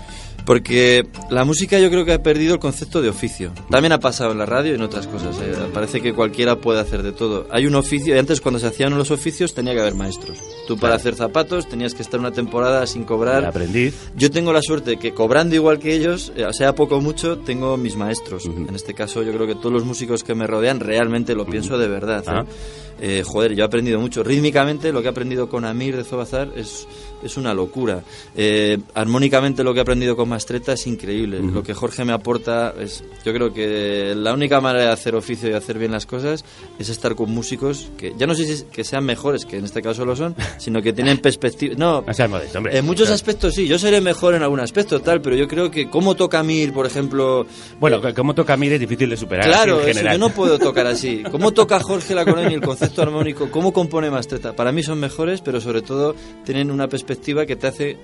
Porque 0.46 1.08
la 1.32 1.44
música 1.44 1.80
yo 1.80 1.90
creo 1.90 2.06
que 2.06 2.14
ha 2.14 2.22
perdido 2.22 2.54
el 2.54 2.60
concepto 2.60 3.02
de 3.02 3.10
oficio. 3.10 3.52
También 3.70 3.92
ha 3.94 4.00
pasado 4.00 4.32
en 4.32 4.38
la 4.38 4.46
radio 4.46 4.74
y 4.74 4.76
en 4.76 4.82
otras 4.82 5.08
cosas. 5.08 5.36
eh. 5.42 5.54
Parece 5.74 6.02
que 6.02 6.14
cualquiera 6.14 6.58
puede 6.58 6.80
hacer 6.80 7.02
de 7.02 7.12
todo. 7.12 7.48
Hay 7.52 7.66
un 7.66 7.74
oficio, 7.76 8.16
y 8.16 8.20
antes 8.20 8.42
cuando 8.42 8.60
se 8.60 8.68
hacían 8.68 8.96
los 8.96 9.10
oficios 9.10 9.56
tenía 9.56 9.74
que 9.74 9.80
haber 9.80 9.96
maestros. 9.96 10.38
Tú 10.68 10.78
para 10.78 10.96
hacer 10.96 11.16
zapatos 11.16 11.68
tenías 11.68 11.96
que 11.96 12.04
estar 12.04 12.20
una 12.20 12.32
temporada 12.32 12.86
sin 12.86 13.06
cobrar. 13.06 13.40
El 13.40 13.46
aprendiz. 13.50 14.12
Yo 14.16 14.30
tengo 14.30 14.54
la 14.54 14.62
suerte 14.62 14.92
de 14.92 14.98
que 14.98 15.14
cobrando 15.14 15.56
igual 15.56 15.80
que 15.80 15.96
ellos, 15.96 16.32
eh, 16.36 16.46
sea 16.52 16.76
poco 16.76 16.98
o 16.98 17.02
mucho, 17.02 17.40
tengo 17.40 17.76
mis 17.78 17.96
maestros. 17.96 18.46
En 18.46 18.76
este 18.76 18.94
caso 18.94 19.24
yo 19.24 19.34
creo 19.34 19.48
que 19.48 19.56
todos 19.56 19.72
los 19.74 19.84
músicos 19.84 20.24
que 20.24 20.36
me 20.36 20.46
rodean 20.46 20.80
realmente 20.80 21.34
lo 21.34 21.46
pienso 21.48 21.78
de 21.80 21.88
verdad. 21.88 22.20
¿eh? 22.22 22.28
Ah. 22.28 22.46
Eh, 22.95 22.95
joder, 23.26 23.54
yo 23.56 23.64
he 23.64 23.68
aprendido 23.68 24.00
mucho. 24.00 24.24
Rítmicamente 24.24 24.92
lo 24.92 25.02
que 25.02 25.08
he 25.08 25.12
aprendido 25.12 25.50
con 25.50 25.66
Amir 25.66 25.96
de 25.98 26.04
Zobazar 26.04 26.50
es, 26.56 26.88
es 27.24 27.38
una 27.38 27.54
locura. 27.54 28.04
Eh, 28.36 28.78
armónicamente 28.94 29.64
lo 29.64 29.74
que 29.74 29.80
he 29.80 29.82
aprendido 29.82 30.16
con 30.16 30.30
Mastreta 30.30 30.74
es 30.74 30.88
increíble. 30.88 31.40
Lo 31.42 31.64
que 31.64 31.74
Jorge 31.74 32.06
me 32.06 32.14
aporta 32.14 32.74
es... 32.80 33.04
Yo 33.26 33.34
creo 33.34 33.54
que 33.54 34.14
la 34.16 34.34
única 34.34 34.62
manera 34.62 34.86
de 34.86 34.92
hacer 34.92 35.16
oficio 35.16 35.50
y 35.50 35.54
hacer 35.54 35.78
bien 35.78 35.92
las 35.92 36.06
cosas 36.06 36.46
es 36.80 36.90
estar 36.90 37.16
con 37.16 37.32
músicos 37.32 37.90
que 37.98 38.14
ya 38.18 38.28
no 38.28 38.36
sé 38.36 38.46
si 38.46 38.52
es- 38.54 38.64
que 38.64 38.84
sean 38.84 39.04
mejores, 39.06 39.46
que 39.46 39.58
en 39.58 39.66
este 39.66 39.82
caso 39.82 40.06
lo 40.06 40.16
son, 40.16 40.36
sino 40.58 40.82
que 40.82 40.94
tienen 40.94 41.18
perspectiva... 41.18 41.76
No, 41.78 42.04
No 42.06 42.14
seas 42.14 42.30
modesto, 42.30 42.58
hombre. 42.60 42.78
en 42.78 42.86
muchos 42.86 43.06
Claro. 43.08 43.16
aspectos 43.16 43.54
sí, 43.56 43.68
yo 43.68 43.78
seré 43.78 44.00
mejor 44.02 44.36
en 44.36 44.44
algún 44.44 44.60
aspecto 44.60 45.02
tal, 45.02 45.22
pero 45.22 45.36
yo 45.36 45.48
creo 45.48 45.70
que 45.70 45.90
cómo 45.90 46.16
toca 46.16 46.40
Amir, 46.40 46.72
por 46.74 46.86
ejemplo... 46.86 47.46
Bueno, 47.80 48.02
como 48.16 48.34
toca 48.34 48.56
Mir 48.58 48.74
es 48.74 48.80
difícil 48.80 49.10
de 49.10 49.18
superar. 49.18 49.46
Claro, 49.48 49.82
en 49.82 49.90
eso, 49.90 50.02
yo 50.12 50.18
no 50.18 50.30
puedo 50.30 50.58
tocar 50.60 50.88
así. 50.88 51.24
¿Cómo 51.32 51.52
toca 51.52 51.80
Jorge 51.80 52.14
la 52.16 52.24
y 52.50 52.54
el 52.54 52.62
concepto 52.62 52.85
armónico? 53.02 53.50
¿Cómo 53.52 53.74
compone 53.74 54.10
Mastreta? 54.10 54.56
Para 54.56 54.72
mí 54.72 54.84
son 54.84 55.00
mejores, 55.00 55.42
pero 55.42 55.62
sobre 55.62 55.82
todo 55.82 56.16
tienen 56.44 56.72
una 56.72 56.88
perspectiva 56.88 57.46
que 57.46 57.56
te 57.56 57.68
hace 57.68 57.98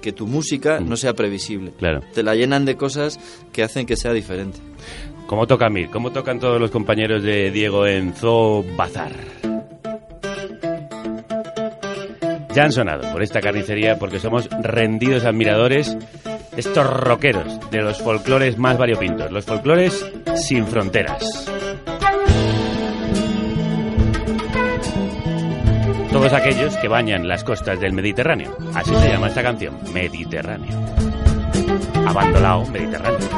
que 0.00 0.12
tu 0.12 0.26
música 0.26 0.80
no 0.80 0.96
sea 0.96 1.14
previsible. 1.14 1.72
Claro. 1.78 2.00
Te 2.14 2.22
la 2.22 2.34
llenan 2.34 2.64
de 2.64 2.76
cosas 2.76 3.18
que 3.52 3.62
hacen 3.62 3.86
que 3.86 3.96
sea 3.96 4.12
diferente. 4.12 4.58
¿Cómo 5.26 5.46
toca 5.46 5.68
Mir? 5.68 5.90
¿Cómo 5.90 6.12
tocan 6.12 6.38
todos 6.38 6.60
los 6.60 6.70
compañeros 6.70 7.22
de 7.22 7.50
Diego 7.50 7.86
en 7.86 8.14
Zoo 8.14 8.64
Bazar? 8.76 9.12
Ya 12.54 12.64
han 12.64 12.72
sonado 12.72 13.12
por 13.12 13.22
esta 13.22 13.40
carnicería 13.40 13.98
porque 13.98 14.18
somos 14.18 14.48
rendidos 14.62 15.24
admiradores 15.24 15.96
de 15.96 16.60
estos 16.60 16.86
rockeros, 16.88 17.58
de 17.70 17.82
los 17.82 17.98
folclores 17.98 18.58
más 18.58 18.78
variopintos, 18.78 19.30
los 19.30 19.44
folclores 19.44 20.04
sin 20.34 20.66
fronteras. 20.66 21.48
Todos 26.18 26.32
aquellos 26.32 26.76
que 26.78 26.88
bañan 26.88 27.28
las 27.28 27.44
costas 27.44 27.78
del 27.78 27.92
Mediterráneo. 27.92 28.56
Así 28.74 28.92
se 28.92 29.08
llama 29.08 29.28
esta 29.28 29.40
canción, 29.40 29.78
Mediterráneo. 29.94 30.76
Abandonado 32.08 32.66
Mediterráneo. 32.66 33.28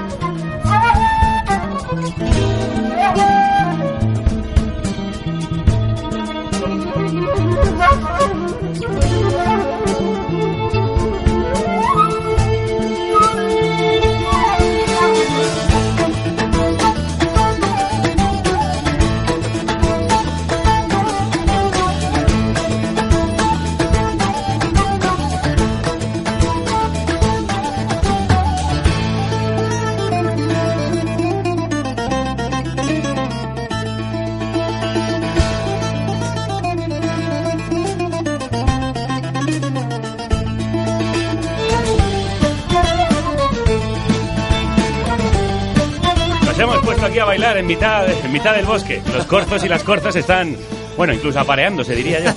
Puesto 47.01 47.13
aquí 47.13 47.19
a 47.19 47.25
bailar 47.25 47.57
en 47.57 47.67
mitad, 47.67 48.11
en 48.11 48.31
mitad 48.31 48.55
del 48.55 48.67
bosque. 48.67 49.01
Los 49.15 49.25
corzos 49.25 49.65
y 49.65 49.69
las 49.71 49.83
corzas 49.83 50.15
están, 50.17 50.55
bueno, 50.99 51.15
incluso 51.15 51.41
apareándose, 51.41 51.97
diría 51.97 52.21
yo. 52.23 52.31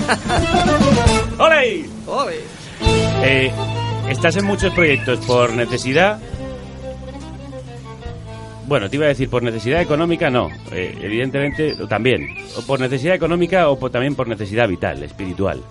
¡Ole! 1.38 1.84
Eh, 3.24 3.52
¿Estás 4.08 4.38
en 4.38 4.46
muchos 4.46 4.74
proyectos 4.74 5.20
por 5.26 5.52
necesidad? 5.52 6.18
Bueno, 8.66 8.90
te 8.90 8.96
iba 8.96 9.04
a 9.06 9.10
decir 9.10 9.30
por 9.30 9.44
necesidad 9.44 9.82
económica, 9.82 10.30
no. 10.30 10.48
Eh, 10.72 10.98
evidentemente, 11.02 11.76
también. 11.90 12.26
O 12.58 12.62
por 12.62 12.80
necesidad 12.80 13.16
económica 13.16 13.68
o 13.68 13.78
por- 13.78 13.92
también 13.92 14.16
por 14.16 14.30
necesidad 14.30 14.70
vital, 14.70 15.04
espiritual. 15.04 15.62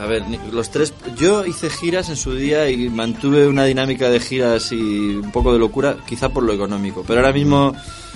A 0.00 0.06
ver, 0.06 0.22
los 0.52 0.70
tres. 0.70 0.94
Yo 1.16 1.44
hice 1.46 1.68
giras 1.68 2.08
en 2.08 2.16
su 2.16 2.34
día 2.34 2.70
y 2.70 2.88
mantuve 2.90 3.48
una 3.48 3.64
dinámica 3.64 4.08
de 4.08 4.20
giras 4.20 4.70
y 4.70 4.76
un 5.16 5.32
poco 5.32 5.52
de 5.52 5.58
locura, 5.58 5.96
quizá 6.06 6.28
por 6.28 6.44
lo 6.44 6.52
económico. 6.52 7.04
Pero 7.06 7.20
ahora 7.20 7.32
mismo, 7.32 7.72
mm, 7.72 8.09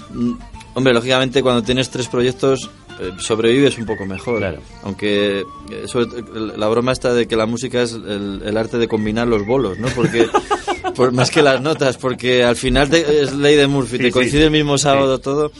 hombre, 0.74 0.92
lógicamente 0.94 1.42
cuando 1.42 1.62
tienes 1.62 1.90
tres 1.90 2.08
proyectos 2.08 2.70
eh, 3.00 3.10
sobrevives 3.18 3.76
un 3.78 3.86
poco 3.86 4.06
mejor. 4.06 4.58
Aunque 4.82 5.40
eh, 5.40 5.44
sobre 5.86 6.06
to- 6.06 6.56
la 6.56 6.68
broma 6.68 6.92
está 6.92 7.12
de 7.12 7.26
que 7.26 7.36
la 7.36 7.46
música 7.46 7.82
es 7.82 7.92
el, 7.92 8.42
el 8.44 8.56
arte 8.56 8.78
de 8.78 8.86
combinar 8.88 9.26
los 9.26 9.44
bolos, 9.46 9.78
¿no? 9.78 9.88
Porque 9.88 10.26
por, 10.94 11.12
más 11.12 11.30
que 11.30 11.42
las 11.42 11.60
notas, 11.60 11.96
porque 11.96 12.44
al 12.44 12.56
final 12.56 12.88
te- 12.90 13.22
es 13.22 13.32
ley 13.34 13.56
de 13.56 13.66
Murphy, 13.66 13.96
Sí, 13.96 14.02
te 14.02 14.04
sí. 14.04 14.10
coincide 14.12 14.44
el 14.44 14.50
mismo 14.50 14.78
sábado 14.78 15.18
todo 15.18 15.50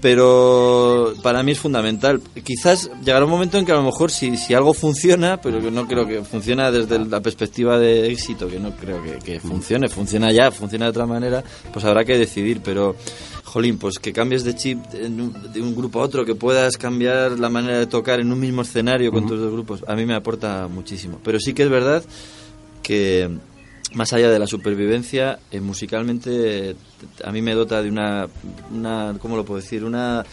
pero 0.00 1.14
para 1.22 1.42
mí 1.42 1.52
es 1.52 1.58
fundamental. 1.58 2.20
Quizás 2.44 2.90
llegará 3.02 3.24
un 3.24 3.30
momento 3.30 3.56
en 3.56 3.64
que 3.64 3.72
a 3.72 3.76
lo 3.76 3.82
mejor 3.84 4.10
si, 4.10 4.36
si 4.36 4.52
algo 4.52 4.74
funciona, 4.74 5.40
pero 5.40 5.62
que 5.62 5.70
no 5.70 5.88
creo 5.88 6.06
que 6.06 6.22
funciona 6.22 6.70
desde 6.70 6.98
la 7.06 7.22
perspectiva 7.22 7.78
de 7.78 8.12
éxito, 8.12 8.46
que 8.46 8.60
no 8.60 8.72
creo 8.76 9.02
que, 9.02 9.12
que 9.20 9.40
funcione, 9.40 9.88
funciona 9.88 10.30
ya, 10.30 10.50
funciona 10.50 10.84
de 10.84 10.90
otra 10.90 11.06
manera, 11.06 11.42
pues 11.72 11.86
habrá 11.86 12.04
que 12.04 12.18
decidir, 12.18 12.60
pero 12.62 12.96
jolín, 13.54 13.78
pues 13.78 13.98
que 14.00 14.12
cambies 14.12 14.42
de 14.44 14.54
chip 14.56 14.78
un- 14.94 15.32
de 15.52 15.60
un 15.62 15.74
grupo 15.76 16.00
a 16.00 16.04
otro, 16.04 16.24
que 16.24 16.34
puedas 16.34 16.76
cambiar 16.76 17.38
la 17.38 17.48
manera 17.48 17.78
de 17.78 17.86
tocar 17.86 18.18
en 18.20 18.32
un 18.32 18.40
mismo 18.40 18.62
escenario 18.62 19.12
con 19.12 19.26
tus 19.28 19.38
dos 19.38 19.52
grupos, 19.52 19.84
a 19.86 19.94
mí 19.94 20.04
me 20.04 20.14
aporta 20.14 20.66
muchísimo. 20.68 21.20
Pero 21.24 21.38
sí 21.38 21.54
que 21.54 21.62
es 21.62 21.70
verdad 21.70 22.02
que 22.82 23.30
más 23.94 24.12
allá 24.12 24.28
de 24.30 24.38
la 24.40 24.46
supervivencia, 24.48 25.38
eh, 25.52 25.60
musicalmente 25.60 26.74
a 27.22 27.30
mí 27.30 27.42
me 27.42 27.54
dota 27.54 27.80
de 27.82 27.88
una, 27.88 28.26
una 28.74 29.14
¿cómo 29.20 29.36
lo 29.36 29.44
puedo 29.44 29.60
decir? 29.60 29.84
Una, 29.84 30.24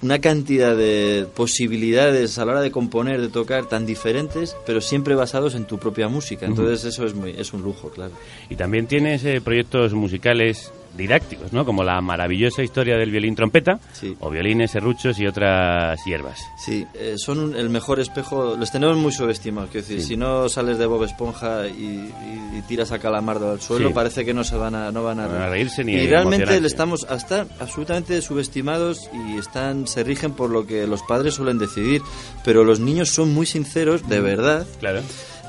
una 0.00 0.18
cantidad 0.20 0.74
de 0.76 1.26
posibilidades 1.36 2.38
a 2.38 2.44
la 2.46 2.52
hora 2.52 2.60
de 2.62 2.70
componer, 2.70 3.20
de 3.20 3.28
tocar, 3.28 3.66
tan 3.68 3.84
diferentes, 3.84 4.56
pero 4.64 4.80
siempre 4.80 5.14
basados 5.14 5.54
en 5.54 5.66
tu 5.66 5.76
propia 5.78 6.08
música. 6.08 6.46
Entonces 6.46 6.84
eso 6.84 7.04
es, 7.04 7.14
muy, 7.14 7.32
es 7.36 7.52
un 7.52 7.62
lujo, 7.62 7.90
claro. 7.90 8.12
Y 8.48 8.56
también 8.56 8.86
tienes 8.86 9.24
eh, 9.24 9.40
proyectos 9.42 9.92
musicales 9.92 10.72
didácticos, 10.96 11.52
¿no? 11.52 11.64
Como 11.64 11.84
la 11.84 12.00
maravillosa 12.00 12.62
historia 12.62 12.96
del 12.96 13.10
violín 13.10 13.34
trompeta, 13.34 13.78
o 14.20 14.30
violines, 14.30 14.70
serruchos 14.72 15.18
y 15.20 15.26
otras 15.26 15.98
hierbas. 16.04 16.40
Sí, 16.64 16.86
eh, 16.94 17.14
son 17.16 17.38
un- 17.38 17.56
el 17.56 17.70
mejor 17.70 18.00
espejo, 18.00 18.56
los 18.58 18.70
tenemos 18.72 18.96
muy 18.96 19.12
subestimados, 19.12 19.70
quiero 19.70 19.86
decir, 19.86 20.00
Sí. 20.02 20.08
si 20.08 20.16
no 20.16 20.48
sales 20.48 20.78
de 20.78 20.86
Bob 20.86 21.04
Esponja 21.04 21.66
y, 21.68 21.72
y- 21.82 22.58
y 22.58 22.62
tiras 22.66 22.90
a 22.92 22.98
Calamardo 22.98 23.52
al 23.52 23.60
suelo, 23.60 23.88
Sí. 23.88 23.94
parece 23.94 24.24
que 24.24 24.34
no 24.34 24.42
se 24.44 24.56
van 24.56 24.74
a, 24.74 24.90
no 24.90 25.02
van 25.04 25.20
a, 25.20 25.26
No 25.28 25.34
van 25.34 25.42
a 25.42 25.48
reírse 25.50 25.84
ni 25.84 25.92
Y 25.92 26.06
realmente 26.08 26.60
le 26.60 26.66
estamos, 26.66 27.06
están 27.10 27.48
absolutamente 27.60 28.20
subestimados 28.22 29.08
y 29.12 29.38
están, 29.38 29.86
se 29.86 30.02
rigen 30.04 30.32
por 30.32 30.50
lo 30.50 30.66
que 30.66 30.86
los 30.86 31.02
padres 31.02 31.34
suelen 31.34 31.58
decidir, 31.58 32.02
pero 32.44 32.64
los 32.64 32.80
niños 32.80 33.10
son 33.10 33.32
muy 33.32 33.46
sinceros, 33.46 34.08
de 34.08 34.20
verdad. 34.20 34.66
Claro. 34.80 35.00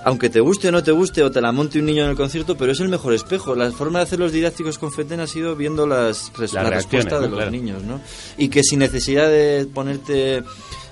Aunque 0.06 0.30
te 0.30 0.40
guste 0.40 0.70
o 0.70 0.72
no 0.72 0.82
te 0.82 0.92
guste 0.92 1.24
o 1.24 1.30
te 1.32 1.42
la 1.42 1.52
monte 1.52 1.78
un 1.80 1.86
niño 1.86 2.04
en 2.06 2.12
el 2.12 2.16
concierto, 2.16 2.56
pero 2.58 2.72
es 2.72 2.80
el 2.80 2.88
mejor 2.90 3.14
espejo. 3.14 3.54
La 3.56 3.70
forma 3.72 4.00
de 4.00 4.04
hacer 4.04 4.20
los 4.20 4.32
didácticos 4.32 4.78
con 4.80 4.92
Feten 4.94 5.20
ha 5.20 5.28
sido 5.28 5.56
viendo 5.56 5.86
las, 5.86 6.32
res- 6.38 6.54
la 6.54 6.64
respuesta 6.70 7.20
de 7.20 7.28
los 7.28 7.36
Claro. 7.38 7.52
niños, 7.52 7.84
¿no? 7.84 8.00
Y 8.38 8.48
que 8.50 8.64
sin 8.64 8.80
necesidad 8.80 9.28
de 9.30 9.68
ponerte 9.74 10.44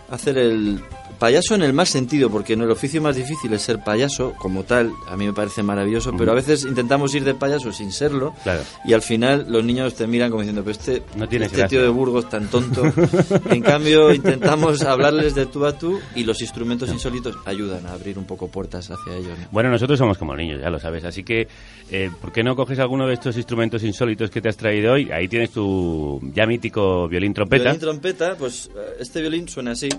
a 0.10 0.16
hacer 0.16 0.38
el 0.38 0.82
payaso 1.18 1.56
en 1.56 1.62
el 1.64 1.74
más 1.74 1.90
sentido, 1.90 2.30
porque 2.30 2.54
en 2.54 2.62
el 2.62 2.72
oficio 2.72 3.02
más 3.02 3.16
difícil 3.16 3.52
es 3.54 3.62
ser 3.62 3.84
payaso 3.84 4.34
como 4.38 4.64
tal, 4.64 4.92
a 5.08 5.18
mí 5.18 5.26
me 5.26 5.34
parece 5.34 5.64
maravilloso, 5.64 6.12
pero 6.18 6.32
a 6.32 6.36
veces 6.36 6.64
intentamos 6.64 7.14
ir 7.16 7.24
de 7.24 7.34
payaso 7.34 7.72
sin 7.72 7.92
serlo 7.92 8.34
Claro. 8.44 8.62
y 8.86 8.94
al 8.94 9.02
final 9.02 9.46
los 9.50 9.64
niños 9.64 9.96
te 9.96 10.08
miran 10.08 10.30
como 10.30 10.42
diciendo, 10.42 10.64
pero 10.64 10.72
este, 10.72 11.04
No 11.16 11.26
este 11.26 11.38
gracia". 11.40 11.68
tío 11.68 11.82
de 11.82 11.90
Burgos 11.90 12.30
tan 12.30 12.48
tonto. 12.48 12.84
en 13.50 13.62
cambio 13.62 14.14
intentamos 14.14 14.82
hablarles 14.84 15.36
de 15.36 15.46
tú 15.46 15.66
a 15.66 15.78
tú 15.78 16.00
y 16.16 16.24
los 16.24 16.42
instrumentos 16.42 16.90
insólitos 16.90 17.36
ayudan 17.46 17.86
a 17.88 17.94
abrir 17.94 18.18
un 18.18 18.26
poco 18.26 18.48
puertas 18.48 18.90
hacia 18.92 19.16
ellos. 19.16 19.38
¿no? 19.40 19.48
Bueno, 19.52 19.70
nosotros 19.70 19.98
somos 20.00 20.18
como 20.18 20.36
niños, 20.36 20.62
ya 20.62 20.70
lo 20.70 20.80
sabes. 20.80 21.04
Así 21.06 21.24
que, 21.24 21.48
eh, 21.92 22.10
¿por 22.22 22.32
qué 22.32 22.44
no 22.44 22.56
coges 22.56 22.80
alguno 22.80 23.08
de 23.08 23.14
estos 23.14 23.36
instrumentos 23.38 23.84
insólitos 23.84 24.30
que 24.30 24.42
te 24.42 24.50
has 24.50 24.58
traído 24.58 24.94
hoy? 24.94 25.10
Ahí 25.12 25.28
tienes 25.28 25.52
tu 25.52 26.20
ya 26.34 26.46
mítico 26.46 27.08
violín 27.08 27.34
trompeta. 27.34 27.64
Violín 27.64 27.80
trompeta, 27.82 28.36
pues 28.38 28.70
eh, 28.76 28.98
este 29.00 29.22
violín 29.22 29.48
suena 29.48 29.72
así. 29.72 29.90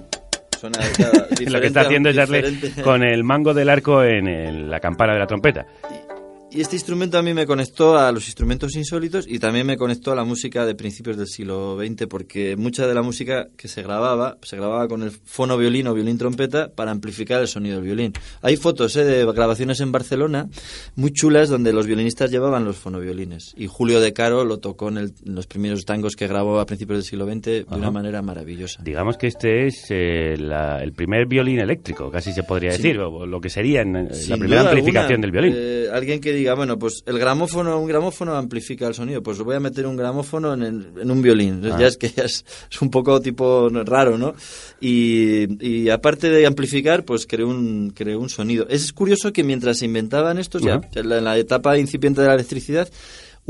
Suena 0.58 0.78
lo 1.50 1.60
que 1.60 1.66
está 1.68 1.82
haciendo 1.82 2.08
es 2.08 2.16
darle 2.16 2.42
diferente. 2.42 2.82
con 2.82 3.02
el 3.04 3.22
mango 3.24 3.54
del 3.54 3.68
arco 3.68 4.02
en 4.02 4.26
el- 4.26 4.70
la 4.70 4.80
campana 4.80 5.12
de 5.12 5.18
la 5.20 5.26
trompeta. 5.26 5.66
Y 6.50 6.62
este 6.62 6.76
instrumento 6.76 7.18
a 7.18 7.22
mí 7.22 7.34
me 7.34 7.44
conectó 7.46 7.98
a 7.98 8.10
los 8.10 8.24
instrumentos 8.26 8.74
insólitos 8.74 9.26
y 9.28 9.38
también 9.38 9.66
me 9.66 9.76
conectó 9.76 10.12
a 10.12 10.14
la 10.16 10.24
música 10.24 10.64
de 10.64 10.74
principios 10.74 11.18
del 11.18 11.26
siglo 11.26 11.76
XX 11.78 12.06
porque 12.08 12.56
mucha 12.56 12.86
de 12.86 12.94
la 12.94 13.02
música 13.02 13.48
que 13.54 13.68
se 13.68 13.82
grababa 13.82 14.38
se 14.42 14.56
grababa 14.56 14.88
con 14.88 15.02
el 15.02 15.10
fono 15.10 15.58
violín 15.58 15.88
o 15.88 15.94
violín 15.94 16.16
trompeta 16.16 16.70
para 16.74 16.90
amplificar 16.90 17.42
el 17.42 17.48
sonido 17.48 17.76
del 17.76 17.84
violín. 17.84 18.14
Hay 18.40 18.56
fotos 18.56 18.96
eh, 18.96 19.04
de 19.04 19.26
grabaciones 19.30 19.80
en 19.80 19.92
Barcelona 19.92 20.48
muy 20.96 21.12
chulas 21.12 21.50
donde 21.50 21.74
los 21.74 21.86
violinistas 21.86 22.30
llevaban 22.30 22.64
los 22.64 22.76
fonoviolines 22.78 23.52
y 23.54 23.66
Julio 23.66 24.00
De 24.00 24.14
Caro 24.14 24.46
lo 24.46 24.56
tocó 24.58 24.88
en, 24.88 24.96
el- 24.96 25.12
en 25.26 25.34
los 25.34 25.46
primeros 25.46 25.84
tangos 25.84 26.16
que 26.16 26.26
grabó 26.28 26.60
a 26.60 26.66
principios 26.66 26.96
del 27.00 27.04
siglo 27.04 27.26
XX 27.26 27.42
de 27.42 27.66
una 27.68 27.76
Ajá. 27.76 27.90
manera 27.90 28.22
maravillosa. 28.22 28.82
Digamos 28.82 29.18
que 29.18 29.26
este 29.26 29.66
es 29.66 29.84
eh, 29.90 30.36
la- 30.38 30.82
el 30.82 30.94
primer 30.94 31.26
violín 31.26 31.58
eléctrico, 31.60 32.10
casi 32.10 32.32
se 32.32 32.42
podría 32.42 32.72
Sí. 32.72 32.82
decir, 32.82 33.00
o 33.00 33.26
lo 33.26 33.38
que 33.38 33.50
sería 33.50 33.82
en, 33.82 33.94
eh, 33.96 34.08
la 34.30 34.36
primera 34.38 34.62
amplificación 34.62 35.12
alguna, 35.12 35.20
del 35.20 35.30
violín. 35.30 35.52
eh, 35.54 35.88
alguien 35.92 36.20
que 36.22 36.37
diga, 36.38 36.54
bueno, 36.54 36.78
pues 36.78 37.02
el 37.06 37.18
gramófono, 37.18 37.78
un 37.80 37.86
gramófono 37.86 38.34
amplifica 38.36 38.86
el 38.86 38.94
sonido, 38.94 39.22
pues 39.22 39.38
voy 39.38 39.56
a 39.56 39.60
meter 39.60 39.86
un 39.86 39.96
gramófono 39.96 40.54
en, 40.54 40.62
el- 40.62 40.86
en 41.00 41.10
un 41.10 41.22
violín. 41.22 41.62
Ah. 41.64 41.76
Ya 41.78 41.86
es 41.86 41.96
que 41.96 42.08
ya 42.10 42.24
es, 42.24 42.44
es 42.70 42.82
un 42.82 42.90
poco 42.90 43.20
tipo 43.20 43.68
raro, 43.70 44.16
¿no? 44.18 44.34
Y, 44.80 45.64
y 45.66 45.88
aparte 45.90 46.30
de 46.30 46.46
amplificar, 46.46 47.04
pues 47.04 47.26
creó 47.26 47.48
un, 47.48 47.92
creó 47.94 48.20
un 48.20 48.28
sonido. 48.28 48.66
Es 48.68 48.92
curioso 48.92 49.32
que 49.32 49.44
mientras 49.44 49.78
se 49.78 49.84
inventaban 49.84 50.38
estos, 50.38 50.62
ya, 50.62 50.80
en 50.94 51.24
la 51.24 51.36
etapa 51.38 51.78
incipiente 51.78 52.20
de 52.20 52.28
la 52.28 52.34
electricidad, 52.34 52.88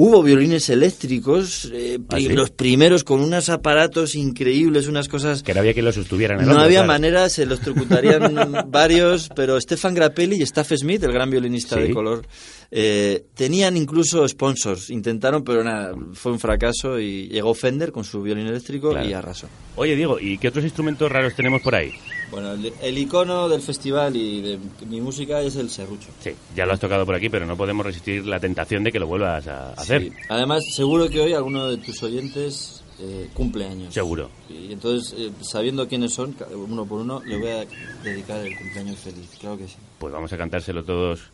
Hubo 0.00 0.22
violines 0.22 0.70
eléctricos, 0.70 1.68
eh, 1.74 1.98
¿Ah, 2.10 2.18
sí? 2.18 2.28
los 2.28 2.50
primeros 2.50 3.02
con 3.02 3.20
unos 3.20 3.48
aparatos 3.48 4.14
increíbles, 4.14 4.86
unas 4.86 5.08
cosas 5.08 5.42
Que 5.42 5.52
no 5.54 5.58
había 5.58 5.72
quien 5.72 5.84
lo 5.86 5.90
sostuviera 5.92 6.34
en 6.34 6.40
el 6.42 6.46
no 6.46 6.52
hombro, 6.52 6.64
había 6.66 6.78
claro. 6.84 6.92
manera, 6.92 7.28
se 7.28 7.46
los 7.46 7.58
trocutarían 7.60 8.32
varios, 8.70 9.28
pero 9.34 9.60
Stefan 9.60 9.94
Grappelli 9.94 10.36
y 10.36 10.42
Staff 10.42 10.72
Smith, 10.76 11.02
el 11.02 11.12
gran 11.12 11.28
violinista 11.30 11.74
Sí. 11.74 11.82
de 11.82 11.90
color, 11.92 12.24
eh, 12.70 13.24
tenían 13.34 13.76
incluso 13.76 14.28
sponsors. 14.28 14.88
Intentaron, 14.90 15.42
pero 15.42 15.64
nada, 15.64 15.92
fue 16.12 16.30
un 16.30 16.38
fracaso 16.38 17.00
y 17.00 17.26
llegó 17.28 17.52
Fender 17.54 17.90
con 17.90 18.04
su 18.04 18.22
violín 18.22 18.46
eléctrico 18.46 18.90
Claro. 18.90 19.08
y 19.08 19.12
arrasó. 19.14 19.48
Oye, 19.74 19.96
Diego, 19.96 20.20
¿y 20.20 20.38
qué 20.38 20.46
otros 20.46 20.62
instrumentos 20.64 21.10
raros 21.10 21.34
tenemos 21.34 21.60
por 21.60 21.74
ahí? 21.74 21.90
Bueno, 22.30 22.52
el, 22.52 22.72
el 22.82 22.98
icono 22.98 23.48
del 23.48 23.62
festival 23.62 24.14
y 24.14 24.42
de 24.42 24.58
mi 24.86 25.00
música 25.00 25.40
es 25.40 25.56
el 25.56 25.70
serrucho. 25.70 26.08
Sí, 26.22 26.30
ya 26.54 26.66
lo 26.66 26.74
has 26.74 26.80
tocado 26.80 27.06
por 27.06 27.14
aquí, 27.14 27.30
pero 27.30 27.46
no 27.46 27.56
podemos 27.56 27.84
resistir 27.86 28.26
la 28.26 28.38
tentación 28.38 28.84
de 28.84 28.92
que 28.92 28.98
lo 29.00 29.06
vuelvas 29.06 29.46
a 29.48 29.72
hacer. 29.96 30.02
Sí. 30.02 30.12
Además, 30.28 30.62
seguro 30.74 31.08
que 31.08 31.20
hoy 31.20 31.32
alguno 31.32 31.68
de 31.68 31.78
tus 31.78 32.02
oyentes 32.02 32.82
eh, 33.00 33.28
cumple 33.34 33.66
años. 33.66 33.94
Seguro. 33.94 34.30
Y 34.48 34.72
entonces, 34.72 35.14
eh, 35.18 35.30
sabiendo 35.40 35.86
quiénes 35.86 36.12
son, 36.12 36.34
uno 36.52 36.84
por 36.84 37.00
uno, 37.00 37.22
le 37.24 37.38
voy 37.38 37.48
a 37.48 37.66
dedicar 38.02 38.44
el 38.44 38.56
cumpleaños 38.56 38.98
feliz. 38.98 39.30
Claro 39.38 39.56
que 39.56 39.68
sí. 39.68 39.76
Pues 39.98 40.12
vamos 40.12 40.32
a 40.32 40.36
cantárselo 40.36 40.84
todos 40.84 41.30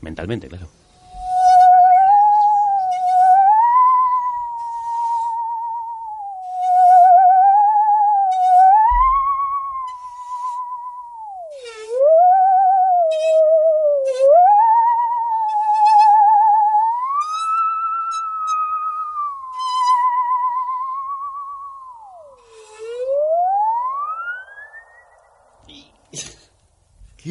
mentalmente, 0.00 0.48
claro. 0.48 0.68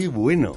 Bueno! 0.10 0.56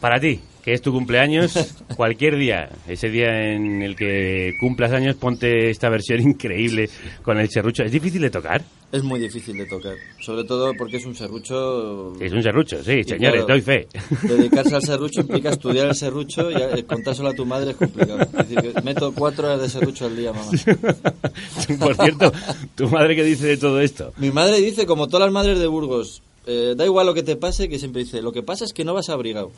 Para 0.00 0.20
ti, 0.20 0.40
que 0.66 0.72
es 0.72 0.82
tu 0.82 0.92
cumpleaños, 0.92 1.54
cualquier 1.96 2.36
día, 2.36 2.68
ese 2.88 3.08
día 3.08 3.52
en 3.54 3.82
el 3.82 3.94
que 3.94 4.52
cumplas 4.58 4.90
años, 4.92 5.14
ponte 5.14 5.70
esta 5.70 5.88
versión 5.88 6.20
increíble 6.20 6.90
con 7.22 7.38
el 7.38 7.48
serrucho. 7.48 7.84
¿Es 7.84 7.92
difícil 7.92 8.20
de 8.22 8.30
tocar? 8.30 8.62
Es 8.90 9.02
muy 9.04 9.20
difícil 9.20 9.56
de 9.56 9.66
tocar, 9.66 9.94
sobre 10.20 10.42
todo 10.42 10.72
porque 10.76 10.96
es 10.96 11.06
un 11.06 11.14
serrucho... 11.14 12.14
Es 12.20 12.32
un 12.32 12.42
serrucho, 12.42 12.78
sí, 12.82 13.04
señores, 13.04 13.44
claro, 13.44 13.46
doy 13.46 13.60
fe. 13.60 13.88
Dedicarse 14.22 14.74
al 14.74 14.82
serrucho 14.82 15.20
implica 15.22 15.50
estudiar 15.50 15.86
el 15.86 15.94
serrucho 15.94 16.48
y 16.50 16.82
contárselo 16.82 17.28
a 17.28 17.34
tu 17.34 17.46
madre 17.46 17.70
es 17.70 17.76
complicado. 17.76 18.20
Es 18.22 18.32
decir, 18.32 18.72
que 18.72 18.82
meto 18.82 19.12
cuatro 19.12 19.46
horas 19.46 19.60
de 19.60 19.68
serrucho 19.68 20.06
al 20.06 20.16
día, 20.16 20.32
mamá. 20.32 20.50
Por 21.78 21.94
cierto, 21.94 22.32
¿tu 22.74 22.88
madre 22.88 23.14
qué 23.14 23.22
dice 23.22 23.46
de 23.46 23.56
todo 23.56 23.80
esto? 23.80 24.12
Mi 24.16 24.30
madre 24.30 24.60
dice, 24.60 24.86
como 24.86 25.06
todas 25.06 25.26
las 25.26 25.32
madres 25.32 25.58
de 25.58 25.66
Burgos, 25.66 26.22
eh, 26.46 26.74
da 26.76 26.84
igual 26.84 27.06
lo 27.06 27.14
que 27.14 27.22
te 27.22 27.36
pase, 27.36 27.68
que 27.68 27.78
siempre 27.78 28.04
dice, 28.04 28.22
lo 28.22 28.32
que 28.32 28.42
pasa 28.42 28.64
es 28.64 28.72
que 28.72 28.84
no 28.84 28.94
vas 28.94 29.08
abrigado. 29.08 29.50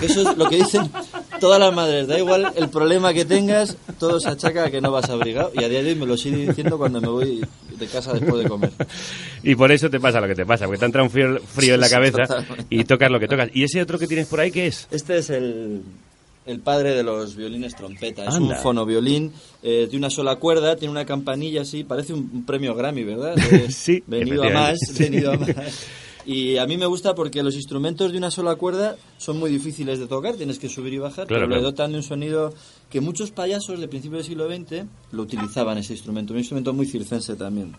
Eso 0.00 0.30
es 0.30 0.36
lo 0.38 0.48
que 0.48 0.56
dicen 0.56 0.90
todas 1.40 1.58
las 1.60 1.74
madres, 1.74 2.06
da 2.06 2.18
igual 2.18 2.52
el 2.56 2.68
problema 2.68 3.12
que 3.12 3.24
tengas, 3.24 3.76
todo 3.98 4.20
se 4.20 4.28
achaca 4.28 4.64
a 4.66 4.70
que 4.70 4.80
no 4.80 4.90
vas 4.92 5.10
abrigado. 5.10 5.50
Y 5.54 5.64
a 5.64 5.68
día 5.68 5.82
de 5.82 5.90
hoy 5.90 5.94
me 5.96 6.06
lo 6.06 6.16
sigue 6.16 6.46
diciendo 6.46 6.78
cuando 6.78 7.00
me 7.00 7.08
voy 7.08 7.44
de 7.78 7.86
casa 7.86 8.12
después 8.12 8.42
de 8.42 8.48
comer. 8.48 8.70
Y 9.42 9.54
por 9.54 9.70
eso 9.72 9.90
te 9.90 10.00
pasa 10.00 10.20
lo 10.20 10.26
que 10.28 10.34
te 10.34 10.46
pasa, 10.46 10.64
porque 10.66 10.78
te 10.78 10.86
entra 10.86 11.02
un 11.02 11.10
frío, 11.10 11.38
frío 11.40 11.74
en 11.74 11.80
la 11.80 11.88
cabeza 11.90 12.22
y 12.70 12.84
tocas 12.84 13.10
lo 13.10 13.20
que 13.20 13.28
tocas. 13.28 13.50
¿Y 13.52 13.64
ese 13.64 13.82
otro 13.82 13.98
que 13.98 14.06
tienes 14.06 14.26
por 14.28 14.40
ahí 14.40 14.50
qué 14.50 14.66
es? 14.68 14.86
Este 14.90 15.18
es 15.18 15.30
el, 15.30 15.82
el 16.46 16.60
padre 16.60 16.94
de 16.94 17.02
los 17.02 17.36
violines 17.36 17.74
trompeta. 17.76 18.22
Es 18.24 18.34
Anda. 18.34 18.56
un 18.56 18.62
fonoviolín 18.62 19.32
eh, 19.62 19.88
de 19.90 19.96
una 19.96 20.08
sola 20.10 20.36
cuerda, 20.36 20.76
tiene 20.76 20.92
una 20.92 21.04
campanilla 21.04 21.62
así, 21.62 21.84
parece 21.84 22.12
un, 22.14 22.30
un 22.32 22.46
premio 22.46 22.74
Grammy, 22.74 23.04
¿verdad? 23.04 23.34
De- 23.50 23.70
Sí, 23.70 24.02
Venido 24.06 24.44
a 24.44 24.50
más, 24.50 24.78
venido 24.98 25.32
a 25.32 25.36
más. 25.38 25.50
Y 26.26 26.58
a 26.58 26.66
mí 26.66 26.76
me 26.76 26.86
gusta 26.86 27.14
porque 27.14 27.42
los 27.44 27.54
instrumentos 27.54 28.10
de 28.10 28.18
una 28.18 28.32
sola 28.32 28.56
cuerda 28.56 28.96
son 29.16 29.38
muy 29.38 29.48
difíciles 29.48 30.00
de 30.00 30.08
tocar, 30.08 30.34
tienes 30.34 30.58
que 30.58 30.68
subir 30.68 30.92
y 30.94 30.98
bajar, 30.98 31.28
Claro, 31.28 31.42
pero 31.42 31.46
le 31.46 31.54
claro. 31.60 31.70
dotan 31.70 31.92
de 31.92 31.98
un 31.98 32.02
sonido 32.02 32.52
que 32.90 33.00
muchos 33.00 33.30
payasos 33.30 33.78
de 33.78 33.86
principios 33.86 34.26
del 34.26 34.36
siglo 34.36 34.48
XX 34.48 34.86
lo 35.12 35.22
utilizaban 35.22 35.78
ese 35.78 35.92
instrumento, 35.92 36.32
un 36.32 36.40
instrumento 36.40 36.72
muy 36.72 36.86
circense 36.86 37.36
también. 37.36 37.76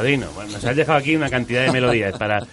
Padrino. 0.00 0.26
Bueno, 0.34 0.52
nos 0.52 0.64
has 0.64 0.76
dejado 0.76 0.98
aquí 0.98 1.14
una 1.16 1.30
cantidad 1.30 1.64
de 1.66 1.72
melodías 1.72 2.16
para, 2.18 2.46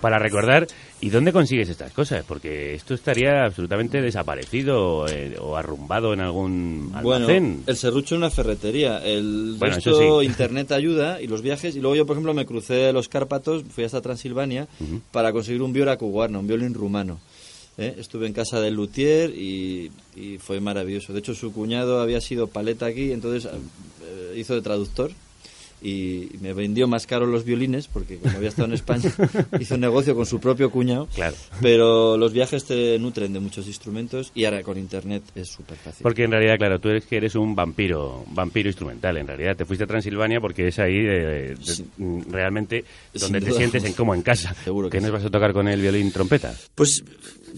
para 0.00 0.18
recordar. 0.18 0.66
¿Y 1.00 1.10
dónde 1.10 1.32
consigues 1.32 1.68
estas 1.68 1.92
cosas? 1.92 2.24
Porque 2.26 2.72
esto 2.74 2.94
estaría 2.94 3.44
absolutamente 3.44 4.00
desaparecido 4.00 5.06
eh, 5.06 5.36
o 5.38 5.54
arrumbado 5.54 6.14
en 6.14 6.20
algún 6.20 6.90
Bueno, 7.02 7.26
almacén. 7.26 7.62
el 7.66 7.76
serrucho 7.76 8.14
en 8.14 8.20
una 8.22 8.30
ferretería. 8.30 9.04
El 9.04 9.56
Bueno, 9.58 9.74
resto, 9.74 10.20
sí. 10.20 10.24
internet 10.26 10.72
ayuda 10.72 11.20
y 11.20 11.26
los 11.26 11.42
viajes. 11.42 11.76
Y 11.76 11.80
luego 11.80 11.94
yo, 11.96 12.06
por 12.06 12.14
ejemplo, 12.14 12.32
me 12.32 12.46
crucé 12.46 12.90
los 12.94 13.08
Cárpatos, 13.10 13.64
fui 13.68 13.84
hasta 13.84 14.00
Transilvania 14.00 14.66
para 15.12 15.30
conseguir 15.32 15.60
un 15.60 15.74
viola 15.74 15.98
cubano, 15.98 16.40
un 16.40 16.46
violín 16.46 16.72
rumano. 16.72 17.20
¿eh? 17.76 17.94
Estuve 17.98 18.26
en 18.26 18.32
casa 18.32 18.60
del 18.60 18.72
luthier 18.74 19.28
y, 19.30 19.90
y 20.16 20.38
fue 20.38 20.58
maravilloso. 20.60 21.12
De 21.12 21.18
hecho, 21.18 21.34
su 21.34 21.52
cuñado 21.52 22.00
había 22.00 22.22
sido 22.22 22.46
paleta 22.46 22.86
aquí, 22.86 23.12
entonces 23.12 23.44
eh, 23.52 24.38
hizo 24.38 24.54
de 24.54 24.62
traductor. 24.62 25.10
Y 25.82 26.30
me 26.40 26.54
vendió 26.54 26.88
más 26.88 27.06
caro 27.06 27.26
los 27.26 27.44
violines, 27.44 27.88
porque 27.88 28.16
como 28.16 28.36
había 28.36 28.48
estado 28.48 28.68
en 28.68 28.74
España, 28.74 29.12
hizo 29.60 29.74
un 29.74 29.80
negocio 29.82 30.14
con 30.14 30.24
su 30.24 30.40
propio 30.40 30.70
cuñado. 30.70 31.08
Claro. 31.14 31.36
Pero 31.60 32.16
los 32.16 32.32
viajes 32.32 32.64
te 32.64 32.98
nutren 32.98 33.32
de 33.34 33.40
muchos 33.40 33.66
instrumentos 33.66 34.32
y 34.34 34.46
ahora 34.46 34.62
con 34.62 34.78
internet 34.78 35.22
es 35.34 35.48
súper 35.48 35.76
fácil. 35.76 36.02
Porque 36.02 36.24
en 36.24 36.30
realidad, 36.30 36.56
claro, 36.56 36.78
tú 36.80 36.88
eres 36.88 37.04
que 37.04 37.18
eres 37.18 37.34
un 37.34 37.54
vampiro, 37.54 38.24
vampiro 38.30 38.68
instrumental. 38.68 39.18
En 39.18 39.26
realidad, 39.26 39.56
te 39.56 39.66
fuiste 39.66 39.84
a 39.84 39.86
Transilvania 39.86 40.40
porque 40.40 40.68
es 40.68 40.78
ahí 40.78 40.96
eh, 40.96 41.54
de- 41.98 42.24
realmente 42.30 42.84
donde 43.12 43.38
Sin 43.40 43.44
te 43.44 43.50
duda. 43.50 43.58
sientes 43.58 43.84
en 43.84 43.92
como 43.92 44.14
en 44.14 44.22
casa. 44.22 44.54
Seguro 44.64 44.88
que 44.88 44.96
que 44.96 45.00
nos 45.02 45.08
sí. 45.08 45.12
vas 45.12 45.24
a 45.26 45.30
tocar 45.30 45.52
con 45.52 45.68
el 45.68 45.80
violín 45.82 46.10
trompeta. 46.12 46.54
Pues 46.74 47.04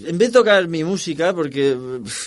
en 0.04 0.18
vez 0.18 0.28
de 0.28 0.32
tocar 0.32 0.66
mi 0.68 0.82
música, 0.84 1.32
porque 1.32 1.76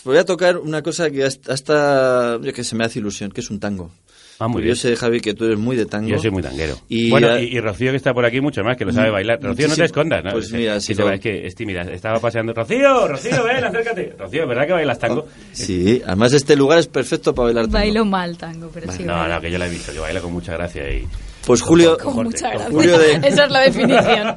voy 0.06 0.18
a 0.18 0.24
tocar 0.26 0.58
una 0.58 0.82
cosa 0.82 1.12
que 1.12 1.24
hasta, 1.26 1.54
hasta 1.54 2.40
yo 2.42 2.54
que 2.54 2.64
se 2.64 2.76
me 2.76 2.86
hace 2.86 3.00
ilusión, 3.00 3.32
que 3.32 3.42
es 3.42 3.50
un 3.50 3.60
tango. 3.60 3.92
Ah, 4.40 4.48
muy 4.48 4.62
bien. 4.64 4.74
Yo 4.74 4.82
sé, 4.82 4.96
Javi, 4.96 5.20
que 5.20 5.34
tú 5.34 5.44
eres 5.46 5.60
muy 5.60 5.76
de 5.76 5.86
tango. 5.86 6.08
Yo 6.10 6.18
soy 6.18 6.32
muy 6.32 6.42
tanguero. 6.42 6.76
Y, 6.88 7.10
bueno, 7.10 7.38
y, 7.38 7.56
y 7.56 7.60
Rocío, 7.60 7.92
que 7.92 7.98
está 7.98 8.14
por 8.14 8.26
aquí 8.26 8.40
mucho 8.40 8.64
más, 8.64 8.78
que 8.78 8.86
lo 8.86 8.94
sabe 8.94 9.10
Mm, 9.10 9.14
bailar. 9.14 9.40
Rocío, 9.42 9.68
no 9.68 9.76
te 9.76 9.84
escondas, 9.86 10.24
¿no? 10.24 10.32
Pues 10.32 10.52
mira, 10.54 10.80
sí 10.80 10.94
si 10.94 11.02
lo- 11.02 11.12
es 11.12 11.20
que 11.20 11.46
es 11.46 11.56
tímida. 11.56 11.82
Estaba 11.82 12.20
paseando. 12.20 12.54
Rocío, 12.54 13.08
Rocío, 13.08 13.44
ven, 13.44 13.64
acércate. 13.64 14.14
Rocío, 14.18 14.48
¿verdad 14.48 14.66
que 14.66 14.74
bailas 14.74 14.98
tango? 14.98 15.28
Sí, 15.52 16.02
además 16.06 16.32
este 16.34 16.56
lugar 16.56 16.80
es 16.80 16.88
perfecto 16.88 17.36
para 17.36 17.48
bailar 17.48 17.66
tango. 17.66 17.78
Bailo 17.78 18.06
mal 18.06 18.38
tango, 18.38 18.72
pero 18.74 18.92
sí. 18.92 19.04
no, 19.04 19.14
bailo. 19.14 19.36
no, 19.36 19.42
que 19.42 19.52
yo 19.52 19.58
la 19.58 19.68
he 19.68 19.70
visto, 19.70 19.92
que 19.92 20.00
baila 20.00 20.22
con 20.22 20.32
mucha 20.32 20.54
gracia 20.54 20.90
y... 20.90 21.06
Pues 21.50 21.64
Julio, 21.64 21.98
Con 21.98 22.26
mucha 22.26 22.52
gracia. 22.52 22.70
Julio 22.70 23.00
de, 23.00 23.14
Esa 23.28 23.46
es 23.46 23.52
la 23.52 23.62
definición. 23.62 24.36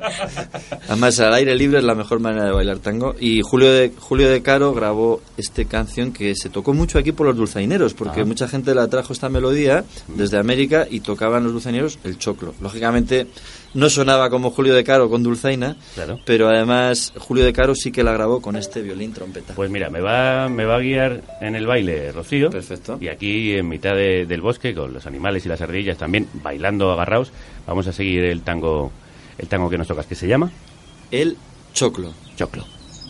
Además, 0.89 1.21
al 1.21 1.35
aire 1.35 1.55
libre 1.55 1.77
es 1.81 1.85
la 1.85 1.95
mejor 1.95 2.21
manera 2.21 2.47
de 2.47 2.53
bailar 2.53 2.79
tango. 2.79 3.15
Y 3.21 3.43
Julio 3.43 3.71
de, 3.71 3.93
Julio 3.99 4.31
de 4.31 4.41
Caro 4.41 4.73
grabó 4.73 5.21
esta 5.37 5.63
canción 5.67 6.13
que 6.15 6.35
se 6.35 6.49
tocó 6.49 6.73
mucho 6.73 6.99
aquí 6.99 7.13
por 7.13 7.27
los 7.27 7.37
dulzaineros, 7.37 7.93
porque 7.93 8.23
Ah. 8.23 8.25
mucha 8.25 8.49
gente 8.49 8.75
la 8.75 8.89
trajo 8.89 9.13
esta 9.13 9.29
melodía 9.29 9.85
desde 10.09 10.39
América 10.39 10.87
y 10.91 11.01
tocaban 11.01 11.45
los 11.45 11.53
dulzaineros 11.53 11.99
el 12.05 12.17
choclo. 12.17 12.55
Lógicamente 12.63 13.27
no 13.75 13.89
sonaba 13.91 14.29
como 14.31 14.51
Julio 14.51 14.75
de 14.75 14.85
Caro 14.85 15.09
con 15.09 15.23
dulzaina, 15.23 15.77
Claro. 15.95 16.21
pero 16.25 16.49
además 16.49 17.13
Julio 17.19 17.45
de 17.45 17.53
Caro 17.53 17.75
sí 17.75 17.91
que 17.93 18.03
la 18.05 18.13
grabó 18.13 18.41
con 18.43 18.57
este 18.57 18.83
violín 18.83 19.13
trompeta. 19.13 19.55
Pues 19.55 19.71
mira, 19.71 19.89
me 19.91 20.01
va, 20.01 20.49
me 20.49 20.65
va 20.65 20.77
a 20.77 20.81
guiar 20.81 21.23
en 21.41 21.55
el 21.55 21.67
baile 21.67 22.13
Rocío. 22.13 22.51
Perfecto. 22.51 22.99
Y 23.01 23.09
aquí 23.09 23.55
en 23.55 23.69
mitad 23.69 23.95
de- 23.95 24.27
del 24.27 24.41
bosque, 24.41 24.75
con 24.75 24.93
los 24.93 25.07
animales 25.07 25.47
y 25.47 25.49
las 25.49 25.61
ardillas 25.61 25.97
también, 25.99 26.29
bailando 26.35 26.93
agarraos, 26.93 27.33
vamos 27.67 27.87
a 27.87 27.93
seguir 27.93 28.25
el 28.25 28.43
tango, 28.43 28.93
el 29.39 29.49
tango 29.49 29.71
que 29.71 29.79
nos 29.79 29.87
tocas, 29.89 30.07
que 30.07 30.15
se 30.15 30.29
llama 30.29 30.51
El 31.11 31.37
choclo. 31.73 32.13
Choclo. 32.37 32.65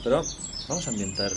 Pero 0.05 0.23
vamos 0.69 0.87
a 0.87 0.91
ambientar. 0.91 1.31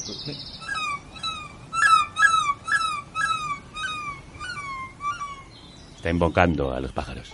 Está 5.97 6.09
invocando 6.09 6.71
a 6.71 6.79
los 6.79 6.91
pájaros. 6.91 7.33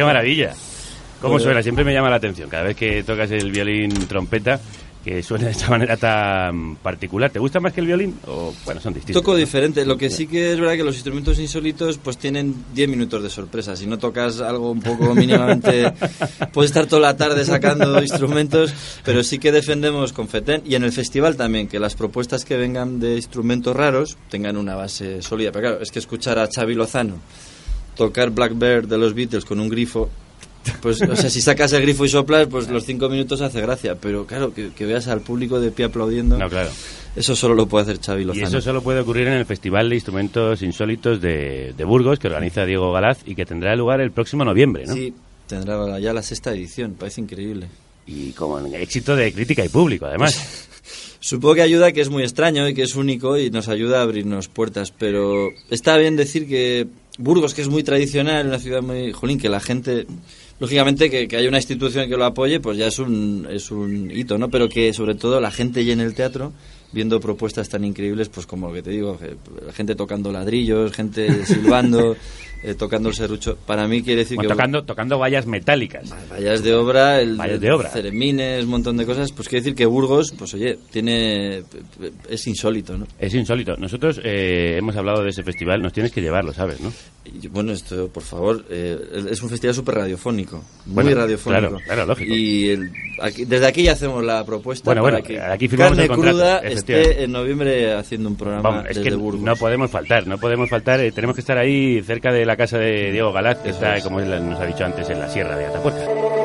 ¡Qué 0.00 0.04
maravilla! 0.04 0.54
¿Cómo 1.20 1.34
Pues- 1.34 1.42
suena? 1.42 1.62
Siempre 1.62 1.84
me 1.84 1.92
llama 1.92 2.08
la 2.08 2.16
atención. 2.16 2.48
Cada 2.48 2.62
vez 2.62 2.74
que 2.74 3.02
tocas 3.02 3.30
el 3.32 3.52
violín 3.52 3.92
trompeta, 4.08 4.58
que 5.04 5.22
suena 5.22 5.44
de 5.44 5.50
esta 5.50 5.68
manera 5.68 5.94
tan 5.98 6.76
particular. 6.76 7.30
¿Te 7.30 7.38
gusta 7.38 7.60
más 7.60 7.74
que 7.74 7.82
el 7.82 7.86
violín? 7.86 8.18
O, 8.26 8.54
bueno, 8.64 8.80
son 8.80 8.94
distintos. 8.94 9.20
Toco 9.22 9.32
¿no? 9.32 9.36
diferente. 9.36 9.84
Lo 9.84 9.98
que 9.98 10.08
sí 10.08 10.26
que 10.26 10.52
es 10.54 10.58
verdad 10.58 10.76
que 10.76 10.84
los 10.84 10.94
instrumentos 10.94 11.38
insólitos 11.38 11.98
pues 11.98 12.16
tienen 12.16 12.64
10 12.74 12.88
minutos 12.88 13.22
de 13.22 13.28
sorpresa. 13.28 13.76
Si 13.76 13.86
no 13.86 13.98
tocas 13.98 14.40
algo 14.40 14.70
un 14.70 14.80
poco 14.80 15.14
mínimamente, 15.14 15.92
puedes 16.54 16.70
estar 16.70 16.86
toda 16.86 17.02
la 17.02 17.16
tarde 17.18 17.44
sacando 17.44 18.00
instrumentos, 18.02 18.72
pero 19.04 19.22
sí 19.22 19.38
que 19.38 19.52
defendemos 19.52 20.14
con 20.14 20.28
FETEN 20.28 20.62
y 20.64 20.76
en 20.76 20.84
el 20.84 20.92
festival 20.92 21.36
también 21.36 21.68
que 21.68 21.78
las 21.78 21.94
propuestas 21.94 22.46
que 22.46 22.56
vengan 22.56 23.00
de 23.00 23.16
instrumentos 23.16 23.76
raros 23.76 24.16
tengan 24.30 24.56
una 24.56 24.76
base 24.76 25.20
sólida. 25.20 25.52
Pero 25.52 25.68
claro, 25.68 25.82
es 25.82 25.90
que 25.90 25.98
escuchar 25.98 26.38
a 26.38 26.48
Xavi 26.50 26.74
Lozano 26.74 27.16
tocar 27.96 28.30
Blackbird 28.30 28.86
de 28.88 28.98
los 28.98 29.14
Beatles 29.14 29.44
con 29.44 29.60
un 29.60 29.68
grifo 29.68 30.10
Pues, 30.82 31.00
o 31.02 31.16
sea, 31.16 31.30
si 31.30 31.40
sacas 31.40 31.72
el 31.72 31.82
grifo 31.82 32.04
y 32.04 32.08
soplas, 32.08 32.46
pues 32.48 32.68
los 32.68 32.84
cinco 32.84 33.08
minutos 33.08 33.40
hace 33.40 33.60
gracia. 33.60 33.96
Pero 33.96 34.26
claro, 34.26 34.52
que, 34.52 34.70
que 34.70 34.84
veas 34.84 35.08
al 35.08 35.20
público 35.22 35.58
de 35.60 35.70
pie 35.70 35.86
aplaudiendo. 35.86 36.36
No, 36.36 36.48
claro. 36.48 36.70
Eso 37.16 37.34
solo 37.34 37.54
lo 37.54 37.66
puede 37.66 37.84
hacer 37.84 37.98
Xavi 38.00 38.22
Y 38.22 38.24
Lozano. 38.26 38.46
eso 38.46 38.60
solo 38.60 38.82
puede 38.82 39.00
ocurrir 39.00 39.26
en 39.26 39.34
el 39.34 39.46
Festival 39.46 39.88
de 39.88 39.96
Instrumentos 39.96 40.62
Insólitos 40.62 41.20
de, 41.20 41.74
de 41.76 41.84
Burgos, 41.84 42.18
que 42.18 42.28
organiza 42.28 42.64
Diego 42.64 42.92
Galaz 42.92 43.18
y 43.26 43.34
que 43.34 43.44
tendrá 43.46 43.74
lugar 43.74 44.00
el 44.00 44.12
próximo 44.12 44.44
noviembre, 44.44 44.86
¿no? 44.86 44.94
Sí, 44.94 45.12
tendrá 45.46 45.98
ya 45.98 46.12
la 46.12 46.22
sexta 46.22 46.52
edición, 46.52 46.94
parece 46.98 47.20
increíble. 47.20 47.66
Y 48.06 48.30
con 48.32 48.72
éxito 48.74 49.16
de 49.16 49.32
crítica 49.32 49.64
y 49.64 49.68
público, 49.68 50.06
además. 50.06 50.68
Supongo 51.20 51.56
que 51.56 51.62
ayuda 51.62 51.92
que 51.92 52.00
es 52.00 52.08
muy 52.08 52.22
extraño 52.22 52.68
y 52.68 52.74
que 52.74 52.82
es 52.82 52.94
único 52.94 53.36
y 53.38 53.50
nos 53.50 53.68
ayuda 53.68 53.98
a 53.98 54.02
abrirnos 54.02 54.48
puertas, 54.48 54.90
pero 54.90 55.48
está 55.68 55.96
bien 55.96 56.16
decir 56.16 56.48
que 56.48 56.86
Burgos, 57.20 57.54
que 57.54 57.62
es 57.62 57.68
muy 57.68 57.82
tradicional, 57.82 58.46
una 58.46 58.58
ciudad 58.58 58.82
muy... 58.82 59.12
Jolín, 59.12 59.38
que 59.38 59.48
la 59.48 59.60
gente... 59.60 60.06
Lógicamente 60.58 61.08
que, 61.08 61.26
que 61.26 61.36
haya 61.36 61.48
una 61.48 61.58
institución 61.58 62.08
que 62.08 62.16
lo 62.16 62.24
apoye, 62.24 62.60
pues 62.60 62.76
ya 62.76 62.86
es 62.86 62.98
un, 62.98 63.46
es 63.50 63.70
un 63.70 64.10
hito, 64.10 64.36
¿no? 64.36 64.50
Pero 64.50 64.68
que 64.68 64.92
sobre 64.92 65.14
todo 65.14 65.40
la 65.40 65.50
gente 65.50 65.84
llene 65.84 66.02
el 66.02 66.14
teatro 66.14 66.52
viendo 66.92 67.20
propuestas 67.20 67.68
tan 67.68 67.84
increíbles, 67.84 68.28
pues 68.28 68.46
como 68.46 68.68
lo 68.68 68.74
que 68.74 68.82
te 68.82 68.90
digo, 68.90 69.18
la 69.64 69.72
gente 69.72 69.94
tocando 69.94 70.32
ladrillos, 70.32 70.92
gente 70.92 71.46
silbando, 71.46 72.16
eh, 72.62 72.74
tocando 72.74 73.08
el 73.08 73.14
serrucho. 73.14 73.56
Para 73.66 73.86
mí 73.88 74.02
quiere 74.02 74.20
decir 74.20 74.36
Bueno, 74.36 74.48
que... 74.50 74.54
tocando, 74.54 74.84
tocando 74.84 75.18
vallas 75.18 75.46
metálicas. 75.46 76.10
Vallas 76.30 76.62
de 76.62 76.74
obra, 76.74 77.20
el 77.20 77.36
Vallas 77.36 77.60
de 77.60 77.72
obra. 77.72 77.88
ceremines, 77.90 78.64
un 78.64 78.70
montón 78.70 78.96
de 78.96 79.06
cosas, 79.06 79.32
pues 79.32 79.48
quiere 79.48 79.62
decir 79.62 79.74
que 79.76 79.86
Burgos, 79.86 80.32
pues 80.38 80.54
oye, 80.54 80.78
tiene 80.90 81.62
es 82.28 82.46
insólito, 82.46 82.96
¿no? 82.98 83.06
Es 83.18 83.34
insólito. 83.34 83.76
Nosotros 83.76 84.20
eh, 84.24 84.76
hemos 84.78 84.96
hablado 84.96 85.22
de 85.22 85.30
ese 85.30 85.42
festival, 85.42 85.80
nos 85.82 85.92
tienes 85.92 86.12
que 86.12 86.20
llevarlo, 86.20 86.52
¿sabes, 86.52 86.80
no? 86.80 86.92
Y, 87.24 87.48
bueno, 87.48 87.72
esto, 87.72 88.08
por 88.08 88.22
favor, 88.22 88.64
eh, 88.70 88.98
es 89.30 89.42
un 89.42 89.50
festival 89.50 89.74
súper 89.74 89.94
radiofónico, 89.96 90.64
muy 90.86 91.12
radiofónico. 91.14 91.60
claro, 91.68 91.78
claro, 91.84 92.06
lógico. 92.06 92.34
Y 92.34 92.70
el- 92.70 92.90
aquí- 93.20 93.44
desde 93.44 93.66
aquí 93.66 93.82
ya 93.82 93.92
hacemos 93.92 94.24
la 94.24 94.44
propuesta 94.44 94.84
Bueno, 94.86 95.02
para 95.02 95.18
bueno, 95.20 95.26
que 95.26 95.38
aquí 95.40 95.68
firmamos 95.68 95.92
Carne 95.98 96.02
el 96.04 96.08
contrato, 96.08 96.36
Cruda 96.38 96.58
esté 96.60 97.22
en 97.24 97.32
noviembre 97.32 97.92
haciendo 97.92 98.28
un 98.30 98.36
programa 98.36 98.70
Vamos, 98.70 98.86
es 98.90 98.98
que 98.98 99.10
Burgos. 99.14 99.42
no 99.42 99.54
podemos 99.56 99.90
faltar, 99.90 100.26
no 100.26 100.38
podemos 100.38 100.68
faltar. 100.70 101.00
eh, 101.00 101.12
tenemos 101.12 101.36
que 101.36 101.40
estar 101.40 101.58
ahí 101.58 102.02
cerca 102.02 102.32
de 102.32 102.46
la 102.50 102.56
casa 102.56 102.78
de 102.78 103.12
Diego 103.12 103.32
Galaz, 103.32 103.58
está, 103.64 104.00
como 104.00 104.20
nos 104.20 104.60
ha 104.60 104.66
dicho 104.66 104.84
antes, 104.84 105.08
en 105.08 105.20
la 105.20 105.28
sierra 105.28 105.56
de 105.56 105.66
Atapuerca. 105.66 106.39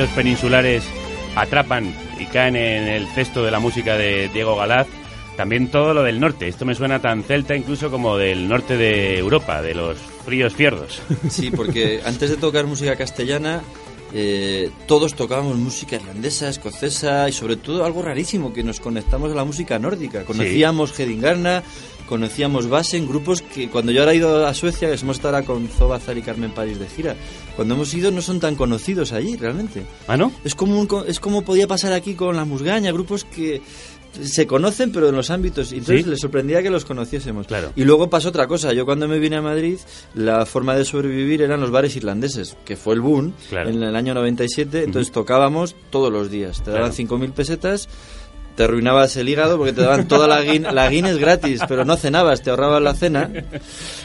Sonidos 0.00 0.16
peninsulares 0.16 0.84
atrapan 1.36 1.92
y 2.18 2.24
caen 2.24 2.56
en 2.56 2.88
el 2.88 3.06
cesto 3.08 3.44
de 3.44 3.50
la 3.50 3.60
música 3.60 3.98
de 3.98 4.30
Diego 4.32 4.56
Galaz, 4.56 4.86
también 5.36 5.68
todo 5.70 5.92
lo 5.92 6.02
del 6.02 6.20
norte. 6.20 6.48
Esto 6.48 6.64
me 6.64 6.74
suena 6.74 7.00
tan 7.00 7.22
celta 7.22 7.54
incluso 7.54 7.90
como 7.90 8.16
del 8.16 8.48
norte 8.48 8.78
de 8.78 9.18
Europa, 9.18 9.60
de 9.60 9.74
los 9.74 9.98
fríos 10.24 10.54
fierdos. 10.54 11.02
Sí, 11.28 11.50
porque 11.50 12.00
antes 12.02 12.30
de 12.30 12.38
tocar 12.38 12.66
música 12.66 12.96
castellana, 12.96 13.60
eh, 14.14 14.70
todos 14.86 15.14
tocábamos 15.14 15.56
música 15.56 15.96
irlandesa, 15.96 16.48
escocesa 16.48 17.28
y 17.28 17.32
sobre 17.32 17.56
todo 17.56 17.84
algo 17.84 18.00
rarísimo, 18.00 18.54
que 18.54 18.62
nos 18.62 18.80
conectamos 18.80 19.30
a 19.32 19.34
la 19.34 19.44
música 19.44 19.78
nórdica. 19.78 20.24
Conocíamos 20.24 20.98
Hedingarna, 20.98 21.62
conocíamos 22.10 22.68
Basen, 22.68 23.08
grupos 23.08 23.40
que 23.40 23.70
cuando 23.70 23.90
yo 23.92 24.00
ahora 24.00 24.12
he 24.12 24.16
ido 24.16 24.46
a 24.46 24.52
Suecia, 24.52 24.88
que 24.90 25.00
hemos 25.00 25.16
estado 25.16 25.36
ahora 25.36 25.46
con 25.46 25.66
Zobazar 25.68 26.18
y 26.18 26.22
Carmen 26.22 26.50
París 26.50 26.78
de 26.78 26.86
gira, 26.88 27.16
cuando 27.56 27.74
hemos 27.74 27.94
ido 27.94 28.10
no 28.10 28.20
son 28.20 28.38
tan 28.40 28.56
conocidos 28.56 29.12
allí 29.12 29.36
realmente. 29.36 29.84
¿Ah, 30.06 30.18
no? 30.18 30.30
Es 30.44 30.54
como, 30.54 30.78
un 30.78 30.88
es 31.06 31.20
como 31.20 31.42
podía 31.42 31.66
pasar 31.66 31.94
aquí 31.94 32.14
con 32.14 32.36
la 32.36 32.44
musgaña, 32.44 32.92
grupos 32.92 33.24
que 33.24 33.62
se 34.20 34.44
conocen 34.44 34.90
pero 34.90 35.08
en 35.08 35.14
los 35.14 35.30
ámbitos 35.30 35.70
y 35.72 35.76
entonces 35.76 36.02
Sí. 36.04 36.10
les 36.10 36.18
sorprendía 36.20 36.64
que 36.64 36.68
los 36.70 36.84
conociésemos 36.84 37.46
Claro. 37.46 37.72
y 37.76 37.84
luego 37.84 38.10
pasó 38.10 38.30
otra 38.30 38.48
cosa 38.48 38.72
yo 38.72 38.84
cuando 38.84 39.06
me 39.06 39.20
vine 39.20 39.36
a 39.36 39.40
Madrid 39.40 39.78
la 40.14 40.44
forma 40.46 40.74
de 40.74 40.84
sobrevivir 40.84 41.42
eran 41.42 41.60
los 41.60 41.70
bares 41.70 41.94
irlandeses 41.94 42.56
que 42.64 42.74
fue 42.74 42.94
el 42.94 43.02
boom 43.02 43.32
Claro. 43.50 43.70
en 43.70 43.80
el 43.80 43.94
año 43.94 44.12
97 44.14 44.82
entonces 44.82 45.12
tocábamos 45.12 45.76
todos 45.90 46.12
los 46.12 46.28
días 46.28 46.60
te 46.64 46.72
daban 46.72 46.90
Claro. 46.90 47.18
5.000 47.18 47.30
pesetas 47.32 47.88
te 48.60 48.64
arruinabas 48.64 49.16
el 49.16 49.26
hígado 49.26 49.56
porque 49.56 49.72
te 49.72 49.80
daban 49.80 50.06
toda 50.06 50.28
la, 50.28 50.42
guin 50.42 50.64
la 50.64 50.90
Guinness 50.90 51.16
gratis, 51.16 51.62
pero 51.66 51.86
no 51.86 51.96
cenabas, 51.96 52.42
te 52.42 52.50
ahorrabas 52.50 52.82
la 52.82 52.92
cena. 52.92 53.30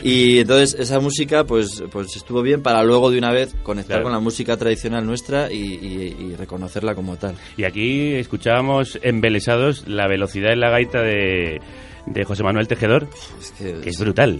Y 0.01 0.39
entonces 0.39 0.79
esa 0.79 1.01
música 1.01 1.43
pues, 1.43 1.83
pues 1.91 2.15
estuvo 2.15 2.41
bien 2.41 2.61
para 2.63 2.81
luego 2.83 3.11
de 3.11 3.17
una 3.17 3.31
vez 3.33 3.53
conectar 3.63 3.95
Claro. 3.97 4.03
con 4.03 4.13
la 4.13 4.19
música 4.21 4.55
tradicional 4.55 5.05
nuestra 5.05 5.51
y, 5.51 5.57
y- 5.57 6.15
y 6.31 6.35
reconocerla 6.37 6.95
como 6.95 7.17
tal. 7.17 7.35
Y 7.57 7.65
aquí 7.65 8.13
escuchábamos 8.13 8.97
embelesados 9.01 9.87
la 9.89 10.07
velocidad 10.07 10.53
en 10.53 10.61
la 10.61 10.69
gaita 10.69 11.01
de, 11.01 11.59
de 12.05 12.23
José 12.23 12.43
Manuel 12.43 12.69
Tejedor, 12.69 13.09
que 13.59 13.89
es 13.89 13.99
brutal. 13.99 14.39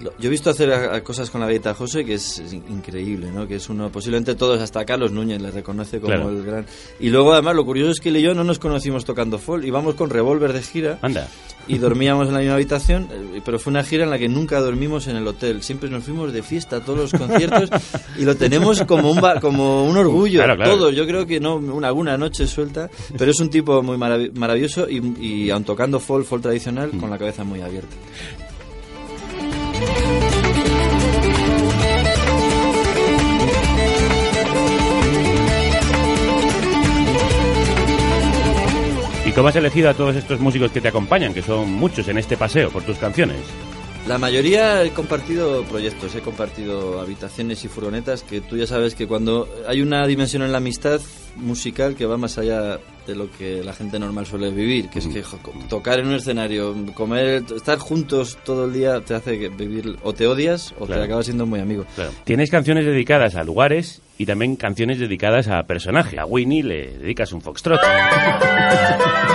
Yo 0.00 0.26
he 0.26 0.28
visto 0.28 0.50
hacer 0.50 0.72
a- 0.72 0.96
a 0.96 1.04
cosas 1.04 1.30
con 1.30 1.40
la 1.40 1.46
gaita 1.46 1.72
José 1.72 2.04
que 2.04 2.14
es, 2.14 2.38
es 2.40 2.52
in- 2.52 2.64
increíble, 2.68 3.30
¿no? 3.32 3.46
Que 3.46 3.56
es 3.56 3.68
uno, 3.68 3.90
posiblemente 3.90 4.34
todos, 4.34 4.60
hasta 4.60 4.84
Carlos 4.84 5.12
Núñez 5.12 5.40
le 5.40 5.50
reconoce 5.50 6.00
como 6.00 6.12
Claro. 6.14 6.30
el 6.30 6.42
gran... 6.44 6.66
Y 6.98 7.10
luego, 7.10 7.32
además, 7.32 7.54
lo 7.54 7.64
curioso 7.64 7.92
es 7.92 8.00
que 8.00 8.08
él 8.08 8.16
y 8.18 8.22
yo 8.22 8.34
no 8.34 8.42
nos 8.44 8.58
conocimos 8.58 9.04
tocando 9.04 9.38
folk, 9.38 9.64
íbamos 9.64 9.94
con 9.94 10.10
revólver 10.10 10.52
de 10.52 10.62
gira 10.62 10.98
Anda. 11.00 11.28
y 11.68 11.78
dormíamos 11.78 12.26
en 12.28 12.34
la 12.34 12.40
misma 12.40 12.54
habitación, 12.54 13.08
eh, 13.12 13.40
pero 13.44 13.58
fue 13.60 13.70
una 13.70 13.84
gira 13.84 14.02
en 14.04 14.10
la 14.10 14.18
que 14.18 14.28
nunca 14.28 14.60
dormimos 14.60 15.06
en 15.06 15.16
el 15.16 15.26
hotel, 15.28 15.62
siempre 15.62 15.88
nos 15.88 16.02
fuimos 16.04 16.32
de 16.32 16.42
fiesta 16.42 16.76
a 16.76 16.80
todos 16.84 16.98
los 16.98 17.12
conciertos 17.20 17.70
y 18.18 18.24
lo 18.24 18.34
tenemos 18.36 18.82
como 18.82 19.10
un, 19.12 19.20
como 19.40 19.86
un 19.86 19.96
orgullo, 19.96 20.40
Claro, 20.40 20.56
claro. 20.56 20.76
todos, 20.76 20.94
yo 20.94 21.06
creo 21.06 21.24
que 21.24 21.38
no, 21.38 21.54
una, 21.56 21.86
alguna 21.88 22.18
noche 22.18 22.46
suelta, 22.48 22.90
pero 23.16 23.30
es 23.30 23.38
un 23.40 23.48
tipo 23.48 23.80
muy 23.82 23.96
marav- 23.96 24.32
maravilloso 24.34 24.90
y, 24.90 25.00
y 25.24 25.50
aun 25.50 25.62
tocando 25.64 26.00
folk, 26.00 26.26
folk 26.26 26.42
tradicional, 26.42 26.90
Mm. 26.92 26.98
con 26.98 27.08
la 27.10 27.16
cabeza 27.16 27.44
muy 27.44 27.60
abierta. 27.62 27.94
Cómo 39.34 39.48
has 39.48 39.56
elegido 39.56 39.90
a 39.90 39.94
todos 39.94 40.16
estos 40.16 40.38
músicos 40.40 40.70
que 40.70 40.80
te 40.80 40.88
acompañan, 40.88 41.34
que 41.34 41.42
son 41.42 41.72
muchos 41.72 42.08
en 42.08 42.18
este 42.18 42.36
paseo 42.36 42.70
por 42.70 42.82
tus 42.84 42.98
canciones? 42.98 43.40
La 44.08 44.18
mayoría 44.18 44.82
he 44.84 44.90
compartido 44.90 45.62
proyectos, 45.64 46.14
he 46.14 46.20
compartido 46.20 47.00
habitaciones 47.00 47.64
y 47.64 47.68
furgonetas, 47.68 48.22
que 48.22 48.42
tú 48.42 48.56
ya 48.58 48.66
sabes 48.66 48.94
que 48.94 49.06
cuando 49.06 49.48
hay 49.66 49.80
una 49.80 50.06
dimensión 50.06 50.42
en 50.42 50.52
la 50.52 50.58
amistad 50.58 51.00
musical 51.36 51.94
que 51.96 52.04
va 52.04 52.18
más 52.18 52.36
allá 52.36 52.78
de 53.06 53.14
lo 53.16 53.30
que 53.30 53.64
la 53.64 53.72
gente 53.72 53.98
normal 53.98 54.26
suele 54.26 54.50
vivir, 54.50 54.90
que 54.90 54.98
es 54.98 55.06
que 55.06 55.22
jo, 55.22 55.38
tocar 55.70 56.00
en 56.00 56.08
un 56.08 56.14
escenario, 56.16 56.74
comer, 56.92 57.44
estar 57.56 57.78
juntos 57.78 58.36
todo 58.44 58.66
el 58.66 58.74
día 58.74 59.00
te 59.00 59.14
hace 59.14 59.38
que 59.38 59.48
vivir 59.48 59.96
o 60.02 60.12
te 60.12 60.26
odias 60.26 60.74
o 60.78 60.84
Claro. 60.84 61.00
te 61.00 61.06
acabas 61.06 61.24
siendo 61.24 61.46
muy 61.46 61.60
amigo. 61.60 61.86
Tienes 62.24 62.50
canciones 62.50 62.84
dedicadas 62.84 63.36
a 63.36 63.42
lugares 63.42 64.02
y 64.18 64.26
también 64.26 64.56
canciones 64.56 64.98
dedicadas 64.98 65.48
a 65.48 65.62
personajes. 65.62 66.18
A 66.18 66.26
Winnie 66.26 66.62
le 66.62 66.98
dedicas 66.98 67.32
un 67.32 67.40
foxtrot. 67.40 67.80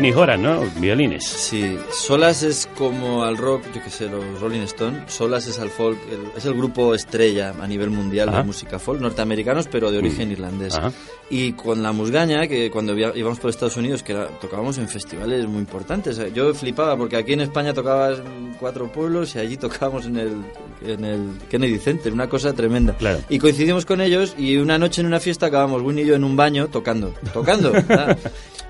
Winnie 0.00 0.14
Horan, 0.14 0.40
¿no? 0.42 0.62
Violines. 0.76 1.24
Sí, 1.24 1.76
Solas 1.92 2.42
es 2.42 2.66
como 2.78 3.22
al 3.22 3.36
rock, 3.36 3.62
yo 3.74 3.82
que 3.84 3.90
sé, 3.90 4.06
los 4.08 4.40
Rolling 4.40 4.60
Stones. 4.62 5.12
Solas 5.12 5.46
es 5.46 5.58
al 5.58 5.68
folk, 5.68 5.98
el- 6.10 6.32
es 6.38 6.46
el 6.46 6.54
grupo 6.54 6.94
estrella 6.94 7.52
a 7.60 7.66
nivel 7.66 7.90
mundial 7.90 8.30
Ajá. 8.30 8.38
de 8.38 8.44
música 8.44 8.78
folk, 8.78 8.98
norteamericanos, 8.98 9.68
pero 9.70 9.90
de 9.90 9.98
origen 9.98 10.28
Mm. 10.28 10.32
irlandés. 10.32 10.74
Ajá. 10.74 10.90
Y 11.32 11.52
con 11.52 11.80
la 11.80 11.92
musgaña, 11.92 12.48
que 12.48 12.70
cuando 12.72 12.92
íbamos 12.98 13.38
por 13.38 13.50
Estados 13.50 13.76
Unidos, 13.76 14.02
que 14.02 14.12
era- 14.12 14.26
tocábamos 14.40 14.78
en 14.78 14.88
festivales 14.88 15.46
muy 15.46 15.60
importantes. 15.60 16.18
Eh, 16.18 16.32
Yo 16.34 16.52
flipaba 16.54 16.96
porque 16.96 17.16
aquí 17.16 17.34
en 17.34 17.40
España 17.42 17.72
tocabas 17.72 18.18
en 18.18 18.54
cuatro 18.58 18.90
pueblos 18.90 19.36
y 19.36 19.38
allí 19.38 19.56
tocábamos 19.56 20.06
en 20.06 20.16
el, 20.16 20.32
en 20.84 21.04
el 21.04 21.20
Kennedy 21.48 21.78
Center, 21.78 22.12
una 22.12 22.28
cosa 22.28 22.52
tremenda. 22.52 22.96
Y 23.28 23.38
coincidimos 23.38 23.86
con 23.86 24.00
ellos 24.00 24.34
y 24.36 24.56
una 24.56 24.76
noche 24.76 25.02
en 25.02 25.06
una 25.06 25.20
fiesta 25.20 25.46
acabamos 25.46 25.82
Winnie 25.82 26.02
y 26.02 26.08
yo 26.08 26.14
en 26.16 26.24
un 26.24 26.34
baño 26.34 26.66
tocando, 26.66 27.14
tocando. 27.32 27.72
nada. 27.88 28.16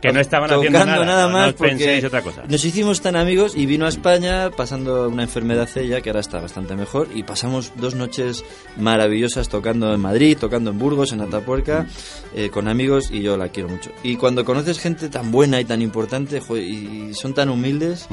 Que 0.03 0.13
no 0.15 0.21
estaban 0.21 0.49
Tocando 0.49 0.79
haciendo 0.79 1.05
nada. 1.05 1.25
no- 1.27 1.29
no 1.33 1.37
más 1.39 1.49
os 1.49 1.55
porque 1.57 2.03
otra 2.07 2.23
cosa. 2.23 2.45
nos 2.49 2.65
hicimos 2.65 3.03
tan 3.03 3.17
amigos 3.17 3.53
y 3.55 3.67
vino 3.67 3.85
a 3.85 3.91
España 3.91 4.51
pasando 4.51 5.09
una 5.11 5.23
enfermedad 5.25 5.69
ella 5.77 6.01
que 6.01 6.09
ahora 6.09 6.21
está 6.21 6.41
bastante 6.41 6.75
mejor 6.75 7.09
y 7.15 7.23
pasamos 7.23 7.73
dos 7.77 7.95
noches 7.95 8.43
maravillosas 8.79 9.51
tocando 9.51 9.93
en 9.93 10.01
Madrid, 10.01 10.39
tocando 10.41 10.71
en 10.71 10.79
Burgos, 10.79 11.13
en 11.13 11.21
Atapuerca, 11.21 11.87
eh, 12.35 12.49
con 12.51 12.69
amigos 12.69 13.11
y 13.11 13.23
yo 13.23 13.37
la 13.37 13.49
quiero 13.49 13.69
mucho. 13.69 13.91
Y 14.03 14.17
cuando 14.17 14.45
conoces 14.45 14.79
gente 14.79 15.09
tan 15.09 15.31
buena 15.31 15.61
y 15.61 15.65
tan 15.65 15.83
importante 15.83 16.41
joder, 16.41 16.65
y 16.65 17.15
son 17.15 17.35
tan 17.35 17.49
humildes, 17.51 18.07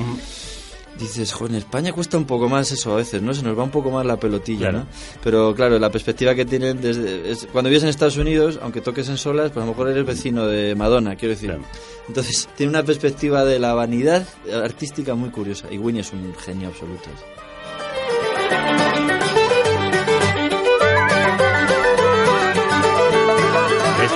dices, 1.00 1.32
joder, 1.32 1.52
en 1.52 1.58
España 1.60 1.92
cuesta 1.94 2.18
un 2.18 2.26
poco 2.26 2.50
más 2.50 2.72
eso 2.72 2.94
a 2.94 2.96
veces, 2.96 3.22
¿no? 3.22 3.34
Se 3.34 3.44
nos 3.44 3.58
va 3.58 3.64
un 3.64 3.70
poco 3.70 3.92
más 3.92 4.06
la 4.06 4.18
pelotilla, 4.20 4.70
Claro. 4.70 4.80
¿no? 4.80 4.88
Pero 5.24 5.54
claro, 5.54 5.78
la 5.78 5.92
perspectiva 5.92 6.34
que 6.34 6.44
tienen 6.46 6.82
desde... 6.82 7.30
es- 7.32 7.48
cuando 7.52 7.70
vives 7.70 7.84
en 7.84 7.90
Estados 7.90 8.18
Unidos, 8.18 8.58
aunque 8.64 8.82
toques 8.82 9.08
en 9.10 9.18
solas, 9.18 9.52
pues 9.52 9.62
a 9.62 9.66
lo 9.66 9.74
mejor 9.74 9.90
eres 9.90 10.06
vecino 10.06 10.48
de 10.48 10.74
Madonna, 10.76 11.16
quiero 11.16 11.36
decir. 11.36 11.56
Entonces, 12.08 12.50
tiene 12.56 12.72
una 12.72 12.84
perspectiva 12.84 13.46
de 13.46 13.60
la 13.60 13.74
vanidad 13.76 14.26
artística 14.64 15.14
muy 15.14 15.30
curiosa. 15.30 15.68
Y 15.72 15.78
Winnie 15.78 16.02
es 16.02 16.12
un 16.14 16.34
genio 16.36 16.70
absoluto. 16.70 17.10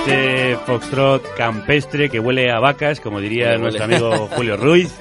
Este 0.04 0.56
foxtrot 0.66 1.22
campestre 1.36 2.10
que 2.10 2.18
huele 2.18 2.50
a 2.50 2.58
vacas, 2.58 2.98
como 2.98 3.20
diría 3.20 3.56
nuestro 3.56 3.84
amigo 3.84 4.26
Julio 4.34 4.56
Ruiz, 4.56 4.92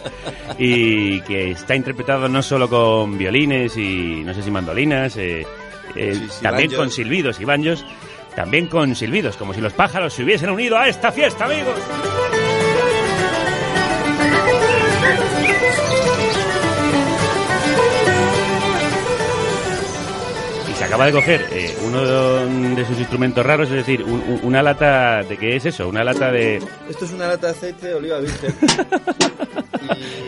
y 0.59 1.21
que 1.21 1.49
está 1.51 1.75
interpretado 1.75 2.29
no 2.29 2.43
solo 2.43 2.69
con 2.69 3.17
violines 3.17 3.75
y 3.77 4.21
no 4.23 4.35
sé 4.35 4.43
si 4.43 4.51
mandolinas, 4.51 5.17
eh, 5.17 5.47
eh, 5.95 6.13
Sí, 6.13 6.27
sí, 6.29 6.43
también 6.43 6.71
con 6.71 6.91
silbidos 6.91 7.41
y 7.41 7.45
banjos, 7.45 7.83
también 8.35 8.67
con 8.67 8.95
silbidos, 8.95 9.37
como 9.37 9.55
si 9.55 9.61
los 9.61 9.73
pájaros 9.73 10.13
se 10.13 10.23
hubiesen 10.23 10.51
unido 10.51 10.77
a 10.77 10.87
esta 10.87 11.11
fiesta, 11.11 11.45
amigos. 11.45 11.73
Acaba 20.91 21.05
de 21.05 21.11
coger 21.13 21.45
eh, 21.51 21.73
uno 21.87 22.75
de, 22.75 22.85
sus 22.85 22.99
instrumentos 22.99 23.45
raros, 23.45 23.69
es 23.69 23.75
decir, 23.75 24.03
un- 24.03 24.21
un- 24.21 24.39
una 24.43 24.61
lata 24.61 25.23
de 25.23 25.37
qué 25.37 25.55
es 25.55 25.65
eso, 25.65 25.87
una 25.87 26.03
lata 26.03 26.31
de 26.31 26.57
Esto 26.89 27.05
es 27.05 27.11
una 27.13 27.27
lata 27.29 27.47
de 27.47 27.53
aceite 27.53 27.87
de 27.87 27.93
oliva 27.95 28.19
virgen. 28.19 28.53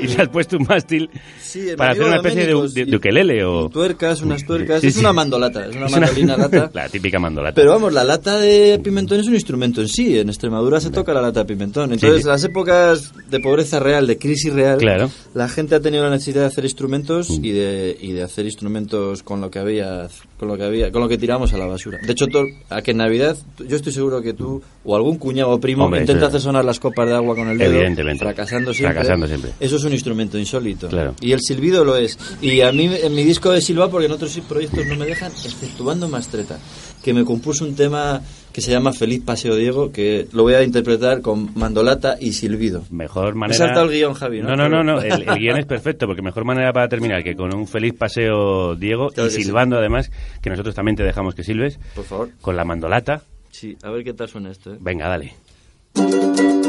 y 0.02 0.08
le 0.08 0.22
has 0.22 0.30
puesto 0.30 0.58
un 0.58 0.66
mástil 0.68 1.10
Sí, 1.42 1.68
para 1.78 1.92
hacer 1.92 2.04
una 2.06 2.16
especie 2.18 2.48
de, 2.48 2.54
de- 2.54 2.82
y- 2.82 2.86
de 2.92 2.96
ukelele 2.98 3.44
o 3.46 3.70
Tuercas, 3.70 4.22
unas 4.22 4.44
tuercas. 4.46 4.82
Sí, 4.82 4.88
es 4.88 4.94
sí. 4.96 5.00
una 5.02 5.14
mandolata, 5.14 5.68
es 5.68 5.76
una 5.76 5.86
Es 5.86 5.92
una- 5.92 6.02
mandolina 6.08 6.38
lata. 6.38 6.72
la 6.74 6.90
típica 6.90 7.20
mandolata. 7.20 7.56
Pero 7.56 7.72
vamos, 7.72 7.94
la 7.94 8.04
lata 8.04 8.38
de 8.40 8.80
pimentón 8.84 9.20
es 9.20 9.28
un 9.28 9.36
instrumento 9.36 9.82
en 9.82 9.88
sí. 9.88 10.18
En 10.18 10.30
Extremadura 10.30 10.80
se 10.80 10.90
toca 10.90 11.14
la 11.14 11.22
lata 11.22 11.42
de 11.42 11.46
pimentón. 11.46 11.94
Entonces, 11.94 12.26
las 12.26 12.44
épocas 12.44 13.14
de 13.30 13.40
pobreza 13.40 13.80
real, 13.80 14.08
de 14.08 14.18
crisis 14.18 14.52
real, 14.52 14.78
Claro. 14.80 15.12
la 15.36 15.48
gente 15.48 15.76
ha 15.76 15.80
tenido 15.80 16.04
la 16.04 16.10
necesidad 16.10 16.42
de 16.42 16.48
hacer 16.48 16.64
instrumentos 16.64 17.30
y 17.30 17.52
de, 17.52 17.96
y 18.02 18.14
de 18.14 18.24
hacer 18.24 18.46
instrumentos 18.46 19.22
con 19.24 19.42
lo 19.42 19.52
que 19.52 19.60
había, 19.60 20.08
con 20.40 20.48
lo 20.48 20.53
que 20.58 20.64
había, 20.64 20.92
con 20.92 21.02
lo 21.02 21.10
que 21.10 21.18
tiramos 21.18 21.54
a 21.54 21.58
la 21.58 21.66
basura. 21.66 22.00
De 22.02 22.12
hecho, 22.12 22.26
a 22.70 22.82
que 22.82 22.92
en 22.92 22.98
Navidad, 22.98 23.38
yo 23.68 23.76
estoy 23.76 23.92
seguro 23.92 24.22
que 24.22 24.34
tú 24.34 24.62
o 24.84 24.96
algún 24.96 25.18
cuñado 25.18 25.52
o 25.52 25.60
primo 25.60 25.86
Hombre, 25.86 26.02
intenta 26.02 26.28
hacer 26.28 26.42
sonar 26.42 26.66
las 26.66 26.80
copas 26.80 27.08
de 27.08 27.16
agua 27.16 27.36
con 27.36 27.48
el 27.50 27.58
dedo, 27.58 27.72
Evidentemente. 27.72 28.24
fracasando 28.24 28.74
siempre. 28.74 28.94
Fracasando 28.96 29.28
siempre. 29.28 29.52
Eso 29.60 29.76
es 29.76 29.84
un 29.84 29.94
instrumento 29.94 30.38
insólito. 30.38 30.88
Claro. 30.88 31.16
Y 31.22 31.32
el 31.32 31.40
silbido 31.42 31.84
lo 31.84 31.96
es. 31.96 32.18
Y 32.42 32.62
a 32.62 32.72
mí 32.72 32.90
en 33.02 33.14
mi 33.14 33.24
disco 33.24 33.52
de 33.52 33.62
silba, 33.62 33.90
porque 33.90 34.06
en 34.08 34.12
otros 34.12 34.38
proyectos 34.48 34.86
no 34.86 34.96
me 34.96 35.06
dejan, 35.06 35.32
exceptuando 35.32 36.08
Mastreta, 36.08 36.60
que 37.04 37.14
me 37.14 37.26
compuso 37.26 37.66
un 37.66 37.76
tema 37.76 38.22
que 38.54 38.62
se 38.62 38.72
llama 38.72 38.94
Feliz 38.94 39.22
Paseo 39.24 39.56
Diego, 39.56 39.92
que 39.92 40.28
lo 40.32 40.44
voy 40.44 40.54
a 40.54 40.64
interpretar 40.64 41.22
con 41.22 41.52
mandolata 41.56 42.18
y 42.20 42.34
silbido. 42.34 42.84
Mejor 42.92 43.34
Me 43.34 43.42
manera... 43.42 43.56
he 43.56 43.58
saltado 43.68 43.86
el 43.88 43.92
guion, 43.92 44.14
Javi, 44.14 44.42
¿no? 44.42 44.56
No, 44.56 44.70
no, 44.70 44.70
no, 44.70 44.84
no, 44.84 45.02
El, 45.02 45.28
el 45.28 45.36
guion 45.40 45.58
es 45.58 45.66
perfecto, 45.66 46.06
porque 46.08 46.22
mejor 46.22 46.46
manera 46.46 46.72
para 46.72 46.88
terminar 46.88 47.24
que 47.24 47.36
con 47.36 47.54
un 47.56 47.68
feliz 47.68 47.94
paseo, 47.98 48.76
Diego, 48.76 49.10
Claro 49.10 49.30
y 49.30 49.32
sí. 49.34 49.44
silbando 49.44 49.78
además, 49.78 50.12
que 50.42 50.50
nosotros 50.50 50.74
también 50.76 50.96
te 50.96 51.04
dejamos 51.04 51.36
que 51.36 51.44
silbes, 51.44 51.80
Por 51.96 52.06
favor. 52.06 52.30
con 52.42 52.56
la 52.56 52.64
mandolata. 52.64 53.24
Sí, 53.52 53.76
a 53.84 53.90
ver 53.92 54.04
qué 54.04 54.14
tal 54.14 54.30
suena 54.30 54.52
esto, 54.52 54.74
¿eh? 54.74 54.78
Venga, 54.80 55.08
dale. 55.10 56.63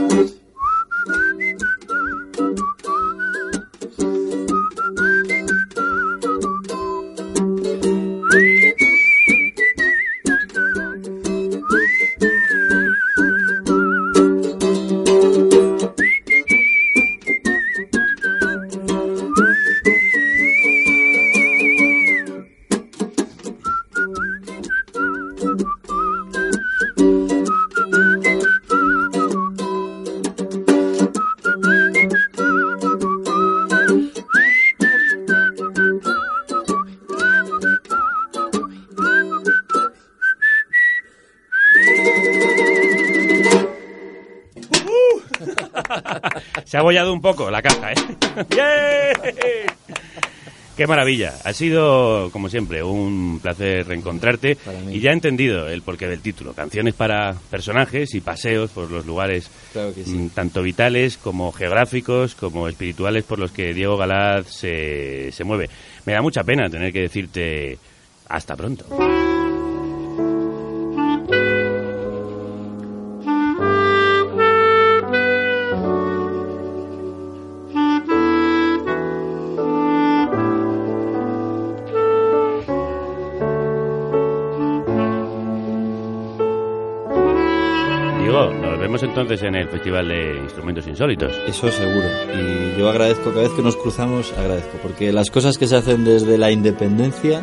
Poco 47.24 47.50
la 47.50 47.62
caja, 47.62 47.92
¿eh? 47.92 47.94
¡Qué 50.76 50.86
maravilla! 50.86 51.32
Ha 51.42 51.54
sido, 51.54 52.28
como 52.32 52.50
siempre, 52.50 52.82
un 52.82 53.40
placer 53.40 53.86
reencontrarte 53.86 54.58
y 54.90 55.00
ya 55.00 55.08
he 55.08 55.14
entendido 55.14 55.66
el 55.68 55.80
porqué 55.80 56.06
del 56.06 56.20
título. 56.20 56.52
Canciones 56.52 56.92
para 56.92 57.32
personajes 57.50 58.14
y 58.14 58.20
paseos 58.20 58.72
por 58.72 58.90
los 58.90 59.06
lugares 59.06 59.50
Claro 59.72 59.94
que 59.94 60.04
sí. 60.04 60.10
mm, 60.10 60.30
tanto 60.30 60.60
vitales 60.60 61.16
como 61.16 61.50
geográficos 61.50 62.34
como 62.34 62.68
espirituales 62.68 63.24
por 63.24 63.38
los 63.38 63.52
que 63.52 63.72
Diego 63.72 63.96
Galaz 63.96 64.46
se, 64.48 65.32
se 65.32 65.44
mueve. 65.44 65.70
Me 66.04 66.12
da 66.12 66.20
mucha 66.20 66.44
pena 66.44 66.68
tener 66.68 66.92
que 66.92 67.00
decirte 67.00 67.78
hasta 68.28 68.54
pronto. 68.54 68.84
Entonces 89.24 89.46
en 89.48 89.54
el 89.56 89.68
Festival 89.68 90.08
de 90.08 90.36
Instrumentos 90.42 90.86
Insólitos. 90.86 91.32
Eso 91.46 91.70
seguro. 91.70 92.06
Y 92.34 92.78
yo 92.78 92.88
agradezco, 92.88 93.30
cada 93.30 93.42
vez 93.42 93.52
que 93.52 93.62
nos 93.62 93.76
cruzamos, 93.76 94.32
agradezco. 94.36 94.78
Porque 94.82 95.12
las 95.12 95.30
cosas 95.30 95.58
que 95.58 95.66
se 95.66 95.76
hacen 95.76 96.04
desde 96.04 96.38
la 96.38 96.50
independencia 96.50 97.42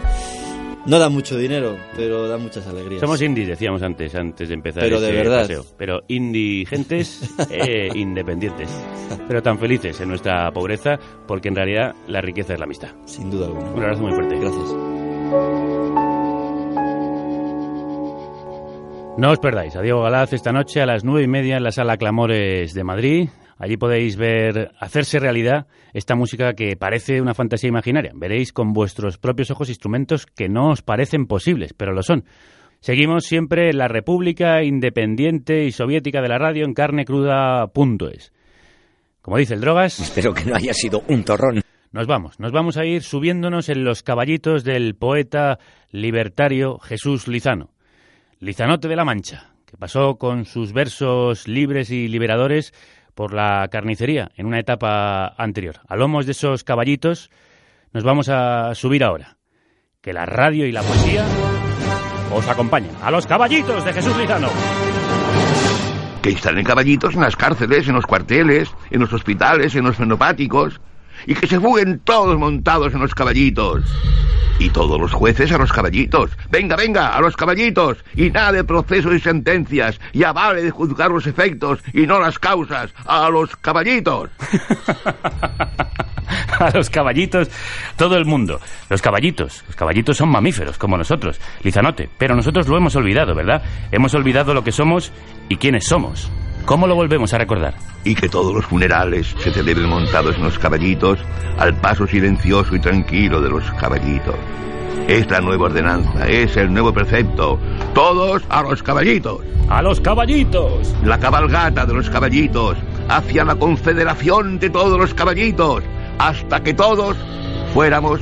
no 0.85 0.97
dan 0.97 1.13
mucho 1.13 1.37
dinero, 1.37 1.77
pero 1.95 2.27
dan 2.27 2.41
muchas 2.41 2.65
alegrías. 2.67 3.01
Somos 3.01 3.21
indies, 3.21 3.47
decíamos 3.47 3.83
antes, 3.83 4.15
antes 4.15 4.47
de 4.49 4.55
empezar 4.55 4.83
Pero 4.83 4.99
de 4.99 5.11
verdad. 5.11 5.41
paseo. 5.41 5.63
Pero 5.77 6.01
indigentes 6.07 7.35
e 7.49 7.89
independientes. 7.95 8.69
Pero 9.27 9.41
tan 9.43 9.59
felices 9.59 9.99
en 10.01 10.09
nuestra 10.09 10.51
pobreza, 10.51 10.97
porque 11.27 11.49
en 11.49 11.55
realidad 11.55 11.93
la 12.07 12.21
riqueza 12.21 12.53
es 12.53 12.59
la 12.59 12.65
amistad. 12.65 12.89
Sin 13.05 13.29
duda 13.29 13.47
alguna. 13.47 13.71
Un 13.71 13.83
abrazo 13.83 14.01
muy 14.01 14.13
fuerte. 14.13 14.35
Gracias. 14.39 16.00
No 19.17 19.29
os 19.29 19.39
perdáis 19.39 19.75
a 19.75 19.81
Diego 19.81 20.01
Galaz 20.01 20.33
esta 20.33 20.51
noche 20.51 20.81
a 20.81 20.85
las 20.85 21.03
nueve 21.03 21.23
y 21.23 21.27
media 21.27 21.57
en 21.57 21.63
la 21.63 21.71
sala 21.71 21.97
Clamores 21.97 22.73
de 22.73 22.83
Madrid. 22.83 23.29
Allí 23.59 23.77
podéis 23.77 24.15
ver 24.15 24.71
hacerse 24.79 25.19
realidad 25.19 25.67
esta 25.93 26.15
música 26.15 26.53
que 26.53 26.75
parece 26.77 27.21
una 27.21 27.35
fantasía 27.35 27.67
imaginaria. 27.67 28.13
Veréis 28.15 28.53
con 28.53 28.73
vuestros 28.73 29.17
propios 29.17 29.51
ojos 29.51 29.69
instrumentos 29.69 30.25
que 30.25 30.49
no 30.49 30.69
os 30.69 30.81
parecen 30.81 31.27
posibles, 31.27 31.73
pero 31.73 31.93
lo 31.93 32.01
son. 32.01 32.23
Seguimos 32.79 33.25
siempre 33.25 33.69
en 33.69 33.77
la 33.77 33.87
República 33.87 34.63
Independiente 34.63 35.65
y 35.65 35.71
Soviética 35.71 36.21
de 36.21 36.29
la 36.29 36.39
Radio 36.39 36.65
en 36.65 36.73
carnecruda.es. 36.73 38.33
Como 39.21 39.37
dice 39.37 39.53
el 39.53 39.61
Drogas... 39.61 39.99
Espero 39.99 40.33
que 40.33 40.45
no 40.45 40.55
haya 40.55 40.73
sido 40.73 41.03
un 41.07 41.23
torrón. 41.23 41.61
Nos 41.91 42.07
vamos, 42.07 42.39
nos 42.39 42.51
vamos 42.51 42.77
a 42.77 42.85
ir 42.85 43.03
subiéndonos 43.03 43.69
en 43.69 43.83
los 43.83 44.01
caballitos 44.01 44.63
del 44.63 44.95
poeta 44.95 45.59
libertario 45.91 46.79
Jesús 46.79 47.27
Lizano. 47.27 47.69
Lizanote 48.41 48.87
de 48.87 48.95
la 48.95 49.05
Mancha, 49.05 49.51
que 49.67 49.77
pasó 49.77 50.15
con 50.15 50.45
sus 50.45 50.73
versos 50.73 51.47
libres 51.47 51.91
y 51.91 52.07
liberadores 52.07 52.73
por 53.13 53.35
la 53.35 53.67
carnicería 53.71 54.31
en 54.35 54.47
una 54.47 54.57
etapa 54.57 55.27
anterior. 55.37 55.75
A 55.87 55.95
lomos 55.95 56.25
de 56.25 56.31
esos 56.31 56.63
caballitos 56.63 57.29
nos 57.93 58.03
vamos 58.03 58.29
a 58.29 58.73
subir 58.73 59.03
ahora. 59.03 59.37
Que 60.01 60.11
la 60.11 60.25
radio 60.25 60.65
y 60.65 60.71
la 60.71 60.81
poesía 60.81 61.23
os 62.33 62.47
acompañen. 62.47 62.95
A 63.03 63.11
los 63.11 63.27
caballitos 63.27 63.85
de 63.85 63.93
Jesús 63.93 64.17
Lizano. 64.17 64.49
Que 66.23 66.31
instalen 66.31 66.65
caballitos 66.65 67.13
en 67.13 67.21
las 67.21 67.35
cárceles, 67.35 67.87
en 67.87 67.93
los 67.93 68.07
cuarteles, 68.07 68.71
en 68.89 69.01
los 69.01 69.13
hospitales, 69.13 69.75
en 69.75 69.83
los 69.83 69.97
fenopáticos. 69.97 70.81
Y 71.25 71.35
que 71.35 71.47
se 71.47 71.59
fuguen 71.59 72.01
todos 72.03 72.37
montados 72.37 72.93
en 72.93 73.01
los 73.01 73.13
caballitos. 73.13 73.83
Y 74.59 74.69
todos 74.69 74.99
los 74.99 75.11
jueces 75.11 75.51
a 75.51 75.57
los 75.57 75.71
caballitos. 75.71 76.31
Venga, 76.49 76.75
venga, 76.75 77.15
a 77.15 77.21
los 77.21 77.35
caballitos. 77.35 77.97
Y 78.15 78.29
nada 78.29 78.51
de 78.51 78.63
procesos 78.63 79.13
y 79.13 79.19
sentencias. 79.19 79.99
Ya 80.13 80.33
vale 80.33 80.61
de 80.61 80.71
juzgar 80.71 81.09
los 81.09 81.25
efectos 81.25 81.79
y 81.93 82.05
no 82.05 82.19
las 82.19 82.37
causas. 82.37 82.91
A 83.05 83.29
los 83.29 83.55
caballitos. 83.55 84.29
a 86.59 86.71
los 86.71 86.89
caballitos, 86.89 87.49
todo 87.97 88.17
el 88.17 88.25
mundo. 88.25 88.59
Los 88.89 89.01
caballitos, 89.01 89.63
los 89.67 89.75
caballitos 89.75 90.17
son 90.17 90.29
mamíferos, 90.29 90.77
como 90.77 90.97
nosotros, 90.97 91.39
Lizanote. 91.63 92.09
Pero 92.17 92.35
nosotros 92.35 92.67
lo 92.67 92.77
hemos 92.77 92.95
olvidado, 92.95 93.35
¿verdad? 93.35 93.61
Hemos 93.91 94.13
olvidado 94.13 94.53
lo 94.53 94.63
que 94.63 94.71
somos 94.71 95.11
y 95.49 95.57
quiénes 95.57 95.85
somos. 95.85 96.29
¿Cómo 96.65 96.87
lo 96.87 96.95
volvemos 96.95 97.33
a 97.33 97.37
recordar? 97.37 97.73
Y 98.03 98.15
que 98.15 98.29
todos 98.29 98.53
los 98.53 98.65
funerales 98.65 99.35
se 99.39 99.51
celebren 99.51 99.89
montados 99.89 100.35
en 100.35 100.43
los 100.43 100.57
caballitos, 100.57 101.19
al 101.57 101.75
paso 101.75 102.07
silencioso 102.07 102.75
y 102.75 102.79
tranquilo 102.79 103.41
de 103.41 103.49
los 103.49 103.63
caballitos. 103.73 104.35
Es 105.07 105.29
la 105.29 105.41
nueva 105.41 105.65
ordenanza, 105.65 106.27
es 106.27 106.55
el 106.57 106.71
nuevo 106.71 106.93
precepto. 106.93 107.59
Todos 107.93 108.43
a 108.49 108.61
los 108.61 108.81
caballitos. 108.81 109.41
¡A 109.69 109.81
los 109.81 109.99
caballitos! 109.99 110.93
La 111.03 111.19
cabalgata 111.19 111.85
de 111.85 111.93
los 111.93 112.09
caballitos, 112.09 112.77
hacia 113.09 113.43
la 113.45 113.55
confederación 113.55 114.59
de 114.59 114.69
todos 114.69 114.99
los 114.99 115.13
caballitos, 115.13 115.83
hasta 116.17 116.61
que 116.61 116.73
todos 116.73 117.17
fuéramos 117.73 118.19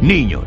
niños. 0.00 0.44